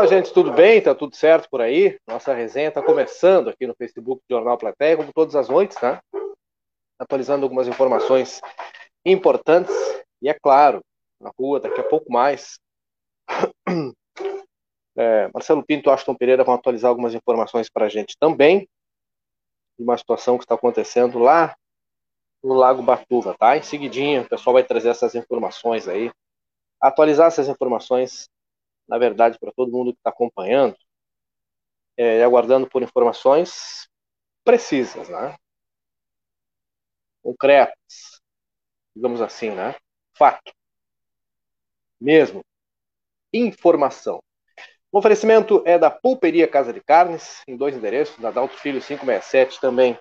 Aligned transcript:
Fala, 0.00 0.08
gente, 0.08 0.32
tudo 0.32 0.50
bem? 0.50 0.80
Tá 0.80 0.94
tudo 0.94 1.14
certo 1.14 1.46
por 1.50 1.60
aí? 1.60 1.98
Nossa 2.08 2.32
resenha 2.32 2.68
está 2.68 2.82
começando 2.82 3.50
aqui 3.50 3.66
no 3.66 3.74
Facebook 3.74 4.22
do 4.26 4.34
Jornal 4.34 4.56
Platéia, 4.56 4.96
como 4.96 5.12
todas 5.12 5.36
as 5.36 5.46
noites, 5.46 5.76
tá? 5.76 6.02
Atualizando 6.98 7.44
algumas 7.44 7.68
informações 7.68 8.40
importantes 9.04 9.74
e, 10.22 10.30
é 10.30 10.32
claro, 10.32 10.80
na 11.20 11.30
rua, 11.38 11.60
daqui 11.60 11.78
a 11.82 11.84
pouco 11.84 12.10
mais. 12.10 12.58
É, 14.96 15.30
Marcelo 15.32 15.64
Pinto 15.64 15.88
e 15.88 15.92
Aston 15.92 16.14
Pereira 16.14 16.44
vão 16.44 16.54
atualizar 16.54 16.88
algumas 16.88 17.14
informações 17.14 17.70
para 17.70 17.86
a 17.86 17.88
gente 17.88 18.16
também, 18.18 18.68
de 19.78 19.84
uma 19.84 19.96
situação 19.96 20.36
que 20.36 20.44
está 20.44 20.56
acontecendo 20.56 21.18
lá 21.18 21.54
no 22.42 22.54
Lago 22.54 22.82
Batuva, 22.82 23.36
tá? 23.38 23.56
Em 23.56 23.62
seguidinho, 23.62 24.22
o 24.22 24.28
pessoal 24.28 24.54
vai 24.54 24.64
trazer 24.64 24.88
essas 24.88 25.14
informações 25.14 25.86
aí, 25.86 26.10
atualizar 26.82 27.28
essas 27.28 27.48
informações 27.48 28.28
na 28.90 28.98
verdade, 28.98 29.38
para 29.38 29.52
todo 29.52 29.72
mundo 29.72 29.92
que 29.92 30.00
está 30.00 30.10
acompanhando, 30.10 30.76
é, 31.96 32.22
aguardando 32.22 32.68
por 32.68 32.82
informações 32.82 33.88
precisas, 34.44 35.08
né? 35.08 35.36
concretas, 37.22 38.20
digamos 38.94 39.20
assim, 39.20 39.50
né? 39.50 39.74
Fato. 40.14 40.52
Mesmo. 42.00 42.44
Informação. 43.32 44.22
O 44.90 44.98
oferecimento 44.98 45.62
é 45.64 45.78
da 45.78 45.90
Pulperia 45.90 46.48
Casa 46.48 46.72
de 46.72 46.80
Carnes, 46.80 47.42
em 47.46 47.56
dois 47.56 47.76
endereços, 47.76 48.18
da 48.18 48.30
Dalto 48.30 48.56
Filho 48.56 48.80
567, 48.80 49.60
também 49.60 49.96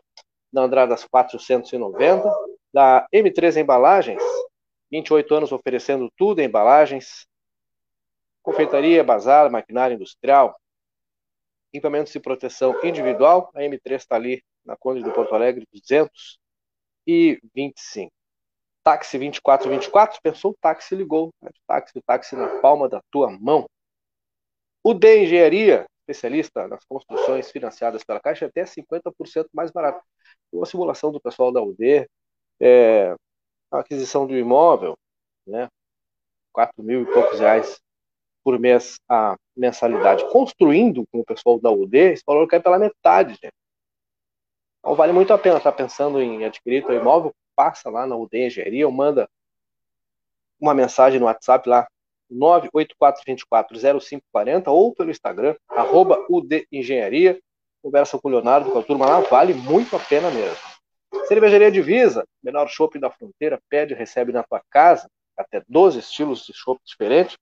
na 0.52 0.63
Andradas 0.63 1.05
490, 1.05 2.27
da 2.73 3.08
M3 3.13 3.61
Embalagens, 3.61 4.23
28 4.91 5.35
anos 5.35 5.52
oferecendo 5.52 6.09
tudo 6.17 6.39
em 6.39 6.45
embalagens, 6.45 7.28
confeitaria, 8.50 9.03
bazar, 9.03 9.52
maquinária 9.52 9.94
industrial, 9.94 10.59
equipamentos 11.72 12.11
de 12.11 12.19
proteção 12.19 12.73
individual. 12.83 13.52
A 13.53 13.59
M3 13.59 13.91
está 13.91 14.16
ali 14.16 14.44
na 14.66 14.75
Conde 14.75 15.03
do 15.03 15.14
Porto 15.14 15.36
Alegre 15.36 15.67
225. 15.72 18.11
Táxi 18.83 19.19
2424, 19.19 20.19
pensou 20.23 20.50
o 20.52 20.58
táxi 20.59 20.95
ligou. 20.95 21.30
Né? 21.39 21.52
Táxi, 21.67 22.02
táxi 22.02 22.36
na 22.36 22.59
palma 22.59 22.89
da 22.89 23.00
tua 23.11 23.30
mão. 23.30 23.69
O 24.84 24.95
D 24.95 25.25
Engenharia, 25.25 25.86
especialista 26.00 26.67
nas 26.67 26.84
construções 26.86 27.52
financiadas 27.52 28.03
pela 28.03 28.19
Caixa, 28.19 28.47
até 28.47 28.63
50% 28.63 29.47
mais 29.53 29.69
barato. 29.69 30.03
Uma 30.52 30.66
simulação 30.66 31.11
do 31.11 31.22
pessoal 31.22 31.52
da 31.52 31.61
UD, 31.61 32.09
é, 32.59 33.16
a 33.72 33.80
aquisição 33.80 34.25
um 34.25 34.36
imóvel, 34.36 34.97
né, 35.45 35.69
4 36.52 36.81
mil 36.81 37.03
e 37.03 37.13
poucos 37.13 37.39
reais 37.39 37.80
por 38.43 38.59
mês 38.59 38.99
a 39.07 39.35
mensalidade. 39.55 40.27
Construindo 40.31 41.05
com 41.11 41.19
o 41.19 41.25
pessoal 41.25 41.59
da 41.59 41.71
UD, 41.71 41.97
esse 41.97 42.23
valor 42.25 42.47
cai 42.47 42.59
pela 42.59 42.79
metade, 42.79 43.33
gente. 43.33 43.53
Então 44.79 44.95
vale 44.95 45.11
muito 45.11 45.33
a 45.33 45.37
pena 45.37 45.57
estar 45.57 45.71
pensando 45.71 46.21
em 46.21 46.45
adquirir 46.45 46.85
o 46.85 46.93
imóvel, 46.93 47.33
passa 47.55 47.89
lá 47.89 48.07
na 48.07 48.15
UD 48.15 48.45
Engenharia 48.45 48.87
ou 48.87 48.93
manda 48.93 49.29
uma 50.59 50.73
mensagem 50.73 51.19
no 51.19 51.25
WhatsApp 51.25 51.67
lá, 51.67 51.87
984240540 52.31 54.67
ou 54.67 54.93
pelo 54.93 55.11
Instagram, 55.11 55.55
arroba 55.67 56.25
UD 56.29 56.65
Engenharia. 56.71 57.39
Conversa 57.81 58.19
com 58.19 58.27
o 58.27 58.31
Leonardo, 58.31 58.71
com 58.71 58.79
a 58.79 58.83
turma 58.83 59.05
lá, 59.05 59.21
vale 59.21 59.53
muito 59.53 59.95
a 59.95 59.99
pena 59.99 60.29
mesmo. 60.29 60.57
Cervejaria 61.27 61.71
Divisa, 61.71 62.25
menor 62.43 62.67
shopping 62.67 62.99
da 62.99 63.09
fronteira, 63.09 63.57
pede 63.69 63.93
e 63.93 63.97
recebe 63.97 64.33
na 64.33 64.43
tua 64.43 64.61
casa, 64.69 65.09
até 65.37 65.63
12 65.67 65.99
estilos 65.99 66.45
de 66.45 66.53
shopping 66.53 66.83
diferentes. 66.85 67.38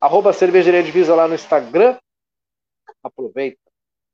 Arroba 0.00 0.32
Cervejaria 0.32 0.82
Divisa 0.82 1.14
lá 1.14 1.26
no 1.26 1.34
Instagram. 1.34 1.98
Aproveita. 3.02 3.58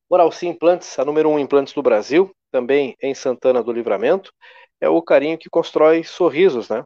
Oral 0.08 0.30
Sim 0.30 0.48
Implantes, 0.48 0.98
a 0.98 1.04
número 1.04 1.28
1 1.28 1.32
um 1.32 1.38
implantes 1.38 1.72
do 1.72 1.82
Brasil, 1.82 2.30
também 2.52 2.94
em 3.02 3.14
Santana 3.14 3.62
do 3.62 3.72
Livramento. 3.72 4.32
É 4.80 4.88
o 4.88 5.02
carinho 5.02 5.38
que 5.38 5.50
constrói 5.50 6.04
sorrisos, 6.04 6.68
né? 6.68 6.84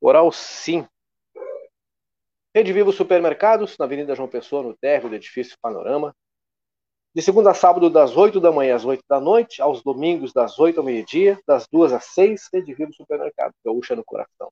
Oral 0.00 0.32
Sim. 0.32 0.86
Rede 2.54 2.72
Vivo 2.72 2.92
Supermercados, 2.92 3.76
na 3.78 3.84
Avenida 3.84 4.14
João 4.14 4.28
Pessoa, 4.28 4.62
no 4.62 4.76
térreo 4.76 5.10
do 5.10 5.14
edifício 5.16 5.58
Panorama. 5.60 6.14
De 7.14 7.20
segunda 7.20 7.50
a 7.50 7.54
sábado, 7.54 7.90
das 7.90 8.16
8 8.16 8.40
da 8.40 8.50
manhã 8.50 8.76
às 8.76 8.84
8 8.84 9.02
da 9.08 9.20
noite, 9.20 9.60
aos 9.60 9.82
domingos, 9.82 10.32
das 10.32 10.58
8 10.58 10.78
ao 10.78 10.84
meio-dia, 10.84 11.38
das 11.46 11.66
2 11.70 11.92
às 11.92 12.04
6, 12.06 12.48
Rede 12.52 12.72
Vivo 12.72 12.94
Supermercado, 12.94 13.52
gaúcha 13.64 13.94
no 13.94 14.04
coração. 14.04 14.50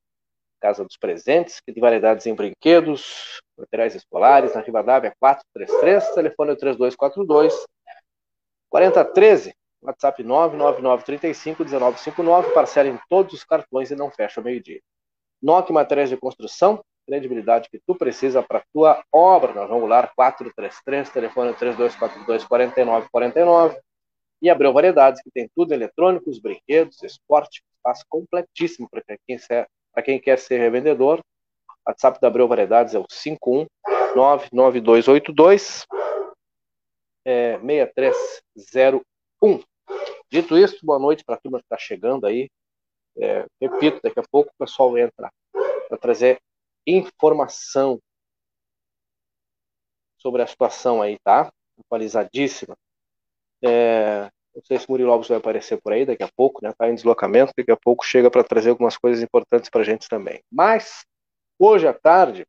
Casa 0.61 0.85
dos 0.85 0.97
Presentes, 0.97 1.61
que 1.61 1.73
tem 1.73 1.81
variedades 1.81 2.27
em 2.27 2.35
brinquedos, 2.35 3.41
materiais 3.57 3.95
escolares, 3.95 4.55
na 4.55 4.61
Rivadavia 4.61 5.13
433, 5.19 6.15
telefone 6.15 6.53
é 6.53 6.57
3242 6.57 7.55
4013, 8.69 9.55
WhatsApp 9.83 10.23
99935 10.23 11.65
1959, 11.65 12.53
parcela 12.53 12.89
em 12.89 12.99
todos 13.09 13.35
os 13.35 13.45
cartões 13.45 13.91
e 13.91 13.97
não 13.97 14.11
fecha 14.11 14.41
meio-dia. 14.41 14.81
Noque 15.41 15.73
Materiais 15.73 16.11
de 16.11 16.17
Construção, 16.17 16.85
credibilidade 17.07 17.71
que 17.71 17.81
tu 17.87 17.95
precisa 17.95 18.43
para 18.43 18.63
tua 18.73 19.03
obra, 19.11 19.55
nós 19.55 19.69
vamos 19.69 19.89
lá 19.89 20.07
433, 20.15 21.11
telefone 21.11 21.55
3242 21.55 22.45
4949 22.45 23.81
e 24.43 24.51
Abreu 24.51 24.73
Variedades, 24.73 25.23
que 25.23 25.31
tem 25.31 25.49
tudo 25.55 25.73
eletrônicos, 25.73 26.39
brinquedos, 26.39 27.03
esporte, 27.03 27.63
espaço 27.77 28.05
completíssimo 28.09 28.89
para 28.91 29.03
quem 29.27 29.39
para 29.93 30.03
quem 30.03 30.21
quer 30.21 30.39
ser 30.39 30.59
revendedor, 30.59 31.21
WhatsApp 31.87 32.21
da 32.21 32.29
Abreu 32.29 32.47
Variedades 32.47 32.95
é 32.95 32.99
o 32.99 33.07
5199282 34.15 35.87
é, 37.25 37.59
6301. 37.59 39.63
Dito 40.31 40.59
isso, 40.59 40.85
boa 40.85 40.99
noite 40.99 41.25
para 41.25 41.37
a 41.37 41.39
turma 41.39 41.59
que 41.59 41.65
está 41.65 41.79
chegando 41.79 42.27
aí. 42.27 42.51
É, 43.17 43.47
repito, 43.61 44.01
daqui 44.03 44.21
a 44.21 44.25
pouco 44.31 44.51
o 44.51 44.59
pessoal 44.59 44.97
entra 44.97 45.31
para 45.89 45.99
trazer 45.99 46.39
informação 46.87 47.99
sobre 50.19 50.43
a 50.43 50.47
situação 50.47 51.01
aí, 51.01 51.19
tá? 51.25 51.51
Atualizadíssima. 51.81 52.77
É, 53.65 54.31
não 54.59 54.65
sei 54.65 54.77
se 54.77 54.89
o 54.89 54.91
Murilo 54.91 55.13
Alves 55.13 55.29
vai 55.29 55.39
aparecer 55.39 55.81
por 55.81 55.93
aí 55.93 56.05
daqui 56.05 56.23
a 56.25 56.29
pouco, 56.37 56.61
né? 56.63 56.73
Tá 56.77 56.91
em 56.91 56.95
deslocamento, 56.95 57.53
daqui 57.57 57.71
a 57.71 57.77
pouco 57.77 58.05
chega 58.05 58.29
para 58.29 58.43
trazer 58.43 58.71
algumas 58.71 58.97
coisas 58.97 59.23
importantes 59.23 59.71
para 59.71 59.83
a 59.83 59.85
gente 59.85 60.09
também. 60.09 60.43
Mas, 60.51 61.05
hoje 61.59 61.87
à 61.87 61.95
tarde, 61.95 62.45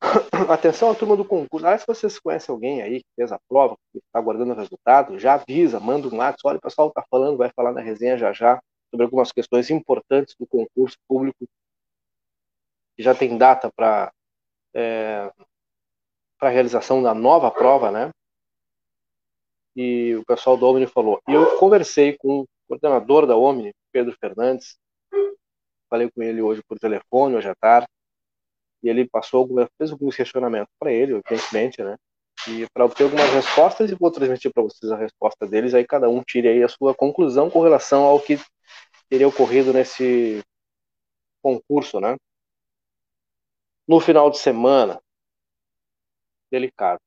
atenção 0.50 0.90
à 0.90 0.94
turma 0.94 1.16
do 1.16 1.24
concurso. 1.24 1.64
Ah, 1.64 1.78
se 1.78 1.86
vocês 1.86 2.18
conhecem 2.18 2.52
alguém 2.52 2.82
aí 2.82 2.98
que 2.98 3.08
fez 3.14 3.30
a 3.30 3.38
prova, 3.48 3.76
que 3.92 3.98
está 3.98 4.18
aguardando 4.18 4.52
o 4.52 4.56
resultado, 4.56 5.16
já 5.16 5.34
avisa, 5.34 5.78
manda 5.78 6.08
um 6.08 6.16
WhatsApp. 6.16 6.42
Olha, 6.44 6.58
o 6.58 6.62
pessoal 6.62 6.88
está 6.88 7.04
falando, 7.08 7.36
vai 7.36 7.50
falar 7.54 7.72
na 7.72 7.80
resenha 7.80 8.18
já 8.18 8.32
já 8.32 8.60
sobre 8.90 9.04
algumas 9.04 9.30
questões 9.30 9.70
importantes 9.70 10.34
do 10.38 10.46
concurso 10.46 10.96
público, 11.08 11.46
que 12.96 13.02
já 13.02 13.14
tem 13.14 13.38
data 13.38 13.70
para 13.76 14.12
é, 14.74 15.30
para 16.36 16.48
a 16.48 16.52
realização 16.52 17.00
da 17.00 17.14
nova 17.14 17.48
prova, 17.48 17.92
né? 17.92 18.10
E 19.74 20.14
o 20.14 20.24
pessoal 20.24 20.56
da 20.56 20.66
Omni 20.66 20.86
falou. 20.86 21.20
E 21.28 21.32
eu 21.32 21.58
conversei 21.58 22.16
com 22.16 22.40
o 22.40 22.46
coordenador 22.68 23.26
da 23.26 23.36
Omni, 23.36 23.72
Pedro 23.92 24.16
Fernandes, 24.18 24.78
falei 25.88 26.10
com 26.10 26.22
ele 26.22 26.42
hoje 26.42 26.62
por 26.66 26.78
telefone, 26.78 27.36
hoje 27.36 27.48
à 27.48 27.54
tarde, 27.54 27.86
e 28.82 28.88
ele 28.88 29.08
passou, 29.08 29.48
fez 29.78 29.90
alguns 29.90 30.16
questionamentos 30.16 30.72
para 30.78 30.92
ele, 30.92 31.14
evidentemente, 31.14 31.82
né? 31.82 31.96
E 32.48 32.66
para 32.74 32.84
obter 32.84 33.04
algumas 33.04 33.30
respostas, 33.30 33.90
e 33.90 33.94
vou 33.94 34.10
transmitir 34.10 34.52
para 34.52 34.62
vocês 34.62 34.92
a 34.92 34.96
resposta 34.96 35.46
deles, 35.46 35.72
aí 35.72 35.86
cada 35.86 36.08
um 36.08 36.22
tire 36.22 36.48
aí 36.48 36.62
a 36.62 36.68
sua 36.68 36.94
conclusão 36.94 37.48
com 37.48 37.62
relação 37.62 38.02
ao 38.02 38.20
que 38.20 38.38
teria 39.08 39.28
ocorrido 39.28 39.72
nesse 39.72 40.42
concurso, 41.42 42.00
né? 42.00 42.16
No 43.86 44.00
final 44.00 44.30
de 44.30 44.38
semana, 44.38 45.00
delicado. 46.50 47.00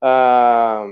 Ah, 0.00 0.86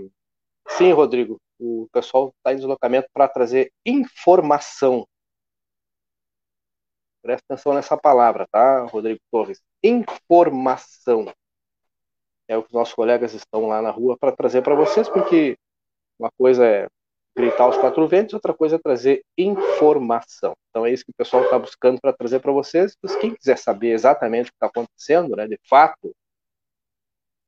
Sim, 0.77 0.93
Rodrigo. 0.93 1.41
O 1.59 1.89
pessoal 1.93 2.33
está 2.37 2.53
em 2.53 2.57
deslocamento 2.57 3.09
para 3.13 3.29
trazer 3.29 3.71
informação. 3.87 5.07
Presta 7.23 7.45
atenção 7.49 7.75
nessa 7.75 7.97
palavra, 7.97 8.47
tá, 8.51 8.85
Rodrigo 8.87 9.21
Torres? 9.31 9.63
Informação. 9.83 11.33
É 12.49 12.57
o 12.57 12.63
que 12.63 12.69
os 12.69 12.75
nossos 12.75 12.95
colegas 12.95 13.33
estão 13.33 13.69
lá 13.69 13.81
na 13.81 13.91
rua 13.91 14.17
para 14.19 14.35
trazer 14.35 14.63
para 14.63 14.75
vocês, 14.75 15.09
porque 15.09 15.57
uma 16.19 16.31
coisa 16.37 16.67
é 16.67 16.89
gritar 17.37 17.65
aos 17.65 17.79
quatro 17.79 18.07
ventos, 18.09 18.35
outra 18.35 18.53
coisa 18.53 18.77
é 18.77 18.79
trazer 18.79 19.23
informação. 19.39 20.55
Então 20.71 20.85
é 20.85 20.93
isso 20.93 21.05
que 21.05 21.13
o 21.13 21.17
pessoal 21.17 21.45
está 21.45 21.59
buscando 21.59 22.01
para 22.01 22.13
trazer 22.13 22.41
para 22.41 22.53
vocês. 22.53 22.97
Mas 23.03 23.15
quem 23.17 23.35
quiser 23.35 23.57
saber 23.57 23.93
exatamente 23.93 24.49
o 24.49 24.53
que 24.53 24.57
está 24.57 24.67
acontecendo, 24.67 25.37
né, 25.37 25.47
de 25.47 25.59
fato, 25.69 26.13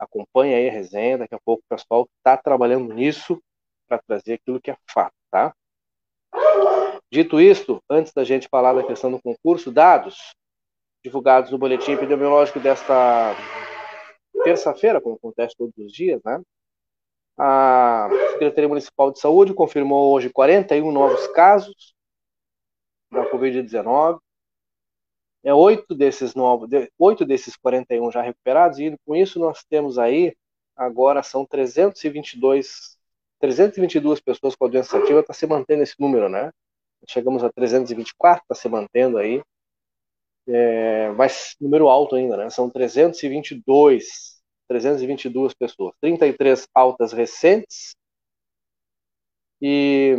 acompanhe 0.04 0.54
aí 0.54 0.68
a 0.68 0.72
resenha, 0.72 1.18
daqui 1.18 1.34
a 1.34 1.40
pouco 1.44 1.62
o 1.64 1.76
pessoal 1.76 2.08
está 2.18 2.36
trabalhando 2.36 2.92
nisso 2.92 3.42
para 3.88 4.00
trazer 4.06 4.34
aquilo 4.34 4.60
que 4.60 4.70
é 4.70 4.76
fato, 4.90 5.14
tá? 5.30 5.54
Dito 7.12 7.40
isto, 7.40 7.82
antes 7.88 8.12
da 8.12 8.24
gente 8.24 8.48
falar 8.48 8.72
da 8.72 8.82
questão 8.82 9.10
do 9.10 9.20
concurso, 9.20 9.70
dados 9.70 10.34
divulgados 11.04 11.50
no 11.50 11.58
boletim 11.58 11.92
epidemiológico 11.92 12.58
desta 12.58 13.34
terça-feira, 14.42 15.00
como 15.00 15.16
acontece 15.16 15.54
todos 15.56 15.74
os 15.78 15.92
dias, 15.92 16.20
né? 16.24 16.40
A 17.36 18.08
Secretaria 18.32 18.68
Municipal 18.68 19.10
de 19.10 19.18
Saúde 19.18 19.52
confirmou 19.52 20.12
hoje 20.12 20.30
41 20.30 20.90
novos 20.90 21.26
casos 21.28 21.94
da 23.10 23.28
Covid-19. 23.30 24.18
É 25.44 25.52
oito 25.52 25.94
desses 25.94 26.34
novos, 26.34 26.70
oito 26.98 27.24
desses 27.24 27.54
41 27.56 28.10
já 28.10 28.22
recuperados 28.22 28.78
e 28.78 28.96
com 29.04 29.14
isso 29.14 29.38
nós 29.38 29.62
temos 29.64 29.98
aí 29.98 30.34
agora 30.74 31.22
são 31.22 31.44
322 31.46 32.96
322 33.40 34.20
pessoas 34.20 34.56
com 34.56 34.64
a 34.64 34.68
doença 34.68 34.96
ativa, 34.96 35.20
está 35.20 35.34
se 35.34 35.46
mantendo 35.46 35.82
esse 35.82 35.94
número, 36.00 36.28
né? 36.30 36.50
Chegamos 37.06 37.44
a 37.44 37.52
324, 37.52 38.42
está 38.42 38.54
se 38.54 38.68
mantendo 38.68 39.18
aí. 39.18 39.42
É, 40.46 41.10
mas 41.12 41.54
número 41.60 41.88
alto 41.88 42.16
ainda, 42.16 42.36
né? 42.38 42.48
São 42.50 42.70
322, 42.70 44.42
322 44.68 45.54
pessoas, 45.54 45.94
33 46.00 46.66
altas 46.74 47.12
recentes. 47.12 47.94
E 49.60 50.14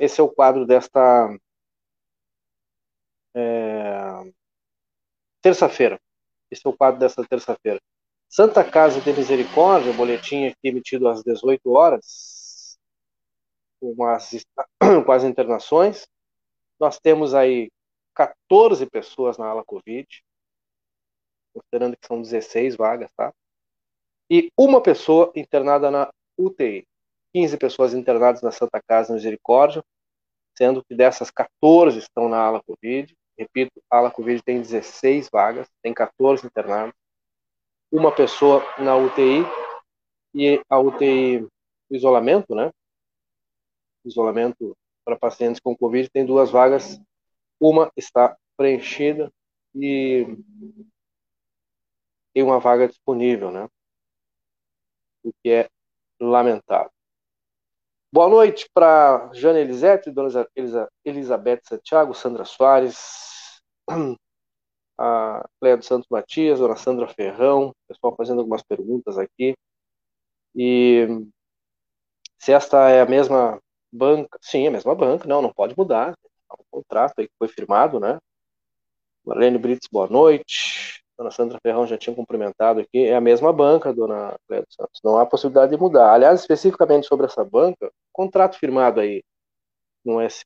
esse 0.00 0.20
é 0.20 0.24
o 0.24 0.30
quadro 0.30 0.66
desta 0.66 1.28
é, 3.34 4.32
terça-feira. 5.42 6.00
Esse 6.50 6.66
é 6.66 6.70
o 6.70 6.76
quadro 6.76 7.00
desta 7.00 7.24
terça-feira. 7.24 7.80
Santa 8.28 8.64
Casa 8.64 9.00
de 9.00 9.12
Misericórdia, 9.12 9.92
boletim 9.92 10.46
aqui 10.46 10.68
emitido 10.68 11.08
às 11.08 11.22
18 11.22 11.70
horas, 11.70 12.78
com 13.78 14.04
as, 14.06 14.30
com 15.04 15.12
as 15.12 15.24
internações. 15.24 16.06
Nós 16.80 16.98
temos 16.98 17.34
aí 17.34 17.70
14 18.14 18.86
pessoas 18.86 19.36
na 19.36 19.46
ala 19.46 19.64
Covid, 19.64 20.06
considerando 21.52 21.96
que 21.96 22.06
são 22.06 22.22
16 22.22 22.76
vagas, 22.76 23.10
tá? 23.14 23.32
E 24.30 24.50
uma 24.56 24.82
pessoa 24.82 25.30
internada 25.36 25.90
na 25.90 26.10
UTI. 26.38 26.86
15 27.34 27.56
pessoas 27.56 27.94
internadas 27.94 28.42
na 28.42 28.50
Santa 28.50 28.80
Casa 28.86 29.12
Misericórdia, 29.12 29.82
sendo 30.56 30.84
que 30.84 30.94
dessas 30.94 31.30
14 31.30 31.98
estão 31.98 32.28
na 32.28 32.38
ala 32.38 32.62
Covid. 32.62 33.14
Repito, 33.42 33.82
a 33.90 33.98
ala 33.98 34.10
Covid 34.10 34.40
tem 34.40 34.60
16 34.60 35.28
vagas, 35.28 35.68
tem 35.82 35.92
14 35.92 36.46
internados. 36.46 36.94
Uma 37.90 38.14
pessoa 38.14 38.62
na 38.78 38.96
UTI 38.96 39.44
e 40.32 40.62
a 40.70 40.78
UTI 40.78 41.48
isolamento, 41.90 42.54
né? 42.54 42.70
Isolamento 44.04 44.76
para 45.04 45.18
pacientes 45.18 45.60
com 45.60 45.76
Covid 45.76 46.08
tem 46.10 46.24
duas 46.24 46.50
vagas. 46.50 47.00
Uma 47.60 47.90
está 47.96 48.36
preenchida 48.56 49.28
e 49.74 50.24
tem 52.32 52.44
uma 52.44 52.60
vaga 52.60 52.86
disponível, 52.86 53.50
né? 53.50 53.68
O 55.24 55.32
que 55.42 55.50
é 55.50 55.68
lamentável. 56.20 56.92
Boa 58.12 58.28
noite 58.28 58.68
para 58.72 59.30
Jana 59.32 59.58
Elisete, 59.58 60.12
Dona 60.12 60.46
Elizabeth 61.04 61.60
Santiago, 61.64 62.14
Sandra 62.14 62.44
Soares, 62.44 63.31
a 64.98 65.48
Cleia 65.60 65.76
dos 65.76 65.86
Santos 65.86 66.08
Matias, 66.10 66.58
Dona 66.58 66.76
Sandra 66.76 67.08
Ferrão, 67.08 67.74
pessoal 67.88 68.14
fazendo 68.16 68.40
algumas 68.40 68.62
perguntas 68.62 69.18
aqui. 69.18 69.54
E 70.54 71.06
se 72.38 72.52
esta 72.52 72.88
é 72.88 73.00
a 73.00 73.06
mesma 73.06 73.60
banca, 73.92 74.38
sim, 74.40 74.64
é 74.64 74.68
a 74.68 74.70
mesma 74.70 74.94
banca, 74.94 75.26
não, 75.28 75.42
não 75.42 75.52
pode 75.52 75.74
mudar. 75.76 76.14
É 76.50 76.54
um 76.54 76.64
contrato 76.70 77.14
aí 77.18 77.26
que 77.26 77.34
foi 77.38 77.48
firmado, 77.48 77.98
né? 78.00 78.18
Marlene 79.24 79.58
Brits, 79.58 79.88
boa 79.90 80.08
noite. 80.08 81.02
Dona 81.16 81.30
Sandra 81.30 81.58
Ferrão 81.62 81.86
já 81.86 81.96
tinha 81.96 82.14
cumprimentado 82.14 82.80
aqui, 82.80 83.04
é 83.04 83.14
a 83.14 83.20
mesma 83.20 83.52
banca, 83.52 83.92
dona 83.92 84.36
Cléia 84.48 84.62
dos 84.62 84.74
Santos, 84.74 85.00
não 85.04 85.18
há 85.18 85.26
possibilidade 85.26 85.70
de 85.70 85.80
mudar. 85.80 86.12
Aliás, 86.12 86.40
especificamente 86.40 87.06
sobre 87.06 87.26
essa 87.26 87.44
banca, 87.44 87.86
o 87.86 87.92
contrato 88.12 88.58
firmado 88.58 88.98
aí 89.00 89.22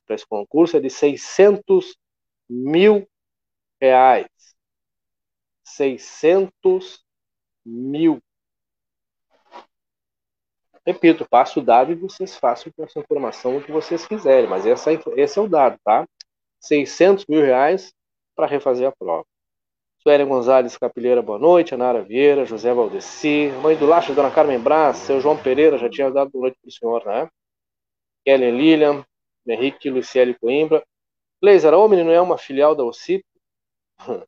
para 0.05 0.15
esse 0.15 0.27
concurso 0.27 0.77
é 0.77 0.79
de 0.79 0.89
600 0.89 1.97
mil 2.47 3.07
reais. 3.81 4.27
600 5.63 7.03
mil. 7.65 8.21
Repito, 10.85 11.27
passo 11.29 11.59
o 11.59 11.63
dado 11.63 11.91
e 11.91 11.95
vocês 11.95 12.37
façam 12.37 12.71
com 12.71 12.83
essa 12.83 12.99
informação 12.99 13.57
o 13.57 13.63
que 13.63 13.71
vocês 13.71 14.07
quiserem, 14.07 14.49
mas 14.49 14.65
essa, 14.65 14.89
esse 15.17 15.37
é 15.37 15.41
o 15.41 15.47
dado, 15.47 15.77
tá? 15.83 16.07
600 16.61 17.25
mil 17.27 17.41
reais 17.41 17.93
para 18.35 18.47
refazer 18.47 18.87
a 18.87 18.91
prova. 18.91 19.25
Suélia 19.99 20.25
Gonzalez 20.25 20.77
Capilheira, 20.77 21.21
boa 21.21 21.37
noite. 21.37 21.73
Anara 21.73 22.01
Vieira, 22.01 22.45
José 22.45 22.73
Valdeci, 22.73 23.51
mãe 23.61 23.75
do 23.75 23.85
Lacha, 23.85 24.13
Dona 24.13 24.31
Carmen 24.31 24.59
Braz, 24.59 24.97
seu 24.99 25.19
João 25.19 25.35
Pereira, 25.35 25.77
já 25.77 25.89
tinha 25.89 26.09
dado 26.09 26.31
boa 26.31 26.43
noite 26.43 26.57
para 26.61 26.69
o 26.69 26.71
senhor, 26.71 27.05
né? 27.05 27.29
Kellen 28.23 28.57
Lilian, 28.57 29.05
Henrique 29.45 29.89
Luciele 29.89 30.33
Coimbra. 30.33 30.81
Laser, 31.41 31.73
a 31.73 31.77
Omni 31.77 32.03
não 32.03 32.11
é 32.11 32.21
uma 32.21 32.37
filial 32.37 32.73
da 32.73 32.85
OCIP? 32.85 33.25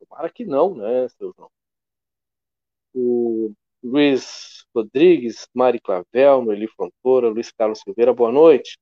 Tomara 0.00 0.30
que 0.30 0.44
não, 0.44 0.74
né, 0.74 1.08
seu 1.08 1.32
João? 1.36 1.50
O 2.94 3.52
Luiz 3.82 4.64
Rodrigues, 4.74 5.48
Mari 5.54 5.80
Clavel, 5.80 6.42
Noeli 6.42 6.68
Fontoura, 6.68 7.28
Luiz 7.28 7.50
Carlos 7.52 7.80
Silveira, 7.80 8.12
boa 8.12 8.30
noite. 8.30 8.78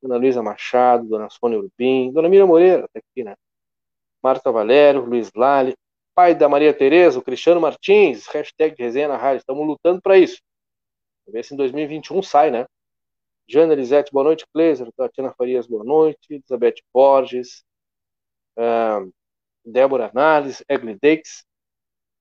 Dona 0.00 0.16
Luísa 0.18 0.42
Machado, 0.42 1.08
Dona 1.08 1.28
Sônia 1.30 1.58
Urbim, 1.58 2.12
Dona 2.12 2.28
Miriam 2.28 2.46
Moreira, 2.46 2.88
tá 2.92 3.00
aqui, 3.00 3.24
né? 3.24 3.34
Marta 4.22 4.52
Valério, 4.52 5.04
Luiz 5.04 5.30
Lali, 5.34 5.74
pai 6.14 6.34
da 6.34 6.48
Maria 6.48 6.72
Tereza, 6.74 7.18
o 7.18 7.22
Cristiano 7.22 7.60
Martins, 7.60 8.26
hashtag 8.26 8.74
resenha 8.78 9.08
na 9.08 9.16
rádio, 9.16 9.38
estamos 9.40 9.66
lutando 9.66 10.00
para 10.00 10.18
isso. 10.18 10.40
Vamos 11.24 11.34
ver 11.34 11.44
se 11.44 11.54
em 11.54 11.56
2021 11.56 12.22
sai, 12.22 12.50
né? 12.50 12.66
Jana 13.48 13.72
Elisete, 13.72 14.12
boa 14.12 14.24
noite, 14.24 14.46
Cleiser, 14.52 14.90
Tatiana 14.96 15.32
Farias, 15.36 15.66
boa 15.66 15.84
noite, 15.84 16.18
Elizabeth 16.30 16.76
Borges, 16.92 17.64
uh, 18.58 19.12
Débora 19.66 20.10
Análise, 20.10 20.64
Egli 20.68 20.96
Deix. 21.00 21.44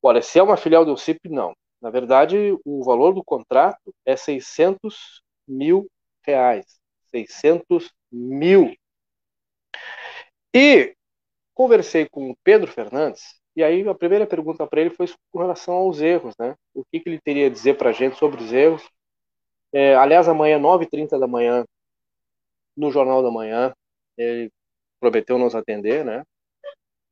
Olha, 0.02 0.22
se 0.22 0.40
é 0.40 0.44
uma 0.44 0.58
filial 0.58 0.86
do 0.86 0.98
CIP, 0.98 1.30
não. 1.30 1.54
Na 1.82 1.90
verdade, 1.90 2.58
o 2.66 2.84
valor 2.84 3.14
do 3.14 3.24
contrato 3.24 3.94
é 4.06 4.16
600 4.16 5.22
mil 5.48 5.90
reais. 6.26 6.66
600 7.12 7.92
mil. 8.12 8.76
E 10.54 10.96
Conversei 11.56 12.06
com 12.10 12.30
o 12.30 12.36
Pedro 12.44 12.70
Fernandes, 12.70 13.40
e 13.56 13.64
aí 13.64 13.88
a 13.88 13.96
primeira 13.96 14.28
pergunta 14.28 14.68
para 14.68 14.82
ele 14.82 14.90
foi 14.90 15.08
com 15.32 15.40
relação 15.40 15.74
aos 15.74 16.02
erros, 16.02 16.36
né? 16.38 16.54
O 16.74 16.84
que, 16.84 17.00
que 17.00 17.08
ele 17.08 17.22
teria 17.22 17.48
a 17.48 17.50
dizer 17.50 17.78
para 17.78 17.92
a 17.92 17.94
gente 17.94 18.18
sobre 18.18 18.44
os 18.44 18.52
erros. 18.52 18.84
É, 19.72 19.96
aliás, 19.96 20.28
amanhã, 20.28 20.60
9h30 20.60 21.18
da 21.18 21.28
manhã, 21.28 21.64
no 22.76 22.92
Jornal 22.92 23.24
da 23.24 23.32
Manhã, 23.32 23.74
ele 24.18 24.52
prometeu 25.00 25.38
nos 25.38 25.56
atender, 25.56 26.04
né? 26.04 26.24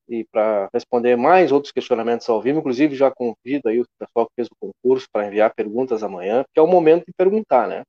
E 0.09 0.25
para 0.25 0.69
responder 0.73 1.15
mais 1.15 1.51
outros 1.51 1.71
questionamentos 1.71 2.27
ao 2.29 2.41
vivo, 2.41 2.59
inclusive 2.59 2.95
já 2.95 3.09
convido 3.09 3.69
aí 3.69 3.79
o 3.79 3.85
pessoal 3.97 4.27
que 4.27 4.33
fez 4.35 4.47
o 4.47 4.55
concurso 4.59 5.07
para 5.11 5.27
enviar 5.27 5.53
perguntas 5.53 6.03
amanhã, 6.03 6.43
que 6.53 6.59
é 6.59 6.63
o 6.63 6.67
momento 6.67 7.05
de 7.05 7.13
perguntar, 7.17 7.67
né? 7.67 7.83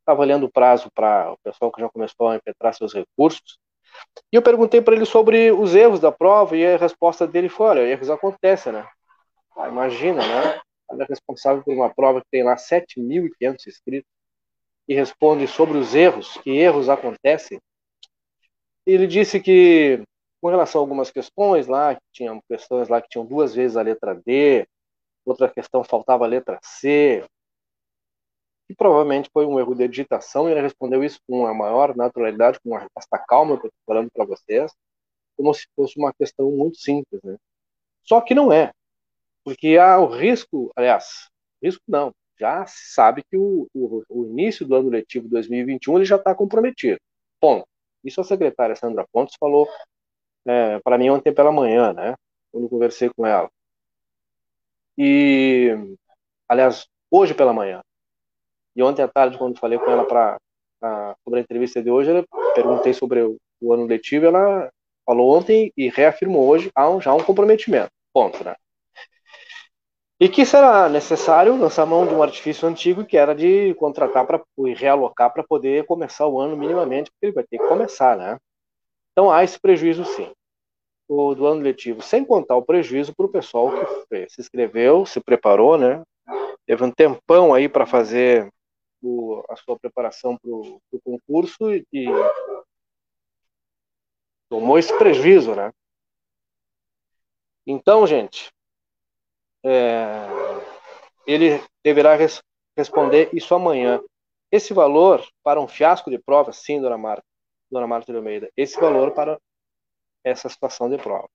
Estava 0.00 0.22
olhando 0.22 0.46
o 0.46 0.52
prazo 0.52 0.88
para 0.94 1.32
o 1.32 1.36
pessoal 1.44 1.70
que 1.70 1.80
já 1.80 1.88
começou 1.90 2.28
a 2.28 2.36
impetrar 2.36 2.74
seus 2.74 2.94
recursos. 2.94 3.58
E 4.32 4.36
eu 4.36 4.42
perguntei 4.42 4.80
para 4.80 4.94
ele 4.94 5.04
sobre 5.04 5.50
os 5.52 5.74
erros 5.74 6.00
da 6.00 6.10
prova 6.10 6.56
e 6.56 6.66
a 6.66 6.78
resposta 6.78 7.26
dele 7.26 7.48
foi: 7.48 7.66
olha, 7.66 7.80
erros 7.80 8.08
acontecem, 8.08 8.72
né? 8.72 8.88
Ah, 9.56 9.68
imagina, 9.68 10.26
né? 10.26 10.60
Ele 10.90 11.02
é 11.02 11.06
responsável 11.06 11.62
por 11.62 11.74
uma 11.74 11.92
prova 11.92 12.20
que 12.20 12.28
tem 12.30 12.42
lá 12.42 12.56
7.500 12.56 13.66
inscritos 13.66 14.10
e 14.88 14.94
responde 14.94 15.46
sobre 15.46 15.76
os 15.76 15.94
erros, 15.94 16.38
que 16.38 16.50
erros 16.50 16.88
acontecem. 16.88 17.60
Ele 18.86 19.06
disse 19.06 19.38
que, 19.38 20.02
com 20.40 20.48
relação 20.48 20.80
a 20.80 20.82
algumas 20.82 21.10
questões 21.10 21.66
lá, 21.66 21.94
que 21.94 22.02
tinham 22.12 22.40
questões 22.48 22.88
lá 22.88 23.00
que 23.00 23.08
tinham 23.08 23.26
duas 23.26 23.54
vezes 23.54 23.76
a 23.76 23.82
letra 23.82 24.14
D, 24.14 24.66
outra 25.24 25.48
questão 25.48 25.84
faltava 25.84 26.24
a 26.24 26.28
letra 26.28 26.58
C, 26.62 27.24
que 28.66 28.74
provavelmente 28.74 29.30
foi 29.32 29.46
um 29.46 29.58
erro 29.58 29.74
de 29.74 29.88
digitação, 29.88 30.48
e 30.48 30.52
ele 30.52 30.60
respondeu 30.60 31.02
isso 31.02 31.20
com 31.26 31.46
a 31.46 31.54
maior 31.54 31.96
naturalidade, 31.96 32.60
com 32.60 32.76
resposta 32.76 33.18
calma 33.26 33.58
que 33.58 33.66
eu 33.66 33.68
estou 33.68 33.82
falando 33.86 34.10
para 34.12 34.24
vocês, 34.24 34.72
como 35.36 35.52
se 35.54 35.66
fosse 35.74 35.98
uma 35.98 36.12
questão 36.12 36.50
muito 36.50 36.78
simples. 36.78 37.20
Né? 37.22 37.36
Só 38.04 38.20
que 38.20 38.34
não 38.34 38.52
é, 38.52 38.72
porque 39.44 39.78
há 39.78 39.98
o 39.98 40.06
risco, 40.06 40.70
aliás, 40.76 41.30
risco 41.62 41.82
não, 41.88 42.12
já 42.38 42.64
se 42.66 42.92
sabe 42.92 43.22
que 43.24 43.36
o, 43.36 43.66
o, 43.74 44.04
o 44.08 44.26
início 44.26 44.66
do 44.66 44.74
ano 44.74 44.90
letivo 44.90 45.28
2021 45.28 45.96
ele 45.96 46.04
já 46.04 46.16
está 46.16 46.34
comprometido. 46.34 47.00
Ponto. 47.40 47.66
Isso 48.04 48.20
a 48.20 48.24
secretária 48.24 48.76
Sandra 48.76 49.06
Pontes 49.12 49.36
falou 49.38 49.68
é, 50.46 50.78
para 50.80 50.98
mim 50.98 51.10
ontem 51.10 51.32
pela 51.32 51.52
manhã, 51.52 51.92
né? 51.92 52.14
Quando 52.52 52.68
conversei 52.68 53.10
com 53.10 53.26
ela. 53.26 53.50
E, 54.96 55.76
aliás, 56.48 56.86
hoje 57.10 57.34
pela 57.34 57.52
manhã. 57.52 57.80
E 58.74 58.82
ontem 58.82 59.02
à 59.02 59.08
tarde, 59.08 59.38
quando 59.38 59.58
falei 59.58 59.78
com 59.78 59.90
ela 59.90 60.06
para 60.06 60.38
sobre 61.24 61.40
a 61.40 61.42
entrevista 61.42 61.82
de 61.82 61.90
hoje, 61.90 62.10
eu 62.10 62.24
perguntei 62.54 62.92
sobre 62.92 63.22
o, 63.22 63.36
o, 63.60 63.72
ano 63.72 63.86
letivo, 63.86 64.26
ela 64.26 64.70
falou 65.04 65.36
ontem 65.36 65.72
e 65.76 65.88
reafirmou 65.88 66.46
hoje 66.46 66.70
há 66.74 66.88
um, 66.88 67.00
já 67.00 67.12
um 67.12 67.22
comprometimento. 67.22 67.90
Ponto, 68.12 68.42
né? 68.44 68.54
E 70.20 70.28
que 70.28 70.44
será 70.44 70.88
necessário 70.88 71.56
lançar 71.56 71.86
mão 71.86 72.06
de 72.06 72.12
um 72.14 72.22
artifício 72.22 72.66
antigo 72.68 73.04
que 73.04 73.16
era 73.16 73.34
de 73.34 73.72
contratar 73.74 74.26
para 74.26 74.42
realocar 74.76 75.32
para 75.32 75.44
poder 75.44 75.86
começar 75.86 76.26
o 76.26 76.40
ano 76.40 76.56
minimamente, 76.56 77.10
porque 77.10 77.26
ele 77.26 77.32
vai 77.32 77.44
ter 77.44 77.58
que 77.58 77.68
começar, 77.68 78.16
né? 78.16 78.36
Então 79.18 79.32
há 79.32 79.42
esse 79.42 79.58
prejuízo 79.58 80.04
sim, 80.04 80.32
o, 81.08 81.34
do 81.34 81.44
ano 81.44 81.60
letivo, 81.60 82.00
sem 82.00 82.24
contar 82.24 82.54
o 82.54 82.62
prejuízo 82.62 83.12
para 83.12 83.26
o 83.26 83.28
pessoal 83.28 83.68
que 84.08 84.28
se 84.28 84.40
inscreveu, 84.40 85.04
se 85.04 85.20
preparou, 85.20 85.76
né? 85.76 86.04
Teve 86.64 86.84
um 86.84 86.90
tempão 86.92 87.52
aí 87.52 87.68
para 87.68 87.84
fazer 87.84 88.48
o, 89.02 89.42
a 89.50 89.56
sua 89.56 89.76
preparação 89.76 90.38
para 90.38 90.48
o 90.48 90.80
concurso 91.02 91.74
e, 91.74 91.84
e 91.92 92.06
tomou 94.48 94.78
esse 94.78 94.96
prejuízo, 94.96 95.52
né? 95.52 95.72
Então, 97.66 98.06
gente, 98.06 98.52
é, 99.64 100.28
ele 101.26 101.60
deverá 101.82 102.14
res, 102.14 102.40
responder 102.76 103.30
isso 103.32 103.52
amanhã. 103.52 104.00
Esse 104.52 104.72
valor 104.72 105.26
para 105.42 105.60
um 105.60 105.66
fiasco 105.66 106.08
de 106.08 106.20
prova, 106.20 106.52
sim, 106.52 106.80
dona 106.80 106.96
Marta, 106.96 107.27
dona 107.70 107.86
Marta 107.86 108.12
de 108.12 108.18
Almeida, 108.18 108.50
esse 108.56 108.78
valor 108.80 109.12
para 109.12 109.38
essa 110.24 110.48
situação 110.48 110.88
de 110.88 110.98
prova. 110.98 111.28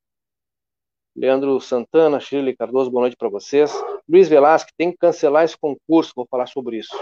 Leandro 1.15 1.59
Santana, 1.61 2.19
Shirley 2.19 2.55
Cardoso, 2.55 2.89
boa 2.89 3.03
noite 3.03 3.15
para 3.15 3.29
vocês. 3.29 3.71
Luiz 4.09 4.27
Velasque, 4.27 4.73
tem 4.75 4.91
que 4.91 4.97
cancelar 4.97 5.43
esse 5.43 5.57
concurso, 5.57 6.13
vou 6.15 6.27
falar 6.29 6.47
sobre 6.47 6.77
isso. 6.77 6.95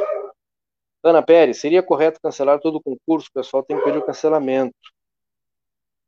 Ana 1.04 1.24
Pérez, 1.24 1.60
seria 1.60 1.82
correto 1.82 2.20
cancelar 2.22 2.60
todo 2.60 2.76
o 2.76 2.82
concurso, 2.82 3.30
o 3.30 3.34
pessoal 3.34 3.64
tem 3.64 3.78
que 3.78 3.84
pedir 3.84 3.98
o 3.98 4.06
cancelamento. 4.06 4.76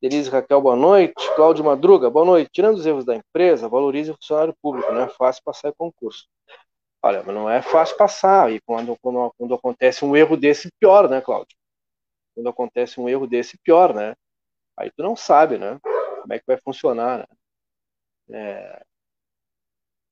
Denise 0.01 0.29
Raquel, 0.29 0.61
boa 0.61 0.75
noite. 0.75 1.13
Cláudio 1.33 1.63
Madruga, 1.63 2.09
boa 2.09 2.25
noite. 2.25 2.49
Tirando 2.51 2.75
os 2.75 2.85
erros 2.85 3.05
da 3.05 3.15
empresa, 3.15 3.69
valorize 3.69 4.11
o 4.11 4.15
funcionário 4.15 4.53
público, 4.61 4.91
não 4.91 5.03
é 5.03 5.07
fácil 5.07 5.41
passar 5.45 5.69
em 5.69 5.73
concurso. 5.77 6.27
Olha, 7.01 7.23
não 7.23 7.49
é 7.49 7.61
fácil 7.61 7.95
passar, 7.97 8.51
e 8.51 8.59
quando, 8.61 8.97
quando, 9.01 9.33
quando 9.37 9.53
acontece 9.55 10.03
um 10.03 10.15
erro 10.15 10.35
desse, 10.35 10.69
pior, 10.79 11.09
né, 11.09 11.21
Cláudio? 11.21 11.55
Quando 12.33 12.49
acontece 12.49 12.99
um 12.99 13.07
erro 13.07 13.27
desse, 13.27 13.57
pior, 13.57 13.93
né? 13.93 14.15
Aí 14.77 14.91
tu 14.91 15.03
não 15.03 15.15
sabe, 15.15 15.57
né? 15.57 15.79
Como 16.21 16.33
é 16.33 16.39
que 16.39 16.45
vai 16.47 16.57
funcionar, 16.57 17.19
né? 17.19 17.25
É... 18.31 18.85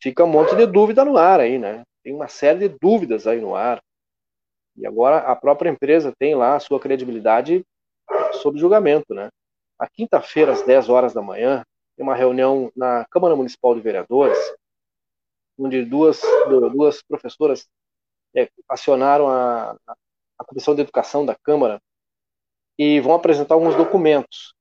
Fica 0.02 0.24
um 0.24 0.28
monte 0.28 0.56
de 0.56 0.66
dúvida 0.66 1.06
no 1.06 1.18
ar 1.18 1.40
aí, 1.40 1.58
né? 1.58 1.84
Tem 2.04 2.14
uma 2.14 2.28
série 2.28 2.68
de 2.68 2.78
dúvidas 2.80 3.28
aí 3.28 3.40
no 3.40 3.56
ar. 3.56 3.82
E 4.76 4.86
agora 4.88 5.20
a 5.20 5.36
própria 5.36 5.70
empresa 5.70 6.14
tem 6.18 6.36
lá 6.36 6.56
a 6.56 6.60
sua 6.60 6.80
credibilidade 6.80 7.66
sob 8.42 8.60
julgamento, 8.60 9.14
né? 9.14 9.30
A 9.78 9.88
quinta-feira, 9.90 10.52
às 10.52 10.64
10 10.64 10.90
horas 10.90 11.14
da 11.14 11.22
manhã, 11.22 11.64
tem 11.96 12.06
uma 12.06 12.16
reunião 12.16 12.72
na 12.76 13.06
Câmara 13.10 13.36
Municipal 13.36 13.76
de 13.76 13.82
Vereadores, 13.82 14.38
onde 15.58 15.84
duas, 15.86 16.22
duas 16.74 17.02
professoras 17.04 17.68
é, 18.36 18.50
acionaram 18.70 19.28
a, 19.28 19.76
a 20.38 20.46
Comissão 20.46 20.74
de 20.74 20.82
Educação 20.82 21.26
da 21.26 21.36
Câmara 21.36 21.80
e 22.78 23.00
vão 23.00 23.14
apresentar 23.14 23.56
alguns 23.56 23.76
documentos. 23.76 24.54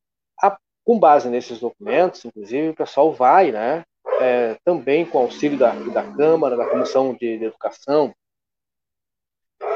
A, 0.42 0.56
com 0.84 0.98
base 0.98 1.28
nesses 1.28 1.60
documentos, 1.60 2.24
inclusive, 2.24 2.70
o 2.70 2.76
pessoal 2.76 3.12
vai, 3.12 3.52
né, 3.52 3.84
é, 4.20 4.56
também 4.64 5.04
com 5.04 5.18
auxílio 5.18 5.58
da, 5.58 5.72
da 5.72 6.02
Câmara, 6.14 6.56
da 6.56 6.68
Comissão 6.68 7.14
de, 7.14 7.38
de 7.38 7.44
Educação, 7.44 8.14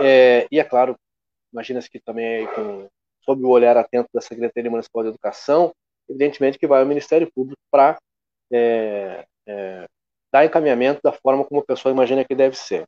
é, 0.00 0.46
e 0.50 0.58
é 0.58 0.64
claro, 0.64 0.96
imagina-se 1.52 1.88
que 1.90 2.00
também 2.00 2.46
com, 2.54 2.88
sob 3.24 3.44
o 3.44 3.48
olhar 3.48 3.76
atento 3.76 4.08
da 4.12 4.20
Secretaria 4.20 4.70
Municipal 4.70 5.02
de 5.02 5.10
Educação, 5.10 5.72
evidentemente 6.08 6.58
que 6.58 6.66
vai 6.66 6.80
ao 6.80 6.86
Ministério 6.86 7.30
Público 7.32 7.60
para 7.70 7.98
é, 8.52 9.24
é, 9.46 9.86
dar 10.32 10.44
encaminhamento 10.44 11.00
da 11.02 11.12
forma 11.12 11.44
como 11.44 11.60
a 11.60 11.64
pessoa 11.64 11.92
imagina 11.92 12.24
que 12.24 12.34
deve 12.34 12.56
ser. 12.56 12.86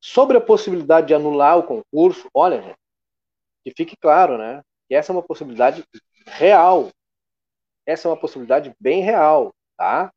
Sobre 0.00 0.36
a 0.36 0.40
possibilidade 0.40 1.08
de 1.08 1.14
anular 1.14 1.58
o 1.58 1.64
concurso, 1.64 2.28
olha, 2.32 2.62
gente, 2.62 2.78
que 3.64 3.72
fique 3.76 3.96
claro, 3.96 4.38
né? 4.38 4.62
Que 4.88 4.94
essa 4.94 5.12
é 5.12 5.14
uma 5.14 5.22
possibilidade 5.22 5.84
real. 6.26 6.90
Essa 7.86 8.08
é 8.08 8.10
uma 8.10 8.16
possibilidade 8.16 8.74
bem 8.80 9.02
real, 9.02 9.52
tá? 9.76 10.10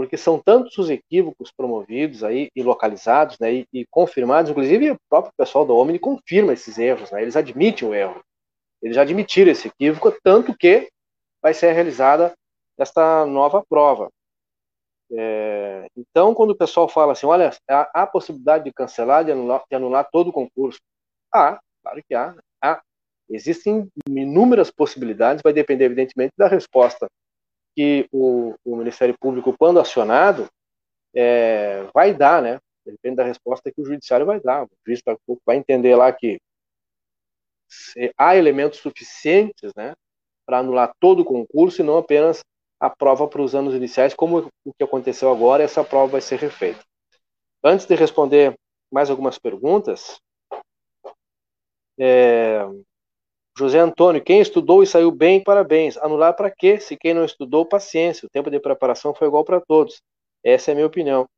porque 0.00 0.16
são 0.16 0.40
tantos 0.40 0.78
os 0.78 0.88
equívocos 0.88 1.52
promovidos 1.52 2.24
aí 2.24 2.48
e 2.56 2.62
localizados, 2.62 3.38
né, 3.38 3.52
e, 3.52 3.66
e 3.70 3.86
confirmados, 3.90 4.50
inclusive 4.50 4.92
o 4.92 4.96
próprio 5.10 5.30
pessoal 5.36 5.66
da 5.66 5.74
Omni 5.74 5.98
confirma 5.98 6.54
esses 6.54 6.78
erros, 6.78 7.10
né, 7.10 7.20
eles 7.20 7.36
admitem 7.36 7.86
o 7.86 7.92
erro, 7.92 8.24
eles 8.80 8.96
já 8.96 9.02
admitiram 9.02 9.52
esse 9.52 9.68
equívoco, 9.68 10.10
tanto 10.22 10.56
que 10.56 10.88
vai 11.42 11.52
ser 11.52 11.72
realizada 11.72 12.32
esta 12.78 13.26
nova 13.26 13.62
prova. 13.68 14.08
É, 15.12 15.86
então, 15.94 16.34
quando 16.34 16.52
o 16.52 16.56
pessoal 16.56 16.88
fala 16.88 17.12
assim, 17.12 17.26
olha, 17.26 17.50
há, 17.68 18.02
há 18.02 18.06
possibilidade 18.06 18.64
de 18.64 18.72
cancelar, 18.72 19.22
de 19.22 19.32
anular, 19.32 19.62
de 19.68 19.76
anular 19.76 20.08
todo 20.10 20.28
o 20.28 20.32
concurso, 20.32 20.80
há, 21.30 21.60
claro 21.82 22.02
que 22.08 22.14
há, 22.14 22.34
há. 22.62 22.80
Existem 23.30 23.88
inúmeras 24.08 24.70
possibilidades, 24.70 25.42
vai 25.42 25.52
depender, 25.52 25.84
evidentemente, 25.84 26.32
da 26.36 26.48
resposta 26.48 27.08
que 27.76 28.06
o, 28.12 28.54
o 28.64 28.76
Ministério 28.76 29.14
Público, 29.18 29.54
quando 29.56 29.78
acionado, 29.78 30.48
é, 31.14 31.84
vai 31.94 32.12
dar, 32.12 32.42
né? 32.42 32.58
Depende 32.84 33.16
da 33.16 33.24
resposta 33.24 33.70
que 33.70 33.80
o 33.80 33.84
judiciário 33.84 34.26
vai 34.26 34.40
dar. 34.40 34.64
O 34.64 34.68
juiz 34.84 35.00
vai 35.46 35.56
entender 35.56 35.94
lá 35.94 36.12
que 36.12 36.40
há 38.18 38.36
elementos 38.36 38.80
suficientes, 38.80 39.72
né, 39.76 39.94
para 40.44 40.58
anular 40.58 40.92
todo 40.98 41.20
o 41.20 41.24
concurso 41.24 41.80
e 41.80 41.84
não 41.84 41.98
apenas 41.98 42.40
a 42.80 42.90
prova 42.90 43.28
para 43.28 43.42
os 43.42 43.54
anos 43.54 43.74
iniciais, 43.74 44.14
como 44.14 44.50
o 44.64 44.72
que 44.72 44.82
aconteceu 44.82 45.30
agora, 45.30 45.62
essa 45.62 45.84
prova 45.84 46.12
vai 46.12 46.20
ser 46.20 46.38
refeita. 46.38 46.82
Antes 47.62 47.86
de 47.86 47.94
responder 47.94 48.54
mais 48.90 49.10
algumas 49.10 49.38
perguntas, 49.38 50.18
é, 51.98 52.66
José 53.60 53.78
Antônio, 53.78 54.24
quem 54.24 54.40
estudou 54.40 54.82
e 54.82 54.86
saiu 54.86 55.10
bem, 55.12 55.42
parabéns. 55.42 55.98
Anular 55.98 56.34
para 56.34 56.50
quê? 56.50 56.80
Se 56.80 56.96
quem 56.96 57.12
não 57.12 57.26
estudou, 57.26 57.66
paciência. 57.66 58.26
O 58.26 58.30
tempo 58.30 58.50
de 58.50 58.58
preparação 58.58 59.14
foi 59.14 59.28
igual 59.28 59.44
para 59.44 59.60
todos. 59.60 60.00
Essa 60.42 60.70
é 60.70 60.72
a 60.72 60.74
minha 60.76 60.86
opinião. 60.86 61.28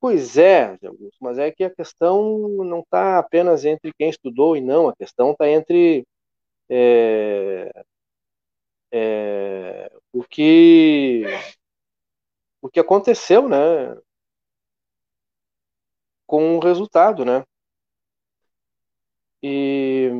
Pois 0.00 0.38
é, 0.38 0.78
Augusto, 0.82 1.18
mas 1.20 1.38
é 1.38 1.50
que 1.52 1.64
a 1.64 1.70
questão 1.70 2.38
não 2.64 2.80
está 2.80 3.18
apenas 3.18 3.66
entre 3.66 3.92
quem 3.98 4.08
estudou 4.08 4.56
e 4.56 4.60
não, 4.62 4.88
a 4.88 4.96
questão 4.96 5.32
está 5.32 5.48
entre 5.48 6.06
é, 6.70 7.70
é, 8.92 9.90
o 10.12 10.22
que 10.24 11.24
o 12.62 12.68
que 12.70 12.80
aconteceu, 12.80 13.48
né, 13.48 13.96
com 16.26 16.56
o 16.56 16.60
resultado, 16.60 17.24
né? 17.24 17.44
E 19.42 20.10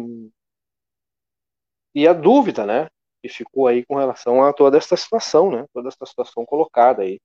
e 1.95 2.07
a 2.07 2.13
dúvida, 2.13 2.65
né, 2.65 2.89
que 3.23 3.29
ficou 3.29 3.67
aí 3.67 3.85
com 3.85 3.97
relação 3.97 4.43
a 4.45 4.53
toda 4.53 4.79
essa 4.79 4.97
situação, 4.97 5.51
né, 5.51 5.67
toda 5.73 5.89
essa 5.89 6.07
situação 6.07 6.45
colocada 6.45 7.03
aí. 7.03 7.21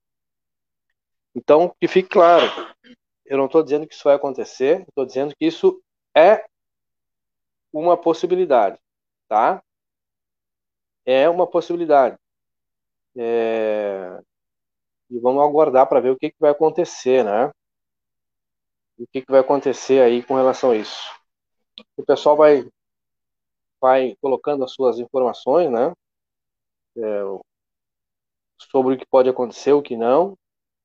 Então, 1.34 1.74
que 1.80 1.88
fique 1.88 2.08
claro, 2.08 2.44
eu 3.24 3.36
não 3.38 3.46
estou 3.46 3.62
dizendo 3.62 3.86
que 3.86 3.94
isso 3.94 4.04
vai 4.04 4.14
acontecer, 4.14 4.84
estou 4.88 5.04
dizendo 5.04 5.34
que 5.36 5.46
isso 5.46 5.82
é 6.16 6.44
uma 7.72 7.96
possibilidade, 7.96 8.78
tá? 9.28 9.62
É 11.04 11.28
uma 11.28 11.46
possibilidade. 11.46 12.16
É... 13.16 14.20
E 15.10 15.18
vamos 15.18 15.42
aguardar 15.42 15.88
para 15.88 16.00
ver 16.00 16.10
o 16.10 16.16
que, 16.16 16.30
que 16.30 16.40
vai 16.40 16.50
acontecer, 16.50 17.24
né? 17.24 17.50
O 18.96 19.06
que, 19.08 19.22
que 19.22 19.30
vai 19.30 19.40
acontecer 19.40 20.00
aí 20.00 20.22
com 20.22 20.34
relação 20.34 20.70
a 20.70 20.76
isso. 20.76 21.12
O 21.96 22.04
pessoal 22.04 22.36
vai 22.36 22.68
vai 23.84 24.16
colocando 24.18 24.64
as 24.64 24.72
suas 24.72 24.98
informações, 24.98 25.70
né? 25.70 25.92
É, 26.96 27.22
sobre 28.58 28.94
o 28.94 28.98
que 28.98 29.04
pode 29.04 29.28
acontecer, 29.28 29.74
o 29.74 29.82
que 29.82 29.94
não. 29.94 30.38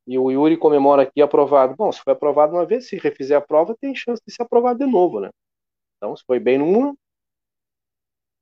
E 0.05 0.19
o 0.19 0.29
Yuri 0.29 0.57
comemora 0.57 1.03
aqui 1.03 1.21
aprovado. 1.21 1.77
Bom, 1.77 1.89
se 1.93 2.01
foi 2.01 2.11
aprovado 2.11 2.55
uma 2.55 2.65
vez, 2.65 2.89
se 2.89 2.97
refizer 2.97 3.37
a 3.37 3.41
prova, 3.41 3.73
tem 3.79 3.95
chance 3.95 4.21
de 4.27 4.33
ser 4.33 4.43
aprovado 4.43 4.79
de 4.79 4.85
novo, 4.85 5.21
né? 5.21 5.29
Então, 5.95 6.13
se 6.13 6.25
foi 6.25 6.41
bem 6.41 6.57
numa, 6.57 6.93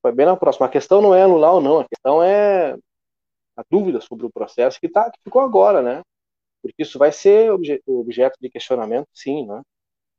foi 0.01 0.11
bem 0.11 0.25
na 0.25 0.35
próxima. 0.35 0.65
A 0.65 0.69
questão 0.69 1.03
não 1.03 1.13
é 1.13 1.21
anular 1.21 1.53
ou 1.53 1.61
não, 1.61 1.81
a 1.81 1.87
questão 1.87 2.23
é 2.23 2.73
a 3.55 3.63
dúvida 3.69 4.01
sobre 4.01 4.25
o 4.25 4.31
processo 4.31 4.79
que, 4.79 4.89
tá, 4.89 5.11
que 5.11 5.19
ficou 5.23 5.41
agora, 5.43 5.83
né? 5.83 6.01
Porque 6.63 6.81
isso 6.81 6.97
vai 6.97 7.11
ser 7.11 7.51
obje, 7.51 7.79
objeto 7.85 8.37
de 8.41 8.49
questionamento, 8.49 9.07
sim, 9.13 9.45
né? 9.45 9.61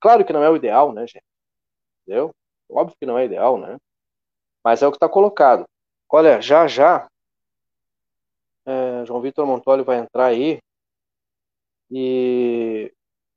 Claro 0.00 0.24
que 0.24 0.32
não 0.32 0.44
é 0.44 0.50
o 0.50 0.56
ideal, 0.56 0.92
né, 0.92 1.06
gente? 1.08 1.24
Entendeu? 2.02 2.30
Óbvio 2.70 2.96
que 3.00 3.06
não 3.06 3.18
é 3.18 3.24
ideal, 3.24 3.58
né? 3.58 3.76
Mas 4.64 4.82
é 4.82 4.86
o 4.86 4.90
que 4.90 4.96
está 4.96 5.08
colocado. 5.08 5.64
Olha, 6.10 6.40
já 6.40 6.66
já, 6.66 7.08
é, 8.66 9.04
João 9.06 9.20
Vitor 9.20 9.46
Montoli 9.46 9.82
vai 9.82 9.98
entrar 9.98 10.26
aí 10.26 10.58
e 11.90 12.92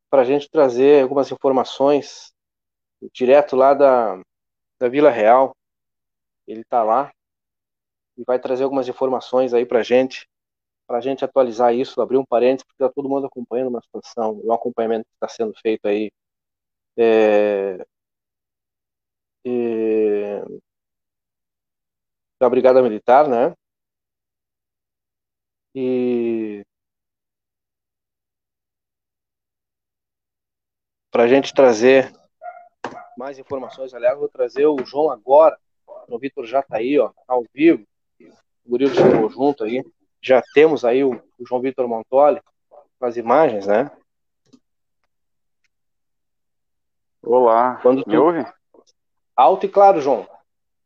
para 0.09 0.21
a 0.21 0.25
gente 0.25 0.49
trazer 0.49 1.03
algumas 1.03 1.31
informações 1.31 2.33
direto 3.13 3.55
lá 3.55 3.73
da, 3.73 4.21
da 4.79 4.89
Vila 4.89 5.09
Real. 5.09 5.55
Ele 6.47 6.61
está 6.61 6.83
lá 6.83 7.11
e 8.17 8.23
vai 8.25 8.39
trazer 8.39 8.63
algumas 8.63 8.87
informações 8.87 9.53
aí 9.53 9.65
para 9.65 9.79
a 9.79 9.83
gente, 9.83 10.27
para 10.87 10.97
a 10.97 11.01
gente 11.01 11.23
atualizar 11.23 11.73
isso, 11.73 12.01
abrir 12.01 12.17
um 12.17 12.25
parênteses, 12.25 12.63
porque 12.63 12.83
está 12.83 12.93
todo 12.93 13.09
mundo 13.09 13.25
acompanhando 13.27 13.69
uma 13.69 13.81
situação, 13.81 14.41
um 14.43 14.51
acompanhamento 14.53 15.05
que 15.05 15.13
está 15.15 15.27
sendo 15.27 15.53
feito 15.61 15.87
aí 15.87 16.11
é, 16.97 17.85
é, 19.45 20.43
da 22.41 22.49
Brigada 22.49 22.81
Militar, 22.81 23.27
né? 23.27 23.53
E 25.75 26.63
para 31.11 31.25
a 31.25 31.27
gente 31.27 31.53
trazer 31.53 32.11
mais 33.15 33.37
informações, 33.37 33.93
aliás, 33.93 34.17
vou 34.17 34.27
trazer 34.27 34.65
o 34.65 34.83
João 34.83 35.11
agora. 35.11 35.55
O 36.07 36.17
Vitor 36.17 36.43
já 36.47 36.61
está 36.61 36.77
aí, 36.77 36.97
ó, 36.97 37.11
ao 37.27 37.45
vivo. 37.53 37.85
O 38.65 38.71
Murilo 38.71 38.95
chegou 38.95 39.29
junto 39.29 39.63
aí. 39.63 39.85
Já 40.19 40.41
temos 40.55 40.83
aí 40.83 41.03
o, 41.03 41.23
o 41.37 41.45
João 41.45 41.61
Vitor 41.61 41.87
Montoli 41.87 42.41
com 42.97 43.05
as 43.05 43.17
imagens, 43.17 43.67
né? 43.67 43.91
Olá, 47.21 47.79
Quando 47.83 48.03
tu... 48.03 48.09
me 48.09 48.17
ouve? 48.17 48.43
Alto 49.35 49.67
e 49.67 49.69
claro, 49.69 50.01
João. 50.01 50.27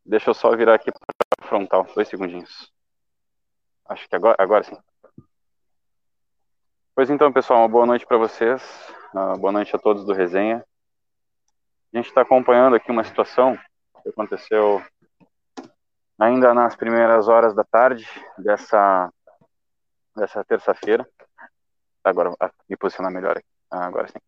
Deixa 0.05 0.31
eu 0.31 0.33
só 0.33 0.53
virar 0.53 0.75
aqui 0.75 0.91
para 0.91 1.14
frontal, 1.55 1.87
dois 1.95 2.09
segundinhos. 2.09 2.69
Acho 3.87 4.09
que 4.09 4.15
agora, 4.15 4.35
agora 4.37 4.63
sim. 4.63 4.77
Pois 6.93 7.09
então, 7.09 7.31
pessoal, 7.31 7.61
uma 7.61 7.69
boa 7.69 7.85
noite 7.85 8.05
para 8.05 8.17
vocês. 8.17 8.61
Uh, 9.13 9.39
boa 9.39 9.53
noite 9.53 9.73
a 9.73 9.79
todos 9.79 10.03
do 10.03 10.11
Resenha. 10.11 10.65
A 11.93 11.97
gente 11.97 12.07
está 12.07 12.21
acompanhando 12.21 12.75
aqui 12.75 12.91
uma 12.91 13.05
situação 13.05 13.57
que 14.03 14.09
aconteceu 14.09 14.83
ainda 16.19 16.53
nas 16.53 16.75
primeiras 16.75 17.29
horas 17.29 17.55
da 17.55 17.63
tarde 17.63 18.05
dessa, 18.37 19.09
dessa 20.13 20.43
terça-feira. 20.43 21.07
Agora, 22.03 22.35
ah, 22.37 22.51
me 22.67 22.75
posicionar 22.75 23.13
melhor 23.13 23.37
aqui. 23.37 23.47
Ah, 23.71 23.85
agora 23.85 24.09
sim. 24.09 24.19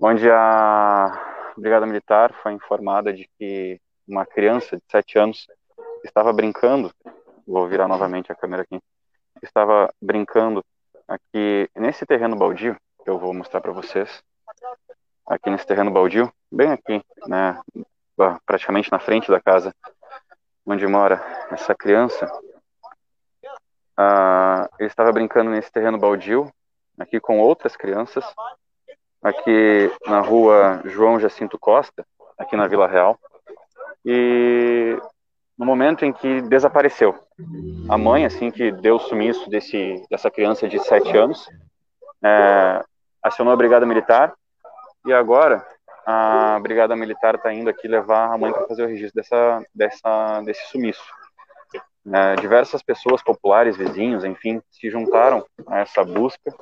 Onde 0.00 0.28
a 0.28 1.52
Brigada 1.56 1.86
Militar 1.86 2.34
foi 2.42 2.52
informada 2.52 3.12
de 3.12 3.30
que 3.38 3.80
uma 4.08 4.26
criança 4.26 4.76
de 4.76 4.82
7 4.90 5.18
anos 5.20 5.46
estava 6.04 6.32
brincando, 6.32 6.92
vou 7.46 7.66
virar 7.68 7.88
novamente 7.88 8.30
a 8.30 8.34
câmera 8.34 8.62
aqui, 8.62 8.80
estava 9.42 9.92
brincando 10.00 10.64
aqui 11.06 11.68
nesse 11.74 12.06
terreno 12.06 12.36
baldio, 12.36 12.76
que 13.02 13.10
eu 13.10 13.18
vou 13.18 13.32
mostrar 13.34 13.60
para 13.60 13.72
vocês, 13.72 14.22
aqui 15.26 15.50
nesse 15.50 15.66
terreno 15.66 15.90
baldio, 15.90 16.32
bem 16.50 16.70
aqui, 16.70 17.02
né, 17.26 17.60
praticamente 18.46 18.90
na 18.90 18.98
frente 18.98 19.30
da 19.30 19.40
casa 19.40 19.74
onde 20.64 20.86
mora 20.86 21.20
essa 21.50 21.74
criança, 21.74 22.30
ah, 23.96 24.68
ele 24.78 24.88
estava 24.88 25.12
brincando 25.12 25.50
nesse 25.50 25.70
terreno 25.70 25.98
baldio, 25.98 26.52
aqui 26.98 27.20
com 27.20 27.40
outras 27.40 27.76
crianças, 27.76 28.24
aqui 29.22 29.90
na 30.06 30.20
rua 30.20 30.82
João 30.84 31.18
Jacinto 31.18 31.58
Costa, 31.58 32.06
aqui 32.38 32.56
na 32.56 32.66
Vila 32.66 32.86
Real, 32.86 33.18
e 34.04 34.98
no 35.62 35.66
momento 35.66 36.04
em 36.04 36.12
que 36.12 36.42
desapareceu, 36.42 37.14
a 37.88 37.96
mãe, 37.96 38.24
assim 38.24 38.50
que 38.50 38.72
deu 38.72 38.96
o 38.96 38.98
sumiço 38.98 39.48
desse, 39.48 40.04
dessa 40.10 40.28
criança 40.28 40.68
de 40.68 40.76
7 40.80 41.16
anos, 41.16 41.48
é, 42.20 42.84
acionou 43.22 43.52
a 43.52 43.56
Brigada 43.56 43.86
Militar, 43.86 44.34
e 45.06 45.12
agora 45.12 45.64
a 46.04 46.58
Brigada 46.60 46.96
Militar 46.96 47.36
está 47.36 47.54
indo 47.54 47.70
aqui 47.70 47.86
levar 47.86 48.32
a 48.32 48.36
mãe 48.36 48.52
para 48.52 48.66
fazer 48.66 48.82
o 48.82 48.88
registro 48.88 49.22
dessa, 49.22 49.64
dessa, 49.72 50.40
desse 50.40 50.66
sumiço. 50.66 51.04
É, 52.12 52.34
diversas 52.40 52.82
pessoas 52.82 53.22
populares, 53.22 53.76
vizinhos, 53.76 54.24
enfim, 54.24 54.60
se 54.68 54.90
juntaram 54.90 55.46
a 55.68 55.78
essa 55.78 56.02
busca, 56.02 56.52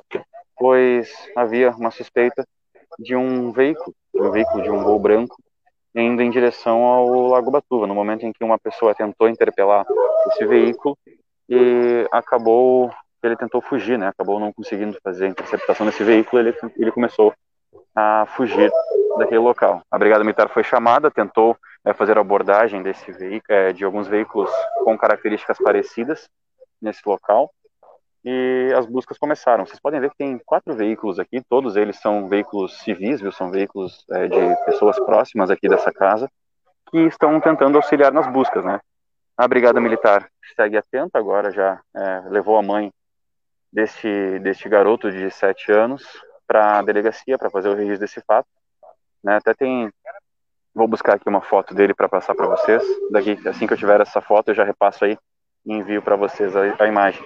pois 0.55 1.11
havia 1.35 1.71
uma 1.71 1.89
suspeita 1.89 2.45
de 2.99 3.15
um 3.15 3.51
veículo, 3.51 3.95
um 4.13 4.29
veículo 4.29 4.61
de 4.61 4.69
um 4.69 4.83
gol 4.83 4.99
branco, 4.99 5.35
indo 5.95 6.21
em 6.21 6.29
direção 6.29 6.83
ao 6.83 7.27
Lago 7.27 7.51
Batuva, 7.51 7.87
no 7.87 7.95
momento 7.95 8.25
em 8.25 8.31
que 8.31 8.43
uma 8.43 8.57
pessoa 8.57 8.95
tentou 8.95 9.27
interpelar 9.27 9.85
esse 10.27 10.45
veículo 10.45 10.97
e 11.49 12.07
acabou, 12.11 12.89
ele 13.21 13.35
tentou 13.35 13.61
fugir, 13.61 13.97
né, 13.97 14.07
acabou 14.07 14.39
não 14.39 14.53
conseguindo 14.53 14.97
fazer 15.03 15.25
a 15.25 15.29
interceptação 15.29 15.85
desse 15.85 16.03
veículo, 16.03 16.41
ele, 16.41 16.55
ele 16.77 16.91
começou 16.91 17.33
a 17.95 18.25
fugir 18.35 18.71
daquele 19.17 19.39
local. 19.39 19.81
A 19.91 19.97
Brigada 19.97 20.23
Militar 20.23 20.49
foi 20.49 20.63
chamada, 20.63 21.11
tentou 21.11 21.57
é, 21.83 21.93
fazer 21.93 22.17
a 22.17 22.21
abordagem 22.21 22.81
desse 22.81 23.11
veículo, 23.11 23.43
é, 23.49 23.73
de 23.73 23.83
alguns 23.83 24.07
veículos 24.07 24.49
com 24.83 24.97
características 24.97 25.57
parecidas 25.57 26.29
nesse 26.81 27.01
local 27.05 27.51
e 28.23 28.73
as 28.77 28.85
buscas 28.85 29.17
começaram. 29.17 29.65
Vocês 29.65 29.79
podem 29.79 29.99
ver 29.99 30.09
que 30.11 30.17
tem 30.17 30.39
quatro 30.45 30.73
veículos 30.73 31.19
aqui, 31.19 31.41
todos 31.49 31.75
eles 31.75 31.97
são 31.99 32.27
veículos 32.27 32.79
civis, 32.79 33.21
viu? 33.21 33.31
São 33.31 33.49
veículos 33.49 34.05
é, 34.11 34.27
de 34.27 34.65
pessoas 34.65 34.99
próximas 34.99 35.49
aqui 35.49 35.67
dessa 35.67 35.91
casa 35.91 36.29
que 36.89 36.99
estão 36.99 37.39
tentando 37.39 37.77
auxiliar 37.77 38.11
nas 38.11 38.27
buscas, 38.27 38.63
né? 38.65 38.79
A 39.37 39.47
Brigada 39.47 39.79
Militar 39.79 40.29
segue 40.55 40.77
atenta 40.77 41.17
agora, 41.17 41.51
já 41.51 41.81
é, 41.95 42.23
levou 42.29 42.57
a 42.57 42.61
mãe 42.61 42.91
deste, 43.71 44.39
deste 44.39 44.67
garoto 44.67 45.09
de 45.09 45.31
sete 45.31 45.71
anos 45.71 46.03
para 46.45 46.79
a 46.79 46.81
delegacia 46.81 47.37
para 47.37 47.49
fazer 47.49 47.69
o 47.69 47.73
registro 47.73 48.01
desse 48.01 48.21
fato. 48.21 48.47
Né? 49.23 49.37
Até 49.37 49.53
tem, 49.53 49.89
vou 50.75 50.87
buscar 50.87 51.15
aqui 51.15 51.29
uma 51.29 51.41
foto 51.41 51.73
dele 51.73 51.93
para 51.93 52.09
passar 52.09 52.35
para 52.35 52.47
vocês. 52.47 52.83
Daqui, 53.09 53.39
assim 53.47 53.65
que 53.65 53.73
eu 53.73 53.77
tiver 53.77 54.01
essa 54.01 54.21
foto, 54.21 54.49
eu 54.49 54.55
já 54.55 54.63
repasso 54.63 55.05
aí 55.05 55.17
e 55.65 55.73
envio 55.73 56.01
para 56.01 56.15
vocês 56.15 56.55
a, 56.55 56.61
a, 56.77 56.87
imagem. 56.87 57.23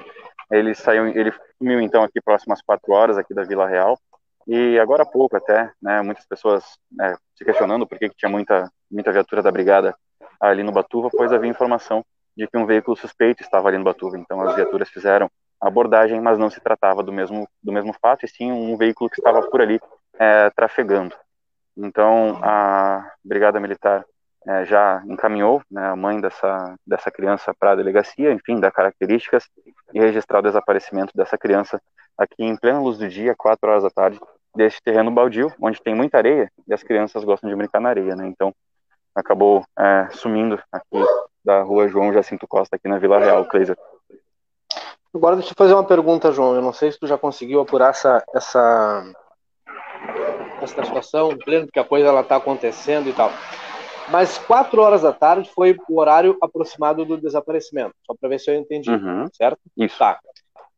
Ele 0.51 0.73
saiu, 0.75 1.07
ele 1.07 1.33
sumiu 1.57 1.81
então 1.81 2.03
aqui 2.03 2.21
próximas 2.21 2.61
quatro 2.61 2.93
horas 2.93 3.17
aqui 3.17 3.33
da 3.33 3.43
Vila 3.43 3.67
Real 3.67 3.97
e 4.47 4.77
agora 4.79 5.03
há 5.03 5.05
pouco 5.05 5.35
até, 5.35 5.71
né? 5.81 6.01
Muitas 6.01 6.25
pessoas 6.25 6.63
né, 6.91 7.15
se 7.35 7.43
questionando 7.43 7.87
por 7.87 7.97
que, 7.97 8.09
que 8.09 8.15
tinha 8.15 8.29
muita 8.29 8.69
muita 8.89 9.11
viatura 9.11 9.41
da 9.41 9.51
brigada 9.51 9.95
ali 10.39 10.63
no 10.63 10.71
Batuva, 10.71 11.09
pois 11.11 11.33
havia 11.33 11.49
informação 11.49 12.05
de 12.37 12.47
que 12.47 12.57
um 12.57 12.65
veículo 12.65 12.95
suspeito 12.95 13.41
estava 13.41 13.67
ali 13.67 13.77
no 13.77 13.83
Batuva. 13.83 14.17
Então 14.17 14.41
as 14.41 14.55
viaturas 14.55 14.89
fizeram 14.89 15.29
abordagem, 15.59 16.21
mas 16.21 16.37
não 16.37 16.49
se 16.49 16.59
tratava 16.59 17.01
do 17.01 17.11
mesmo, 17.11 17.47
do 17.63 17.71
mesmo 17.71 17.93
fato, 17.93 18.25
e 18.25 18.29
sim 18.29 18.51
um 18.51 18.77
veículo 18.77 19.09
que 19.09 19.19
estava 19.19 19.41
por 19.49 19.61
ali 19.61 19.79
é, 20.19 20.49
trafegando. 20.51 21.15
Então, 21.77 22.39
a 22.41 23.11
Brigada 23.23 23.59
Militar 23.59 24.05
é, 24.47 24.65
já 24.65 25.03
encaminhou 25.07 25.61
né, 25.69 25.89
a 25.89 25.95
mãe 25.95 26.21
dessa, 26.21 26.75
dessa 26.85 27.09
criança 27.09 27.53
para 27.53 27.71
a 27.71 27.75
delegacia, 27.75 28.31
enfim, 28.31 28.59
dar 28.59 28.71
características 28.71 29.49
e 29.93 29.99
registrar 29.99 30.39
o 30.39 30.43
desaparecimento 30.43 31.11
dessa 31.15 31.37
criança 31.37 31.81
aqui 32.17 32.43
em 32.43 32.55
plena 32.55 32.79
luz 32.79 32.97
do 32.97 33.09
dia, 33.09 33.35
4 33.35 33.69
horas 33.69 33.83
da 33.83 33.89
tarde, 33.89 34.19
deste 34.55 34.81
terreno 34.81 35.11
baldio, 35.11 35.51
onde 35.59 35.81
tem 35.81 35.95
muita 35.95 36.17
areia 36.17 36.49
e 36.67 36.73
as 36.73 36.83
crianças 36.83 37.23
gostam 37.23 37.49
de 37.49 37.55
brincar 37.55 37.81
na 37.81 37.89
areia, 37.89 38.15
né? 38.15 38.25
Então, 38.27 38.53
acabou 39.13 39.65
é, 39.77 40.07
sumindo 40.11 40.61
aqui 40.71 41.03
da 41.43 41.61
rua 41.61 41.87
João 41.87 42.13
Jacinto 42.13 42.47
Costa, 42.47 42.75
aqui 42.75 42.87
na 42.87 42.99
Vila 42.99 43.19
Real, 43.19 43.45
Cleiser. 43.45 43.77
Agora 45.13 45.35
deixa 45.35 45.51
eu 45.51 45.55
fazer 45.57 45.73
uma 45.73 45.83
pergunta, 45.83 46.31
João. 46.31 46.55
Eu 46.55 46.61
não 46.61 46.73
sei 46.73 46.91
se 46.91 46.99
tu 46.99 47.07
já 47.07 47.17
conseguiu 47.17 47.61
apurar 47.61 47.91
essa, 47.91 48.23
essa, 48.33 49.13
essa 50.61 50.83
situação, 50.83 51.37
pleno, 51.37 51.65
porque 51.65 51.79
a 51.79 51.85
coisa 51.85 52.07
ela 52.07 52.21
está 52.21 52.35
acontecendo 52.35 53.09
e 53.09 53.13
tal. 53.13 53.31
Mas 54.09 54.37
quatro 54.37 54.81
horas 54.81 55.01
da 55.01 55.11
tarde 55.11 55.49
foi 55.53 55.77
o 55.89 55.99
horário 55.99 56.37
aproximado 56.41 57.03
do 57.05 57.17
desaparecimento, 57.17 57.95
só 58.05 58.13
para 58.19 58.29
ver 58.29 58.39
se 58.39 58.51
eu 58.51 58.55
entendi, 58.55 58.91
uhum. 58.91 59.27
certo? 59.33 59.59
Isso. 59.75 59.97
Tá. 59.97 60.19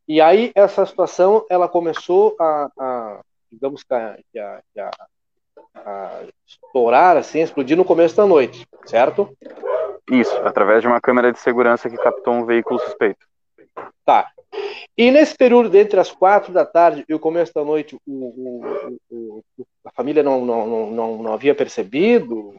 E 0.07 0.21
aí 0.21 0.51
essa 0.55 0.85
situação 0.85 1.45
ela 1.49 1.67
começou 1.67 2.35
a, 2.39 2.69
a 2.79 3.19
digamos 3.51 3.83
que 3.83 3.93
a, 3.93 4.17
a, 4.77 4.91
a, 5.75 6.21
estourar, 6.45 7.17
assim, 7.17 7.41
explodir 7.41 7.75
no 7.75 7.85
começo 7.85 8.15
da 8.15 8.25
noite, 8.25 8.65
certo? 8.85 9.35
Isso, 10.09 10.35
através 10.37 10.81
de 10.81 10.87
uma 10.87 11.01
câmera 11.01 11.31
de 11.31 11.39
segurança 11.39 11.89
que 11.89 11.97
captou 11.97 12.33
um 12.33 12.45
veículo 12.45 12.79
suspeito. 12.79 13.25
Tá. 14.05 14.29
E 14.97 15.11
nesse 15.11 15.35
período 15.35 15.75
entre 15.75 15.99
as 15.99 16.09
quatro 16.09 16.53
da 16.53 16.65
tarde 16.65 17.03
e 17.07 17.13
o 17.13 17.19
começo 17.19 17.53
da 17.53 17.63
noite, 17.63 17.97
o, 18.07 18.11
o, 18.11 18.97
o, 19.11 19.43
a 19.83 19.91
família 19.91 20.23
não, 20.23 20.45
não, 20.45 20.91
não, 20.91 21.17
não 21.23 21.33
havia 21.33 21.53
percebido? 21.53 22.53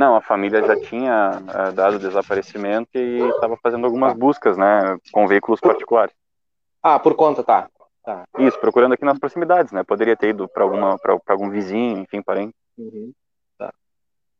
Não, 0.00 0.16
a 0.16 0.22
família 0.22 0.62
já 0.62 0.80
tinha 0.80 1.42
é, 1.46 1.72
dado 1.72 1.98
desaparecimento 1.98 2.88
e 2.94 3.20
estava 3.28 3.54
fazendo 3.58 3.84
algumas 3.84 4.14
buscas, 4.14 4.56
né, 4.56 4.96
com 5.12 5.26
veículos 5.26 5.60
particulares. 5.60 6.14
Ah, 6.82 6.98
por 6.98 7.14
conta, 7.14 7.44
tá. 7.44 7.68
tá. 8.02 8.24
Isso, 8.38 8.58
procurando 8.58 8.94
aqui 8.94 9.04
nas 9.04 9.18
proximidades, 9.18 9.72
né? 9.74 9.82
Poderia 9.82 10.16
ter 10.16 10.30
ido 10.30 10.48
para 10.48 10.62
alguma, 10.62 10.98
para 10.98 11.18
algum 11.28 11.50
vizinho, 11.50 11.98
enfim, 11.98 12.22
parente. 12.22 12.54
Uhum. 12.78 13.12
Tá. 13.58 13.74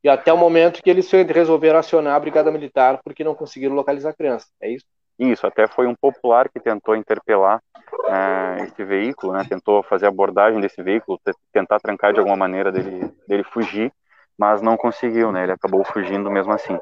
E 0.03 0.09
até 0.09 0.33
o 0.33 0.39
momento 0.39 0.83
que 0.83 0.89
eles 0.89 1.11
resolveram 1.11 1.79
acionar 1.79 2.15
a 2.15 2.21
brigada 2.21 2.51
militar 2.51 2.99
porque 3.05 3.23
não 3.23 3.35
conseguiram 3.35 3.75
localizar 3.75 4.09
a 4.09 4.15
criança, 4.15 4.47
é 4.63 4.71
isso? 4.71 4.87
Isso, 5.19 5.47
até 5.47 5.67
foi 5.67 5.87
um 5.87 5.95
popular 5.95 6.49
que 6.49 6.59
tentou 6.59 6.97
interpelar 6.97 7.63
é, 8.09 8.65
esse 8.65 8.83
veículo, 8.83 9.35
né, 9.35 9.45
tentou 9.47 9.83
fazer 9.83 10.07
abordagem 10.07 10.59
desse 10.59 10.83
veículo, 10.83 11.21
tentar 11.53 11.79
trancar 11.81 12.15
de 12.15 12.19
alguma 12.19 12.37
maneira 12.37 12.73
dele, 12.73 13.13
dele 13.29 13.45
fugir, 13.45 13.93
mas 14.41 14.63
não 14.63 14.75
conseguiu, 14.75 15.31
né, 15.31 15.43
ele 15.43 15.53
acabou 15.53 15.85
fugindo 15.85 16.31
mesmo 16.31 16.51
assim. 16.51 16.81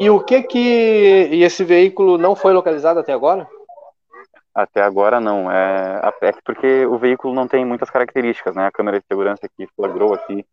E 0.00 0.10
o 0.10 0.18
que 0.18 0.42
que 0.42 1.28
e 1.30 1.44
esse 1.44 1.62
veículo 1.62 2.18
não 2.18 2.34
foi 2.34 2.52
localizado 2.52 2.98
até 2.98 3.12
agora? 3.12 3.46
Até 4.52 4.82
agora 4.82 5.20
não. 5.20 5.48
É, 5.52 6.00
é 6.22 6.32
porque 6.44 6.84
o 6.86 6.98
veículo 6.98 7.32
não 7.32 7.46
tem 7.46 7.64
muitas 7.64 7.88
características, 7.90 8.56
né? 8.56 8.66
A 8.66 8.72
câmera 8.72 8.98
de 8.98 9.06
segurança 9.06 9.48
que 9.56 9.68
flagrou 9.76 10.12
aqui, 10.12 10.44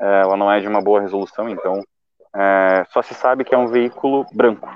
é, 0.00 0.22
ela 0.22 0.36
não 0.36 0.50
é 0.50 0.58
de 0.58 0.66
uma 0.66 0.82
boa 0.82 1.00
resolução, 1.00 1.48
então 1.48 1.80
é, 2.34 2.84
só 2.88 3.00
se 3.00 3.14
sabe 3.14 3.44
que 3.44 3.54
é 3.54 3.58
um 3.58 3.68
veículo 3.68 4.26
branco. 4.32 4.68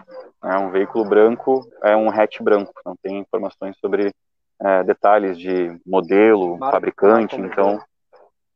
É 0.44 0.56
um 0.56 0.70
veículo 0.70 1.04
branco, 1.04 1.68
é 1.82 1.96
um 1.96 2.08
hatch 2.08 2.40
branco. 2.40 2.72
Não 2.86 2.94
tem 3.02 3.18
informações 3.18 3.76
sobre 3.80 4.12
é, 4.62 4.84
detalhes 4.84 5.36
de 5.36 5.76
modelo, 5.84 6.58
fabricante, 6.58 7.40
então 7.40 7.80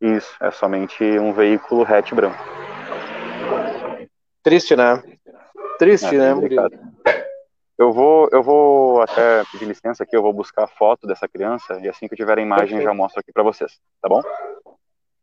isso 0.03 0.35
é 0.41 0.51
somente 0.51 1.03
um 1.19 1.33
veículo 1.33 1.85
hatch 1.85 2.13
branco. 2.13 2.37
Triste, 4.43 4.75
né? 4.75 5.01
Triste, 5.79 6.17
é, 6.17 6.19
né? 6.19 6.35
Eu 7.79 7.93
vou, 7.93 8.29
eu 8.33 8.43
vou 8.43 9.01
até 9.01 9.45
pedir 9.51 9.65
licença 9.65 10.03
aqui, 10.03 10.17
eu 10.17 10.23
vou 10.23 10.33
buscar 10.33 10.65
a 10.65 10.69
foto 10.69 11.07
dessa 11.07 11.29
criança 11.29 11.79
e 11.81 11.89
assim 11.89 12.07
que 12.07 12.15
eu 12.15 12.19
tiver 12.19 12.39
a 12.39 12.43
imagem 12.43 12.69
Perfeito. 12.69 12.85
já 12.85 12.95
mostro 12.95 13.21
aqui 13.21 13.33
para 13.33 13.43
vocês, 13.43 13.81
tá 14.01 14.09
bom? 14.09 14.21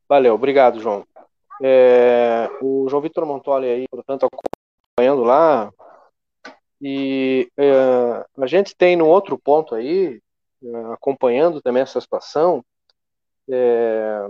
Valeu, 0.08 0.34
obrigado, 0.34 0.80
João. 0.80 1.06
É, 1.62 2.50
o 2.62 2.88
João 2.90 3.02
Vitor 3.02 3.26
Montoli 3.26 3.68
aí, 3.68 3.86
portanto, 3.90 4.26
acompanhando 4.26 5.24
lá. 5.24 5.72
E 6.82 7.50
é, 7.58 8.26
a 8.38 8.48
gente 8.48 8.76
tem 8.76 8.96
no 8.96 9.06
outro 9.06 9.38
ponto 9.38 9.76
aí, 9.76 10.22
é, 10.64 10.94
acompanhando 10.94 11.62
também 11.62 11.84
essa 11.84 12.00
situação, 12.00 12.64
é, 13.50 14.28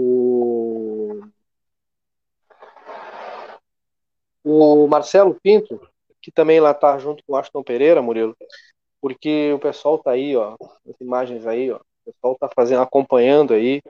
o, 0.00 1.20
o 4.44 4.86
Marcelo 4.88 5.38
Pinto, 5.42 5.80
que 6.20 6.30
também 6.30 6.60
lá 6.60 6.72
está 6.72 6.98
junto 6.98 7.22
com 7.26 7.34
o 7.34 7.36
Aston 7.36 7.62
Pereira, 7.62 8.02
Murilo, 8.02 8.36
porque 9.00 9.52
o 9.52 9.58
pessoal 9.58 9.98
tá 9.98 10.12
aí, 10.12 10.36
ó, 10.36 10.56
as 10.88 11.00
imagens 11.00 11.46
aí, 11.46 11.70
ó, 11.70 11.76
o 11.76 12.12
pessoal 12.12 12.36
tá 12.38 12.48
fazendo, 12.54 12.82
acompanhando 12.82 13.54
aí 13.54 13.80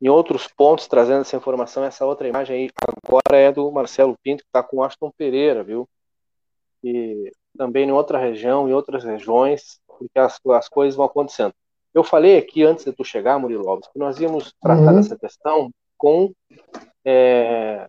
em 0.00 0.08
outros 0.08 0.48
pontos, 0.48 0.86
trazendo 0.86 1.22
essa 1.22 1.36
informação. 1.36 1.84
Essa 1.84 2.04
outra 2.04 2.28
imagem 2.28 2.56
aí 2.56 2.70
agora 3.06 3.38
é 3.38 3.52
do 3.52 3.70
Marcelo 3.70 4.16
Pinto, 4.22 4.42
que 4.42 4.48
está 4.48 4.62
com 4.62 4.78
o 4.78 4.82
Aston 4.82 5.10
Pereira, 5.16 5.62
viu? 5.62 5.88
E 6.82 7.32
também 7.56 7.88
em 7.88 7.92
outra 7.92 8.18
região, 8.18 8.68
em 8.68 8.72
outras 8.72 9.04
regiões, 9.04 9.80
porque 9.86 10.18
as, 10.18 10.38
as 10.50 10.68
coisas 10.68 10.96
vão 10.96 11.06
acontecendo. 11.06 11.54
Eu 11.94 12.02
falei 12.02 12.36
aqui 12.36 12.64
antes 12.64 12.84
de 12.84 12.92
tu 12.92 13.04
chegar, 13.04 13.38
Murilo 13.38 13.68
Alves, 13.68 13.88
que 13.88 13.98
nós 13.98 14.18
íamos 14.18 14.52
tratar 14.60 14.90
uhum. 14.90 14.96
dessa 14.96 15.16
questão 15.16 15.70
com 15.96 16.32
é, 17.04 17.88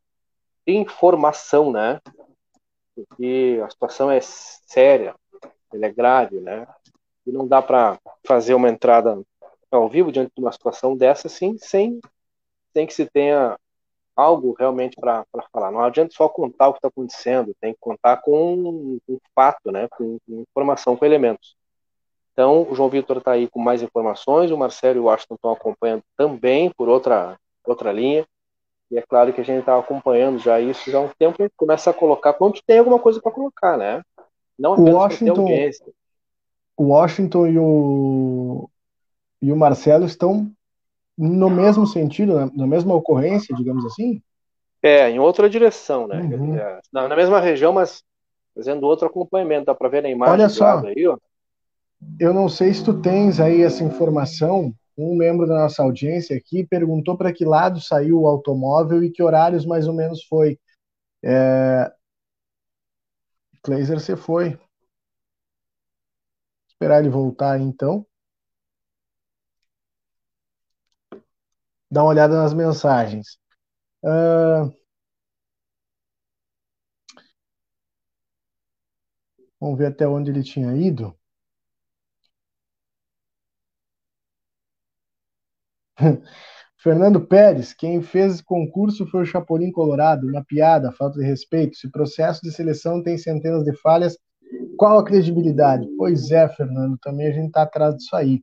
informação, 0.68 1.72
né? 1.72 2.00
Porque 2.96 3.60
a 3.66 3.70
situação 3.70 4.12
é 4.12 4.20
séria, 4.22 5.16
ela 5.74 5.86
é 5.88 5.92
grave, 5.92 6.40
né? 6.40 6.68
E 7.26 7.32
não 7.32 7.48
dá 7.48 7.62
para 7.62 8.00
fazer 8.24 8.54
uma 8.54 8.70
entrada 8.70 9.20
ao 9.72 9.90
vivo 9.90 10.12
diante 10.12 10.32
de 10.36 10.42
uma 10.42 10.52
situação 10.52 10.96
dessa, 10.96 11.28
sim, 11.28 11.58
sem, 11.58 12.00
sem 12.74 12.86
que 12.86 12.94
se 12.94 13.06
tenha 13.08 13.58
algo 14.16 14.56
realmente 14.58 14.96
para 14.96 15.26
falar. 15.52 15.72
Não 15.72 15.82
adianta 15.82 16.14
só 16.14 16.30
contar 16.30 16.70
o 16.70 16.74
que 16.74 16.78
está 16.78 16.88
acontecendo, 16.88 17.56
tem 17.60 17.74
que 17.74 17.80
contar 17.80 18.18
com 18.18 19.00
um 19.08 19.20
fato, 19.34 19.72
né, 19.72 19.88
com, 19.90 20.18
com, 20.26 20.42
informação, 20.42 20.96
com 20.96 21.06
elementos. 21.06 21.56
Então, 22.36 22.70
o 22.70 22.76
João 22.76 22.90
Vitor 22.90 23.18
está 23.18 23.32
aí 23.32 23.48
com 23.48 23.62
mais 23.62 23.82
informações, 23.82 24.52
o 24.52 24.58
Marcelo 24.58 24.98
e 24.98 25.00
o 25.00 25.06
Washington 25.06 25.36
estão 25.36 25.54
acompanhando 25.54 26.04
também 26.18 26.70
por 26.70 26.90
outra, 26.90 27.40
outra 27.66 27.94
linha. 27.94 28.28
E 28.92 28.98
é 28.98 29.02
claro 29.02 29.32
que 29.32 29.40
a 29.40 29.44
gente 29.44 29.62
está 29.62 29.80
acompanhando 29.80 30.38
já 30.38 30.60
isso 30.60 30.92
já 30.92 30.98
há 30.98 31.02
um 31.02 31.10
tempo 31.18 31.42
e 31.42 31.50
começa 31.56 31.90
a 31.90 31.94
colocar 31.94 32.34
quando 32.34 32.62
tem 32.68 32.80
alguma 32.80 33.00
coisa 33.00 33.22
para 33.22 33.32
colocar, 33.32 33.78
né? 33.78 34.02
Não 34.60 34.74
apenas 34.74 34.94
Washington, 34.94 35.48
o 36.76 36.84
Washington 36.88 37.48
e 37.48 37.58
o, 37.58 38.70
e 39.42 39.52
o 39.54 39.56
Marcelo 39.56 40.06
estão 40.06 40.52
no 41.18 41.50
mesmo 41.50 41.88
sentido, 41.88 42.36
na, 42.36 42.52
na 42.54 42.68
mesma 42.68 42.94
ocorrência, 42.94 43.56
digamos 43.56 43.86
assim? 43.86 44.22
É, 44.84 45.10
em 45.10 45.20
outra 45.20 45.50
direção, 45.50 46.06
né? 46.06 46.20
Uhum. 46.20 46.56
Na, 46.92 47.08
na, 47.08 47.16
mesma 47.16 47.40
região, 47.40 47.72
mas 47.72 48.04
fazendo 48.54 48.86
outro 48.86 49.08
acompanhamento. 49.08 49.68
Dá 49.68 49.74
para 49.74 49.88
ver 49.88 50.04
na 50.04 50.10
imagem 50.10 50.34
Olha 50.34 50.50
só, 50.50 50.80
aí, 50.80 51.08
ó. 51.08 51.18
Eu 52.20 52.34
não 52.34 52.48
sei 52.50 52.74
se 52.74 52.84
tu 52.84 53.02
tens 53.02 53.40
aí 53.40 53.62
essa 53.62 53.84
informação. 53.84 54.74
Um 54.98 55.16
membro 55.16 55.46
da 55.48 55.56
nossa 55.56 55.84
audiência 55.84 56.38
aqui 56.38 56.66
perguntou 56.66 57.18
para 57.18 57.34
que 57.34 57.44
lado 57.44 57.82
saiu 57.82 58.22
o 58.22 58.28
automóvel 58.28 59.04
e 59.04 59.12
que 59.12 59.24
horários 59.24 59.66
mais 59.66 59.88
ou 59.88 59.94
menos 59.94 60.24
foi. 60.26 60.60
É... 61.24 61.92
Kleiser, 63.64 64.00
você 64.00 64.16
foi. 64.16 64.58
Esperar 66.70 67.00
ele 67.00 67.10
voltar 67.10 67.60
então. 67.60 68.06
dar 71.96 72.04
uma 72.04 72.10
olhada 72.10 72.36
nas 72.36 72.54
mensagens. 72.54 73.40
Uh, 74.04 74.72
vamos 79.60 79.78
ver 79.78 79.88
até 79.88 80.08
onde 80.08 80.30
ele 80.32 80.44
tinha 80.44 80.76
ido. 80.76 81.18
Fernando 86.78 87.26
Pérez, 87.26 87.74
quem 87.74 88.02
fez 88.02 88.42
concurso 88.42 89.08
foi 89.08 89.24
o 89.24 89.26
Chapolin 89.26 89.72
Colorado, 89.72 90.28
uma 90.28 90.44
piada, 90.44 90.92
falta 90.92 91.20
de 91.20 91.26
respeito. 91.26 91.78
Se 91.78 91.90
processo 91.90 92.42
de 92.44 92.52
seleção 92.52 93.02
tem 93.02 93.18
centenas 93.18 93.64
de 93.64 93.76
falhas, 93.78 94.18
qual 94.78 95.00
a 95.00 95.04
credibilidade? 95.04 95.88
Pois 95.98 96.30
é, 96.32 96.48
Fernando, 96.48 96.98
também 97.02 97.28
a 97.28 97.32
gente 97.32 97.48
está 97.48 97.64
atrás 97.64 97.96
disso 97.96 98.16
aí. 98.16 98.42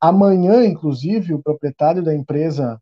Amanhã, 0.00 0.64
inclusive, 0.64 1.34
o 1.34 1.42
proprietário 1.42 2.02
da 2.02 2.14
empresa 2.14 2.80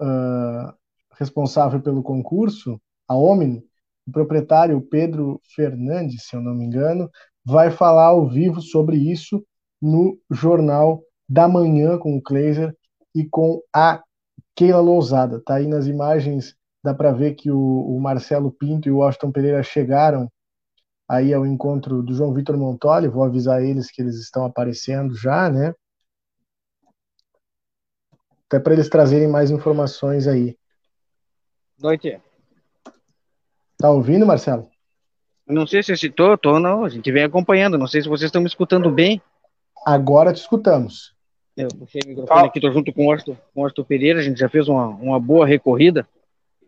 uh, 0.00 0.72
responsável 1.18 1.80
pelo 1.80 2.02
concurso, 2.02 2.80
a 3.06 3.14
Omni, 3.16 3.62
o 4.06 4.12
proprietário 4.12 4.80
Pedro 4.80 5.40
Fernandes, 5.54 6.26
se 6.26 6.36
eu 6.36 6.40
não 6.40 6.54
me 6.54 6.64
engano, 6.64 7.10
vai 7.44 7.70
falar 7.70 8.06
ao 8.06 8.28
vivo 8.28 8.60
sobre 8.60 8.96
isso 8.96 9.44
no 9.80 10.18
Jornal 10.30 11.02
da 11.28 11.48
Manhã 11.48 11.98
com 11.98 12.16
o 12.16 12.22
Kleiser 12.22 12.74
e 13.14 13.24
com 13.24 13.60
a 13.74 14.02
Keila 14.54 14.80
Lousada. 14.80 15.40
Tá 15.40 15.56
aí 15.56 15.66
nas 15.66 15.86
imagens, 15.86 16.56
dá 16.82 16.94
para 16.94 17.12
ver 17.12 17.34
que 17.34 17.50
o, 17.50 17.58
o, 17.58 18.00
Marcelo 18.00 18.50
Pinto 18.50 18.88
e 18.88 18.92
o 18.92 18.98
Washington 18.98 19.32
Pereira 19.32 19.62
chegaram 19.62 20.30
aí 21.08 21.32
ao 21.32 21.46
encontro 21.46 22.02
do 22.02 22.14
João 22.14 22.32
Vitor 22.32 22.56
Montoli. 22.56 23.08
Vou 23.08 23.24
avisar 23.24 23.62
eles 23.62 23.90
que 23.90 24.02
eles 24.02 24.16
estão 24.16 24.44
aparecendo 24.44 25.14
já, 25.14 25.50
né? 25.50 25.74
até 28.52 28.60
para 28.60 28.74
eles 28.74 28.90
trazerem 28.90 29.26
mais 29.26 29.50
informações 29.50 30.28
aí. 30.28 30.54
Noite. 31.80 32.20
Tá 33.78 33.90
ouvindo, 33.90 34.26
Marcelo? 34.26 34.68
Não 35.46 35.66
sei 35.66 35.82
se 35.82 35.96
citou, 35.96 36.36
tô 36.36 36.60
não, 36.60 36.84
a 36.84 36.88
gente 36.90 37.10
vem 37.10 37.24
acompanhando, 37.24 37.78
não 37.78 37.86
sei 37.86 38.02
se 38.02 38.08
vocês 38.08 38.28
estão 38.28 38.42
me 38.42 38.46
escutando 38.46 38.90
bem. 38.90 39.22
Agora 39.86 40.32
te 40.32 40.40
escutamos. 40.40 41.14
Eu 41.56 41.68
puxei 41.68 42.00
o 42.04 42.08
microfone 42.08 42.46
aqui, 42.46 42.60
tô 42.60 42.70
junto 42.72 42.92
com 42.92 43.06
o 43.06 43.08
Orto, 43.10 43.36
com 43.54 43.60
o 43.60 43.64
Orto 43.64 43.84
Pereira, 43.84 44.20
a 44.20 44.22
gente 44.22 44.38
já 44.38 44.48
fez 44.48 44.68
uma, 44.68 44.86
uma 44.86 45.20
boa 45.20 45.46
recorrida, 45.46 46.08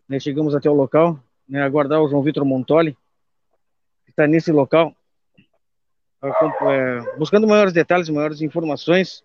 né, 0.08 0.20
chegamos 0.20 0.54
até 0.54 0.68
o 0.68 0.74
local, 0.74 1.18
né, 1.48 1.62
aguardar 1.62 2.02
o 2.02 2.08
João 2.08 2.22
Vitor 2.22 2.44
Montoli, 2.44 2.92
que 4.04 4.10
está 4.10 4.26
nesse 4.26 4.52
local, 4.52 4.94
é, 6.22 7.16
buscando 7.18 7.46
maiores 7.46 7.72
detalhes, 7.72 8.08
maiores 8.08 8.40
informações, 8.40 9.22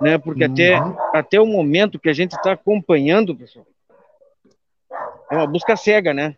né? 0.00 0.18
Porque 0.18 0.44
uhum. 0.44 0.52
até, 0.52 1.18
até 1.18 1.40
o 1.40 1.46
momento 1.46 1.98
que 1.98 2.08
a 2.08 2.12
gente 2.12 2.32
está 2.32 2.52
acompanhando, 2.52 3.36
pessoal, 3.36 3.66
é 5.30 5.36
uma 5.36 5.46
busca 5.46 5.76
cega, 5.76 6.14
né? 6.14 6.36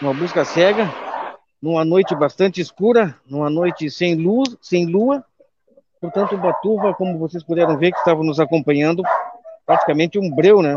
Uma 0.00 0.14
busca 0.14 0.44
cega, 0.44 0.88
numa 1.60 1.84
noite 1.84 2.14
bastante 2.14 2.60
escura, 2.60 3.18
numa 3.28 3.50
noite 3.50 3.90
sem 3.90 4.14
luz, 4.14 4.56
sem 4.60 4.86
lua. 4.86 5.24
Portanto, 6.00 6.34
o 6.34 6.38
Batuva, 6.38 6.94
como 6.94 7.18
vocês 7.18 7.42
puderam 7.42 7.76
ver, 7.76 7.92
que 7.92 7.98
estava 7.98 8.22
nos 8.22 8.38
acompanhando, 8.38 9.02
praticamente 9.66 10.18
um 10.18 10.30
breu, 10.30 10.62
né? 10.62 10.76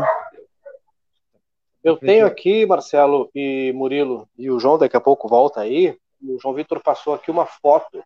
Eu 1.82 1.96
tenho 1.96 2.26
aqui, 2.26 2.64
Marcelo 2.64 3.30
e 3.34 3.72
Murilo, 3.74 4.28
e 4.38 4.50
o 4.50 4.58
João 4.58 4.78
daqui 4.78 4.96
a 4.96 5.00
pouco 5.00 5.28
volta 5.28 5.60
aí. 5.60 5.96
O 6.22 6.38
João 6.40 6.54
Vitor 6.54 6.80
passou 6.80 7.14
aqui 7.14 7.30
uma 7.30 7.46
foto 7.46 8.02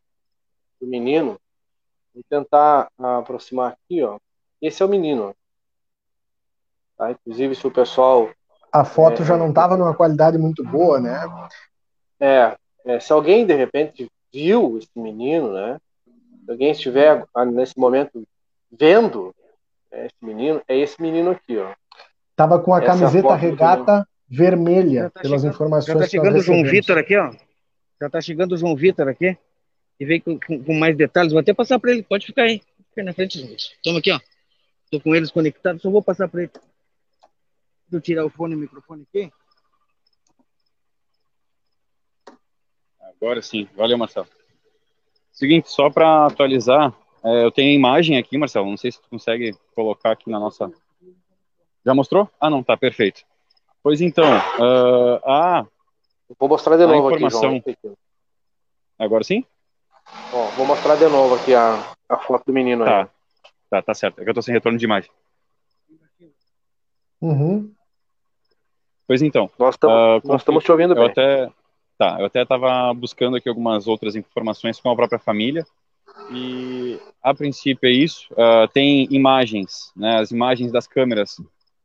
do 0.80 0.86
menino 0.86 1.38
Vou 2.16 2.24
tentar 2.30 2.88
aproximar 2.98 3.72
aqui, 3.72 4.02
ó. 4.02 4.18
Esse 4.62 4.82
é 4.82 4.86
o 4.86 4.88
menino. 4.88 5.36
Tá? 6.96 7.10
Inclusive, 7.10 7.54
se 7.54 7.66
o 7.66 7.70
pessoal. 7.70 8.30
A 8.72 8.86
foto 8.86 9.20
é, 9.20 9.24
já 9.26 9.36
não 9.36 9.50
estava 9.50 9.76
numa 9.76 9.94
qualidade 9.94 10.38
muito 10.38 10.64
boa, 10.64 10.98
né? 10.98 11.20
É, 12.18 12.56
é, 12.86 12.98
Se 12.98 13.12
alguém 13.12 13.44
de 13.44 13.54
repente 13.54 14.10
viu 14.32 14.78
esse 14.78 14.88
menino, 14.96 15.52
né? 15.52 15.78
Se 16.46 16.52
alguém 16.52 16.70
estiver 16.70 17.24
nesse 17.52 17.76
momento 17.76 18.26
vendo 18.70 19.34
é, 19.90 20.06
esse 20.06 20.14
menino, 20.22 20.62
é 20.68 20.78
esse 20.78 21.02
menino 21.02 21.32
aqui, 21.32 21.58
ó. 21.58 21.74
Tava 22.36 22.60
com 22.60 22.72
a 22.72 22.78
Essa 22.78 22.86
camiseta 22.86 23.34
regata 23.34 24.08
vermelha, 24.28 25.10
tá 25.10 25.20
pelas 25.22 25.40
chegando, 25.40 25.54
informações. 25.54 25.86
Já 25.86 25.94
está 25.94 26.08
chegando 26.08 26.36
o 26.36 26.40
João 26.40 26.62
Vitor 26.62 26.98
aqui, 26.98 27.16
ó. 27.16 27.32
Já 28.00 28.06
está 28.06 28.20
chegando 28.20 28.52
o 28.52 28.56
João 28.56 28.76
Vitor 28.76 29.08
aqui. 29.08 29.36
E 29.98 30.04
vem 30.04 30.20
com, 30.20 30.38
com, 30.38 30.62
com, 30.62 30.74
mais 30.74 30.96
detalhes. 30.96 31.32
Vou 31.32 31.40
até 31.40 31.52
passar 31.52 31.80
para 31.80 31.90
ele. 31.90 32.02
Pode 32.02 32.26
ficar 32.26 32.42
aí. 32.42 32.62
Fica 32.90 33.02
na 33.02 33.12
frente, 33.12 33.40
João 33.40 33.56
Toma 33.82 33.98
aqui, 33.98 34.12
ó. 34.12 34.20
Estou 34.84 35.00
com 35.00 35.16
eles 35.16 35.32
conectados, 35.32 35.82
só 35.82 35.90
vou 35.90 36.02
passar 36.02 36.28
para 36.28 36.42
ele. 36.42 36.52
Deixa 36.52 37.96
eu 37.96 38.00
tirar 38.00 38.24
o 38.24 38.30
fone 38.30 38.54
e 38.54 38.56
o 38.56 38.60
microfone 38.60 39.04
aqui. 39.08 39.32
Agora 43.00 43.42
sim. 43.42 43.68
Valeu, 43.74 43.98
Marcelo. 43.98 44.28
Seguinte, 45.36 45.70
só 45.70 45.90
para 45.90 46.26
atualizar, 46.26 46.94
é, 47.22 47.44
eu 47.44 47.52
tenho 47.52 47.68
a 47.68 47.74
imagem 47.74 48.16
aqui, 48.16 48.38
Marcelo. 48.38 48.70
Não 48.70 48.78
sei 48.78 48.90
se 48.90 49.00
tu 49.00 49.08
consegue 49.10 49.54
colocar 49.74 50.12
aqui 50.12 50.30
na 50.30 50.40
nossa. 50.40 50.72
Já 51.84 51.94
mostrou? 51.94 52.28
Ah, 52.40 52.48
não, 52.48 52.62
tá 52.62 52.74
perfeito. 52.74 53.22
Pois 53.82 54.00
então, 54.00 54.24
uh, 54.24 55.20
a. 55.30 55.66
Vou 56.38 56.48
mostrar 56.48 56.78
de 56.78 56.84
a 56.84 56.86
novo 56.86 57.10
informação... 57.10 57.56
aqui, 57.56 57.76
João. 57.84 57.96
Agora 58.98 59.22
sim? 59.22 59.44
Ó, 60.32 60.46
vou 60.56 60.64
mostrar 60.64 60.96
de 60.96 61.06
novo 61.06 61.34
aqui 61.34 61.54
a, 61.54 61.84
a 62.08 62.16
foto 62.16 62.46
do 62.46 62.52
menino 62.54 62.86
tá. 62.86 63.02
aí. 63.02 63.08
Tá, 63.68 63.82
tá 63.82 63.94
certo. 63.94 64.20
É 64.20 64.24
que 64.24 64.30
eu 64.30 64.34
tô 64.34 64.40
sem 64.40 64.54
retorno 64.54 64.78
de 64.78 64.86
imagem. 64.86 65.10
Uhum. 67.20 67.70
Pois 69.06 69.20
então. 69.20 69.50
Nós 69.58 69.74
estamos 69.74 70.24
uh, 70.24 70.26
nós 70.26 70.40
estamos 70.40 70.64
te 70.64 70.72
ouvindo 70.72 70.94
eu 70.94 71.02
bem. 71.02 71.10
Até, 71.10 71.52
tá, 71.98 72.16
eu 72.18 72.26
até 72.26 72.42
estava 72.42 72.92
buscando 72.94 73.36
aqui 73.36 73.48
algumas 73.48 73.86
outras 73.86 74.16
informações 74.16 74.80
com 74.80 74.90
a 74.90 74.96
própria 74.96 75.18
família. 75.18 75.64
E 76.30 76.98
a 77.22 77.34
princípio 77.34 77.88
é 77.88 77.92
isso. 77.92 78.26
Uh, 78.32 78.68
tem 78.72 79.06
imagens, 79.10 79.92
né, 79.96 80.18
as 80.18 80.30
imagens 80.30 80.72
das 80.72 80.86
câmeras. 80.86 81.36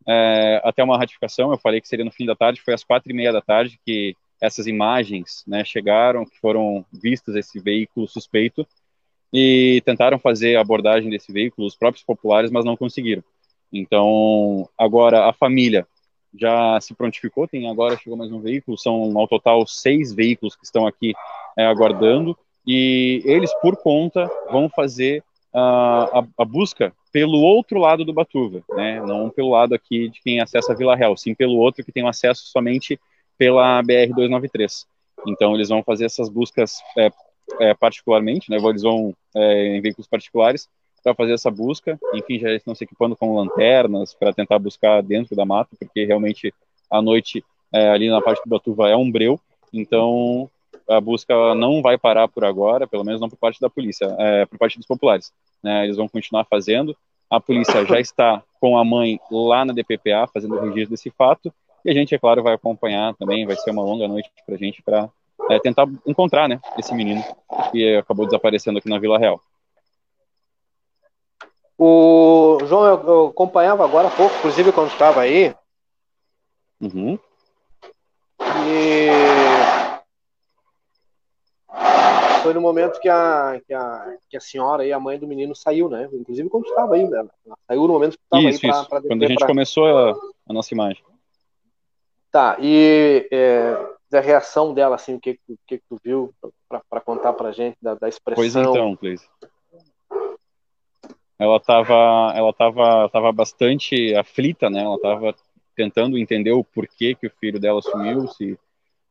É, 0.08 0.60
até 0.64 0.84
uma 0.84 0.98
ratificação, 0.98 1.52
eu 1.52 1.60
falei 1.60 1.80
que 1.80 1.88
seria 1.88 2.04
no 2.04 2.12
fim 2.12 2.26
da 2.26 2.36
tarde, 2.36 2.62
foi 2.62 2.74
às 2.74 2.84
quatro 2.84 3.12
e 3.12 3.16
meia 3.16 3.32
da 3.32 3.42
tarde 3.42 3.80
que 3.86 4.16
essas 4.42 4.66
imagens 4.66 5.44
né, 5.46 5.64
chegaram, 5.64 6.26
que 6.26 6.40
foram 6.40 6.84
vistas 6.92 7.36
esse 7.36 7.60
veículo 7.60 8.08
suspeito 8.08 8.68
e 9.32 9.82
tentaram 9.86 10.18
fazer 10.18 10.56
a 10.56 10.62
abordagem 10.62 11.10
desse 11.10 11.32
veículo, 11.32 11.68
os 11.68 11.76
próprios 11.76 12.04
populares, 12.04 12.50
mas 12.50 12.66
não 12.66 12.76
conseguiram. 12.76 13.24
Então, 13.72 14.68
agora 14.78 15.30
a 15.30 15.34
família 15.34 15.88
já 16.38 16.80
se 16.80 16.94
prontificou, 16.94 17.48
tem 17.48 17.70
agora 17.70 17.98
chegou 17.98 18.18
mais 18.18 18.32
um 18.32 18.40
veículo, 18.40 18.78
são 18.78 19.18
ao 19.18 19.28
total 19.28 19.66
seis 19.68 20.14
veículos 20.14 20.56
que 20.56 20.66
estão 20.66 20.88
aqui 20.88 21.14
é, 21.58 21.66
aguardando, 21.66 22.38
e 22.66 23.22
eles, 23.26 23.52
por 23.62 23.76
conta, 23.78 24.30
vão 24.52 24.70
fazer 24.70 25.24
a, 25.54 26.20
a, 26.20 26.24
a, 26.38 26.46
busca 26.46 26.94
pelo 27.12 27.40
outro 27.40 27.80
lado 27.80 28.06
do 28.06 28.14
Batuva, 28.14 28.64
né? 28.70 29.02
não 29.02 29.30
pelo 29.30 29.50
lado 29.50 29.74
aqui 29.74 30.10
de 30.10 30.22
quem 30.22 30.40
acessa 30.40 30.72
a 30.72 30.76
Vila 30.76 30.96
Real, 30.96 31.18
sim 31.18 31.34
pelo 31.34 31.56
outro 31.56 31.84
que 31.84 31.92
tem 31.92 32.08
acesso 32.08 32.44
somente 32.46 33.00
pela 33.38 33.82
BR-293. 33.84 34.86
Então, 35.28 35.56
eles 35.56 35.70
vão 35.70 35.84
fazer 35.84 36.06
essas 36.06 36.30
buscas 36.30 36.78
é, 36.98 37.12
é, 37.60 37.74
particularmente, 37.74 38.50
né? 38.50 38.58
Eles 38.58 38.84
vão 38.84 39.14
é, 39.36 39.76
em 39.76 39.82
veículos 39.82 40.08
particulares 40.08 40.70
para 41.04 41.16
fazer 41.16 41.34
essa 41.34 41.52
busca. 41.52 42.00
Enfim, 42.14 42.40
já 42.40 42.52
estão 42.54 42.76
se 42.76 42.84
equipando 42.84 43.16
com 43.16 43.36
lanternas 43.36 44.14
para 44.14 44.34
tentar 44.34 44.60
buscar 44.60 45.02
dentro 45.02 45.36
da 45.36 45.46
mata, 45.46 45.76
porque 45.80 46.06
realmente 46.06 46.54
à 46.90 47.02
noite 47.02 47.44
é, 47.74 47.90
ali 47.90 48.10
na 48.10 48.22
parte 48.22 48.42
do 48.44 48.50
Batuva 48.50 48.90
é 48.90 48.96
um 48.96 49.10
breu. 49.10 49.40
Então 49.74 50.50
a 50.88 51.00
busca 51.00 51.56
não 51.56 51.82
vai 51.82 51.98
parar 51.98 52.28
por 52.28 52.44
agora, 52.44 52.88
pelo 52.88 53.04
menos 53.04 53.22
não 53.22 53.30
por 53.30 53.38
parte 53.38 53.60
da 53.60 53.70
polícia, 53.70 54.14
é, 54.20 54.46
por 54.46 54.58
parte 54.58 54.78
dos 54.78 54.88
populares. 54.88 55.32
Né? 55.64 55.86
Eles 55.86 55.98
vão 55.98 56.08
continuar 56.08 56.46
fazendo. 56.46 56.96
A 57.30 57.40
polícia 57.40 57.86
já 57.86 58.00
está 58.00 58.44
com 58.60 58.78
a 58.78 58.84
mãe 58.84 59.20
lá 59.32 59.64
na 59.64 59.74
DPPA 59.74 60.28
fazendo 60.34 60.56
o 60.56 60.62
registro 60.62 60.92
desse 60.92 61.10
fato. 61.12 61.54
E 61.84 61.90
a 61.90 61.94
gente, 61.94 62.14
é 62.14 62.20
claro, 62.20 62.44
vai 62.44 62.54
acompanhar 62.54 63.16
também. 63.16 63.46
Vai 63.46 63.56
ser 63.56 63.72
uma 63.72 63.82
longa 63.82 64.08
noite 64.08 64.30
para 64.46 64.56
a 64.56 64.58
gente 64.58 64.82
para 64.84 65.10
é, 65.50 65.60
tentar 65.60 65.88
encontrar, 66.06 66.48
né, 66.48 66.60
esse 66.78 66.94
menino 66.94 67.24
que 67.72 67.96
acabou 67.96 68.26
desaparecendo 68.26 68.78
aqui 68.78 68.90
na 68.90 69.00
Vila 69.00 69.18
Real. 69.18 69.42
O 71.84 72.60
João, 72.68 72.86
eu, 72.86 73.04
eu 73.08 73.26
acompanhava 73.30 73.84
agora 73.84 74.08
há 74.08 74.12
pouco, 74.12 74.36
inclusive 74.36 74.72
quando 74.72 74.92
estava 74.92 75.22
aí. 75.22 75.52
Uhum. 76.80 77.18
E 78.68 79.10
foi 82.44 82.54
no 82.54 82.62
momento 82.62 83.00
que 83.00 83.10
a, 83.10 83.60
que 83.66 83.74
a, 83.74 84.16
que 84.30 84.38
a 84.38 84.40
senhora 84.40 84.86
e 84.86 84.94
a 84.94 85.00
mãe 85.00 85.18
do 85.18 85.26
menino 85.26 85.56
saiu, 85.56 85.90
né? 85.90 86.08
Inclusive 86.14 86.48
quando 86.50 86.68
estava 86.68 86.94
aí, 86.94 87.10
né? 87.10 87.28
Saiu 87.68 87.88
no 87.88 87.94
momento 87.94 88.16
que 88.16 88.24
estava 88.26 88.48
aí 88.48 88.88
para 88.88 89.02
Quando 89.02 89.24
a 89.24 89.28
gente 89.28 89.40
pra... 89.40 89.48
começou 89.48 89.88
a, 89.88 90.12
a, 90.50 90.54
nossa 90.54 90.72
imagem. 90.76 91.04
Tá, 92.32 92.58
e 92.60 93.28
é, 93.32 93.76
da 94.08 94.20
reação 94.20 94.72
dela, 94.72 94.98
assim, 94.98 95.16
o 95.16 95.20
que, 95.20 95.40
o 95.50 95.58
que 95.66 95.80
tu 95.90 95.98
viu 96.04 96.32
para 96.88 97.02
contar 97.02 97.34
pra 97.34 97.52
gente 97.52 97.76
da, 97.82 97.96
da 97.96 98.08
expressão. 98.08 98.40
Pois 98.40 98.56
então, 98.56 98.96
Cleise. 98.96 99.28
Ela 101.42 101.58
estava 101.58 102.34
ela 102.36 102.54
tava, 102.54 103.10
tava 103.10 103.32
bastante 103.32 104.14
aflita, 104.14 104.70
né? 104.70 104.84
Ela 104.84 104.96
estava 104.96 105.36
tentando 105.76 106.16
entender 106.16 106.52
o 106.52 106.64
porquê 106.64 107.16
que 107.16 107.26
o 107.26 107.32
filho 107.40 107.60
dela 107.60 107.82
sumiu, 107.82 108.28
se 108.28 108.60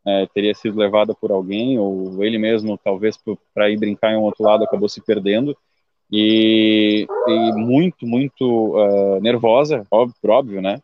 é, 0.06 0.26
teria 0.32 0.54
sido 0.54 0.78
levada 0.78 1.12
por 1.12 1.32
alguém 1.32 1.76
ou 1.76 2.22
ele 2.22 2.38
mesmo, 2.38 2.78
talvez 2.78 3.18
para 3.52 3.68
ir 3.68 3.76
brincar 3.76 4.12
em 4.12 4.16
um 4.16 4.22
outro 4.22 4.44
lado, 4.44 4.62
acabou 4.62 4.88
se 4.88 5.00
perdendo. 5.00 5.56
E, 6.12 7.04
e 7.26 7.52
muito, 7.52 8.06
muito 8.06 8.76
uh, 8.76 9.20
nervosa, 9.20 9.84
óbvio, 9.90 10.14
óbvio, 10.28 10.62
né? 10.62 10.80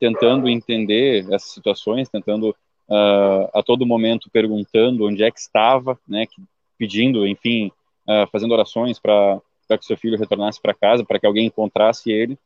Tentando 0.00 0.48
entender 0.48 1.24
essas 1.32 1.52
situações, 1.52 2.08
tentando 2.08 2.50
uh, 2.50 3.48
a 3.54 3.62
todo 3.64 3.86
momento 3.86 4.28
perguntando 4.28 5.06
onde 5.06 5.22
é 5.22 5.30
que 5.30 5.38
estava, 5.38 5.96
né, 6.06 6.26
pedindo, 6.76 7.26
enfim, 7.26 7.70
uh, 8.08 8.28
fazendo 8.32 8.52
orações 8.52 8.98
para 8.98 9.40
que 9.78 9.84
seu 9.84 9.96
filho 9.96 10.18
retornasse 10.18 10.60
para 10.60 10.74
casa, 10.74 11.04
para 11.04 11.18
que 11.18 11.26
alguém 11.26 11.46
encontrasse 11.46 12.10
ele. 12.10 12.38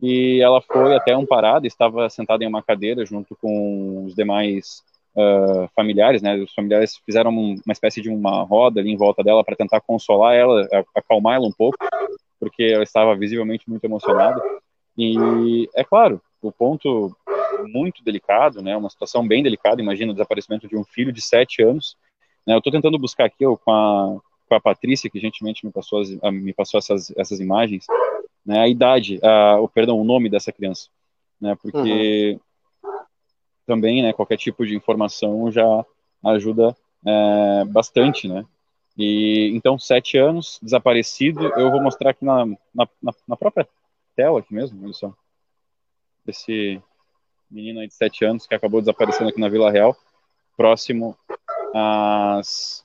E 0.00 0.40
ela 0.42 0.60
foi 0.60 0.94
até 0.94 1.12
amparada, 1.12 1.66
estava 1.66 2.08
sentada 2.10 2.44
em 2.44 2.46
uma 2.46 2.62
cadeira 2.62 3.04
junto 3.06 3.34
com 3.36 4.04
os 4.04 4.14
demais 4.14 4.82
uh, 5.16 5.68
familiares, 5.74 6.20
né? 6.20 6.36
Os 6.36 6.52
familiares 6.52 6.98
fizeram 7.04 7.30
uma 7.30 7.72
espécie 7.72 8.02
de 8.02 8.10
uma 8.10 8.42
roda 8.42 8.80
ali 8.80 8.90
em 8.90 8.96
volta 8.96 9.24
dela 9.24 9.42
para 9.42 9.56
tentar 9.56 9.80
consolar 9.80 10.34
ela, 10.34 10.68
acalmar 10.94 11.36
ela 11.36 11.46
um 11.46 11.52
pouco, 11.52 11.78
porque 12.38 12.64
ela 12.64 12.82
estava 12.84 13.16
visivelmente 13.16 13.68
muito 13.68 13.84
emocionada. 13.84 14.40
E 14.98 15.68
é 15.74 15.82
claro, 15.82 16.20
o 16.42 16.52
ponto 16.52 17.14
muito 17.64 18.04
delicado, 18.04 18.62
né? 18.62 18.76
Uma 18.76 18.90
situação 18.90 19.26
bem 19.26 19.42
delicada. 19.42 19.80
Imagina 19.80 20.12
o 20.12 20.14
desaparecimento 20.14 20.68
de 20.68 20.76
um 20.76 20.84
filho 20.84 21.12
de 21.12 21.20
sete 21.20 21.62
anos. 21.62 21.96
Né, 22.46 22.54
eu 22.54 22.58
estou 22.58 22.72
tentando 22.72 22.98
buscar 22.98 23.24
aqui 23.24 23.44
eu, 23.44 23.56
com, 23.56 23.72
a, 23.72 24.20
com 24.48 24.54
a 24.54 24.60
Patrícia, 24.60 25.10
que 25.10 25.20
gentilmente 25.20 25.64
me 25.64 25.72
passou, 25.72 26.00
as, 26.00 26.10
me 26.32 26.52
passou 26.52 26.78
essas, 26.78 27.12
essas 27.16 27.40
imagens, 27.40 27.86
né, 28.44 28.60
a 28.60 28.68
idade, 28.68 29.18
a, 29.22 29.60
o 29.60 29.68
perdão, 29.68 29.98
o 29.98 30.04
nome 30.04 30.28
dessa 30.28 30.52
criança, 30.52 30.88
né? 31.40 31.56
Porque 31.60 32.38
uhum. 32.82 32.90
também, 33.66 34.02
né? 34.02 34.12
Qualquer 34.12 34.36
tipo 34.36 34.64
de 34.64 34.76
informação 34.76 35.50
já 35.50 35.84
ajuda 36.24 36.76
é, 37.04 37.64
bastante, 37.66 38.28
né? 38.28 38.44
E 38.96 39.50
então 39.54 39.78
sete 39.78 40.16
anos 40.16 40.58
desaparecido. 40.62 41.46
Eu 41.58 41.70
vou 41.70 41.82
mostrar 41.82 42.10
aqui 42.10 42.24
na, 42.24 42.46
na, 42.74 42.88
na 43.28 43.36
própria 43.36 43.68
tela 44.14 44.38
aqui 44.38 44.54
mesmo, 44.54 44.82
olha 44.84 44.94
só. 44.94 45.12
Esse 46.26 46.80
menino 47.50 47.80
aí 47.80 47.88
de 47.88 47.94
7 47.94 48.24
anos 48.24 48.46
que 48.46 48.54
acabou 48.54 48.80
desaparecendo 48.80 49.30
aqui 49.30 49.40
na 49.40 49.48
Vila 49.48 49.70
Real, 49.70 49.96
próximo 50.56 51.16
às 51.74 52.84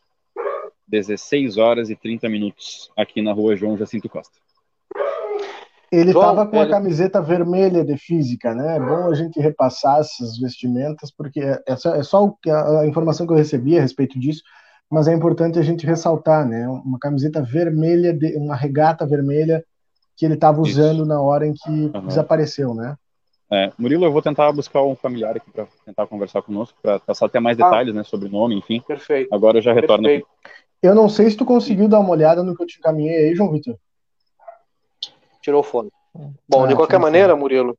16 0.92 1.58
horas 1.58 1.90
e 1.90 1.96
30 1.96 2.28
minutos, 2.28 2.92
aqui 2.98 3.22
na 3.22 3.32
rua 3.32 3.56
João 3.56 3.78
Jacinto 3.78 4.10
Costa. 4.10 4.38
Ele 5.92 6.12
estava 6.12 6.48
com 6.48 6.60
a 6.60 6.70
camiseta 6.70 7.22
vermelha 7.22 7.84
de 7.84 7.98
física, 7.98 8.56
né? 8.56 8.78
É 8.78 8.80
bom 8.80 9.10
a 9.10 9.14
gente 9.14 9.40
repassar 9.42 10.00
essas 10.00 10.38
vestimentas, 10.38 11.12
porque 11.12 11.42
é, 11.42 11.62
é 11.68 11.76
só, 11.76 11.96
é 11.96 12.04
só 12.04 12.34
a 12.80 12.86
informação 12.86 13.28
que 13.28 13.34
eu 13.34 13.38
recebi 13.38 13.78
a 13.78 13.82
respeito 13.82 14.18
disso, 14.18 14.42
mas 14.90 15.08
é 15.08 15.14
importante 15.14 15.60
a 15.60 15.62
gente 15.62 15.86
ressaltar, 15.86 16.48
né? 16.48 16.68
Uma 16.68 16.98
camiseta 16.98 17.42
vermelha, 17.42 18.14
de, 18.14 18.38
uma 18.38 18.56
regata 18.56 19.06
vermelha 19.06 19.66
que 20.16 20.26
ele 20.26 20.36
estava 20.36 20.62
usando 20.62 21.00
Isso. 21.00 21.06
na 21.06 21.22
hora 21.22 21.46
em 21.46 21.54
que 21.54 21.70
uhum. 21.70 22.08
desapareceu, 22.08 22.74
né? 22.74 22.96
É, 23.52 23.70
Murilo, 23.78 24.06
eu 24.06 24.12
vou 24.14 24.22
tentar 24.22 24.50
buscar 24.54 24.82
um 24.84 24.96
familiar 24.96 25.36
aqui 25.36 25.52
para 25.52 25.68
tentar 25.86 26.08
conversar 26.08 26.42
conosco, 26.42 26.78
para 26.82 27.00
passar 27.00 27.26
até 27.26 27.38
mais 27.38 27.60
ah. 27.60 27.66
detalhes, 27.66 27.94
ah, 27.94 27.98
né, 27.98 28.04
sobre 28.06 28.30
nome, 28.30 28.56
enfim. 28.56 28.82
Perfeito. 28.88 29.34
Agora 29.34 29.58
eu 29.58 29.62
já 29.62 29.74
retorno 29.74 30.06
perfeito. 30.06 30.26
aqui. 30.42 30.52
Eu 30.82 30.96
não 30.96 31.08
sei 31.08 31.30
se 31.30 31.38
tu 31.38 31.46
conseguiu 31.46 31.88
dar 31.88 32.00
uma 32.00 32.10
olhada 32.10 32.44
no 32.44 32.56
que 32.56 32.64
eu 32.64 32.68
te 32.68 32.80
encaminhei 32.80 33.18
aí, 33.18 33.36
João 33.36 33.52
Vitor. 33.52 33.78
Tirou 35.42 35.62
o 35.62 35.64
fone. 35.64 35.92
Bom, 36.48 36.66
ah, 36.66 36.68
de 36.68 36.76
qualquer 36.76 37.00
maneira, 37.00 37.36
Murilo, 37.36 37.78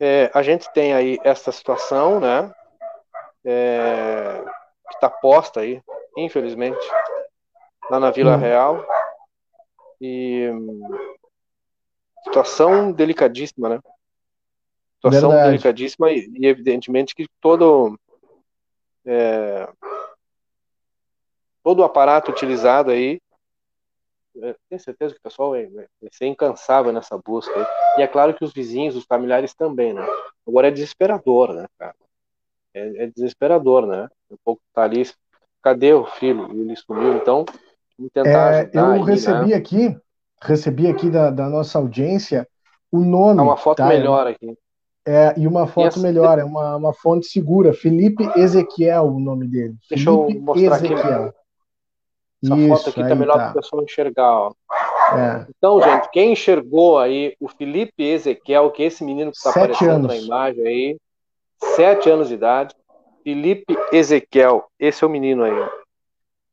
é, 0.00 0.30
a 0.32 0.42
gente 0.42 0.72
tem 0.72 0.94
aí 0.94 1.18
essa 1.22 1.52
situação, 1.52 2.20
né, 2.20 2.52
é, 3.44 4.42
que 4.88 4.94
está 4.94 5.10
posta 5.10 5.60
aí, 5.60 5.82
infelizmente, 6.16 6.86
lá 7.90 8.00
na 8.00 8.10
Vila 8.10 8.36
hum. 8.36 8.40
Real. 8.40 8.86
E 10.00 10.50
situação 12.24 12.92
delicadíssima, 12.92 13.68
né? 13.68 13.80
Situação 14.96 15.30
Verdade. 15.30 15.50
delicadíssima 15.50 16.10
e, 16.10 16.30
e 16.34 16.46
evidentemente 16.46 17.14
que 17.14 17.26
todo 17.40 17.98
é, 19.04 19.68
todo 21.64 21.80
o 21.80 21.84
aparato 21.84 22.30
utilizado 22.30 22.92
aí 22.92 23.18
é, 24.42 24.54
tenho 24.68 24.80
certeza 24.80 25.14
que 25.14 25.20
o 25.20 25.22
pessoal 25.22 25.50
vai, 25.50 25.66
vai 25.66 25.86
ser 26.12 26.26
incansável 26.26 26.92
nessa 26.92 27.16
busca 27.18 27.52
aí. 27.56 27.66
E 27.98 28.02
é 28.02 28.08
claro 28.08 28.34
que 28.34 28.44
os 28.44 28.52
vizinhos, 28.52 28.96
os 28.96 29.04
familiares 29.04 29.54
também, 29.54 29.92
né? 29.92 30.04
Agora 30.46 30.68
é 30.68 30.70
desesperador, 30.70 31.54
né, 31.54 31.66
cara? 31.78 31.94
É, 32.74 33.04
é 33.04 33.06
desesperador, 33.06 33.86
né? 33.86 34.08
Um 34.30 34.36
pouco 34.44 34.60
tá 34.72 34.82
ali, 34.82 35.02
cadê 35.62 35.92
o 35.94 36.04
filho? 36.04 36.50
Ele 36.50 36.74
sumiu, 36.76 37.14
então 37.16 37.44
vamos 37.96 38.12
tentar 38.12 38.50
É, 38.50 38.60
ajudar 38.60 38.90
eu 38.90 38.90
aí, 38.92 39.02
recebi 39.02 39.50
né? 39.50 39.56
aqui, 39.56 39.96
recebi 40.42 40.88
aqui 40.88 41.08
da, 41.08 41.30
da 41.30 41.48
nossa 41.48 41.78
audiência 41.78 42.46
o 42.90 43.00
nome, 43.00 43.36
Dá 43.36 43.42
uma 43.44 43.56
foto 43.56 43.78
tá? 43.78 43.88
melhor 43.88 44.26
aqui. 44.26 44.56
É, 45.06 45.38
e 45.38 45.46
uma 45.46 45.66
foto 45.66 45.86
essa- 45.86 46.00
melhor, 46.00 46.38
é 46.38 46.44
uma, 46.44 46.76
uma 46.76 46.94
fonte 46.94 47.26
segura. 47.26 47.72
Felipe 47.72 48.24
Ezequiel, 48.36 49.04
o 49.04 49.20
nome 49.20 49.46
dele. 49.46 49.76
Deixa 49.88 50.10
eu 50.10 50.26
Felipe 50.26 50.40
mostrar 50.40 50.76
aqui. 50.76 51.43
Essa 52.44 52.56
Isso, 52.56 52.68
foto 52.68 52.90
aqui 52.90 53.08
tá 53.08 53.14
melhor 53.14 53.36
tá. 53.36 53.42
para 53.44 53.50
o 53.50 53.54
pessoal 53.54 53.82
enxergar, 53.82 54.32
ó. 54.32 54.52
É. 55.16 55.46
Então, 55.56 55.80
gente, 55.80 56.10
quem 56.10 56.32
enxergou 56.32 56.98
aí 56.98 57.34
o 57.40 57.48
Felipe 57.48 58.02
Ezequiel, 58.02 58.70
que 58.70 58.82
é 58.82 58.86
esse 58.86 59.04
menino 59.04 59.30
que 59.30 59.36
está 59.36 59.50
aparecendo 59.50 60.08
na 60.08 60.14
anos. 60.14 60.24
imagem 60.24 60.66
aí, 60.66 60.96
sete 61.76 62.10
anos 62.10 62.28
de 62.28 62.34
idade, 62.34 62.74
Felipe 63.22 63.76
Ezequiel, 63.92 64.64
esse 64.78 65.02
é 65.02 65.06
o 65.06 65.10
menino 65.10 65.44
aí, 65.44 65.52
ó. 65.58 65.68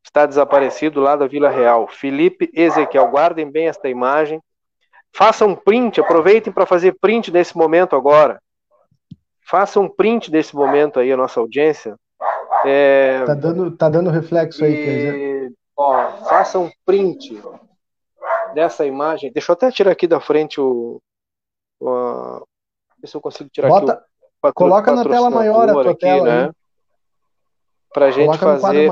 Está 0.03 0.25
desaparecido 0.25 0.99
lá 0.99 1.15
da 1.15 1.27
Vila 1.27 1.49
Real. 1.49 1.87
Felipe 1.87 2.49
Ezequiel, 2.53 3.07
guardem 3.09 3.49
bem 3.49 3.67
esta 3.67 3.87
imagem. 3.89 4.41
Façam 5.13 5.49
um 5.49 5.55
print, 5.55 5.99
aproveitem 5.99 6.51
para 6.51 6.65
fazer 6.65 6.95
print 6.99 7.31
nesse 7.31 7.55
momento 7.57 7.95
agora. 7.95 8.41
Façam 9.41 9.83
um 9.83 9.89
print 9.89 10.31
desse 10.31 10.55
momento 10.55 10.99
aí, 10.99 11.11
a 11.11 11.17
nossa 11.17 11.39
audiência. 11.39 11.95
É, 12.65 13.23
Tá 13.25 13.33
dando, 13.33 13.71
tá 13.71 13.89
dando 13.89 14.09
reflexo 14.09 14.63
aí, 14.63 14.73
Cleiser. 14.73 15.15
e, 15.15 15.30
ó, 15.81 16.11
faça 16.25 16.59
um 16.59 16.69
print 16.85 17.41
dessa 18.53 18.85
imagem. 18.85 19.31
Deixa 19.31 19.51
eu 19.51 19.53
até 19.53 19.71
tirar 19.71 19.91
aqui 19.91 20.07
da 20.07 20.19
frente 20.19 20.59
o. 20.59 21.01
o 21.79 22.45
ver 22.99 23.07
se 23.07 23.15
eu 23.15 23.21
consigo 23.21 23.49
tirar 23.49 23.67
Bota, 23.67 23.93
aqui 23.93 24.05
o 24.43 24.53
coloca 24.53 24.91
na 24.91 25.03
tela 25.03 25.29
maior 25.29 25.69
a 25.69 25.73
tua 25.73 25.91
aqui, 25.91 25.99
tela 25.99 26.23
né? 26.23 26.45
aí. 26.45 26.51
Pra 27.93 28.11
gente 28.11 28.37
coloca 28.39 28.59
fazer. 28.59 28.87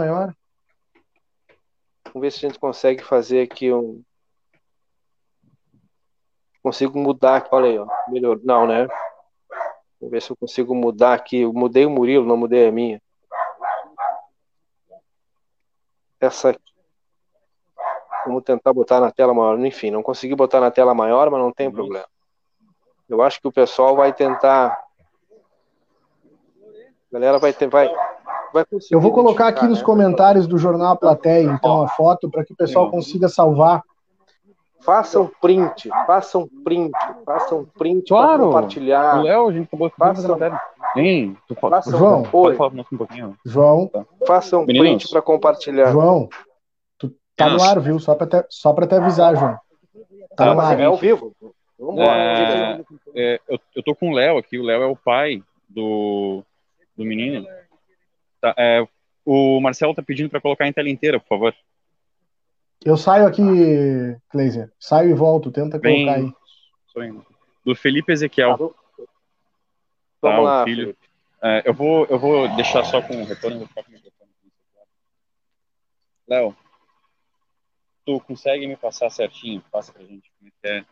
Vamos 2.12 2.22
ver 2.22 2.32
se 2.32 2.46
a 2.46 2.50
gente 2.50 2.60
consegue 2.60 3.04
fazer 3.04 3.44
aqui 3.44 3.72
um. 3.72 4.02
Consigo 6.62 7.00
mudar 7.00 7.38
aqui, 7.38 7.50
olha 7.52 7.68
aí, 7.68 7.80
ó. 7.80 7.88
Melhor. 8.10 8.40
Não, 8.44 8.68
né? 8.68 8.88
Vamos 10.00 10.12
ver 10.12 10.22
se 10.22 10.32
eu 10.32 10.36
consigo 10.36 10.76
mudar 10.76 11.14
aqui. 11.14 11.42
Eu 11.42 11.54
mudei 11.54 11.86
o 11.86 11.90
Murilo, 11.90 12.26
não 12.26 12.36
mudei 12.36 12.68
a 12.68 12.72
minha. 12.72 13.02
Essa 16.20 16.50
aqui. 16.50 16.79
Vamos 18.30 18.44
tentar 18.44 18.72
botar 18.74 19.00
na 19.00 19.12
tela 19.12 19.34
maior. 19.34 19.60
Enfim, 19.60 19.90
não 19.90 20.04
consegui 20.04 20.36
botar 20.36 20.60
na 20.60 20.70
tela 20.70 20.94
maior, 20.94 21.30
mas 21.32 21.42
não 21.42 21.52
tem 21.52 21.70
problema. 21.72 22.06
Eu 23.10 23.24
acho 23.24 23.42
que 23.42 23.48
o 23.48 23.52
pessoal 23.52 23.96
vai 23.96 24.14
tentar. 24.14 24.78
A 27.12 27.14
galera 27.14 27.40
vai 27.40 27.52
ter, 27.52 27.68
vai, 27.68 27.90
vai 28.54 28.64
conseguir. 28.66 28.94
Eu 28.94 29.02
vou 29.02 29.12
colocar 29.12 29.48
aqui 29.48 29.66
nos 29.66 29.80
né? 29.80 29.84
comentários 29.86 30.46
do 30.46 30.60
Jornal 30.60 30.92
A 30.94 30.96
Plateia, 30.96 31.50
então, 31.50 31.82
a 31.82 31.88
foto, 31.88 32.30
para 32.30 32.46
que 32.46 32.54
o 32.54 32.56
pessoal 32.56 32.92
consiga 32.92 33.28
salvar. 33.28 33.84
Façam 34.82 35.30
print, 35.42 35.90
façam 36.08 36.48
print, 36.64 36.92
façam 37.26 37.66
print 37.78 38.08
para 38.08 38.26
Claro. 38.28 38.46
compartilhar. 38.46 39.20
O 39.20 39.24
Léo, 39.24 39.50
a 39.50 39.52
gente 39.52 39.66
acabou 39.66 39.90
de 39.90 39.96
fazer 39.96 40.28
Façam-. 40.28 40.60
Sim, 40.94 41.38
tu 41.48 41.56
fala. 41.56 41.76
Façam, 41.78 41.98
João. 42.00 42.22
Oi, 42.22 42.28
Pode 42.32 42.56
falar 42.56 42.72
um 42.72 42.98
pouquinho? 42.98 43.36
João, 43.44 43.92
façam 44.26 44.66
Meninos. 44.66 44.88
print 44.88 45.10
para 45.10 45.22
compartilhar. 45.22 45.92
João, 45.92 46.30
tá 47.46 47.50
no 47.50 47.62
ar, 47.64 47.80
viu? 47.80 48.00
Só 48.00 48.16
para 48.16 48.28
te, 48.44 48.48
só 48.50 48.74
pra 48.74 48.88
te 48.88 48.96
avisar, 48.96 49.36
João. 49.36 49.54
Tá 50.36 50.46
Tá, 50.46 50.54
no 50.54 50.60
ar. 50.62 50.80
é 50.80 50.86
ao 50.86 50.98
vivo. 50.98 51.36
Vamos 51.78 52.00
É, 52.02 52.04
embora. 52.04 52.86
é, 53.16 53.40
eu, 53.48 53.60
eu 53.76 53.84
tô 53.84 53.96
com 53.96 54.10
o 54.10 54.14
Léo 54.14 54.38
aqui. 54.38 54.58
O 54.60 54.64
Léo 54.64 54.82
é 54.84 54.86
o 54.86 54.96
pai 54.96 55.42
do, 55.68 56.44
do 56.96 57.06
menino. 57.06 57.46
Tá, 58.42 58.54
é, 58.58 58.86
o 59.26 59.60
Marcelo 59.62 59.94
tá 59.96 60.02
pedindo 60.04 60.30
para 60.30 60.42
colocar 60.42 60.68
em 60.68 60.74
tela 60.74 60.90
inteira, 60.90 61.20
por 61.20 61.28
favor. 61.28 61.56
Eu 62.84 62.96
saio 62.98 63.26
aqui, 63.28 63.42
Kleiser. 64.30 64.72
Saio 64.80 65.10
e 65.12 65.14
volto, 65.14 65.52
tenta 65.52 65.78
Bem- 65.80 66.06
colocar 66.06 66.22
aí. 67.04 67.14
Do 67.66 67.76
Felipe 67.76 68.12
Ezequiel. 68.14 68.56
Vamos 68.58 68.76
Tá, 70.22 70.40
o 70.40 70.44
lá, 70.44 70.64
filho. 70.66 70.82
Felipe. 70.84 71.10
É, 71.42 71.64
eu, 71.66 71.74
vou, 71.74 72.06
eu 72.10 72.20
vou 72.20 72.54
deixar 72.56 72.84
só 72.84 73.02
com 73.02 73.22
o 73.22 73.26
retorno. 73.26 73.56
eu 73.56 73.60
Vou 73.60 73.68
ficar 73.68 73.84
com 73.84 73.90
o 73.90 73.94
microfone. 73.94 74.30
Léo, 76.28 76.56
tu 78.10 78.20
consegue 78.22 78.66
me 78.66 78.76
passar 78.76 79.10
certinho? 79.12 79.64
Passa 79.72 79.94
pra 79.94 80.04
gente 80.04 80.32
como 80.40 80.50
é 80.50 80.52
que 80.62 80.68
é, 80.68 80.86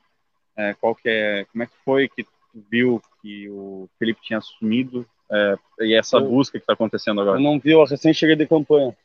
é, 0.69 0.73
qual 0.75 0.93
que 0.93 1.09
é, 1.09 1.45
como 1.45 1.63
é 1.63 1.65
que 1.65 1.73
foi 1.83 2.07
que 2.07 2.23
tu 2.23 2.29
viu 2.69 3.01
que 3.21 3.49
o 3.49 3.89
Felipe 3.97 4.21
tinha 4.21 4.39
sumido 4.39 5.05
é, 5.31 5.55
e 5.79 5.93
essa 5.95 6.17
Eu- 6.17 6.29
busca 6.29 6.57
que 6.59 6.63
está 6.63 6.73
acontecendo 6.73 7.19
agora? 7.19 7.37
Eu 7.37 7.43
não 7.43 7.59
vi, 7.59 7.71
eu 7.71 7.83
recém 7.83 8.13
cheguei 8.13 8.35
de 8.35 8.45
campanha. 8.45 8.95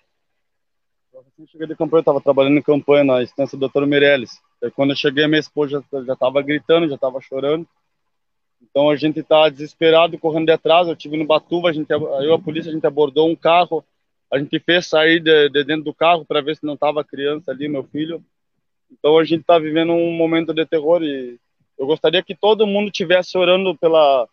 Eu 1.13 1.23
recém 1.23 1.47
cheguei 1.47 1.67
de 1.67 1.75
campanha, 1.75 1.99
eu 1.99 2.03
estava 2.03 2.21
trabalhando 2.21 2.59
em 2.59 2.63
campanha 2.63 3.05
na 3.05 3.23
estância 3.23 3.57
do 3.57 3.67
Dr. 3.69 3.87
Meirelles. 3.87 4.41
Aí 4.63 4.71
quando 4.71 4.91
eu 4.91 4.97
cheguei, 4.97 5.27
minha 5.27 5.41
esposa 5.41 5.83
já 6.07 6.13
estava 6.13 6.43
gritando, 6.43 6.89
já 6.89 6.97
estava 6.97 7.21
chorando. 7.21 7.67
Então 8.61 8.91
a 8.91 8.97
gente 8.97 9.21
está 9.21 9.49
desesperado, 9.49 10.19
correndo 10.19 10.47
de 10.47 10.53
atrás. 10.53 10.87
Eu 10.87 10.97
tive 10.97 11.17
no 11.17 11.27
Batuba, 11.27 11.71
a 11.71 11.73
gente, 11.73 11.91
eu 11.91 12.23
e 12.23 12.33
a 12.33 12.39
polícia, 12.39 12.71
a 12.71 12.75
gente 12.75 12.87
abordou 12.87 13.29
um 13.29 13.37
carro. 13.37 13.85
A 14.33 14.39
gente 14.39 14.59
fez 14.61 14.87
sair 14.87 15.21
de, 15.21 15.51
de 15.51 15.63
dentro 15.63 15.85
do 15.85 15.95
carro 15.95 16.25
para 16.25 16.41
ver 16.41 16.57
se 16.57 16.65
não 16.65 16.75
estava 16.75 17.05
criança 17.05 17.51
ali, 17.51 17.69
meu 17.69 17.85
filho. 17.85 18.25
Então 18.91 19.19
a 19.19 19.25
gente 19.25 19.43
está 19.43 19.59
vivendo 19.59 19.93
um 19.93 20.13
momento 20.13 20.55
de 20.55 20.65
terror 20.65 21.03
e 21.03 21.39
eu 21.79 21.87
gostaria 21.87 22.23
que 22.23 22.35
todo 22.35 22.67
mundo 22.67 22.91
tivesse 22.91 23.37
orando 23.37 23.77
pela 23.77 24.27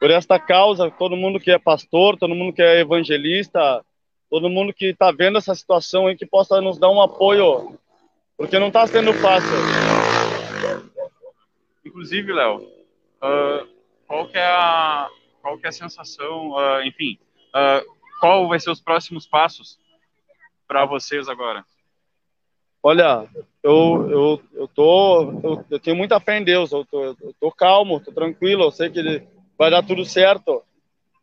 por 0.00 0.10
esta 0.10 0.38
causa, 0.38 0.90
todo 0.90 1.16
mundo 1.16 1.38
que 1.38 1.50
é 1.50 1.58
pastor, 1.58 2.16
todo 2.16 2.34
mundo 2.34 2.54
que 2.54 2.62
é 2.62 2.80
evangelista, 2.80 3.84
todo 4.30 4.48
mundo 4.48 4.72
que 4.72 4.86
está 4.86 5.12
vendo 5.12 5.36
essa 5.36 5.54
situação 5.54 6.06
aí 6.06 6.16
que 6.16 6.24
possa 6.24 6.58
nos 6.60 6.78
dar 6.78 6.88
um 6.88 7.02
apoio, 7.02 7.78
porque 8.34 8.58
não 8.58 8.68
está 8.68 8.86
sendo 8.86 9.12
fácil. 9.12 9.50
Inclusive, 11.84 12.32
Léo, 12.32 12.66
ah, 13.20 13.66
qual 14.06 14.26
que 14.26 14.38
é 14.38 14.46
a 14.46 15.08
qual 15.42 15.58
que 15.58 15.66
é 15.66 15.68
a 15.68 15.72
sensação, 15.72 16.56
ah, 16.56 16.80
enfim, 16.86 17.18
ah, 17.52 17.82
qual 18.20 18.46
vai 18.48 18.60
ser 18.60 18.70
os 18.70 18.80
próximos 18.80 19.26
passos 19.26 19.78
para 20.68 20.84
vocês 20.84 21.28
agora? 21.28 21.64
Olha, 22.82 23.26
eu 23.62 24.10
eu 24.10 24.42
eu 24.54 24.68
tô 24.68 25.22
eu, 25.42 25.64
eu 25.70 25.80
tenho 25.80 25.96
muita 25.96 26.20
fé 26.20 26.38
em 26.38 26.44
Deus, 26.44 26.70
eu 26.72 26.84
tô, 26.84 27.04
eu 27.04 27.34
tô 27.40 27.50
calmo, 27.50 28.00
tô 28.00 28.12
tranquilo, 28.12 28.64
eu 28.64 28.70
sei 28.70 28.90
que 28.90 28.98
ele 28.98 29.26
vai 29.58 29.70
dar 29.70 29.82
tudo 29.82 30.04
certo. 30.04 30.62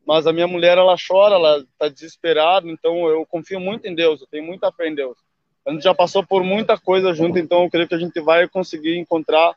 Mas 0.05 0.25
a 0.25 0.33
minha 0.33 0.47
mulher 0.47 0.77
ela 0.77 0.95
chora, 0.95 1.35
ela 1.35 1.65
tá 1.77 1.89
desesperada, 1.89 2.67
então 2.69 3.07
eu 3.07 3.25
confio 3.25 3.59
muito 3.59 3.87
em 3.87 3.93
Deus, 3.95 4.21
eu 4.21 4.27
tenho 4.27 4.45
muita 4.45 4.71
fé 4.71 4.87
em 4.87 4.95
Deus. 4.95 5.17
A 5.65 5.71
gente 5.71 5.83
já 5.83 5.93
passou 5.93 6.25
por 6.25 6.43
muita 6.43 6.77
coisa 6.77 7.13
junto, 7.13 7.37
então 7.37 7.63
eu 7.63 7.69
creio 7.69 7.87
que 7.87 7.95
a 7.95 7.99
gente 7.99 8.19
vai 8.21 8.47
conseguir 8.47 8.97
encontrar 8.97 9.53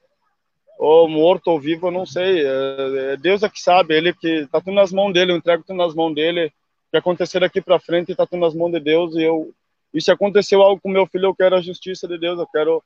ou 0.76 1.06
morto 1.06 1.48
ou 1.48 1.60
vivo, 1.60 1.86
eu 1.88 1.92
não 1.92 2.06
sei. 2.06 2.44
É, 2.44 3.12
é 3.12 3.16
Deus 3.16 3.42
é 3.42 3.48
que 3.48 3.60
sabe, 3.60 3.94
ele 3.94 4.12
que 4.14 4.46
tá 4.50 4.60
tudo 4.60 4.72
nas 4.72 4.90
mãos 4.90 5.12
dele, 5.12 5.32
eu 5.32 5.36
entrego 5.36 5.62
tudo 5.64 5.76
nas 5.76 5.94
mãos 5.94 6.14
dele. 6.14 6.52
Que 6.90 6.98
acontecer 6.98 7.40
daqui 7.40 7.60
para 7.60 7.78
frente 7.78 8.14
tá 8.14 8.26
tudo 8.26 8.40
nas 8.40 8.54
mãos 8.54 8.72
de 8.72 8.80
Deus 8.80 9.14
e 9.14 9.22
eu 9.22 9.54
e 9.92 10.00
se 10.00 10.10
aconteceu 10.10 10.62
algo 10.62 10.80
com 10.80 10.88
meu 10.88 11.06
filho, 11.06 11.26
eu 11.26 11.34
quero 11.34 11.56
a 11.56 11.60
justiça 11.60 12.06
de 12.06 12.16
Deus, 12.16 12.38
eu 12.38 12.46
quero 12.46 12.82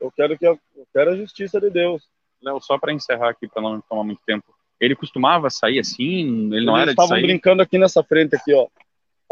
eu 0.00 0.10
quero 0.10 0.38
que 0.38 0.46
eu 0.46 0.58
quero 0.92 1.12
a 1.12 1.16
justiça 1.16 1.60
de 1.60 1.70
Deus. 1.70 2.02
Léo, 2.42 2.60
só 2.60 2.78
para 2.78 2.92
encerrar 2.92 3.30
aqui, 3.30 3.48
para 3.48 3.62
não 3.62 3.80
tomar 3.80 4.04
muito 4.04 4.20
tempo. 4.26 4.44
Ele 4.78 4.94
costumava 4.94 5.48
sair 5.48 5.78
assim? 5.78 6.52
Ele 6.52 6.64
não 6.64 6.76
Eles 6.76 6.88
era 6.88 6.94
de 6.94 7.08
sair? 7.08 7.22
brincando 7.22 7.62
aqui 7.62 7.78
nessa 7.78 8.02
frente 8.02 8.36
aqui, 8.36 8.52
ó. 8.52 8.66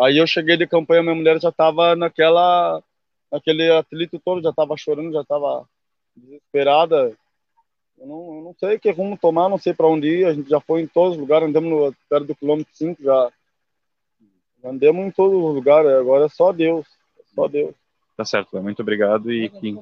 Aí 0.00 0.18
eu 0.18 0.26
cheguei 0.26 0.56
de 0.56 0.66
campanha, 0.66 1.02
minha 1.02 1.14
mulher 1.14 1.40
já 1.40 1.52
tava 1.52 1.94
naquela 1.94 2.82
naquele 3.30 3.70
atrito 3.70 4.20
todo, 4.24 4.42
já 4.42 4.52
tava 4.52 4.76
chorando, 4.76 5.12
já 5.12 5.24
tava 5.24 5.66
desesperada. 6.16 7.16
Eu 7.98 8.06
não, 8.06 8.36
eu 8.36 8.42
não 8.42 8.54
sei 8.58 8.78
que 8.78 8.90
rumo 8.90 9.18
tomar, 9.18 9.48
não 9.48 9.58
sei 9.58 9.74
para 9.74 9.86
onde 9.86 10.08
ir. 10.08 10.26
A 10.26 10.32
gente 10.32 10.48
já 10.48 10.60
foi 10.60 10.82
em 10.82 10.86
todos 10.86 11.14
os 11.14 11.20
lugares, 11.20 11.48
andamos 11.48 11.70
no, 11.70 11.94
perto 12.08 12.26
do 12.26 12.34
quilômetro 12.34 12.72
5, 12.74 13.02
já 13.02 13.32
andamos 14.64 15.06
em 15.06 15.10
todos 15.10 15.36
os 15.36 15.54
lugares. 15.54 15.90
Agora 15.92 16.26
é 16.26 16.28
só 16.28 16.52
Deus, 16.52 16.86
só 17.34 17.46
Deus. 17.46 17.74
Tá 18.16 18.24
certo, 18.24 18.54
Léo. 18.54 18.62
Muito 18.62 18.80
obrigado 18.80 19.32
e 19.32 19.48
que... 19.48 19.78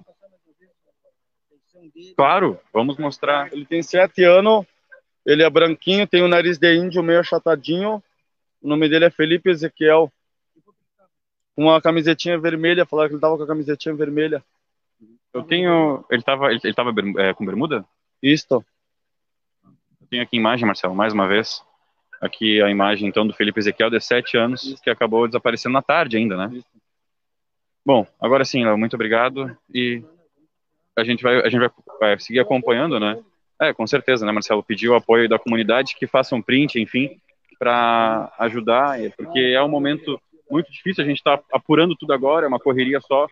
Claro, 2.17 2.59
vamos 2.73 2.97
mostrar. 2.97 3.53
Ele 3.53 3.67
tem 3.67 3.83
sete 3.83 4.25
anos, 4.25 4.65
ele 5.27 5.43
é 5.43 5.51
branquinho, 5.51 6.07
tem 6.07 6.23
o 6.23 6.29
nariz 6.29 6.59
de 6.59 6.75
índio 6.75 7.03
meio 7.03 7.21
achatadinho. 7.21 8.03
O 8.61 8.69
nome 8.69 8.89
dele 8.89 9.07
é 9.07 9.11
Felipe 9.11 9.51
Ezequiel. 9.51 10.11
Com 11.55 11.65
uma 11.65 11.83
camisetinha 11.83 12.39
vermelha, 12.39 12.87
falaram 12.87 13.09
que 13.09 13.15
ele 13.15 13.21
tava 13.21 13.37
com 13.37 13.43
a 13.43 13.47
camisetinha 13.47 13.95
vermelha. 13.95 14.43
Eu 15.35 15.43
tenho. 15.43 16.05
Ele 16.11 16.23
tava, 16.23 16.51
ele, 16.51 16.61
ele 16.63 16.75
tava 16.75 16.93
é, 17.19 17.35
com 17.35 17.45
bermuda? 17.45 17.85
Isto. 18.23 18.65
tenho 20.09 20.23
aqui 20.23 20.37
a 20.37 20.41
imagem, 20.41 20.67
Marcelo, 20.67 20.95
mais 20.95 21.13
uma 21.13 21.27
vez. 21.27 21.63
Aqui 22.23 22.63
a 22.63 22.71
imagem, 22.71 23.09
então, 23.09 23.27
do 23.27 23.35
Felipe 23.35 23.59
Ezequiel, 23.59 23.91
de 23.91 24.01
sete 24.01 24.37
anos, 24.37 24.81
que 24.81 24.89
acabou 24.89 25.27
desaparecendo 25.27 25.73
na 25.73 25.83
tarde 25.83 26.17
ainda, 26.17 26.37
né? 26.37 26.63
Bom, 27.85 28.07
agora 28.21 28.45
sim, 28.45 28.65
Léo, 28.65 28.79
muito 28.79 28.95
obrigado. 28.95 29.57
E 29.75 30.05
a 30.97 31.03
gente 31.03 31.23
vai, 31.23 31.41
a 31.41 31.49
gente 31.49 31.59
vai, 31.59 31.71
vai 31.99 32.19
seguir 32.21 32.39
acompanhando, 32.39 33.01
né? 33.01 33.21
É, 33.61 33.73
com 33.73 33.87
certeza, 33.87 34.25
né, 34.25 34.31
Marcelo? 34.31 34.63
Pediu 34.63 34.93
o 34.93 34.97
apoio 34.97 35.29
da 35.29 35.39
comunidade, 35.39 35.97
que 35.97 36.07
faça 36.07 36.37
um 36.37 36.43
print, 36.43 36.81
enfim, 36.81 37.21
para 37.59 38.33
ajudar, 38.39 38.99
porque 39.17 39.41
é 39.41 39.63
um 39.63 39.69
momento 39.69 40.21
muito 40.49 40.71
difícil, 40.71 41.03
a 41.03 41.07
gente 41.07 41.19
está 41.19 41.41
apurando 41.53 41.97
tudo 41.97 42.13
agora, 42.13 42.47
é 42.47 42.49
uma 42.49 42.61
correria 42.61 43.01
só, 43.01 43.27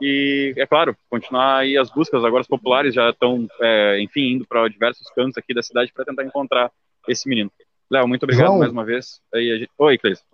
e, 0.00 0.52
é 0.56 0.66
claro, 0.66 0.96
continuar 1.08 1.58
aí 1.58 1.76
as 1.76 1.88
buscas, 1.88 2.24
agora 2.24 2.40
as 2.40 2.48
populares 2.48 2.92
já 2.92 3.10
estão, 3.10 3.46
é, 3.60 4.00
enfim, 4.00 4.32
indo 4.32 4.46
para 4.46 4.66
diversos 4.68 5.08
cantos 5.10 5.38
aqui 5.38 5.54
da 5.54 5.62
cidade 5.62 5.92
para 5.92 6.04
tentar 6.04 6.24
encontrar 6.24 6.72
esse 7.06 7.28
menino. 7.28 7.52
Léo, 7.92 8.08
muito 8.08 8.22
obrigado 8.22 8.46
João. 8.46 8.58
mais 8.58 8.72
uma 8.72 8.86
vez. 8.86 9.20
Aí, 9.34 9.58
gente... 9.58 9.70
Oi, 9.76 9.98
Cleis. 9.98 10.24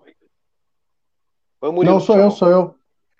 Não, 1.61 1.99
sou 1.99 2.17
eu, 2.17 2.31
sou 2.31 2.49
eu. 2.49 2.75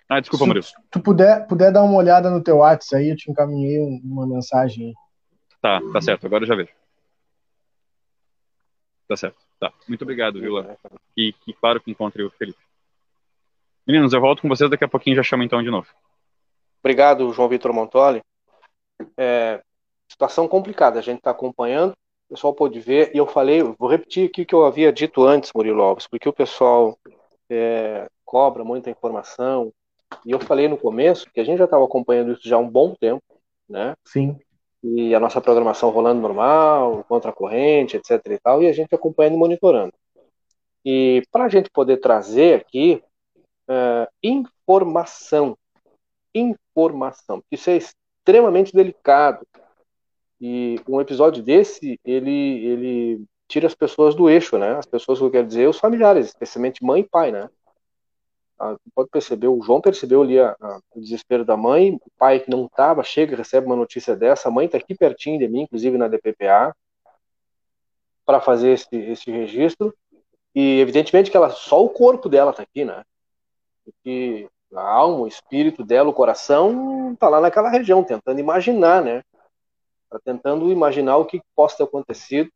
Ah, 0.07 0.21
desculpa, 0.21 0.45
Murilo. 0.45 0.63
Se 0.63 0.73
tu 0.89 1.01
puder, 1.01 1.45
puder 1.45 1.73
dar 1.73 1.83
uma 1.83 1.97
olhada 1.97 2.29
no 2.29 2.41
teu 2.41 2.59
WhatsApp 2.59 3.03
aí, 3.03 3.09
eu 3.09 3.17
te 3.17 3.29
encaminhei 3.29 3.77
uma 4.01 4.25
mensagem. 4.25 4.93
Tá, 5.61 5.81
tá 5.91 6.01
certo, 6.01 6.25
agora 6.25 6.45
eu 6.45 6.47
já 6.47 6.55
vejo. 6.55 6.71
Tá 9.09 9.17
certo. 9.17 9.37
Tá. 9.59 9.73
Muito 9.89 10.03
obrigado, 10.03 10.39
viu, 10.39 10.53
Léo? 10.53 10.77
E, 11.17 11.35
e 11.45 11.53
claro 11.53 11.81
que 11.81 11.91
encontre 11.91 12.23
o 12.23 12.31
Felipe. 12.31 12.59
Meninos, 13.85 14.13
eu 14.13 14.21
volto 14.21 14.41
com 14.41 14.47
vocês 14.47 14.69
daqui 14.69 14.85
a 14.85 14.89
pouquinho 14.89 15.17
já 15.17 15.23
chamo 15.23 15.43
então 15.43 15.61
de 15.61 15.69
novo. 15.69 15.89
Obrigado, 16.79 17.33
João 17.33 17.49
Vitor 17.49 17.73
Montoli. 17.73 18.21
É, 19.17 19.61
situação 20.09 20.47
complicada, 20.47 20.97
a 20.97 21.01
gente 21.01 21.17
está 21.17 21.31
acompanhando, 21.31 21.93
o 22.29 22.35
pessoal 22.35 22.53
pode 22.53 22.79
ver, 22.79 23.11
e 23.13 23.17
eu 23.17 23.25
falei, 23.25 23.63
vou 23.63 23.89
repetir 23.89 24.29
aqui 24.29 24.43
o 24.43 24.45
que 24.45 24.53
eu 24.53 24.63
havia 24.63 24.93
dito 24.93 25.25
antes, 25.25 25.51
Murilo 25.53 25.81
Alves, 25.81 26.05
porque 26.05 26.29
o 26.29 26.33
pessoal 26.33 26.95
é, 27.49 28.07
cobra 28.23 28.63
muita 28.63 28.91
informação, 28.91 29.73
e 30.23 30.31
eu 30.31 30.39
falei 30.39 30.67
no 30.67 30.77
começo 30.77 31.27
que 31.33 31.39
a 31.39 31.43
gente 31.43 31.57
já 31.57 31.65
estava 31.65 31.83
acompanhando 31.83 32.33
isso 32.33 32.47
já 32.47 32.55
há 32.55 32.59
um 32.59 32.69
bom 32.69 32.93
tempo, 32.99 33.23
né? 33.67 33.95
Sim. 34.05 34.37
E 34.83 35.13
a 35.15 35.19
nossa 35.19 35.41
programação 35.41 35.89
rolando 35.89 36.21
normal, 36.21 37.03
contra 37.09 37.31
a 37.31 37.33
corrente, 37.33 37.97
etc 37.97 38.21
e 38.27 38.37
tal, 38.37 38.61
e 38.61 38.67
a 38.67 38.73
gente 38.73 38.93
acompanhando 38.93 39.33
e 39.33 39.37
monitorando. 39.37 39.93
E 40.85 41.23
para 41.31 41.45
a 41.45 41.49
gente 41.49 41.69
poder 41.71 41.97
trazer 41.97 42.61
aqui 42.61 43.01
uh, 43.67 44.07
informação, 44.21 45.57
informação, 46.33 47.43
isso 47.51 47.71
é 47.71 47.77
extremamente 47.77 48.71
delicado. 48.71 49.45
E 50.41 50.79
um 50.87 51.01
episódio 51.01 51.43
desse, 51.43 51.99
ele, 52.05 52.65
ele 52.65 53.25
tira 53.47 53.67
as 53.67 53.75
pessoas 53.75 54.15
do 54.15 54.29
eixo, 54.29 54.57
né? 54.57 54.77
As 54.77 54.85
pessoas 54.85 55.19
que 55.19 55.25
eu 55.25 55.31
quero 55.31 55.47
dizer, 55.47 55.67
os 55.67 55.79
familiares, 55.79 56.27
especialmente 56.27 56.83
mãe 56.83 57.01
e 57.01 57.07
pai, 57.07 57.31
né? 57.31 57.49
Ah, 58.57 58.75
pode 58.93 59.09
perceber, 59.09 59.47
o 59.47 59.61
João 59.61 59.79
percebeu 59.79 60.21
ali 60.21 60.39
a, 60.39 60.55
a, 60.59 60.79
o 60.93 60.99
desespero 60.99 61.45
da 61.45 61.55
mãe, 61.55 61.95
o 61.95 62.11
pai 62.17 62.41
que 62.41 62.49
não 62.49 62.65
estava, 62.65 63.03
chega, 63.03 63.35
recebe 63.35 63.65
uma 63.65 63.75
notícia 63.75 64.15
dessa, 64.15 64.49
a 64.49 64.51
mãe 64.51 64.65
está 64.65 64.77
aqui 64.77 64.93
pertinho 64.93 65.39
de 65.39 65.47
mim, 65.47 65.61
inclusive 65.61 65.97
na 65.97 66.09
DPPA, 66.09 66.75
para 68.25 68.41
fazer 68.41 68.71
esse, 68.71 68.95
esse 68.95 69.31
registro, 69.31 69.95
e 70.53 70.79
evidentemente 70.81 71.31
que 71.31 71.37
ela, 71.37 71.49
só 71.49 71.83
o 71.83 71.89
corpo 71.89 72.27
dela 72.27 72.51
está 72.51 72.63
aqui, 72.63 72.83
né? 72.83 73.03
Porque 73.85 74.49
a 74.75 74.81
alma, 74.81 75.19
o 75.19 75.27
espírito 75.27 75.83
dela, 75.83 76.09
o 76.09 76.13
coração, 76.13 77.13
está 77.13 77.29
lá 77.29 77.39
naquela 77.39 77.69
região, 77.69 78.03
tentando 78.03 78.39
imaginar, 78.39 79.01
né? 79.01 79.23
Tá 80.09 80.19
tentando 80.23 80.71
imaginar 80.71 81.17
o 81.17 81.25
que 81.25 81.41
possa 81.55 81.77
ter 81.77 81.83
acontecido 81.83 82.49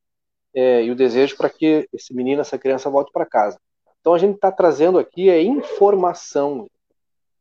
é, 0.53 0.83
e 0.83 0.91
o 0.91 0.95
desejo 0.95 1.37
para 1.37 1.49
que 1.49 1.87
esse 1.93 2.13
menino, 2.13 2.41
essa 2.41 2.57
criança 2.57 2.89
volte 2.89 3.11
para 3.11 3.25
casa. 3.25 3.59
Então 3.99 4.13
a 4.13 4.17
gente 4.17 4.35
está 4.35 4.51
trazendo 4.51 4.99
aqui 4.99 5.29
é 5.29 5.41
informação, 5.41 6.67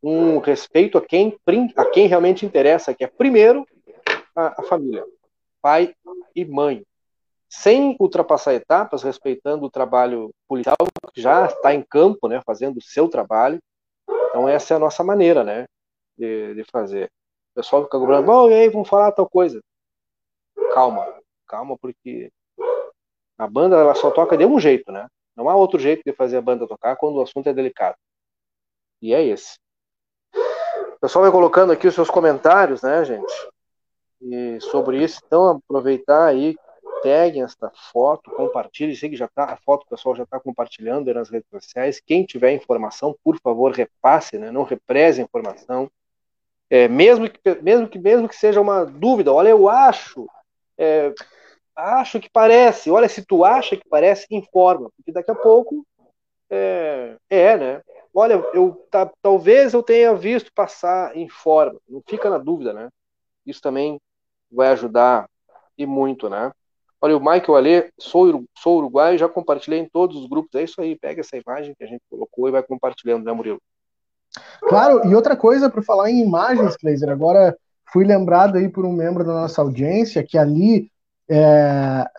um 0.03 0.39
respeito 0.39 0.99
a 0.99 1.03
quem, 1.03 1.37
a 1.77 1.85
quem 1.87 2.07
realmente 2.07 2.45
interessa, 2.45 2.95
que 2.95 3.05
é 3.05 3.07
primeiro 3.07 3.67
a, 4.35 4.61
a 4.61 4.65
família, 4.65 5.05
pai 5.61 5.95
e 6.35 6.45
mãe, 6.45 6.85
sem 7.49 7.97
ultrapassar 8.01 8.55
etapas, 8.55 9.03
respeitando 9.03 9.65
o 9.65 9.71
trabalho 9.71 10.31
policial 10.49 10.77
que 11.13 11.21
já 11.21 11.47
está 11.47 11.75
em 11.75 11.83
campo, 11.83 12.29
né, 12.29 12.41
fazendo 12.47 12.79
o 12.79 12.83
seu 12.83 13.09
trabalho. 13.09 13.59
Então 14.29 14.49
essa 14.49 14.75
é 14.75 14.77
a 14.77 14.81
nossa 14.81 15.05
maneira, 15.05 15.45
né, 15.45 15.67
de, 16.17 16.55
de 16.55 16.65
fazer. 16.71 17.11
O 17.53 17.57
pessoal 17.57 17.85
fica 17.85 17.99
cobrando, 17.99 18.31
oh, 18.31 18.51
e 18.51 18.55
aí, 18.55 18.69
vamos 18.69 18.89
falar 18.89 19.13
tal 19.13 19.29
coisa. 19.29 19.61
Calma, 20.73 21.07
calma, 21.47 21.77
porque 21.79 22.31
a 23.39 23.47
banda 23.47 23.77
ela 23.77 23.95
só 23.95 24.11
toca 24.11 24.37
de 24.37 24.47
um 24.47 24.59
jeito, 24.59 24.91
né? 24.93 25.09
Não 25.37 25.49
há 25.49 25.57
outro 25.57 25.79
jeito 25.79 26.03
de 26.05 26.13
fazer 26.13 26.37
a 26.37 26.43
banda 26.43 26.67
tocar 26.67 26.97
quando 26.97 27.17
o 27.17 27.23
assunto 27.23 27.49
é 27.49 27.53
delicado. 27.53 27.97
E 29.01 29.13
é 29.15 29.23
esse. 29.23 29.59
O 30.35 31.01
pessoal 31.01 31.25
vai 31.25 31.33
colocando 31.33 31.73
aqui 31.73 31.87
os 31.87 31.95
seus 31.95 32.09
comentários, 32.09 32.83
né, 32.83 33.05
gente? 33.05 33.33
E 34.21 34.61
sobre 34.61 35.03
isso, 35.03 35.21
então 35.27 35.49
aproveitar 35.49 36.27
aí, 36.27 36.57
peguem 37.03 37.43
esta 37.43 37.73
foto, 37.93 38.31
compartilhem, 38.31 38.95
sei 38.95 39.11
que 39.11 39.17
já 39.17 39.27
tá, 39.27 39.45
a 39.47 39.57
foto 39.57 39.83
o 39.83 39.89
pessoal 39.89 40.15
já 40.15 40.23
está 40.23 40.39
compartilhando 40.39 41.13
nas 41.13 41.29
redes 41.29 41.49
sociais. 41.51 42.01
Quem 42.01 42.25
tiver 42.25 42.53
informação, 42.53 43.17
por 43.25 43.37
favor, 43.41 43.73
repasse, 43.73 44.39
né? 44.39 44.53
Não 44.53 44.63
represe 44.63 45.21
a 45.21 45.25
informação. 45.25 45.91
É, 46.71 46.87
mesmo, 46.87 47.29
que, 47.29 47.41
mesmo, 47.61 47.89
que, 47.89 47.99
mesmo 47.99 48.29
que 48.29 48.37
seja 48.37 48.61
uma 48.61 48.85
dúvida, 48.87 49.33
olha, 49.33 49.49
eu 49.49 49.69
acho, 49.69 50.29
é, 50.79 51.13
acho 51.77 52.21
que 52.21 52.31
parece. 52.31 52.91
Olha, 52.91 53.09
se 53.09 53.25
tu 53.25 53.45
acha 53.45 53.77
que 53.77 53.89
parece, 53.89 54.27
informa, 54.31 54.91
porque 54.97 55.13
daqui 55.13 55.31
a 55.31 55.35
pouco 55.35 55.87
é, 56.51 57.17
é 57.31 57.57
né? 57.57 57.83
Olha, 58.15 58.35
eu 58.53 58.87
tá, 58.91 59.11
talvez 59.23 59.73
eu 59.73 59.83
tenha 59.83 60.15
visto 60.15 60.53
passar, 60.55 61.17
informa. 61.17 61.79
Não 61.89 62.03
fica 62.07 62.29
na 62.29 62.37
dúvida, 62.37 62.73
né? 62.73 62.89
Isso 63.47 63.61
também 63.61 63.99
vai 64.51 64.69
ajudar 64.69 65.27
e 65.79 65.87
muito, 65.87 66.29
né? 66.29 66.53
Olha, 67.01 67.17
o 67.17 67.21
Michael 67.21 67.57
Ali, 67.57 67.93
sou, 67.99 68.45
sou 68.57 68.79
uruguaio, 68.79 69.19
já 69.19 69.29
compartilhei 69.29 69.81
em 69.81 69.89
todos 69.89 70.17
os 70.17 70.29
grupos. 70.29 70.55
É 70.55 70.63
isso 70.63 70.81
aí, 70.81 70.97
pega 70.97 71.21
essa 71.21 71.37
imagem 71.37 71.75
que 71.75 71.83
a 71.83 71.87
gente 71.87 72.03
colocou 72.09 72.49
e 72.49 72.53
vai 72.53 72.63
compartilhando, 72.63 73.25
né, 73.25 73.33
Murilo? 73.33 73.61
Claro, 74.61 75.07
e 75.07 75.15
outra 75.15 75.37
coisa, 75.37 75.69
para 75.69 75.83
falar 75.83 76.11
em 76.11 76.21
imagens, 76.21 76.77
Kleiser, 76.77 77.09
agora 77.09 77.57
fui 77.93 78.05
lembrado 78.05 78.57
aí 78.57 78.69
por 78.69 78.85
um 78.85 78.93
membro 78.93 79.25
da 79.25 79.33
nossa 79.33 79.61
audiência 79.61 80.25
que 80.25 80.39
ali 80.39 80.91
é, 81.31 81.37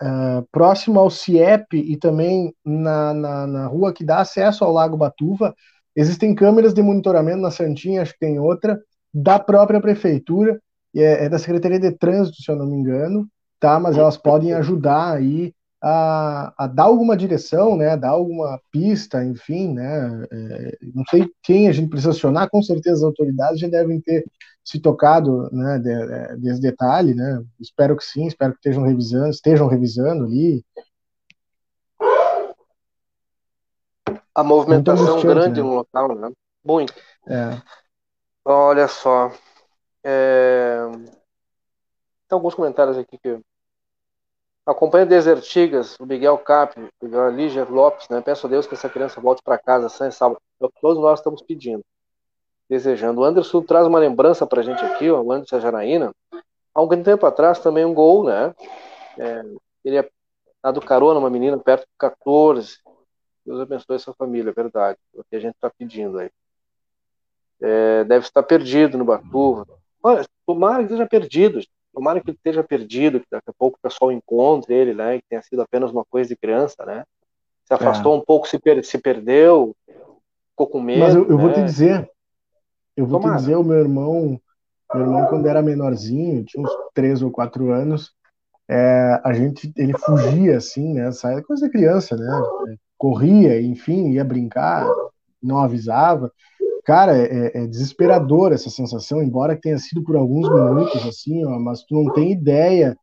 é, 0.00 0.44
próximo 0.50 0.98
ao 0.98 1.10
CIEP 1.10 1.76
e 1.76 1.96
também 1.96 2.54
na, 2.64 3.12
na, 3.12 3.46
na, 3.46 3.66
rua 3.66 3.92
que 3.92 4.04
dá 4.04 4.18
acesso 4.18 4.64
ao 4.64 4.72
Lago 4.72 4.96
Batuva, 4.96 5.54
existem 5.94 6.34
câmeras 6.34 6.72
de 6.74 6.82
monitoramento 6.82 7.40
na 7.40 7.50
Santinha, 7.50 8.02
acho 8.02 8.12
que 8.12 8.18
tem 8.20 8.38
outra, 8.38 8.80
da 9.12 9.38
própria 9.38 9.80
prefeitura, 9.80 10.60
é, 10.94 11.24
é, 11.24 11.28
da 11.28 11.38
Secretaria 11.38 11.78
de 11.78 11.92
Trânsito, 11.92 12.42
se 12.42 12.50
eu 12.50 12.56
não 12.56 12.66
me 12.66 12.76
engano, 12.76 13.28
tá? 13.60 13.78
Mas 13.78 13.96
elas 13.96 14.16
podem 14.16 14.52
ajudar 14.54 15.12
aí 15.12 15.52
a, 15.82 16.52
a 16.56 16.66
dar 16.66 16.84
alguma 16.84 17.16
direção, 17.16 17.76
né? 17.76 17.96
Dar 17.96 18.10
alguma 18.10 18.60
pista, 18.72 19.24
enfim, 19.24 19.74
né? 19.74 20.26
É, 20.32 20.78
não 20.94 21.04
sei 21.10 21.28
quem 21.42 21.68
a 21.68 21.72
gente 21.72 21.88
precisa 21.88 22.10
acionar, 22.10 22.48
com 22.50 22.62
certeza 22.62 22.96
as 22.96 23.02
autoridades 23.02 23.60
já 23.60 23.68
devem 23.68 24.00
ter 24.00 24.24
se 24.64 24.80
tocado 24.80 25.50
né, 25.52 25.78
de, 25.78 25.92
é, 25.92 26.36
desse 26.36 26.60
detalhe, 26.60 27.14
né? 27.14 27.44
Espero 27.60 27.94
que 27.96 28.04
sim, 28.04 28.26
espero 28.26 28.52
que 28.52 28.58
estejam 28.58 28.82
revisando, 28.82 29.28
estejam 29.28 29.66
revisando 29.68 30.24
ali. 30.24 30.64
A 34.34 34.42
movimentação 34.42 35.20
grande 35.20 35.60
né? 35.60 35.68
no 35.68 35.74
local, 35.74 36.14
né? 36.14 36.32
Muito. 36.64 36.94
É. 37.28 37.60
Olha 38.42 38.88
só. 38.88 39.30
É... 40.02 40.80
Tem 42.26 42.36
alguns 42.36 42.54
comentários 42.54 42.96
aqui 42.96 43.18
que 43.18 43.38
Acompanha 44.66 45.04
Desertigas, 45.04 46.00
o 46.00 46.06
Miguel 46.06 46.38
Cap, 46.38 46.74
a 46.80 47.28
Lígia 47.28 47.64
Lopes, 47.64 48.08
né? 48.08 48.22
Peço 48.22 48.46
a 48.46 48.50
Deus 48.50 48.66
que 48.66 48.74
essa 48.74 48.88
criança 48.88 49.20
volte 49.20 49.42
para 49.42 49.58
casa 49.58 49.90
sã 49.90 50.08
e 50.08 50.12
salva. 50.12 50.40
É 50.58 50.64
o 50.64 50.70
que 50.70 50.80
todos 50.80 51.00
nós 51.02 51.20
estamos 51.20 51.42
pedindo 51.42 51.84
desejando. 52.68 53.20
O 53.20 53.24
Anderson 53.24 53.62
traz 53.62 53.86
uma 53.86 53.98
lembrança 53.98 54.46
para 54.46 54.60
a 54.60 54.64
gente 54.64 54.84
aqui, 54.84 55.10
ó, 55.10 55.20
o 55.20 55.32
Anderson 55.32 55.60
Janaína. 55.60 56.12
Há 56.32 56.80
algum 56.80 57.02
tempo 57.02 57.24
atrás 57.26 57.58
também 57.60 57.84
um 57.84 57.94
gol, 57.94 58.24
né? 58.24 58.54
É, 59.18 59.44
ele 59.84 59.98
é 59.98 60.08
dado 60.62 60.80
carona 60.80 61.20
uma 61.20 61.30
menina 61.30 61.58
perto 61.58 61.82
de 61.82 61.96
14. 61.98 62.78
Deus 63.44 63.60
abençoe 63.60 63.96
essa 63.96 64.14
família, 64.14 64.50
é 64.50 64.52
verdade. 64.52 64.98
É 65.14 65.20
o 65.20 65.24
que 65.24 65.36
a 65.36 65.40
gente 65.40 65.54
está 65.54 65.70
pedindo 65.70 66.18
aí. 66.18 66.30
É, 67.60 68.04
deve 68.04 68.24
estar 68.24 68.42
perdido 68.42 68.96
no 68.96 69.04
Batuva. 69.04 69.66
Olha, 70.02 70.24
tomara 70.46 70.78
que 70.78 70.84
esteja 70.84 71.06
perdido. 71.06 71.60
Tomara 71.92 72.20
que 72.20 72.30
ele 72.30 72.36
esteja 72.36 72.64
perdido, 72.64 73.20
que 73.20 73.26
daqui 73.30 73.48
a 73.48 73.54
pouco 73.56 73.78
o 73.78 73.80
pessoal 73.80 74.10
encontre 74.10 74.74
ele, 74.74 74.94
né? 74.94 75.18
Que 75.18 75.28
tenha 75.28 75.42
sido 75.42 75.62
apenas 75.62 75.92
uma 75.92 76.04
coisa 76.04 76.28
de 76.28 76.36
criança, 76.36 76.84
né? 76.84 77.04
Se 77.64 77.72
afastou 77.72 78.14
é. 78.14 78.16
um 78.18 78.20
pouco, 78.20 78.48
se, 78.48 78.58
per 78.58 78.84
se 78.84 78.98
perdeu, 78.98 79.76
ficou 80.50 80.66
com 80.66 80.80
medo. 80.80 81.00
Mas 81.00 81.14
eu, 81.14 81.22
eu 81.28 81.36
né? 81.36 81.42
vou 81.42 81.52
te 81.52 81.62
dizer, 81.62 82.10
eu 82.96 83.06
vou 83.06 83.20
Tomara. 83.20 83.36
te 83.36 83.42
dizer, 83.42 83.56
o 83.56 83.64
meu 83.64 83.78
irmão, 83.78 84.40
meu 84.92 85.02
irmão, 85.02 85.26
quando 85.26 85.46
era 85.46 85.62
menorzinho, 85.62 86.44
tinha 86.44 86.62
uns 86.62 86.70
três 86.94 87.22
ou 87.22 87.30
quatro 87.30 87.72
anos, 87.72 88.12
é, 88.68 89.20
a 89.22 89.32
gente, 89.32 89.72
ele 89.76 89.92
fugia 89.98 90.56
assim, 90.56 90.94
né? 90.94 91.10
Sai 91.12 91.42
coisa 91.42 91.66
de 91.66 91.72
criança, 91.72 92.16
né? 92.16 92.76
Corria, 92.96 93.60
enfim, 93.60 94.10
ia 94.12 94.24
brincar, 94.24 94.88
não 95.42 95.58
avisava. 95.58 96.30
Cara, 96.84 97.16
é, 97.16 97.62
é 97.62 97.66
desesperador 97.66 98.52
essa 98.52 98.70
sensação, 98.70 99.22
embora 99.22 99.58
tenha 99.58 99.78
sido 99.78 100.02
por 100.02 100.16
alguns 100.16 100.48
minutos, 100.48 101.06
assim, 101.06 101.44
ó, 101.44 101.58
mas 101.58 101.82
tu 101.82 101.94
não 101.94 102.12
tem 102.12 102.32
ideia 102.32 102.96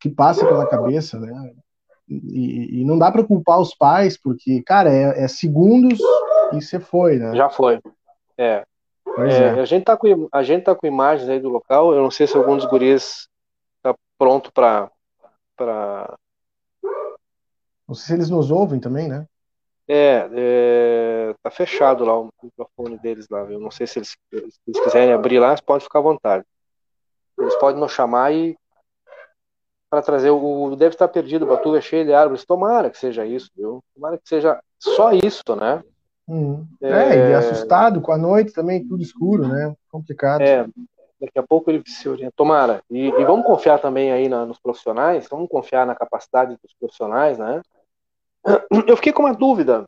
que 0.00 0.08
passa 0.08 0.44
pela 0.44 0.66
cabeça, 0.66 1.18
né? 1.18 1.52
E, 2.08 2.80
e 2.80 2.84
não 2.84 2.98
dá 2.98 3.10
para 3.10 3.24
culpar 3.24 3.60
os 3.60 3.74
pais, 3.74 4.16
porque, 4.20 4.62
cara, 4.62 4.92
é, 4.92 5.24
é, 5.24 5.28
segundos 5.28 5.98
e 6.52 6.60
você 6.60 6.78
foi, 6.78 7.18
né? 7.18 7.34
Já 7.34 7.50
foi. 7.50 7.80
É. 8.38 8.64
É, 9.18 9.58
é. 9.58 9.60
A, 9.60 9.64
gente 9.64 9.84
tá 9.84 9.96
com, 9.96 10.28
a 10.32 10.42
gente 10.42 10.64
tá 10.64 10.74
com 10.74 10.86
imagens 10.86 11.28
aí 11.28 11.40
do 11.40 11.48
local. 11.48 11.94
Eu 11.94 12.02
não 12.02 12.10
sei 12.10 12.26
se 12.26 12.36
algum 12.36 12.56
dos 12.56 12.66
guris 12.66 13.28
tá 13.82 13.94
pronto 14.18 14.52
para 14.52 14.90
para. 15.56 16.16
Não 17.88 17.94
sei 17.94 18.06
se 18.06 18.12
eles 18.14 18.30
nos 18.30 18.50
ouvem 18.50 18.78
também, 18.78 19.08
né? 19.08 19.26
É, 19.88 20.28
é, 20.34 21.34
tá 21.42 21.50
fechado 21.50 22.04
lá 22.04 22.18
o 22.18 22.28
microfone 22.42 22.98
deles 22.98 23.28
lá, 23.30 23.44
viu? 23.44 23.60
Não 23.60 23.70
sei 23.70 23.86
se 23.86 24.00
eles, 24.00 24.10
se 24.10 24.60
eles 24.66 24.80
quiserem 24.82 25.14
abrir 25.14 25.38
lá, 25.38 25.54
pode 25.64 25.84
ficar 25.84 26.00
à 26.00 26.02
vontade. 26.02 26.44
Eles 27.38 27.54
podem 27.56 27.80
nos 27.80 27.92
chamar 27.92 28.32
e 28.32 28.56
para 29.88 30.02
trazer 30.02 30.30
o 30.30 30.74
deve 30.74 30.94
estar 30.94 31.06
perdido, 31.06 31.44
o 31.44 31.48
Batuva 31.48 31.78
é 31.78 31.80
cheio 31.80 32.04
de 32.04 32.12
árvores. 32.12 32.44
Tomara 32.44 32.90
que 32.90 32.98
seja 32.98 33.24
isso, 33.24 33.48
viu? 33.56 33.82
Tomara 33.94 34.18
que 34.18 34.28
seja 34.28 34.60
só 34.78 35.12
isso, 35.12 35.54
né? 35.54 35.82
Uhum. 36.28 36.66
É, 36.80 36.90
é, 36.90 37.30
e 37.30 37.34
assustado 37.34 38.00
com 38.00 38.12
a 38.12 38.18
noite 38.18 38.52
também, 38.52 38.86
tudo 38.86 39.02
escuro, 39.02 39.46
né? 39.46 39.74
Complicado. 39.90 40.42
É, 40.42 40.66
daqui 41.20 41.38
a 41.38 41.42
pouco 41.42 41.70
ele 41.70 41.82
se 41.86 42.08
orienta. 42.08 42.32
Tomara. 42.36 42.82
E, 42.90 43.08
e 43.08 43.24
vamos 43.24 43.46
confiar 43.46 43.78
também 43.78 44.10
aí 44.10 44.28
na, 44.28 44.44
nos 44.44 44.58
profissionais, 44.58 45.28
vamos 45.30 45.48
confiar 45.48 45.86
na 45.86 45.94
capacidade 45.94 46.58
dos 46.62 46.74
profissionais, 46.78 47.38
né? 47.38 47.62
Eu 48.86 48.96
fiquei 48.96 49.12
com 49.12 49.22
uma 49.22 49.34
dúvida, 49.34 49.84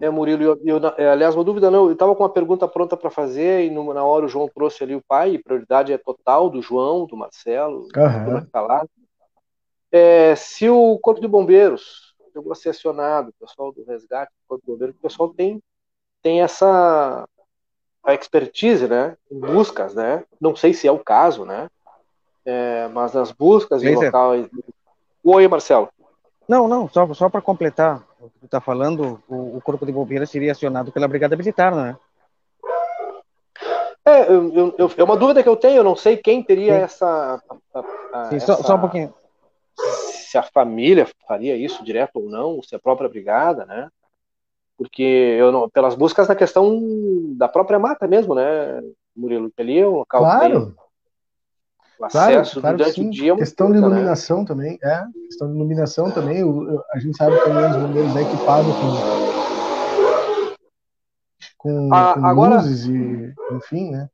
é, 0.00 0.10
Murilo, 0.10 0.42
eu, 0.42 0.60
eu, 0.64 0.80
é, 0.98 1.08
aliás, 1.08 1.34
uma 1.34 1.44
dúvida 1.44 1.70
não, 1.70 1.86
eu 1.86 1.92
estava 1.92 2.14
com 2.14 2.22
uma 2.22 2.32
pergunta 2.32 2.66
pronta 2.68 2.96
para 2.96 3.10
fazer 3.10 3.64
e 3.64 3.70
no, 3.70 3.94
na 3.94 4.04
hora 4.04 4.26
o 4.26 4.28
João 4.28 4.48
trouxe 4.48 4.82
ali 4.84 4.94
o 4.94 5.02
pai, 5.06 5.38
prioridade 5.38 5.92
é 5.92 5.98
total 5.98 6.50
do 6.50 6.60
João, 6.60 7.06
do 7.06 7.16
Marcelo, 7.16 7.86
uhum. 7.96 8.40
do 8.40 8.46
tá 8.46 8.84
É, 9.90 10.34
se 10.36 10.68
o 10.68 10.98
Corpo 10.98 11.20
de 11.20 11.28
Bombeiros 11.28 12.05
ser 12.54 12.70
acionado, 12.70 13.30
o 13.30 13.46
pessoal 13.46 13.72
do 13.72 13.84
resgate, 13.84 14.32
o 14.44 14.48
Corpo 14.48 14.64
de 14.64 14.72
Bombeiros, 14.72 14.96
o 14.96 15.02
pessoal 15.02 15.28
tem, 15.30 15.62
tem 16.22 16.42
essa 16.42 17.28
a 18.04 18.14
expertise, 18.14 18.86
né, 18.86 19.16
em 19.30 19.40
buscas, 19.40 19.94
né, 19.94 20.24
não 20.40 20.54
sei 20.54 20.72
se 20.72 20.86
é 20.86 20.92
o 20.92 20.98
caso, 20.98 21.44
né, 21.44 21.68
é, 22.44 22.88
mas 22.88 23.12
nas 23.12 23.32
buscas 23.32 23.82
em 23.82 23.94
locais... 23.94 24.48
Oi, 25.24 25.48
Marcelo. 25.48 25.88
Não, 26.48 26.68
não, 26.68 26.88
só, 26.88 27.12
só 27.12 27.28
para 27.28 27.42
completar 27.42 28.06
o 28.20 28.30
que 28.30 28.38
tu 28.38 28.46
está 28.46 28.60
falando, 28.60 29.20
o, 29.28 29.56
o, 29.56 29.60
Corpo 29.60 29.84
de 29.84 29.90
Bombeiros 29.90 30.30
seria 30.30 30.52
acionado 30.52 30.92
pela 30.92 31.08
Brigada 31.08 31.36
Militar, 31.36 31.74
né? 31.74 31.96
É, 34.04 34.30
eu, 34.30 34.72
eu, 34.78 34.90
é 34.96 35.02
uma 35.02 35.16
dúvida 35.16 35.42
que 35.42 35.48
eu 35.48 35.56
tenho, 35.56 35.78
eu 35.78 35.84
não 35.84 35.96
sei 35.96 36.16
quem 36.16 36.44
teria 36.44 36.76
Sim. 36.76 36.84
essa... 36.84 37.42
A, 37.74 37.80
a, 38.12 38.24
Sim, 38.26 38.36
essa... 38.36 38.54
Só, 38.54 38.62
só 38.62 38.76
um 38.76 38.80
pouquinho. 38.80 39.12
Se 40.36 40.38
a 40.38 40.42
família 40.42 41.08
faria 41.26 41.56
isso 41.56 41.82
direto 41.82 42.16
ou 42.16 42.28
não, 42.28 42.62
se 42.62 42.76
a 42.76 42.78
própria 42.78 43.08
brigada, 43.08 43.64
né? 43.64 43.88
porque 44.76 45.02
eu 45.02 45.50
não, 45.50 45.66
pelas 45.70 45.94
buscas 45.94 46.28
na 46.28 46.34
questão 46.34 46.78
da 47.38 47.48
própria 47.48 47.78
mata 47.78 48.06
mesmo, 48.06 48.34
né, 48.34 48.82
Murilo? 49.16 49.50
Que 49.50 49.62
ali 49.62 49.78
é 49.78 49.88
um 49.88 49.92
local 49.92 50.20
claro. 50.20 50.76
o 51.98 52.04
acesso 52.04 52.60
claro, 52.60 52.76
durante 52.76 52.96
sim. 52.96 53.08
o 53.08 53.10
dia. 53.10 53.32
É 53.32 53.36
questão 53.36 53.68
de 53.68 53.80
né? 53.80 53.86
iluminação 53.86 54.40
né? 54.40 54.44
também, 54.44 54.78
é. 54.82 55.04
Questão 55.26 55.48
de 55.48 55.54
iluminação 55.54 56.10
também. 56.10 56.44
O, 56.44 56.84
a 56.92 56.98
gente 56.98 57.16
sabe 57.16 57.42
também 57.42 57.70
os 57.70 57.76
bombeiros 57.78 58.14
é 58.14 58.20
equipados 58.20 58.74
com, 61.56 61.68
com, 61.70 61.94
ah, 61.94 62.12
com 62.12 62.26
agora, 62.26 62.56
luzes 62.56 62.84
e, 62.84 63.34
enfim, 63.52 63.90
né? 63.90 64.10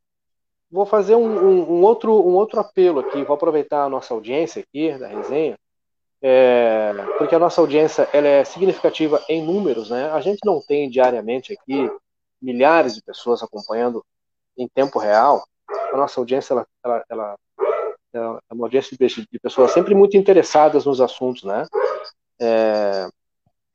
Vou 0.70 0.86
fazer 0.86 1.16
um, 1.16 1.26
um, 1.26 1.72
um, 1.72 1.82
outro, 1.82 2.12
um 2.12 2.34
outro 2.34 2.60
apelo 2.60 3.00
aqui. 3.00 3.24
Vou 3.24 3.34
aproveitar 3.34 3.82
a 3.82 3.88
nossa 3.88 4.14
audiência 4.14 4.62
aqui 4.62 4.96
da 4.96 5.08
resenha 5.08 5.58
é, 6.22 6.92
porque 7.18 7.34
a 7.34 7.38
nossa 7.38 7.60
audiência 7.60 8.08
ela 8.12 8.28
é 8.28 8.44
significativa 8.44 9.20
em 9.28 9.44
números, 9.44 9.90
né? 9.90 10.08
A 10.12 10.20
gente 10.20 10.38
não 10.44 10.60
tem 10.60 10.88
diariamente 10.88 11.52
aqui 11.52 11.90
milhares 12.40 12.94
de 12.94 13.02
pessoas 13.02 13.42
acompanhando 13.42 14.04
em 14.56 14.68
tempo 14.68 15.00
real. 15.00 15.44
A 15.92 15.96
nossa 15.96 16.20
audiência 16.20 16.54
ela, 16.54 16.66
ela, 16.84 17.04
ela, 17.10 17.36
é 18.14 18.54
uma 18.54 18.66
audiência 18.66 18.96
de, 18.96 19.38
pessoas 19.40 19.72
sempre 19.72 19.96
muito 19.96 20.16
interessadas 20.16 20.84
nos 20.84 21.00
assuntos, 21.00 21.42
né? 21.42 21.66
É, 22.40 23.08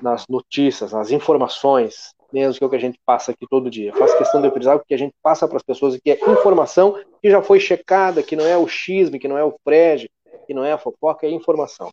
nas 0.01 0.25
notícias, 0.29 0.93
nas 0.93 1.11
informações, 1.11 2.13
mesmo 2.31 2.57
que 2.57 2.63
é 2.63 2.67
o 2.67 2.69
que 2.69 2.75
a 2.75 2.79
gente 2.79 2.99
passa 3.05 3.31
aqui 3.31 3.45
todo 3.49 3.69
dia. 3.69 3.93
faço 3.93 4.17
questão 4.17 4.41
de 4.41 4.49
frisar 4.51 4.77
o 4.77 4.85
que 4.85 4.93
a 4.93 4.97
gente 4.97 5.13
passa 5.21 5.47
para 5.47 5.57
as 5.57 5.63
pessoas 5.63 5.97
que 5.97 6.11
é 6.11 6.31
informação 6.31 6.97
que 7.21 7.29
já 7.29 7.41
foi 7.41 7.59
checada, 7.59 8.23
que 8.23 8.35
não 8.37 8.45
é 8.45 8.55
o 8.55 8.67
xisme, 8.67 9.19
que 9.19 9.27
não 9.27 9.37
é 9.37 9.43
o 9.43 9.55
Fred, 9.63 10.09
que 10.45 10.53
não 10.53 10.63
é 10.63 10.71
a 10.71 10.77
fofoca, 10.77 11.25
é 11.25 11.29
informação. 11.29 11.91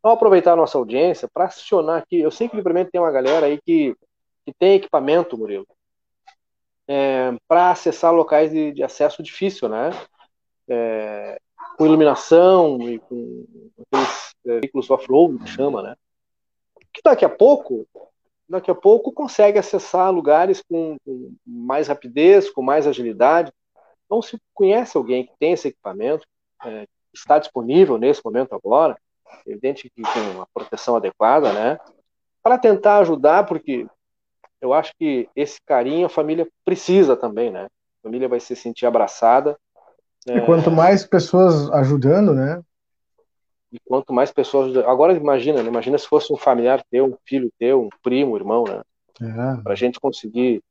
Então, 0.00 0.12
aproveitar 0.12 0.54
a 0.54 0.56
nossa 0.56 0.78
audiência 0.78 1.28
para 1.28 1.44
acionar 1.44 1.98
aqui. 2.02 2.18
Eu 2.18 2.30
sei 2.30 2.48
que 2.48 2.54
o 2.54 2.56
livramento 2.56 2.90
tem 2.90 3.00
uma 3.00 3.12
galera 3.12 3.46
aí 3.46 3.60
que, 3.60 3.94
que 4.46 4.52
tem 4.58 4.76
equipamento, 4.76 5.36
Murilo, 5.36 5.66
é, 6.88 7.36
para 7.46 7.70
acessar 7.70 8.12
locais 8.12 8.50
de, 8.50 8.72
de, 8.72 8.82
acesso 8.82 9.22
difícil, 9.22 9.68
né? 9.68 9.90
É, 10.66 11.38
com 11.76 11.84
iluminação 11.84 12.80
e 12.82 12.98
com 12.98 13.46
aqueles 13.78 14.34
é, 14.46 14.60
veículos 14.60 14.90
off-road, 14.90 15.38
que 15.44 15.50
chama, 15.50 15.82
né? 15.82 15.94
Que 16.92 17.02
daqui 17.04 17.24
a 17.26 17.28
pouco, 17.28 17.86
daqui 18.48 18.70
a 18.70 18.74
pouco 18.74 19.12
consegue 19.12 19.58
acessar 19.58 20.10
lugares 20.10 20.62
com, 20.62 20.96
com 21.04 21.34
mais 21.46 21.88
rapidez, 21.88 22.48
com 22.50 22.62
mais 22.62 22.86
agilidade. 22.86 23.52
Então, 24.06 24.22
se 24.22 24.38
conhece 24.54 24.96
alguém 24.96 25.26
que 25.26 25.32
tem 25.38 25.52
esse 25.52 25.68
equipamento, 25.68 26.26
é, 26.64 26.86
está 27.12 27.38
disponível 27.38 27.98
nesse 27.98 28.24
momento 28.24 28.54
agora, 28.54 28.96
evidente 29.46 29.90
que 29.90 30.02
com 30.02 30.20
uma 30.34 30.46
proteção 30.52 30.96
adequada, 30.96 31.52
né? 31.52 31.78
Para 32.42 32.58
tentar 32.58 32.98
ajudar, 32.98 33.44
porque 33.44 33.86
eu 34.60 34.72
acho 34.72 34.92
que 34.98 35.28
esse 35.34 35.58
carinho 35.64 36.06
a 36.06 36.10
família 36.10 36.46
precisa 36.64 37.16
também, 37.16 37.50
né? 37.50 37.64
A 37.64 38.02
família 38.02 38.28
vai 38.28 38.40
se 38.40 38.54
sentir 38.54 38.86
abraçada. 38.86 39.56
E 40.26 40.32
é... 40.32 40.40
quanto 40.40 40.70
mais 40.70 41.04
pessoas 41.06 41.70
ajudando, 41.72 42.34
né? 42.34 42.62
E 43.72 43.78
quanto 43.86 44.12
mais 44.12 44.32
pessoas. 44.32 44.76
Agora 44.78 45.12
imagina, 45.12 45.62
né? 45.62 45.68
imagina 45.68 45.96
se 45.96 46.06
fosse 46.06 46.32
um 46.32 46.36
familiar 46.36 46.82
teu, 46.90 47.06
um 47.06 47.16
filho 47.24 47.50
teu, 47.58 47.82
um 47.82 47.88
primo, 48.02 48.32
um 48.32 48.36
irmão, 48.36 48.64
né? 48.64 48.82
É. 49.22 49.62
Para 49.62 49.72
a 49.72 49.76
gente 49.76 50.00
conseguir 50.00 50.62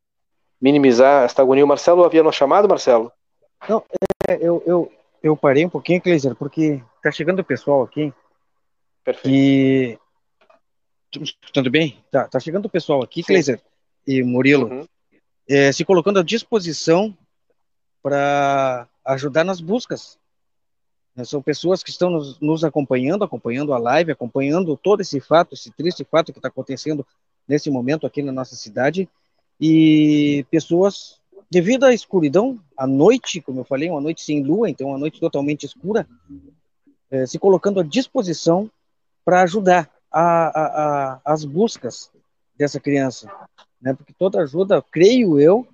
minimizar 0.61 1.23
esta 1.23 1.41
agonia. 1.41 1.63
O 1.63 1.67
Marcelo 1.67 2.03
havia 2.03 2.23
nos 2.23 2.35
chamado, 2.35 2.67
Marcelo? 2.67 3.11
Não, 3.67 3.83
é, 4.27 4.37
eu, 4.41 4.61
eu, 4.65 4.91
eu 5.23 5.37
parei 5.37 5.65
um 5.65 5.69
pouquinho, 5.69 6.01
Cleiser, 6.01 6.35
porque 6.35 6.83
tá 7.01 7.11
chegando 7.11 7.39
o 7.39 7.43
pessoal 7.43 7.83
aqui 7.83 8.13
Perfeito. 9.09 9.35
E. 9.35 9.97
Tudo 11.51 11.71
bem? 11.71 11.97
Tá, 12.11 12.27
tá 12.27 12.39
chegando 12.39 12.67
o 12.67 12.69
pessoal 12.69 13.01
aqui, 13.01 13.23
Kleiser 13.23 13.59
e 14.05 14.21
Murilo, 14.21 14.67
uhum. 14.67 14.87
é, 15.47 15.71
se 15.71 15.83
colocando 15.83 16.19
à 16.19 16.23
disposição 16.23 17.17
para 18.03 18.87
ajudar 19.03 19.43
nas 19.43 19.59
buscas. 19.59 20.19
Né, 21.15 21.25
são 21.25 21.41
pessoas 21.41 21.81
que 21.81 21.89
estão 21.89 22.11
nos, 22.11 22.39
nos, 22.39 22.63
acompanhando, 22.63 23.23
acompanhando 23.23 23.73
a 23.73 23.79
live, 23.79 24.11
acompanhando 24.11 24.77
todo 24.77 25.01
esse 25.01 25.19
fato, 25.19 25.55
esse 25.55 25.71
triste 25.71 26.03
fato 26.03 26.31
que 26.31 26.37
está 26.37 26.49
acontecendo 26.49 27.03
nesse 27.47 27.71
momento 27.71 28.05
aqui 28.05 28.21
na 28.21 28.31
nossa 28.31 28.55
cidade. 28.55 29.09
E 29.59 30.45
pessoas, 30.51 31.19
devido 31.49 31.85
à 31.85 31.93
escuridão, 31.93 32.59
à 32.77 32.85
noite, 32.85 33.41
como 33.41 33.61
eu 33.61 33.65
falei, 33.65 33.89
uma 33.89 33.99
noite 33.99 34.21
sem 34.21 34.43
lua, 34.43 34.69
então 34.69 34.89
uma 34.89 34.99
noite 34.99 35.19
totalmente 35.19 35.65
escura, 35.65 36.07
é, 37.09 37.25
se 37.25 37.39
colocando 37.39 37.79
à 37.79 37.83
disposição 37.83 38.69
para 39.29 39.43
ajudar 39.43 39.87
a, 40.11 40.23
a, 40.23 40.65
a, 41.13 41.21
as 41.23 41.45
buscas 41.45 42.09
dessa 42.57 42.79
criança, 42.79 43.31
né? 43.79 43.93
Porque 43.93 44.11
toda 44.11 44.41
ajuda, 44.41 44.83
creio 44.91 45.39
eu, 45.39 45.67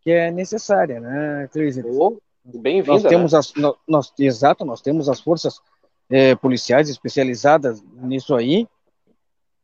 que 0.00 0.10
é 0.10 0.28
necessária, 0.32 0.98
né? 0.98 1.48
Oh, 1.84 2.18
Bem-vinda. 2.44 2.94
Nós 2.94 3.04
temos 3.04 3.32
né? 3.32 3.38
as, 3.38 3.54
nós, 3.54 3.76
nós, 3.86 4.12
exato, 4.18 4.64
nós 4.64 4.80
temos 4.80 5.08
as 5.08 5.20
forças 5.20 5.60
é, 6.10 6.34
policiais 6.34 6.88
especializadas 6.88 7.80
nisso 7.94 8.34
aí, 8.34 8.66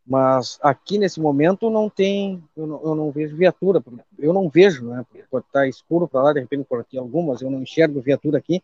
mas 0.06 0.56
aqui 0.62 0.96
nesse 0.96 1.20
momento 1.20 1.68
não 1.68 1.90
tem, 1.90 2.40
eu 2.56 2.64
não, 2.64 2.80
eu 2.84 2.94
não 2.94 3.10
vejo 3.10 3.36
viatura, 3.36 3.82
eu 4.20 4.32
não 4.32 4.48
vejo, 4.48 4.86
né? 4.86 5.04
Porque 5.10 5.48
está 5.48 5.66
escuro 5.66 6.06
para 6.06 6.22
lá, 6.22 6.32
de 6.32 6.38
repente 6.38 6.62
por 6.62 6.78
aqui 6.78 6.96
algumas, 6.96 7.42
eu 7.42 7.50
não 7.50 7.60
enxergo 7.60 8.00
viatura 8.00 8.38
aqui, 8.38 8.62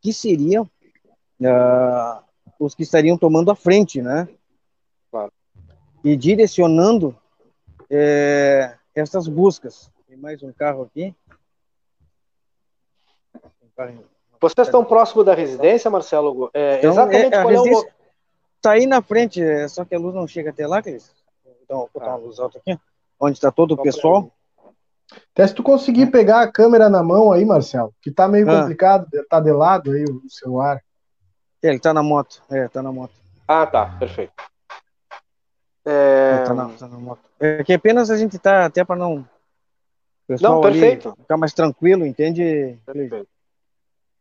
que 0.00 0.12
seriam 0.12 0.64
uh, 0.64 2.29
os 2.58 2.74
que 2.74 2.82
estariam 2.82 3.16
tomando 3.16 3.50
a 3.50 3.56
frente, 3.56 4.02
né? 4.02 4.28
Claro. 5.10 5.32
E 6.04 6.16
direcionando 6.16 7.16
é, 7.88 8.74
essas 8.94 9.26
buscas. 9.28 9.90
Tem 10.06 10.16
mais 10.16 10.42
um 10.42 10.52
carro 10.52 10.82
aqui. 10.82 11.14
Um 13.34 13.68
carro 13.76 14.04
Vocês 14.40 14.68
estão 14.68 14.84
próximo 14.84 15.24
da 15.24 15.34
residência, 15.34 15.90
Marcelo? 15.90 16.50
É, 16.54 16.78
Então, 16.78 16.90
exatamente 16.92 17.34
é, 17.34 17.38
a 17.38 17.42
qual 17.42 17.54
é 17.54 17.58
o. 17.58 17.62
residência 17.64 18.00
Tá 18.60 18.72
aí 18.72 18.84
na 18.84 19.00
frente, 19.00 19.42
é, 19.42 19.66
só 19.68 19.86
que 19.86 19.94
a 19.94 19.98
luz 19.98 20.14
não 20.14 20.26
chega 20.26 20.50
até 20.50 20.66
lá, 20.66 20.82
Cris. 20.82 21.10
Então, 21.62 21.78
vou 21.78 21.90
botar 21.94 22.10
Ah. 22.12 22.16
uma 22.16 22.26
luz 22.26 22.38
alta 22.38 22.58
aqui, 22.58 22.78
onde 23.18 23.38
está 23.38 23.50
todo 23.50 23.72
o 23.72 23.76
Só 23.76 23.82
pessoal. 23.82 24.30
Até 25.32 25.46
se 25.46 25.54
tu 25.54 25.62
conseguir 25.62 26.10
pegar 26.10 26.42
a 26.42 26.52
câmera 26.52 26.90
na 26.90 27.02
mão 27.02 27.32
aí, 27.32 27.44
Marcelo, 27.44 27.94
que 28.02 28.10
tá 28.10 28.28
meio 28.28 28.48
Ah. 28.50 28.60
complicado, 28.60 29.06
tá 29.30 29.40
de 29.40 29.50
lado 29.50 29.92
aí 29.92 30.04
o 30.04 30.28
celular. 30.28 30.82
Ele 31.62 31.78
tá 31.78 31.92
na 31.92 32.02
moto. 32.02 32.42
É, 32.50 32.68
tá 32.68 32.82
na 32.82 32.90
moto. 32.90 33.14
Ah, 33.46 33.66
tá, 33.66 33.96
perfeito. 33.98 34.32
É, 35.84 36.44
Tá, 36.44 36.54
na, 36.54 36.68
tá 36.70 36.88
na 36.88 36.98
moto. 36.98 37.20
É 37.38 37.64
que 37.64 37.72
apenas 37.72 38.10
a 38.10 38.16
gente 38.16 38.38
tá 38.38 38.66
até 38.66 38.84
para 38.84 38.96
não. 38.96 39.26
pessoal 40.26 40.60
Não, 40.60 40.64
ali 40.64 40.80
perfeito. 40.80 41.16
Ficar 41.16 41.36
mais 41.36 41.52
tranquilo, 41.52 42.06
entende? 42.06 42.78
Perfeito. 42.86 43.28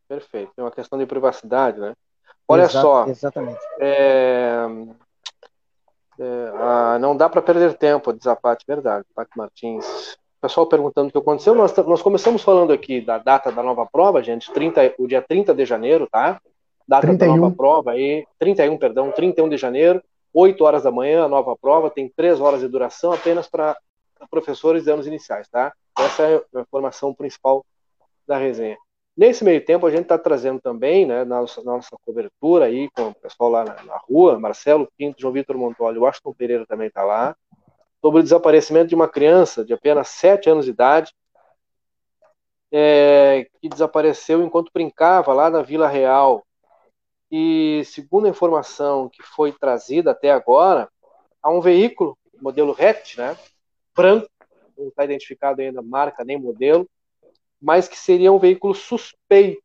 Perfeito. 0.07 0.51
É 0.57 0.61
uma 0.61 0.71
questão 0.71 0.97
de 0.97 1.05
privacidade, 1.05 1.79
né? 1.79 1.93
Olha 2.47 2.67
só, 2.67 3.05
Exatamente. 3.07 3.59
é, 3.79 4.65
é, 6.19 6.51
ah, 6.55 6.97
não 6.99 7.15
dá 7.15 7.29
para 7.29 7.43
perder 7.43 7.75
tempo, 7.75 8.11
diz 8.11 8.25
a 8.25 8.35
Paty, 8.35 8.65
verdade, 8.67 9.05
Paty 9.13 9.37
Martins. 9.37 10.13
O 10.39 10.41
pessoal 10.41 10.65
perguntando 10.65 11.09
o 11.09 11.11
que 11.11 11.17
aconteceu, 11.17 11.53
nós, 11.53 11.75
nós 11.77 12.01
começamos 12.01 12.41
falando 12.41 12.73
aqui 12.73 13.01
da 13.01 13.19
data 13.19 13.51
da 13.51 13.61
nova 13.61 13.85
prova, 13.85 14.23
gente, 14.23 14.51
30, 14.51 14.95
o 14.97 15.05
dia 15.07 15.21
30 15.21 15.53
de 15.53 15.63
janeiro, 15.63 16.07
tá? 16.11 16.41
Data 16.89 17.05
31. 17.05 17.35
da 17.35 17.39
nova 17.39 17.55
prova 17.55 17.91
aí, 17.91 18.25
31, 18.39 18.75
perdão, 18.79 19.11
31 19.11 19.47
de 19.47 19.57
janeiro, 19.57 20.01
8 20.33 20.63
horas 20.63 20.81
da 20.81 20.91
manhã, 20.91 21.23
a 21.23 21.27
nova 21.27 21.55
prova, 21.55 21.91
tem 21.91 22.09
3 22.09 22.41
horas 22.41 22.61
de 22.61 22.67
duração 22.67 23.13
apenas 23.13 23.47
para 23.47 23.77
professores 24.31 24.85
de 24.85 24.91
anos 24.91 25.05
iniciais, 25.05 25.47
tá? 25.47 25.71
Essa 25.99 26.23
é 26.23 26.41
a 26.55 26.61
informação 26.61 27.13
principal 27.13 27.63
da 28.27 28.37
resenha. 28.37 28.75
Nesse 29.15 29.43
meio 29.43 29.63
tempo, 29.63 29.85
a 29.85 29.91
gente 29.91 30.03
está 30.03 30.17
trazendo 30.17 30.59
também, 30.59 31.05
né, 31.05 31.23
na 31.23 31.41
nossa, 31.41 31.63
na 31.63 31.73
nossa 31.73 31.95
cobertura 32.03 32.65
aí, 32.65 32.89
com 32.89 33.09
o 33.09 33.13
pessoal 33.13 33.51
lá 33.51 33.63
na, 33.63 33.83
na 33.83 33.97
rua, 33.97 34.39
Marcelo 34.39 34.89
Pinto, 34.97 35.21
João 35.21 35.33
Vitor 35.33 35.55
Montoli, 35.57 35.99
o 35.99 36.01
Washington 36.01 36.33
Pereira 36.33 36.65
também 36.65 36.87
está 36.87 37.03
lá, 37.03 37.35
sobre 38.01 38.21
o 38.21 38.23
desaparecimento 38.23 38.87
de 38.87 38.95
uma 38.95 39.07
criança 39.07 39.63
de 39.63 39.73
apenas 39.73 40.07
7 40.07 40.49
anos 40.49 40.65
de 40.65 40.71
idade, 40.71 41.13
é, 42.71 43.47
que 43.61 43.69
desapareceu 43.69 44.41
enquanto 44.41 44.71
brincava 44.73 45.33
lá 45.33 45.51
na 45.51 45.61
Vila 45.61 45.87
Real. 45.87 46.43
E, 47.31 47.83
segundo 47.85 48.25
a 48.25 48.29
informação 48.29 49.09
que 49.09 49.21
foi 49.21 49.51
trazida 49.51 50.11
até 50.11 50.31
agora, 50.31 50.89
há 51.41 51.49
um 51.49 51.61
veículo, 51.61 52.17
modelo 52.41 52.75
hatch, 52.77 53.17
né, 53.17 53.37
branco, 53.95 54.29
não 54.77 54.87
está 54.87 55.03
identificado 55.03 55.61
ainda 55.61 55.81
marca 55.81 56.23
nem 56.23 56.39
modelo, 56.39 56.87
mas 57.61 57.87
que 57.87 57.97
seria 57.97 58.31
um 58.31 58.39
veículo 58.39 58.73
suspeito. 58.73 59.61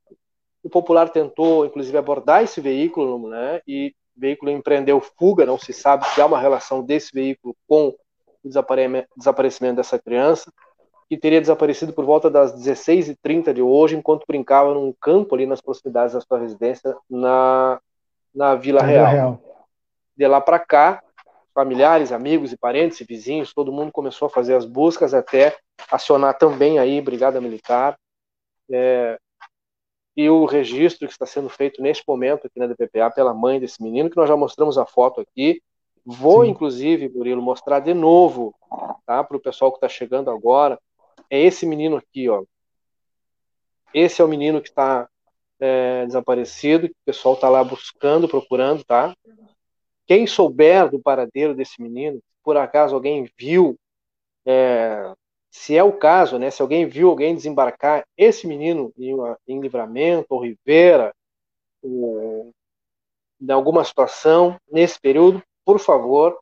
O 0.63 0.69
Popular 0.69 1.09
tentou, 1.09 1.65
inclusive, 1.65 1.97
abordar 1.97 2.43
esse 2.43 2.61
veículo, 2.61 3.29
né? 3.29 3.61
E 3.67 3.95
o 4.17 4.21
veículo 4.21 4.51
empreendeu 4.51 5.01
fuga. 5.01 5.47
Não 5.47 5.59
se 5.59 5.73
sabe 5.73 6.07
se 6.09 6.21
há 6.21 6.27
uma 6.27 6.41
relação 6.41 6.83
desse 6.83 7.13
veículo 7.13 7.55
com 7.69 7.89
o 8.43 8.49
desaparecimento 8.49 9.77
dessa 9.77 9.99
criança, 9.99 10.53
que 11.09 11.17
teria 11.17 11.41
desaparecido 11.41 11.93
por 11.93 12.05
volta 12.05 12.31
das 12.31 12.55
16h30 12.55 13.53
de 13.53 13.63
hoje, 13.63 13.97
enquanto 13.97 14.25
brincava 14.27 14.75
num 14.75 14.93
campo 15.01 15.35
ali 15.35 15.47
nas 15.47 15.61
proximidades 15.61 16.15
da 16.15 16.21
sua 16.21 16.39
residência, 16.39 16.97
na, 17.09 17.81
na 18.35 18.55
Vila 18.55 18.81
Na 18.81 18.87
Real. 18.87 19.07
Real. 19.07 19.43
De 20.17 20.27
lá 20.27 20.41
para 20.41 20.59
cá, 20.59 21.03
familiares, 21.55 22.13
amigos 22.13 22.53
e 22.53 22.57
parentes 22.57 23.01
e 23.01 23.05
vizinhos, 23.05 23.53
todo 23.53 23.73
mundo 23.73 23.93
começou 23.93 24.27
a 24.27 24.31
fazer 24.31 24.55
as 24.55 24.65
buscas 24.65 25.15
até 25.15 25.57
acionar 25.91 26.37
também 26.39 26.79
aí 26.79 27.01
Brigada 27.01 27.41
Militar 27.41 27.97
é, 28.71 29.19
e 30.17 30.29
o 30.29 30.45
registro 30.45 31.07
que 31.07 31.13
está 31.13 31.27
sendo 31.27 31.49
feito 31.49 31.83
neste 31.83 32.05
momento 32.07 32.47
aqui 32.47 32.59
na 32.59 32.67
DPPA 32.67 33.11
pela 33.11 33.35
mãe 33.35 33.59
desse 33.59 33.83
menino, 33.83 34.09
que 34.09 34.17
nós 34.17 34.29
já 34.29 34.37
mostramos 34.37 34.79
a 34.79 34.87
foto 34.87 35.21
aqui. 35.21 35.61
Vou, 36.05 36.45
Sim. 36.45 36.51
inclusive, 36.51 37.09
Murilo, 37.09 37.43
mostrar 37.43 37.81
de 37.81 37.95
novo 37.95 38.55
tá, 39.07 39.25
para 39.25 39.37
o 39.37 39.41
pessoal 39.41 39.73
que 39.73 39.79
está 39.79 39.89
chegando 39.89 40.31
agora. 40.31 40.79
É 41.31 41.41
esse 41.41 41.67
menino 41.67 41.97
aqui, 41.97 42.29
ó. 42.29 42.45
Esse 43.93 44.21
é 44.21 44.25
o 44.25 44.29
menino 44.29 44.61
que 44.61 44.69
está 44.69 45.09
é, 45.61 46.05
desaparecido, 46.07 46.89
que 46.89 46.95
o 46.95 47.05
pessoal 47.07 47.35
está 47.35 47.49
lá 47.49 47.63
buscando, 47.63 48.29
procurando, 48.29 48.85
tá? 48.85 49.15
Quem 50.07 50.27
souber 50.27 50.91
do 50.91 51.01
paradeiro 51.01 51.55
desse 51.55 51.81
menino, 51.81 52.21
por 52.43 52.57
acaso 52.57 52.95
alguém 52.95 53.31
viu, 53.39 53.79
é, 54.45 55.15
se 55.51 55.77
é 55.77 55.83
o 55.83 55.93
caso, 55.93 56.39
né, 56.39 56.51
se 56.51 56.61
alguém 56.61 56.87
viu 56.87 57.09
alguém 57.09 57.35
desembarcar 57.35 58.05
esse 58.17 58.47
menino 58.47 58.93
em, 58.99 59.15
em 59.47 59.61
Livramento 59.61 60.27
ou 60.31 60.43
Rivera, 60.43 61.15
ou 61.81 62.53
em 63.41 63.53
alguma 63.53 63.85
situação 63.85 64.59
nesse 64.71 65.01
período, 65.01 65.43
por 65.65 65.79
favor, 65.79 66.39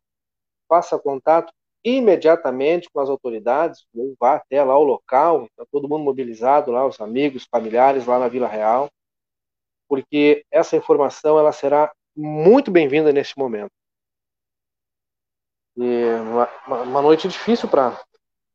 faça 0.69 0.99
contato 0.99 1.53
imediatamente 1.85 2.89
com 2.93 3.01
as 3.01 3.09
autoridades, 3.09 3.85
ou 3.95 4.15
vá 4.21 4.37
até 4.37 4.63
lá 4.63 4.79
o 4.79 4.85
local, 4.85 5.47
está 5.47 5.65
todo 5.71 5.89
mundo 5.89 6.05
mobilizado 6.05 6.71
lá, 6.71 6.87
os 6.87 7.01
amigos, 7.01 7.47
familiares 7.51 8.07
lá 8.07 8.19
na 8.19 8.29
Vila 8.29 8.49
Real, 8.49 8.89
porque 9.89 10.45
essa 10.51 10.77
informação 10.77 11.39
ela 11.39 11.53
será 11.53 11.93
muito 12.17 12.71
bem-vinda 12.71 13.13
nesse 13.13 13.37
momento. 13.39 13.71
Uma, 15.77 16.49
uma- 16.67 16.83
uma 16.83 17.03
noite 17.03 17.29
difícil 17.29 17.69
para 17.69 17.99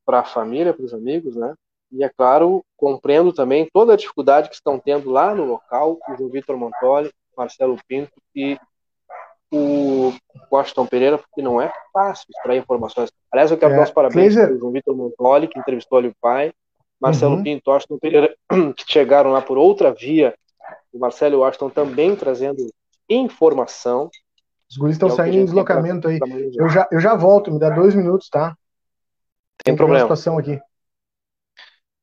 a 0.07 0.23
família, 0.23 0.73
para 0.73 0.85
os 0.85 0.93
amigos, 0.93 1.35
né? 1.35 1.53
E 1.91 2.03
é 2.03 2.09
claro, 2.09 2.63
compreendo 2.75 3.31
também 3.33 3.67
toda 3.71 3.93
a 3.93 3.97
dificuldade 3.97 4.49
que 4.49 4.55
estão 4.55 4.79
tendo 4.79 5.09
lá 5.09 5.33
no 5.33 5.45
local, 5.45 5.97
o 6.07 6.15
João 6.15 6.29
Vitor 6.29 6.57
Montoli, 6.57 7.11
Marcelo 7.35 7.77
Pinto 7.87 8.11
e 8.35 8.59
o 9.51 10.13
Washington 10.51 10.85
Pereira, 10.85 11.17
porque 11.17 11.41
não 11.41 11.61
é 11.61 11.71
fácil 11.93 12.25
extrair 12.29 12.59
informações. 12.59 13.11
Aliás, 13.31 13.51
eu 13.51 13.57
quero 13.57 13.73
É, 13.73 13.77
dar 13.77 13.83
os 13.83 13.91
parabéns 13.91 14.35
para 14.35 14.53
o 14.53 14.57
João 14.59 14.71
Vitor 14.71 14.95
Montoli, 14.95 15.47
que 15.47 15.59
entrevistou 15.59 15.97
ali 15.97 16.09
o 16.09 16.15
pai, 16.21 16.53
Marcelo 16.99 17.35
Uhum. 17.35 17.43
Pinto 17.43 17.69
Washington 17.69 17.97
Pereira, 17.99 18.35
que 18.75 18.85
chegaram 18.91 19.31
lá 19.31 19.41
por 19.41 19.57
outra 19.57 19.93
via, 19.93 20.35
o 20.91 20.99
Marcelo 20.99 21.35
e 21.35 21.37
o 21.37 21.41
Washington 21.41 21.69
também 21.69 22.15
trazendo 22.15 22.69
informação. 23.09 24.09
Os 24.69 24.77
guris 24.77 24.95
é 24.95 24.97
estão 24.97 25.09
a 25.09 25.11
saindo 25.11 25.33
em 25.35 25.37
tem 25.37 25.45
deslocamento 25.45 26.07
aí. 26.07 26.19
pra. 26.19 26.27
Eu 26.27 26.69
já, 26.69 26.87
eu 26.91 26.99
já 26.99 27.15
volto, 27.15 27.51
me 27.51 27.59
dá 27.59 27.69
dois 27.69 27.95
minutos, 27.95 28.29
tá? 28.29 28.55
Tem 29.63 29.73
uma 29.73 29.77
problema. 29.77 30.03
situação 30.03 30.37
aqui. 30.37 30.59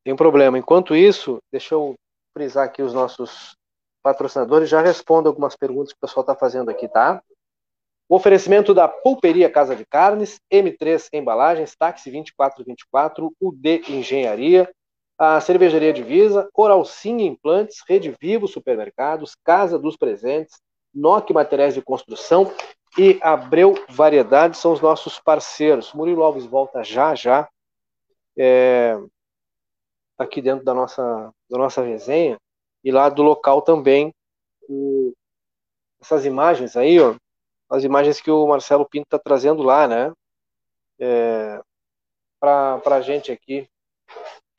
Tem 0.03 0.15
problema. 0.15 0.57
Enquanto 0.57 0.95
isso, 0.95 1.39
deixa 1.51 1.75
eu 1.75 1.95
frisar 2.33 2.65
aqui 2.65 2.81
os 2.81 2.93
nossos 2.93 3.55
patrocinadores. 4.03 4.69
Já 4.69 4.81
respondo 4.81 5.27
algumas 5.27 5.55
perguntas 5.55 5.93
que 5.93 5.97
o 5.97 6.01
pessoal 6.07 6.21
está 6.21 6.35
fazendo 6.35 6.69
aqui, 6.69 6.87
tá? 6.87 7.21
O 8.07 8.15
oferecimento 8.15 8.73
da 8.73 8.87
Pulperia 8.87 9.49
Casa 9.49 9.75
de 9.75 9.85
Carnes, 9.85 10.39
M3 10.51 11.07
Embalagens, 11.11 11.75
Táxi 11.75 12.11
2424, 12.11 13.33
UD 13.41 13.81
Engenharia, 13.89 14.69
a 15.17 15.39
Cervejaria 15.41 15.91
Divisa, 15.93 16.47
Oral 16.53 16.85
Sim 16.85 17.21
Implantes, 17.21 17.77
Rede 17.87 18.15
Vivo 18.21 18.47
Supermercados, 18.47 19.35
Casa 19.43 19.79
dos 19.79 19.97
Presentes, 19.97 20.59
NOC 20.93 21.31
Materiais 21.33 21.73
de 21.73 21.81
Construção 21.81 22.53
e 22.97 23.19
Abreu 23.21 23.73
Variedades 23.89 24.59
são 24.59 24.71
os 24.71 24.81
nossos 24.81 25.19
parceiros. 25.19 25.91
Murilo 25.93 26.23
Alves 26.23 26.45
volta 26.45 26.83
já 26.83 27.15
já. 27.15 27.49
É, 28.37 28.97
aqui 30.17 30.41
dentro 30.41 30.63
da 30.63 30.73
nossa, 30.73 31.31
da 31.49 31.57
nossa 31.57 31.81
resenha 31.81 32.37
e 32.83 32.91
lá 32.91 33.09
do 33.09 33.23
local 33.23 33.61
também 33.61 34.13
o- 34.69 35.13
essas 36.01 36.25
imagens 36.25 36.75
aí, 36.75 36.99
ó, 36.99 37.15
as 37.69 37.83
imagens 37.83 38.21
que 38.21 38.29
o 38.31 38.47
Marcelo 38.47 38.87
Pinto 38.87 39.05
está 39.07 39.19
trazendo 39.19 39.63
lá, 39.63 39.87
né? 39.87 40.11
É, 40.99 41.59
para 42.39 42.79
a 42.85 43.01
gente 43.01 43.31
aqui, 43.31 43.67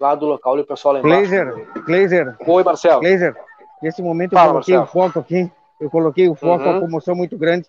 lá 0.01 0.15
do 0.15 0.27
local, 0.27 0.59
e 0.59 0.63
o 0.63 0.67
pessoal 0.67 0.95
lá 0.95 1.01
embaixo. 1.01 1.31
Glazer, 1.31 1.85
Glazer, 1.85 2.37
Oi, 2.47 2.65
Marcelo. 2.65 3.01
Glazer. 3.01 3.37
Nesse 3.83 4.03
momento 4.03 4.33
eu 4.33 4.39
Fala, 4.39 4.53
coloquei 4.53 4.77
Marcelo. 4.77 5.05
o 5.05 5.09
foco 5.09 5.19
aqui. 5.21 5.53
Eu 5.81 5.91
coloquei 5.91 6.29
o 6.29 6.35
foco, 6.35 6.65
Uhum. 6.65 6.77
a 6.77 6.81
comoção 6.81 7.15
muito 7.15 7.37
grande. 7.37 7.69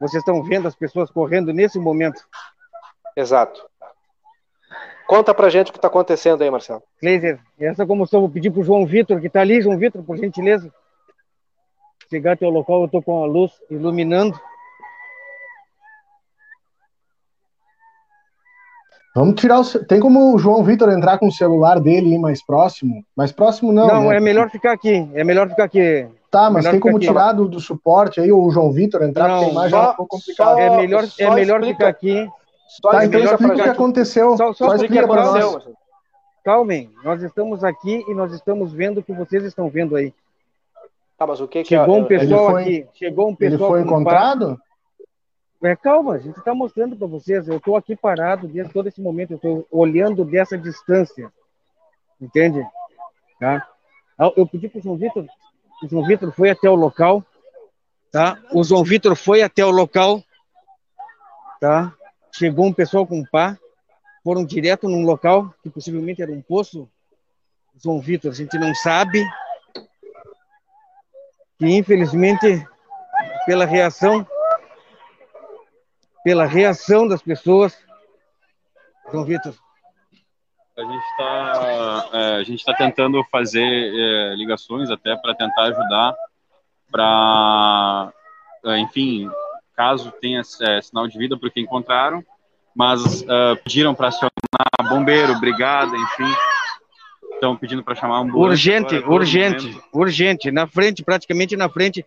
Vocês 0.00 0.20
estão 0.20 0.42
vendo 0.42 0.66
as 0.68 0.74
pessoas 0.74 1.10
correndo 1.10 1.52
nesse 1.52 1.78
momento. 1.78 2.20
Exato. 3.16 3.64
Conta 5.06 5.32
pra 5.32 5.48
gente 5.48 5.68
o 5.68 5.72
que 5.72 5.78
está 5.78 5.86
acontecendo 5.88 6.42
aí, 6.42 6.50
Marcelo. 6.50 6.82
Glazer, 7.00 7.40
essa 7.58 7.86
comoção 7.86 8.18
eu 8.18 8.22
vou 8.22 8.30
pedir 8.30 8.50
pro 8.50 8.62
João 8.64 8.84
Vitor, 8.84 9.20
que 9.20 9.28
está 9.28 9.40
ali, 9.40 9.62
João 9.62 9.78
Vitor, 9.78 10.02
por 10.02 10.16
gentileza. 10.18 10.70
Chegar 12.10 12.32
até 12.32 12.44
o 12.46 12.50
local, 12.50 12.80
eu 12.80 12.86
estou 12.86 13.02
com 13.02 13.22
a 13.22 13.26
luz 13.26 13.52
iluminando. 13.70 14.38
Vamos 19.16 19.40
tirar 19.40 19.58
o. 19.60 19.64
Tem 19.86 19.98
como 19.98 20.34
o 20.34 20.38
João 20.38 20.62
Vitor 20.62 20.90
entrar 20.92 21.16
com 21.16 21.28
o 21.28 21.32
celular 21.32 21.80
dele 21.80 22.14
e 22.14 22.18
mais 22.18 22.44
próximo? 22.44 23.02
Mais 23.16 23.32
próximo 23.32 23.72
não. 23.72 23.86
Não, 23.86 24.08
né? 24.10 24.18
é 24.18 24.20
melhor 24.20 24.50
ficar 24.50 24.72
aqui. 24.72 25.08
É 25.14 25.24
melhor 25.24 25.48
ficar 25.48 25.64
aqui. 25.64 26.06
Tá, 26.30 26.50
mas 26.50 26.64
melhor 26.64 26.72
tem 26.72 26.80
como 26.80 26.98
tirar 26.98 27.32
do, 27.32 27.48
do 27.48 27.58
suporte 27.58 28.20
aí 28.20 28.30
o 28.30 28.50
João 28.50 28.70
Vitor 28.70 29.02
entrar, 29.02 29.26
Não, 29.26 29.34
porque 29.38 29.48
a 29.48 29.52
imagem 29.52 29.70
só- 29.70 29.86
é 29.86 29.90
um 29.90 29.94
pouco 29.94 30.16
complicada. 30.18 30.60
É 30.60 30.76
melhor, 30.76 31.04
é 31.18 31.30
melhor 31.30 31.60
explica- 31.60 31.66
ficar 31.78 31.88
aqui. 31.88 32.28
Só 32.68 32.90
Tá, 32.90 33.04
então 33.06 33.20
explica 33.24 33.54
o 33.54 33.56
que 33.56 33.68
aconteceu. 33.70 34.36
Só- 34.36 34.52
só 34.52 34.66
Só, 34.66 34.74
explica 34.74 34.94
explica 34.96 35.08
para 35.08 35.22
aconteceu, 35.22 35.52
nós. 35.52 35.64
Calmem, 36.44 36.90
nós 37.02 37.22
estamos 37.22 37.64
aqui 37.64 38.04
e 38.06 38.12
nós 38.14 38.32
estamos 38.34 38.70
vendo 38.72 38.98
o 38.98 39.02
que 39.02 39.14
vocês 39.14 39.44
estão 39.44 39.70
vendo 39.70 39.96
aí. 39.96 40.12
Tá, 41.16 41.26
mas 41.26 41.40
o 41.40 41.48
que, 41.48 41.62
que 41.62 41.68
Chegou 41.70 41.96
é, 41.96 42.00
um 42.00 42.04
pessoal 42.04 42.50
foi- 42.50 42.62
aqui, 42.62 42.86
chegou 42.92 43.26
um 43.26 43.28
Ele 43.30 43.36
pessoal 43.38 43.70
foi 43.70 43.82
com 43.82 43.88
pá. 43.88 43.94
encontrado? 43.94 44.60
É, 45.62 45.74
calma, 45.74 46.14
a 46.14 46.18
gente 46.18 46.38
está 46.38 46.54
mostrando 46.54 46.96
para 46.96 47.06
vocês. 47.06 47.48
Eu 47.48 47.56
estou 47.56 47.76
aqui 47.76 47.96
parado 47.96 48.46
desde 48.46 48.72
todo 48.72 48.88
esse 48.88 49.00
momento. 49.00 49.32
Eu 49.32 49.36
estou 49.36 49.66
olhando 49.70 50.24
dessa 50.24 50.56
distância. 50.56 51.32
Entende? 52.20 52.64
Tá? 53.40 53.66
Ah, 54.18 54.32
Eu 54.36 54.46
pedi 54.46 54.68
para 54.68 54.78
o 54.78 54.82
João 54.82 54.96
Vitor. 54.96 55.26
O 55.82 55.88
João 55.88 56.06
Vitor 56.06 56.30
foi 56.32 56.50
até 56.50 56.68
o 56.68 56.74
local. 56.74 57.24
Tá? 58.10 58.38
O 58.52 58.62
João 58.62 58.84
Vitor 58.84 59.16
foi 59.16 59.42
até 59.42 59.64
o 59.64 59.70
local. 59.70 60.22
Tá? 61.60 61.92
Chegou 62.32 62.66
um 62.66 62.72
pessoal 62.72 63.06
com 63.06 63.24
pá. 63.24 63.58
Foram 64.22 64.44
direto 64.44 64.88
num 64.88 65.04
local 65.04 65.54
que 65.62 65.70
possivelmente 65.70 66.20
era 66.20 66.32
um 66.32 66.42
poço. 66.42 66.88
João 67.82 68.00
Vitor, 68.00 68.30
a 68.30 68.34
gente 68.34 68.58
não 68.58 68.74
sabe. 68.74 69.24
Que 71.58 71.66
infelizmente, 71.66 72.66
pela 73.46 73.64
reação 73.64 74.26
pela 76.26 76.44
reação 76.44 77.06
das 77.06 77.22
pessoas. 77.22 77.78
João 79.12 79.24
Vitor, 79.24 79.54
A 80.76 80.82
gente 80.82 81.04
está 81.04 82.10
a 82.38 82.42
gente 82.42 82.64
tá 82.64 82.74
tentando 82.74 83.22
fazer 83.30 83.62
é, 83.62 84.34
ligações 84.34 84.90
até 84.90 85.14
para 85.14 85.36
tentar 85.36 85.62
ajudar 85.66 86.16
para 86.90 88.12
enfim 88.80 89.30
caso 89.76 90.10
tenha 90.20 90.40
é, 90.62 90.82
sinal 90.82 91.06
de 91.06 91.16
vida 91.16 91.38
porque 91.38 91.60
encontraram 91.60 92.24
mas 92.74 93.22
é, 93.22 93.54
pediram 93.62 93.94
para 93.94 94.08
acionar 94.08 94.32
bombeiro 94.88 95.38
brigada 95.38 95.96
enfim. 95.96 96.34
Estão 97.34 97.56
pedindo 97.56 97.84
para 97.84 97.94
chamar 97.94 98.22
um 98.22 98.34
urgente, 98.34 98.96
urgente, 98.96 99.80
urgente, 99.92 100.50
na 100.50 100.66
frente, 100.66 101.04
praticamente 101.04 101.54
na 101.54 101.68
frente, 101.68 102.04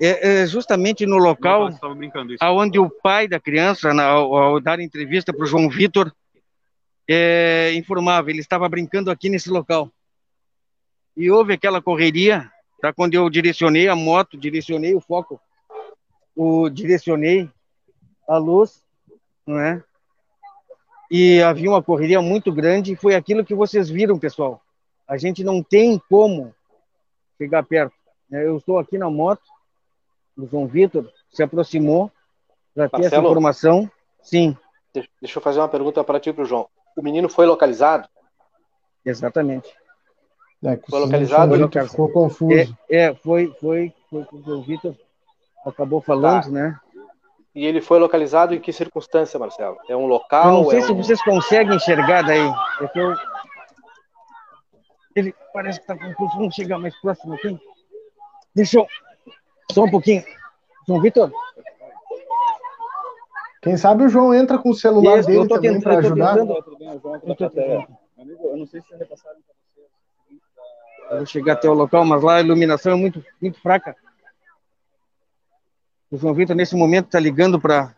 é, 0.00 0.42
é 0.42 0.46
justamente 0.46 1.06
no 1.06 1.16
local 1.18 1.68
aonde 2.40 2.78
o 2.78 2.90
pai 2.90 3.28
da 3.28 3.38
criança, 3.38 3.92
na- 3.94 4.04
ao, 4.06 4.34
ao 4.36 4.60
dar 4.60 4.80
entrevista 4.80 5.32
para 5.32 5.44
o 5.44 5.46
João 5.46 5.68
Vitor, 5.68 6.12
é, 7.08 7.72
informava, 7.74 8.30
ele 8.30 8.40
estava 8.40 8.68
brincando 8.68 9.10
aqui 9.10 9.28
nesse 9.28 9.50
local. 9.50 9.90
E 11.16 11.30
houve 11.30 11.52
aquela 11.52 11.80
correria, 11.80 12.50
tá? 12.80 12.92
quando 12.92 13.14
eu 13.14 13.28
direcionei 13.30 13.88
a 13.88 13.94
moto, 13.94 14.36
direcionei 14.36 14.94
o 14.94 15.00
foco, 15.00 15.40
o, 16.34 16.68
direcionei 16.68 17.48
a 18.28 18.36
luz, 18.36 18.82
não 19.46 19.60
é? 19.60 19.82
E 21.10 21.40
havia 21.42 21.70
uma 21.70 21.82
correria 21.82 22.20
muito 22.20 22.50
grande, 22.52 22.92
e 22.92 22.96
foi 22.96 23.14
aquilo 23.14 23.44
que 23.44 23.54
vocês 23.54 23.88
viram, 23.88 24.18
pessoal. 24.18 24.60
A 25.06 25.16
gente 25.18 25.44
não 25.44 25.62
tem 25.62 26.00
como 26.08 26.52
chegar 27.38 27.62
perto. 27.62 27.94
né? 28.28 28.44
Eu 28.44 28.56
estou 28.56 28.78
aqui 28.78 28.96
na 28.98 29.08
moto, 29.10 29.42
o 30.36 30.46
João 30.46 30.66
Vitor 30.66 31.10
se 31.30 31.42
aproximou 31.42 32.10
para 32.74 32.88
ter 32.88 33.04
essa 33.04 33.16
informação. 33.18 33.90
Sim, 34.22 34.56
Deixa, 35.20 35.38
eu 35.38 35.42
fazer 35.42 35.58
uma 35.58 35.68
pergunta 35.68 36.04
para 36.04 36.20
ti 36.20 36.30
e 36.30 36.32
para 36.32 36.42
o 36.44 36.46
João. 36.46 36.68
O 36.96 37.02
menino 37.02 37.28
foi 37.28 37.46
localizado? 37.46 38.08
exatamente. 39.04 39.68
É, 40.64 40.78
Foi 40.88 41.00
localizado? 41.00 41.52
Vitor 41.52 41.60
Localizado. 41.66 41.90
Ficou 41.90 42.08
confuso. 42.08 42.76
É, 42.88 42.96
é, 42.96 43.14
foi, 43.14 43.54
foi, 43.60 43.92
foi 44.08 44.22
o 44.22 44.26
que 44.26 44.50
o 44.50 44.62
Vitor 44.62 44.94
acabou 45.66 46.00
falando, 46.00 46.44
Tá. 46.44 46.50
né? 46.50 46.80
E 47.54 47.66
ele 47.66 47.80
foi 47.80 47.98
localizado 47.98 48.54
em 48.54 48.60
que 48.60 48.72
circunstância, 48.72 49.38
Marcelo? 49.38 49.76
É 49.88 49.96
um 49.96 50.02
Eu 50.02 50.06
local? 50.06 50.50
não 50.52 50.70
sei 50.70 50.78
é 50.78 50.82
se 50.82 50.92
um... 50.92 50.96
vocês 50.96 51.22
conseguem 51.22 51.76
enxergar 51.76 52.22
daí. 52.22 52.48
É 52.80 52.88
que 52.88 52.98
eu... 52.98 53.14
Ele 55.14 55.34
parece 55.52 55.80
que 55.80 55.92
está 55.92 55.96
confuso. 55.96 56.36
Vamos 56.36 56.54
chegar 56.54 56.78
mais 56.78 56.98
próximo 57.00 57.34
aqui. 57.34 57.58
Deixa 58.54 58.78
eu. 58.78 58.86
Só 59.72 59.84
um 59.84 59.90
pouquinho. 59.90 60.24
João 60.86 61.00
Vitor, 61.00 61.32
Quem 63.62 63.76
sabe 63.76 64.04
o 64.04 64.08
João 64.08 64.34
entra 64.34 64.58
com 64.58 64.70
o 64.70 64.74
celular 64.74 65.18
Isso, 65.18 65.28
dele 65.28 65.40
eu 65.40 65.48
tô 65.48 65.54
também 65.54 65.80
para 65.80 65.98
ajudar. 65.98 66.34
tentando. 66.34 66.54
eu, 68.18 68.56
não 68.56 68.66
sei 68.66 68.82
se 68.82 68.94
repassaram 68.94 69.40
para 69.40 69.54
você 69.54 69.64
eu 71.10 71.16
vou 71.18 71.26
chegar 71.26 71.54
até 71.54 71.68
o 71.68 71.74
local, 71.74 72.04
mas 72.04 72.22
lá 72.22 72.36
a 72.36 72.40
iluminação 72.40 72.92
é 72.92 72.96
muito, 72.96 73.24
muito 73.40 73.60
fraca. 73.60 73.96
O 76.10 76.16
João 76.16 76.34
Vitor, 76.34 76.54
nesse 76.56 76.76
momento, 76.76 77.06
está 77.06 77.20
ligando 77.20 77.60
para 77.60 77.94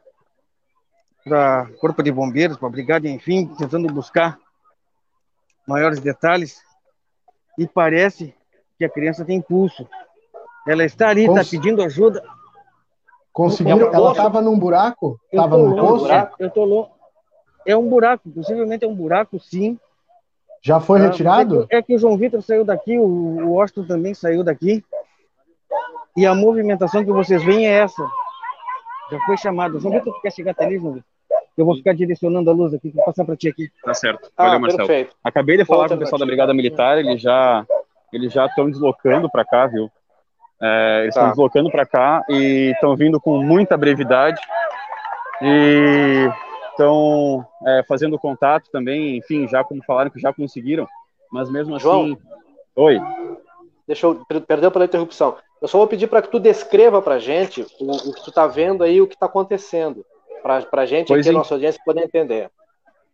para 1.23 1.67
Corpo 1.81 2.05
de 2.05 2.13
Bombeiros, 2.13 2.57
para 2.57 2.69
a 2.69 2.71
Brigada, 2.71 3.09
enfim, 3.09 3.53
tentando 3.59 3.93
buscar 3.93 4.39
maiores 5.67 5.99
detalhes. 5.99 6.63
E 7.59 7.67
parece 7.67 8.33
que 8.79 8.85
a 8.85 8.89
criança 8.89 9.25
tem 9.25 9.43
pulso. 9.43 9.89
Ela 10.67 10.85
está 10.85 11.09
ali, 11.09 11.23
está 11.23 11.35
Cons- 11.35 11.51
pedindo 11.51 11.83
ajuda. 11.83 12.23
Conseguiram? 13.33 13.89
Um 13.91 13.95
Ela 13.95 14.11
estava 14.13 14.41
num 14.41 14.59
buraco? 14.59 15.21
Estava 15.31 15.57
num 15.57 15.75
longe, 15.75 16.09
poço? 16.09 16.29
Eu 16.39 16.51
tô 16.51 16.65
longe. 16.65 16.91
É 17.67 17.77
um 17.77 17.89
buraco, 17.89 18.31
possivelmente 18.31 18.85
é 18.85 18.89
um 18.89 18.95
buraco, 18.95 19.39
sim. 19.41 19.79
Já 20.63 20.81
foi 20.81 20.99
Ah, 21.01 21.03
retirado? 21.05 21.63
É 21.65 21.67
que, 21.67 21.77
é 21.77 21.83
que 21.83 21.95
o 21.95 21.99
João 21.99 22.17
Vitor 22.17 22.41
saiu 22.43 22.65
daqui, 22.65 22.99
o, 22.99 23.03
o 23.05 23.53
Washington 23.53 23.85
também 23.87 24.15
saiu 24.15 24.43
daqui. 24.43 24.85
E 26.17 26.25
a 26.25 26.35
movimentação 26.35 27.05
que 27.05 27.13
vocês 27.13 27.43
veem 27.45 27.67
é 27.69 27.73
essa. 27.81 28.03
Já 29.11 29.21
foi 29.27 29.37
chamado. 29.37 29.79
João 29.79 29.93
Vitor, 29.95 30.15
tu 30.15 30.21
quer 30.23 30.33
chegar 30.33 30.53
até 30.53 30.65
ali, 30.65 30.79
João 30.79 30.95
Vitor? 30.95 31.09
Eu 31.57 31.65
vou 31.65 31.75
ficar 31.77 31.95
direcionando 31.95 32.51
a 32.51 32.53
luz 32.53 32.75
aqui, 32.75 32.91
vou 32.91 33.05
passar 33.05 33.25
para 33.25 33.37
ti 33.37 33.49
aqui. 33.49 33.71
tá 33.83 33.95
certo 33.95 34.31
Ah, 34.37 34.45
valeu 34.45 34.61
Marcelo 34.61 34.87
perfeito. 34.87 35.17
Acabei 35.25 35.57
de 35.57 35.65
falar 35.65 35.83
Outra 35.83 35.97
com 35.97 36.03
o 36.03 36.05
pessoal 36.05 36.19
da. 36.19 36.27
Brigada 36.27 36.53
Militar, 36.55 36.99
eles 36.99 37.21
já 37.21 37.67
eles 38.13 38.33
já 38.33 38.47
estão 38.47 38.71
deslocando 38.71 39.29
para 39.31 39.45
cá, 39.45 39.67
viu? 39.67 39.91
É, 40.61 41.01
eles 41.03 41.09
estão 41.09 41.25
Tá. 41.25 41.31
deslocando 41.31 41.71
para 41.71 41.85
cá 41.87 42.23
e 42.29 42.71
estão 42.75 42.97
vindo 42.97 43.21
com 43.21 43.43
muita 43.43 43.77
brevidade 43.77 44.41
e 45.43 46.29
estão 46.71 47.47
é, 47.67 47.83
fazendo 47.87 48.19
contato 48.19 48.71
também, 48.71 49.17
enfim, 49.17 49.47
já 49.49 49.63
como 49.63 49.83
falaram 49.85 50.11
que 50.11 50.19
já 50.21 50.33
conseguiram, 50.33 50.87
mas 51.31 51.51
mesmo 51.51 51.79
João? 51.79 52.03
assim, 52.03 52.19
oi, 52.75 53.01
Deixa 53.87 54.05
eu, 54.07 54.25
per- 54.27 54.41
perdão 54.41 54.71
pela 54.71 54.85
interrupção. 54.85 55.37
Eu 55.63 55.69
só 55.69 55.79
vou 55.79 55.87
pedir 55.87 56.09
para 56.09 56.21
que 56.21 56.29
tu 56.29 56.41
descreva 56.41 57.01
para 57.01 57.21
gente 57.21 57.65
o, 57.81 57.93
o 58.11 58.13
que 58.13 58.25
tu 58.25 58.33
tá 58.33 58.47
vendo 58.47 58.83
aí, 58.83 59.01
o 59.01 59.07
que 59.07 59.15
está 59.15 59.27
acontecendo, 59.27 60.05
para 60.43 60.65
a 60.73 60.87
gente 60.87 61.09
Pois 61.09 61.25
aqui, 61.25 61.35
nossa 61.37 61.55
audiência, 61.55 61.81
poder 61.85 62.03
entender. 62.03 62.51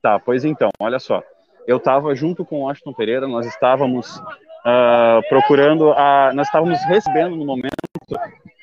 Tá, 0.00 0.18
pois 0.18 0.44
então, 0.44 0.70
olha 0.80 0.98
só. 0.98 1.22
Eu 1.66 1.76
estava 1.76 2.14
junto 2.14 2.44
com 2.44 2.60
o 2.60 2.62
Washington 2.64 2.92
Pereira, 2.94 3.28
nós 3.28 3.46
estávamos 3.46 4.20
ah, 4.64 5.20
procurando, 5.28 5.92
a, 5.92 6.32
nós 6.34 6.46
estávamos 6.46 6.82
recebendo 6.84 7.36
no 7.36 7.44
momento 7.44 7.72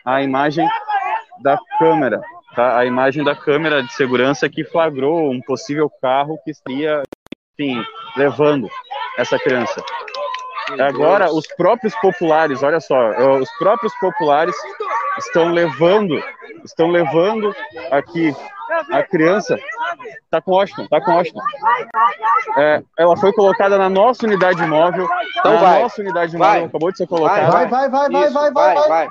a 0.06 0.22
imagem 0.22 0.68
da 1.42 1.58
câmera, 1.78 2.22
tá? 2.56 2.78
A 2.78 2.86
imagem 2.86 3.24
da 3.24 3.36
câmera 3.36 3.84
de 3.84 3.94
segurança 3.94 4.50
que 4.50 4.64
flagrou 4.64 5.32
um 5.32 5.42
possível 5.42 5.90
carro 6.02 6.40
que 6.44 6.52
estaria, 6.52 7.04
enfim, 7.54 7.84
levando 8.16 8.68
essa 9.18 9.38
criança. 9.38 9.84
Agora, 10.80 11.32
os 11.34 11.48
próprios 11.56 11.96
populares, 11.96 12.62
olha 12.62 12.80
só, 12.80 13.12
eh, 13.14 13.40
os 13.40 13.50
próprios 13.58 13.94
populares 14.00 14.56
estão 15.20 15.52
levando, 15.52 16.22
estão 16.64 16.90
levando 16.90 17.54
aqui 17.92 18.34
a 18.92 19.04
criança. 19.04 19.58
Tá 20.30 20.40
com 20.42 20.52
Washington, 20.52 20.88
tá 20.88 21.02
com 21.02 21.12
Washington. 21.12 21.42
É, 22.58 22.82
ela 22.98 23.18
foi 23.18 23.34
colocada 23.34 23.78
na 23.78 23.90
nossa 23.90 24.26
unidade 24.26 24.62
móvel. 24.66 25.08
Então 25.40 25.54
na 25.56 25.60
vai. 25.60 25.82
nossa 25.82 26.02
unidade 26.02 26.38
Vai. 26.38 26.50
móvel 26.54 26.66
acabou 26.68 26.92
de 26.92 26.98
ser 26.98 27.08
colocada. 27.08 27.52
Vai, 27.52 27.68
vai, 27.68 27.90
vai, 27.90 28.10
vai, 28.10 28.24
Isso, 28.26 28.34
vai, 28.34 28.52
vai, 28.52 28.76
vai. 28.76 28.88
vai. 28.88 29.08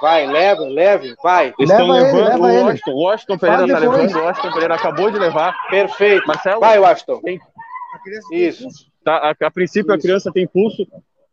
Vai, 0.00 0.26
leve, 0.26 0.64
leve, 0.68 1.14
vai. 1.22 1.54
Estão 1.58 1.86
Leva 1.86 1.98
ele, 1.98 2.12
levando 2.12 2.24
leva 2.28 2.42
o 2.42 2.48
ele. 2.50 2.62
Washington. 2.64 2.90
O 2.90 3.02
Washington 3.04 3.38
Pereira 3.38 3.66
tá 3.68 3.78
levando, 3.78 4.14
o 4.16 4.24
Washington 4.24 4.52
Pereira 4.52 4.74
acabou 4.74 5.10
de 5.10 5.18
levar. 5.18 5.54
Perfeito. 5.70 6.26
Marcelo, 6.26 6.60
Vai, 6.60 6.78
Washington. 6.78 7.20
Tem- 7.20 7.40
Isso. 8.32 8.66
tá, 9.04 9.16
a, 9.40 9.46
a 9.46 9.50
princípio 9.50 9.94
a 9.94 9.98
criança 9.98 10.30
tem 10.32 10.46
pulso. 10.46 10.86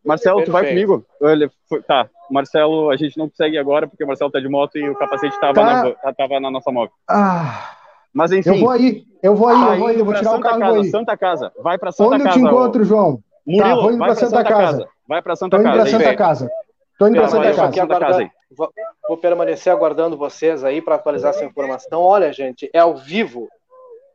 Marcelo, 0.04 0.44
tu 0.44 0.50
vai 0.52 0.62
Perfeito. 0.62 0.86
comigo? 0.88 1.06
Ele 1.20 1.50
foi- 1.68 1.82
tá, 1.82 2.08
Marcelo, 2.30 2.90
a 2.90 2.96
gente 2.96 3.16
não 3.16 3.28
consegue 3.28 3.56
agora 3.58 3.86
porque 3.86 4.02
o 4.02 4.06
Marcelo 4.06 4.30
tá 4.30 4.40
de 4.40 4.48
moto 4.48 4.76
e 4.76 4.88
o 4.88 4.94
capacete 4.96 5.38
tava, 5.40 5.54
Tá. 5.54 5.94
na, 6.04 6.12
tava 6.12 6.40
na 6.40 6.50
nossa 6.50 6.70
móvel. 6.72 6.92
Ah, 7.08 7.70
Mas 8.14 8.30
enfim, 8.32 8.50
eu 8.50 8.58
vou 8.60 8.70
aí, 8.70 9.04
eu 9.22 9.34
vou 9.34 9.48
aí, 9.48 9.54
tá 9.54 9.60
eu 9.72 9.78
vou 9.78 9.86
aí, 9.88 9.98
eu 9.98 10.04
vou 10.04 10.14
indo 10.14 10.18
tirar 10.18 10.30
pra 10.32 10.38
o 10.38 10.42
Santa 10.42 10.48
carro 10.48 10.60
casa, 10.60 10.72
vou 10.74 10.82
aí. 10.82 10.90
Santa 10.90 11.16
Casa, 11.16 11.52
vai 11.62 11.78
pra 11.78 11.92
Santa 11.92 12.10
Onde 12.10 12.20
eu 12.22 12.26
Casa. 12.26 12.38
te 12.38 12.44
ó. 12.44 12.48
encontro, 12.48 12.84
João? 12.84 13.18
Murilo, 13.46 13.68
Tá, 13.68 13.74
vou 13.80 13.90
indo 13.90 13.98
vai 13.98 14.08
pra 14.08 14.14
Santa 14.16 14.44
Casa. 14.44 14.88
Vai 15.08 15.22
pra 15.22 15.32
Tô 15.32 15.38
Santa 15.38 15.56
indo 15.56 15.62
Casa. 15.64 15.74
pra 15.76 15.84
aí. 15.84 15.90
Santa 15.90 15.98
Perfeito. 16.04 16.18
Casa. 16.18 16.50
Tô 16.98 17.06
indo 17.08 17.16
pra 17.18 17.28
Santa 17.28 17.42
Casa. 17.48 17.64
aqui 17.64 17.80
Santa 17.80 17.98
Casa 18.00 18.18
aí. 18.20 18.30
Vou, 18.56 18.70
vou 19.08 19.16
permanecer 19.16 19.72
aguardando 19.72 20.16
vocês 20.16 20.62
aí 20.62 20.82
para 20.82 20.96
atualizar 20.96 21.30
essa 21.30 21.44
informação. 21.44 22.02
Olha, 22.02 22.30
gente, 22.32 22.68
é 22.74 22.78
ao 22.80 22.94
vivo. 22.96 23.48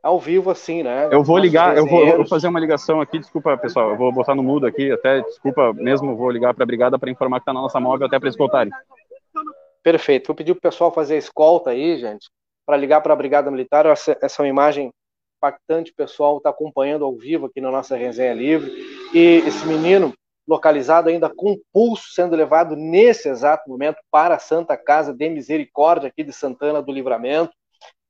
Ao 0.02 0.18
vivo, 0.18 0.50
assim, 0.50 0.82
né? 0.82 1.08
Eu 1.10 1.24
vou 1.24 1.38
ligar, 1.38 1.76
eu 1.76 1.86
vou, 1.86 2.06
eu 2.06 2.16
vou 2.18 2.26
fazer 2.26 2.48
uma 2.48 2.60
ligação 2.60 3.00
aqui, 3.00 3.18
desculpa 3.18 3.56
pessoal, 3.56 3.90
eu 3.90 3.96
vou 3.96 4.12
botar 4.12 4.34
no 4.34 4.42
mudo 4.42 4.66
aqui, 4.66 4.90
até, 4.92 5.20
desculpa 5.22 5.72
mesmo, 5.72 6.16
vou 6.16 6.30
ligar 6.30 6.54
pra 6.54 6.64
Brigada 6.64 6.98
para 6.98 7.10
informar 7.10 7.40
que 7.40 7.46
tá 7.46 7.52
na 7.52 7.60
nossa 7.60 7.80
móvel 7.80 8.06
até 8.06 8.18
para 8.18 8.28
escoltarem. 8.28 8.72
Perfeito. 9.82 10.26
Vou 10.26 10.36
pedir 10.36 10.54
pro 10.54 10.62
pessoal 10.62 10.92
fazer 10.92 11.14
a 11.14 11.18
escolta 11.18 11.70
aí, 11.70 11.96
gente, 11.98 12.28
para 12.66 12.76
ligar 12.76 13.00
para 13.00 13.12
a 13.12 13.16
Brigada 13.16 13.50
Militar. 13.50 13.86
Essa, 13.86 14.16
essa 14.20 14.42
é 14.42 14.44
uma 14.44 14.48
imagem 14.48 14.90
impactante, 15.38 15.92
o 15.92 15.96
pessoal 15.96 16.38
está 16.38 16.50
acompanhando 16.50 17.04
ao 17.04 17.16
vivo 17.16 17.46
aqui 17.46 17.60
na 17.60 17.70
nossa 17.70 17.96
resenha 17.96 18.34
livre. 18.34 18.70
E 19.14 19.42
esse 19.46 19.66
menino, 19.66 20.12
localizado 20.46 21.08
ainda 21.08 21.30
com 21.30 21.58
pulso 21.72 22.12
sendo 22.12 22.36
levado 22.36 22.74
nesse 22.74 23.28
exato 23.28 23.68
momento 23.68 23.98
para 24.10 24.34
a 24.34 24.38
Santa 24.38 24.76
Casa 24.76 25.14
de 25.14 25.28
Misericórdia 25.30 26.08
aqui 26.08 26.24
de 26.24 26.32
Santana 26.32 26.82
do 26.82 26.92
Livramento. 26.92 27.52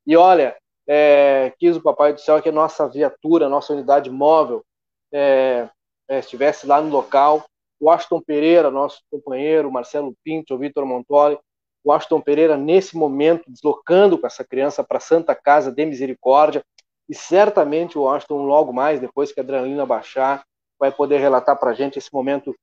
E 0.07 0.17
olha, 0.17 0.55
é, 0.91 1.53
quis 1.59 1.77
o 1.77 1.83
Papai 1.83 2.13
do 2.13 2.19
Céu 2.19 2.41
que 2.41 2.49
a 2.49 2.51
nossa 2.51 2.89
viatura, 2.89 3.47
nossa 3.47 3.73
unidade 3.73 4.09
móvel 4.09 4.65
é, 5.13 5.69
é, 6.09 6.17
estivesse 6.17 6.65
lá 6.65 6.81
no 6.81 6.89
local. 6.89 7.45
O 7.79 7.91
Aston 7.91 8.19
Pereira, 8.19 8.71
nosso 8.71 8.99
companheiro, 9.11 9.71
Marcelo 9.71 10.15
Pinto, 10.23 10.55
o 10.55 10.57
Vitor 10.57 10.83
Montoli, 10.87 11.37
o 11.83 11.93
Aston 11.93 12.19
Pereira, 12.19 12.57
nesse 12.57 12.97
momento, 12.97 13.43
deslocando 13.47 14.17
com 14.17 14.25
essa 14.25 14.43
criança 14.43 14.83
para 14.83 14.97
a 14.97 15.01
Santa 15.01 15.35
Casa 15.35 15.71
de 15.71 15.85
Misericórdia, 15.85 16.63
e 17.07 17.13
certamente 17.13 17.97
o 17.97 18.09
Aston, 18.09 18.43
logo 18.43 18.73
mais, 18.73 18.99
depois 18.99 19.31
que 19.31 19.39
a 19.39 19.43
adrenalina 19.43 19.85
baixar, 19.85 20.43
vai 20.79 20.91
poder 20.91 21.19
relatar 21.19 21.57
para 21.57 21.69
a 21.69 21.73
gente 21.73 21.99
esse 21.99 22.11
momento 22.11 22.55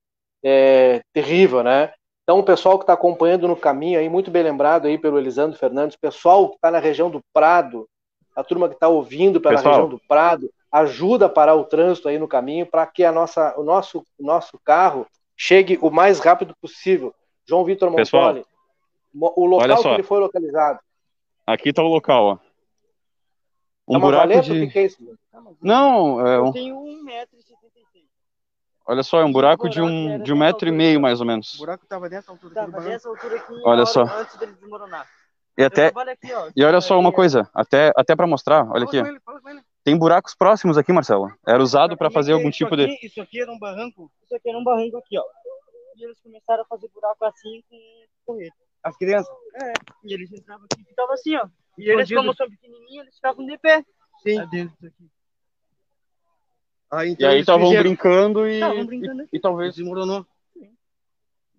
é, 0.43 1.01
terrível, 1.13 1.63
né? 1.63 1.93
Então, 2.23 2.39
o 2.39 2.43
pessoal 2.43 2.77
que 2.77 2.83
está 2.83 2.93
acompanhando 2.93 3.47
no 3.47 3.55
caminho 3.55 3.99
aí, 3.99 4.09
muito 4.09 4.29
bem 4.29 4.43
lembrado 4.43 4.85
aí 4.85 4.97
pelo 4.97 5.17
Elisandro 5.17 5.57
Fernandes, 5.57 5.95
pessoal 5.95 6.49
que 6.49 6.55
está 6.55 6.69
na 6.69 6.79
região 6.79 7.09
do 7.09 7.21
Prado, 7.33 7.87
a 8.37 8.43
turma 8.43 8.69
que 8.69 8.75
está 8.75 8.87
ouvindo 8.87 9.41
pela 9.41 9.55
pessoal. 9.55 9.73
região 9.73 9.89
do 9.89 9.99
Prado, 10.07 10.53
ajuda 10.71 11.25
a 11.25 11.29
parar 11.29 11.55
o 11.55 11.63
trânsito 11.63 12.07
aí 12.07 12.19
no 12.19 12.27
caminho 12.27 12.67
para 12.67 12.85
que 12.85 13.03
a 13.03 13.11
nossa, 13.11 13.59
o 13.59 13.63
nosso, 13.63 14.05
nosso 14.19 14.59
carro 14.63 15.07
chegue 15.35 15.79
o 15.81 15.89
mais 15.89 16.19
rápido 16.19 16.55
possível. 16.61 17.15
João 17.47 17.65
Vitor 17.65 17.89
Montoli, 17.89 18.45
o 19.11 19.45
local 19.45 19.81
que 19.81 19.87
ele 19.87 20.03
foi 20.03 20.19
localizado. 20.19 20.79
Aqui 21.47 21.69
está 21.69 21.81
o 21.81 21.87
local, 21.87 22.25
ó. 22.25 22.37
Um 23.87 23.97
é 23.97 23.99
buraco 23.99 24.41
de... 24.41 24.67
Que 24.67 24.79
é 24.79 24.85
isso? 24.85 24.97
Não, 25.59 26.19
é 26.21 26.39
um... 26.39 26.47
Eu 26.47 26.53
tenho 26.53 26.75
1,76m. 26.75 28.03
Olha 28.85 29.01
só, 29.01 29.19
é 29.19 29.25
um 29.25 29.31
buraco 29.31 29.67
de 29.67 29.81
um, 29.81 30.21
de 30.21 30.31
um 30.31 30.37
metro 30.37 30.69
e 30.69 30.71
meio, 30.71 31.01
mais 31.01 31.19
ou 31.21 31.25
menos. 31.25 31.55
O 31.55 31.57
buraco 31.57 31.83
estava 31.83 32.07
dessa 32.07 32.31
altura 32.31 32.61
aqui 32.61 32.71
Tava 32.71 32.83
dessa 32.83 33.09
altura 33.09 33.35
aqui 33.37 33.61
olha 33.63 33.85
só. 33.85 34.03
antes 34.03 34.37
dele 34.37 34.53
desmoronar. 34.53 35.07
E 35.57 35.63
até 35.63 35.87
aqui, 35.87 36.33
ó, 36.33 36.51
e 36.55 36.63
olha 36.63 36.79
só 36.79 36.99
uma 36.99 37.11
coisa, 37.11 37.49
até 37.53 37.91
até 37.95 38.15
para 38.15 38.27
mostrar, 38.27 38.69
olha 38.69 38.83
aqui. 38.85 38.97
Ele, 38.97 39.19
tem 39.83 39.97
buracos 39.97 40.35
próximos 40.35 40.77
aqui, 40.77 40.91
Marcelo. 40.91 41.31
Era 41.47 41.63
usado 41.63 41.95
para 41.95 42.11
fazer 42.11 42.33
algum 42.33 42.51
tipo 42.51 42.75
aqui, 42.75 42.87
de 42.87 43.07
Isso 43.07 43.21
aqui 43.21 43.41
era 43.41 43.49
um 43.49 43.57
barranco. 43.57 44.11
Isso 44.21 44.35
aqui 44.35 44.49
era 44.49 44.57
um 44.57 44.63
barranco 44.63 44.97
aqui, 44.97 45.17
ó. 45.17 45.23
E 45.95 46.03
eles 46.03 46.19
começaram 46.19 46.61
a 46.61 46.65
fazer 46.65 46.89
buraco 46.93 47.23
assim 47.23 47.63
com 47.69 47.77
correr. 48.25 48.51
As 48.83 48.97
crianças? 48.97 49.33
É. 49.55 49.73
E 50.03 50.13
eles 50.13 50.31
entravam 50.31 50.65
aqui 50.65 50.81
e 50.81 50.85
ficavam 50.85 51.13
assim, 51.13 51.35
ó. 51.37 51.47
E 51.77 51.89
eles, 51.89 52.09
como 52.09 52.35
são 52.35 52.49
pequenininhos, 52.49 53.05
eles 53.05 53.15
ficavam 53.15 53.45
de 53.45 53.57
pé. 53.57 53.83
Sim. 54.21 54.45
Dentro 54.49 54.87
aqui. 54.87 55.09
Ah, 56.91 57.05
então 57.05 57.29
e 57.29 57.33
aí 57.33 57.39
estavam 57.39 57.67
fizeram... 57.67 57.83
brincando 57.83 58.47
e, 58.47 58.85
brincando 58.85 59.23
e, 59.23 59.29
e, 59.33 59.39
talvez 59.39 59.75
desmoronou. 59.75 60.25
Sim. 60.53 60.77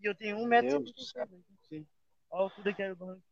E 0.02 0.06
eu 0.06 0.14
tenho 0.14 0.36
um 0.36 0.46
metro 0.46 0.82
e 0.82 0.92
Sim. 1.68 1.86
Olha 2.30 2.40
a 2.40 2.44
altura 2.44 2.74
que 2.74 2.82
era 2.82 2.92
o 2.92 2.96
barranco. 2.96 3.22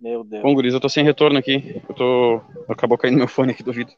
Meu 0.00 0.22
Deus. 0.22 0.42
Bom, 0.42 0.54
Guris, 0.54 0.74
eu 0.74 0.80
tô 0.80 0.88
sem 0.88 1.04
retorno 1.04 1.38
aqui. 1.38 1.82
Eu 1.88 1.94
tô... 1.94 2.40
Acabou 2.68 2.98
caindo 2.98 3.18
meu 3.18 3.28
fone 3.28 3.52
aqui 3.52 3.62
do 3.62 3.72
vídeo. 3.72 3.96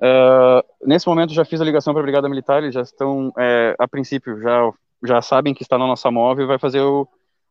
Uh, 0.00 0.64
nesse 0.86 1.06
momento 1.06 1.34
já 1.34 1.44
fiz 1.44 1.60
a 1.60 1.64
ligação 1.64 1.92
para 1.92 2.00
a 2.00 2.02
Brigada 2.02 2.28
Militar, 2.28 2.62
eles 2.62 2.74
já 2.74 2.80
estão, 2.80 3.30
é, 3.38 3.76
a 3.78 3.86
princípio, 3.86 4.40
já, 4.40 4.72
já 5.04 5.20
sabem 5.20 5.52
que 5.52 5.62
está 5.62 5.76
na 5.76 5.86
nossa 5.86 6.10
móvel 6.10 6.44
e 6.44 6.48
vai 6.48 6.58
fazer 6.58 6.80
o, 6.80 7.06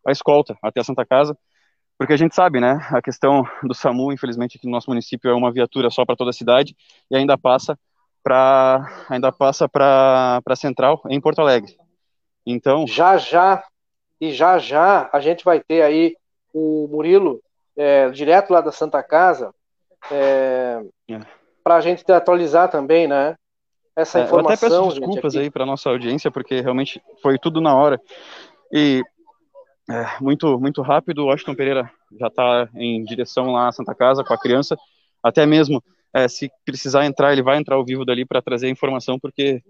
a 0.05 0.11
escolta 0.11 0.57
até 0.63 0.81
a 0.81 0.83
Santa 0.83 1.05
Casa, 1.05 1.37
porque 1.95 2.11
a 2.11 2.17
gente 2.17 2.33
sabe, 2.33 2.59
né, 2.59 2.79
a 2.89 3.03
questão 3.03 3.43
do 3.61 3.75
SAMU, 3.75 4.11
infelizmente, 4.11 4.57
aqui 4.57 4.65
no 4.65 4.71
nosso 4.71 4.89
município 4.89 5.29
é 5.29 5.33
uma 5.33 5.51
viatura 5.51 5.91
só 5.91 6.03
para 6.05 6.15
toda 6.15 6.31
a 6.31 6.33
cidade 6.33 6.75
e 7.11 7.15
ainda 7.15 7.37
passa 7.37 7.77
para 8.23 9.05
ainda 9.09 9.31
passa 9.31 9.69
para 9.69 10.41
a 10.43 10.55
central 10.55 11.01
em 11.07 11.21
Porto 11.21 11.39
Alegre. 11.39 11.77
Então, 12.45 12.87
já 12.87 13.17
já 13.17 13.63
e 14.19 14.31
já 14.31 14.57
já 14.57 15.07
a 15.13 15.19
gente 15.19 15.45
vai 15.45 15.59
ter 15.59 15.83
aí 15.83 16.15
o 16.53 16.87
Murilo 16.89 17.41
é, 17.77 18.09
direto 18.09 18.51
lá 18.51 18.61
da 18.61 18.71
Santa 18.71 19.01
Casa 19.01 19.53
é, 20.11 20.81
é. 21.09 21.19
para 21.63 21.75
a 21.75 21.81
gente 21.81 22.09
atualizar 22.11 22.69
também, 22.69 23.07
né? 23.07 23.35
Essa 23.95 24.21
informação. 24.21 24.69
É, 24.69 24.73
eu 24.73 24.79
até 24.79 24.85
peço 24.85 24.99
desculpas 24.99 25.33
gente, 25.33 25.43
aí 25.43 25.51
para 25.51 25.65
nossa 25.65 25.89
audiência 25.89 26.31
porque 26.31 26.61
realmente 26.61 27.01
foi 27.21 27.37
tudo 27.37 27.59
na 27.59 27.75
hora 27.75 27.99
e 28.71 29.01
é, 29.89 30.21
muito 30.21 30.59
muito 30.59 30.81
rápido. 30.81 31.23
O 31.23 31.25
Washington 31.27 31.55
Pereira 31.55 31.91
já 32.19 32.27
está 32.27 32.69
em 32.75 33.03
direção 33.03 33.51
lá 33.51 33.67
à 33.67 33.71
Santa 33.71 33.93
Casa 33.93 34.23
com 34.23 34.33
a 34.33 34.39
criança, 34.39 34.77
até 35.23 35.45
mesmo 35.45 35.83
é, 36.13 36.27
se 36.27 36.49
precisar 36.65 37.05
entrar, 37.05 37.31
ele 37.31 37.43
vai 37.43 37.57
entrar 37.57 37.75
ao 37.75 37.85
vivo 37.85 38.05
dali 38.05 38.25
para 38.25 38.41
trazer 38.41 38.67
a 38.67 38.71
informação, 38.71 39.19
porque 39.19 39.61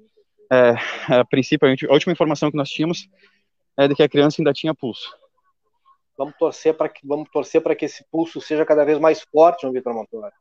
é, 0.51 0.73
a 1.13 1.25
princípio, 1.25 1.67
a 1.67 1.93
última 1.93 2.13
informação 2.13 2.49
que 2.49 2.57
nós 2.57 2.69
tínhamos 2.69 3.07
é 3.77 3.87
de 3.87 3.95
que 3.95 4.03
a 4.03 4.09
criança 4.09 4.41
ainda 4.41 4.53
tinha 4.53 4.73
pulso. 4.73 5.13
Vamos 6.19 6.35
torcer 6.37 6.73
para 6.73 6.89
que 6.89 7.07
vamos 7.07 7.29
torcer 7.29 7.61
para 7.61 7.73
que 7.73 7.85
esse 7.85 8.03
pulso 8.11 8.41
seja 8.41 8.65
cada 8.65 8.83
vez 8.83 8.99
mais 8.99 9.21
forte, 9.21 9.65
no 9.65 9.71
Vitor 9.71 9.93
Montoya. 9.93 10.33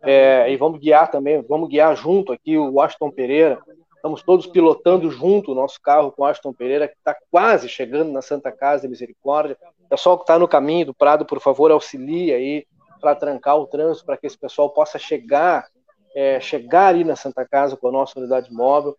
É, 0.00 0.50
e 0.50 0.56
vamos 0.56 0.80
guiar 0.80 1.10
também, 1.10 1.44
vamos 1.46 1.68
guiar 1.68 1.94
junto 1.94 2.32
aqui 2.32 2.56
o 2.56 2.80
Aston 2.80 3.10
Pereira. 3.10 3.58
Estamos 3.94 4.22
todos 4.22 4.46
pilotando 4.46 5.10
junto 5.10 5.52
o 5.52 5.54
nosso 5.54 5.78
carro 5.82 6.10
com 6.12 6.22
o 6.22 6.24
Aston 6.24 6.54
Pereira, 6.54 6.88
que 6.88 6.94
está 6.94 7.14
quase 7.30 7.68
chegando 7.68 8.10
na 8.10 8.22
Santa 8.22 8.50
Casa 8.50 8.84
de 8.84 8.88
Misericórdia. 8.88 9.58
O 9.84 9.88
pessoal 9.90 10.16
que 10.16 10.22
está 10.22 10.38
no 10.38 10.48
caminho 10.48 10.86
do 10.86 10.94
Prado, 10.94 11.26
por 11.26 11.40
favor, 11.40 11.70
auxilie 11.70 12.32
aí 12.32 12.66
para 12.98 13.14
trancar 13.14 13.58
o 13.58 13.66
trânsito, 13.66 14.06
para 14.06 14.16
que 14.16 14.26
esse 14.26 14.38
pessoal 14.38 14.70
possa 14.70 14.98
chegar, 14.98 15.66
é, 16.14 16.40
chegar 16.40 16.86
ali 16.86 17.04
na 17.04 17.16
Santa 17.16 17.46
Casa 17.46 17.76
com 17.76 17.88
a 17.88 17.92
nossa 17.92 18.18
unidade 18.18 18.50
móvel. 18.50 18.96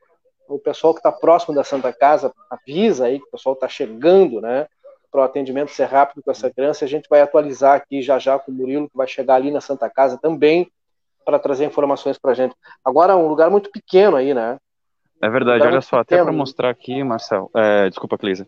O 0.47 0.59
pessoal 0.59 0.93
que 0.93 0.99
está 0.99 1.11
próximo 1.11 1.55
da 1.55 1.63
Santa 1.63 1.91
Casa 1.91 2.31
avisa 2.51 3.05
aí 3.05 3.17
que 3.17 3.25
o 3.25 3.31
pessoal 3.31 3.53
está 3.53 3.67
chegando, 3.67 4.39
né? 4.39 4.67
Para 5.11 5.21
o 5.21 5.23
atendimento 5.23 5.71
ser 5.71 5.85
rápido 5.85 6.21
com 6.23 6.31
essa 6.31 6.49
criança. 6.49 6.85
A 6.85 6.87
gente 6.87 7.07
vai 7.09 7.21
atualizar 7.21 7.75
aqui 7.75 8.01
já 8.01 8.19
já 8.19 8.37
com 8.37 8.51
o 8.51 8.55
Murilo, 8.55 8.89
que 8.89 8.97
vai 8.97 9.07
chegar 9.07 9.35
ali 9.35 9.51
na 9.51 9.61
Santa 9.61 9.89
Casa 9.89 10.17
também, 10.17 10.71
para 11.25 11.39
trazer 11.39 11.65
informações 11.65 12.17
para 12.17 12.31
a 12.31 12.33
gente. 12.33 12.55
Agora, 12.83 13.15
um 13.15 13.27
lugar 13.27 13.49
muito 13.49 13.71
pequeno 13.71 14.15
aí, 14.15 14.33
né? 14.33 14.57
É 15.21 15.29
verdade, 15.29 15.63
um 15.63 15.67
olha 15.67 15.81
só, 15.81 15.99
pequeno. 15.99 16.21
até 16.21 16.23
para 16.23 16.37
mostrar 16.37 16.69
aqui, 16.69 17.03
Marcel, 17.03 17.51
é, 17.55 17.89
desculpa, 17.89 18.17
Cleisa, 18.17 18.47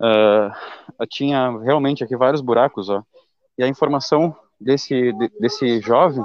uh, 0.00 1.06
tinha 1.06 1.56
realmente 1.60 2.02
aqui 2.02 2.16
vários 2.16 2.40
buracos, 2.40 2.88
ó, 2.88 3.04
e 3.56 3.62
a 3.62 3.68
informação 3.68 4.34
desse, 4.60 5.12
desse 5.38 5.80
jovem 5.80 6.24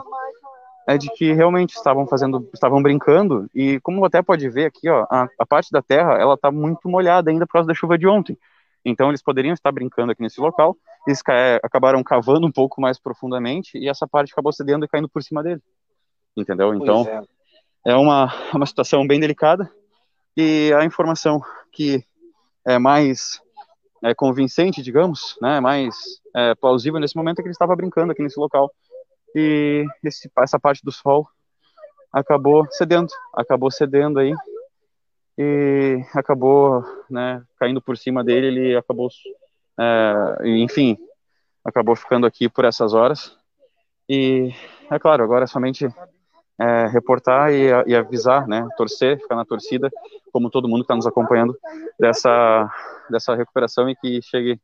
é 0.88 0.97
de 0.97 1.09
que 1.11 1.31
realmente 1.31 1.75
estavam 1.75 2.05
fazendo, 2.05 2.49
estavam 2.53 2.81
brincando 2.81 3.47
e 3.53 3.79
como 3.81 4.03
até 4.03 4.21
pode 4.21 4.49
ver 4.49 4.65
aqui, 4.65 4.89
ó, 4.89 5.05
a, 5.09 5.27
a 5.39 5.45
parte 5.45 5.71
da 5.71 5.81
terra 5.81 6.13
ela 6.19 6.34
está 6.34 6.51
muito 6.51 6.89
molhada 6.89 7.31
ainda 7.31 7.45
por 7.45 7.53
causa 7.53 7.67
da 7.67 7.73
chuva 7.73 7.97
de 7.97 8.07
ontem. 8.07 8.38
Então 8.86 9.09
eles 9.09 9.21
poderiam 9.21 9.53
estar 9.53 9.71
brincando 9.71 10.11
aqui 10.11 10.21
nesse 10.21 10.41
local, 10.41 10.75
eles 11.07 11.21
acabaram 11.63 12.03
cavando 12.03 12.45
um 12.45 12.51
pouco 12.51 12.81
mais 12.81 12.99
profundamente 12.99 13.77
e 13.77 13.88
essa 13.88 14.07
parte 14.07 14.31
acabou 14.31 14.51
cedendo 14.51 14.86
e 14.86 14.88
caindo 14.88 15.09
por 15.09 15.23
cima 15.23 15.41
dele. 15.41 15.61
Entendeu? 16.36 16.73
Então 16.73 17.07
é. 17.86 17.91
é 17.91 17.95
uma 17.95 18.34
uma 18.53 18.65
situação 18.65 19.05
bem 19.07 19.19
delicada 19.19 19.71
e 20.36 20.73
a 20.77 20.84
informação 20.84 21.41
que 21.71 22.03
é 22.65 22.77
mais 22.77 23.41
é, 24.03 24.13
convincente, 24.13 24.81
digamos, 24.81 25.38
né, 25.41 25.59
mais 25.59 25.95
é, 26.36 26.55
plausível 26.55 26.99
nesse 26.99 27.15
momento 27.15 27.39
é 27.39 27.41
que 27.41 27.47
ele 27.47 27.53
estava 27.53 27.75
brincando 27.75 28.11
aqui 28.11 28.21
nesse 28.21 28.39
local 28.39 28.69
e 29.36 29.86
esse, 30.03 30.29
essa 30.39 30.59
parte 30.59 30.84
do 30.84 30.91
sol 30.91 31.27
acabou 32.11 32.67
cedendo, 32.69 33.07
acabou 33.34 33.71
cedendo 33.71 34.19
aí 34.19 34.34
e 35.38 36.03
acabou, 36.13 36.84
né, 37.09 37.43
caindo 37.57 37.81
por 37.81 37.97
cima 37.97 38.23
dele, 38.23 38.47
ele 38.47 38.75
acabou, 38.75 39.09
é, 39.79 40.38
enfim, 40.45 40.97
acabou 41.63 41.95
ficando 41.95 42.27
aqui 42.27 42.47
por 42.47 42.65
essas 42.65 42.93
horas 42.93 43.36
e 44.07 44.53
é 44.91 44.99
claro, 44.99 45.23
agora 45.23 45.45
é 45.45 45.47
somente 45.47 45.88
é, 46.59 46.88
reportar 46.88 47.51
e, 47.51 47.67
e, 47.88 47.95
avisar, 47.95 48.47
né, 48.47 48.67
torcer, 48.77 49.19
ficar 49.19 49.36
na 49.36 49.45
torcida, 49.45 49.89
como 50.31 50.49
todo 50.49 50.67
mundo 50.67 50.79
que 50.79 50.86
está 50.86 50.95
nos 50.95 51.07
acompanhando, 51.07 51.57
dessa, 51.99 52.69
dessa 53.09 53.36
recuperação 53.36 53.89
e 53.89 53.95
que 53.95 54.21
chegue 54.21 54.59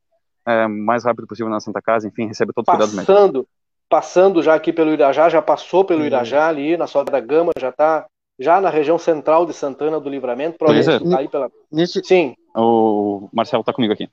é, 0.45 0.67
mais 0.67 1.03
rápido 1.03 1.27
possível 1.27 1.49
na 1.49 1.59
Santa 1.59 1.81
Casa, 1.81 2.07
enfim, 2.07 2.27
recebe 2.27 2.53
todo 2.53 2.63
o 2.63 2.71
cuidado 2.71 2.91
médico. 2.91 3.11
Passando, 3.11 3.47
passando 3.89 4.43
já 4.43 4.53
aqui 4.53 4.71
pelo 4.71 4.91
Irajá, 4.91 5.29
já 5.29 5.41
passou 5.41 5.83
pelo 5.83 6.05
Irajá 6.05 6.47
ali, 6.47 6.77
na 6.77 6.85
Soda 6.85 7.11
da 7.11 7.19
Gama, 7.19 7.51
já 7.59 7.69
está 7.69 8.05
já 8.39 8.61
na 8.61 8.69
região 8.69 8.97
central 8.97 9.45
de 9.45 9.53
Santana 9.53 9.99
do 9.99 10.09
Livramento, 10.09 10.57
provavelmente 10.57 11.09
tá 11.09 11.27
pela... 11.27 11.51
Nesse... 11.69 12.01
Sim. 12.03 12.35
O 12.55 13.27
Marcelo 13.33 13.61
está 13.61 13.73
comigo 13.73 13.93
aqui. 13.93 14.09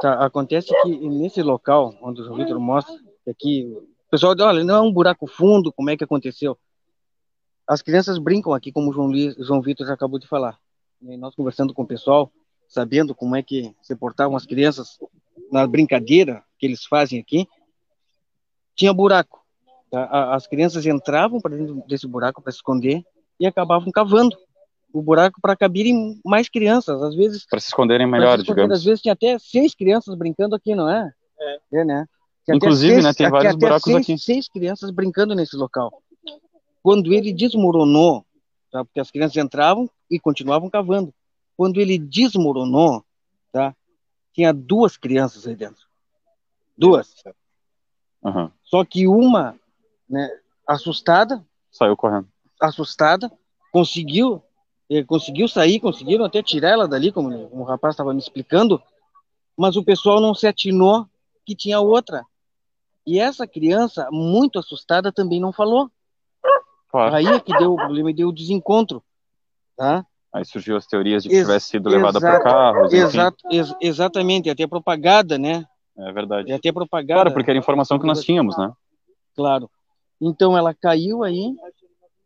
Tá, 0.00 0.24
acontece 0.24 0.68
que 0.82 1.08
nesse 1.08 1.42
local, 1.42 1.94
onde 2.02 2.20
o 2.20 2.24
João 2.24 2.36
Vitor 2.36 2.60
mostra, 2.60 2.94
aqui, 3.28 3.72
o 4.06 4.10
pessoal 4.10 4.34
diz, 4.34 4.44
olha, 4.44 4.62
não 4.62 4.76
é 4.76 4.80
um 4.80 4.92
buraco 4.92 5.26
fundo, 5.26 5.72
como 5.72 5.90
é 5.90 5.96
que 5.96 6.04
aconteceu? 6.04 6.56
As 7.66 7.80
crianças 7.80 8.18
brincam 8.18 8.52
aqui, 8.52 8.70
como 8.70 8.90
o 8.90 8.92
João, 8.92 9.10
João 9.38 9.62
Vitor 9.62 9.86
já 9.86 9.94
acabou 9.94 10.18
de 10.18 10.28
falar. 10.28 10.58
E 11.00 11.16
nós 11.16 11.34
conversando 11.34 11.72
com 11.72 11.82
o 11.82 11.86
pessoal, 11.86 12.30
sabendo 12.68 13.14
como 13.14 13.34
é 13.34 13.42
que 13.42 13.74
se 13.80 13.96
portavam 13.96 14.36
as 14.36 14.44
crianças 14.44 14.98
na 15.50 15.66
brincadeira 15.66 16.44
que 16.58 16.66
eles 16.66 16.84
fazem 16.84 17.18
aqui, 17.18 17.48
tinha 18.74 18.92
buraco. 18.92 19.42
Tá? 19.90 20.34
As 20.34 20.46
crianças 20.46 20.84
entravam 20.86 21.40
para 21.40 21.56
dentro 21.56 21.82
desse 21.86 22.06
buraco 22.06 22.42
para 22.42 22.52
se 22.52 22.58
esconder 22.58 23.02
e 23.42 23.46
acabavam 23.46 23.90
cavando. 23.90 24.36
o 24.92 25.02
buraco 25.02 25.40
para 25.40 25.56
cabirem 25.56 26.20
mais 26.24 26.48
crianças, 26.48 27.02
às 27.02 27.16
vezes. 27.16 27.44
Para 27.46 27.58
se 27.58 27.68
esconderem 27.68 28.06
melhor, 28.06 28.36
se 28.36 28.42
esconder, 28.42 28.62
digamos. 28.62 28.78
Às 28.78 28.84
vezes 28.84 29.00
tinha 29.00 29.14
até 29.14 29.36
seis 29.38 29.74
crianças 29.74 30.14
brincando 30.14 30.54
aqui, 30.54 30.76
não 30.76 30.88
é? 30.88 31.10
É, 31.40 31.80
é 31.80 31.84
né? 31.84 32.06
Tinha 32.44 32.56
Inclusive, 32.56 32.92
seis, 32.94 33.04
né, 33.04 33.12
tem 33.12 33.28
vários 33.28 33.56
buracos 33.56 33.84
seis, 33.84 33.96
aqui. 33.96 34.18
Seis 34.18 34.48
crianças 34.48 34.90
brincando 34.90 35.34
nesse 35.34 35.56
local. 35.56 36.02
Quando 36.82 37.12
ele 37.12 37.32
desmoronou, 37.32 38.24
tá? 38.70 38.84
porque 38.84 39.00
as 39.00 39.10
crianças 39.10 39.36
entravam 39.36 39.90
e 40.10 40.20
continuavam 40.20 40.70
cavando. 40.70 41.12
Quando 41.56 41.80
ele 41.80 41.98
desmoronou, 41.98 43.04
tá? 43.50 43.74
Tinha 44.32 44.52
duas 44.52 44.96
crianças 44.96 45.48
aí 45.48 45.56
dentro. 45.56 45.84
Duas. 46.76 47.14
Uhum. 48.22 48.50
Só 48.62 48.84
que 48.84 49.08
uma, 49.08 49.56
né, 50.08 50.28
assustada. 50.66 51.44
Saiu 51.70 51.96
correndo. 51.96 52.28
Assustada, 52.68 53.30
conseguiu, 53.72 54.42
eh, 54.90 55.02
conseguiu 55.02 55.48
sair, 55.48 55.80
conseguiram 55.80 56.24
até 56.24 56.42
tirar 56.42 56.70
ela 56.70 56.88
dali, 56.88 57.10
como 57.10 57.28
o 57.52 57.64
rapaz 57.64 57.94
estava 57.94 58.12
me 58.12 58.20
explicando, 58.20 58.80
mas 59.56 59.76
o 59.76 59.84
pessoal 59.84 60.20
não 60.20 60.34
se 60.34 60.46
atinou 60.46 61.06
que 61.44 61.56
tinha 61.56 61.80
outra. 61.80 62.24
E 63.06 63.18
essa 63.18 63.46
criança, 63.46 64.08
muito 64.12 64.58
assustada, 64.58 65.10
também 65.12 65.40
não 65.40 65.52
falou. 65.52 65.90
Claro. 66.88 67.14
Aí 67.16 67.26
é 67.26 67.40
que 67.40 67.56
deu 67.58 67.72
o 67.72 67.76
problema 67.76 68.10
e 68.10 68.14
deu 68.14 68.28
o 68.28 68.34
desencontro. 68.34 69.02
Tá? 69.76 70.06
Aí 70.32 70.44
surgiu 70.44 70.76
as 70.76 70.86
teorias 70.86 71.22
de 71.22 71.28
que 71.28 71.34
Ex 71.34 71.46
tivesse 71.46 71.66
sido 71.68 71.88
levada 71.88 72.20
por 72.20 72.42
carros. 72.42 72.92
Exato, 72.92 73.44
ex 73.50 73.74
exatamente, 73.80 74.48
até 74.48 74.66
propagada, 74.66 75.36
né? 75.36 75.66
É 75.98 76.12
verdade. 76.12 76.50
E 76.50 76.52
até 76.52 76.72
propagada. 76.72 77.22
Claro, 77.22 77.34
porque 77.34 77.50
era 77.50 77.58
informação 77.58 77.98
que 77.98 78.06
nós 78.06 78.22
tínhamos, 78.22 78.56
né? 78.56 78.72
Claro. 79.34 79.70
Então 80.20 80.56
ela 80.56 80.72
caiu 80.72 81.22
aí, 81.22 81.54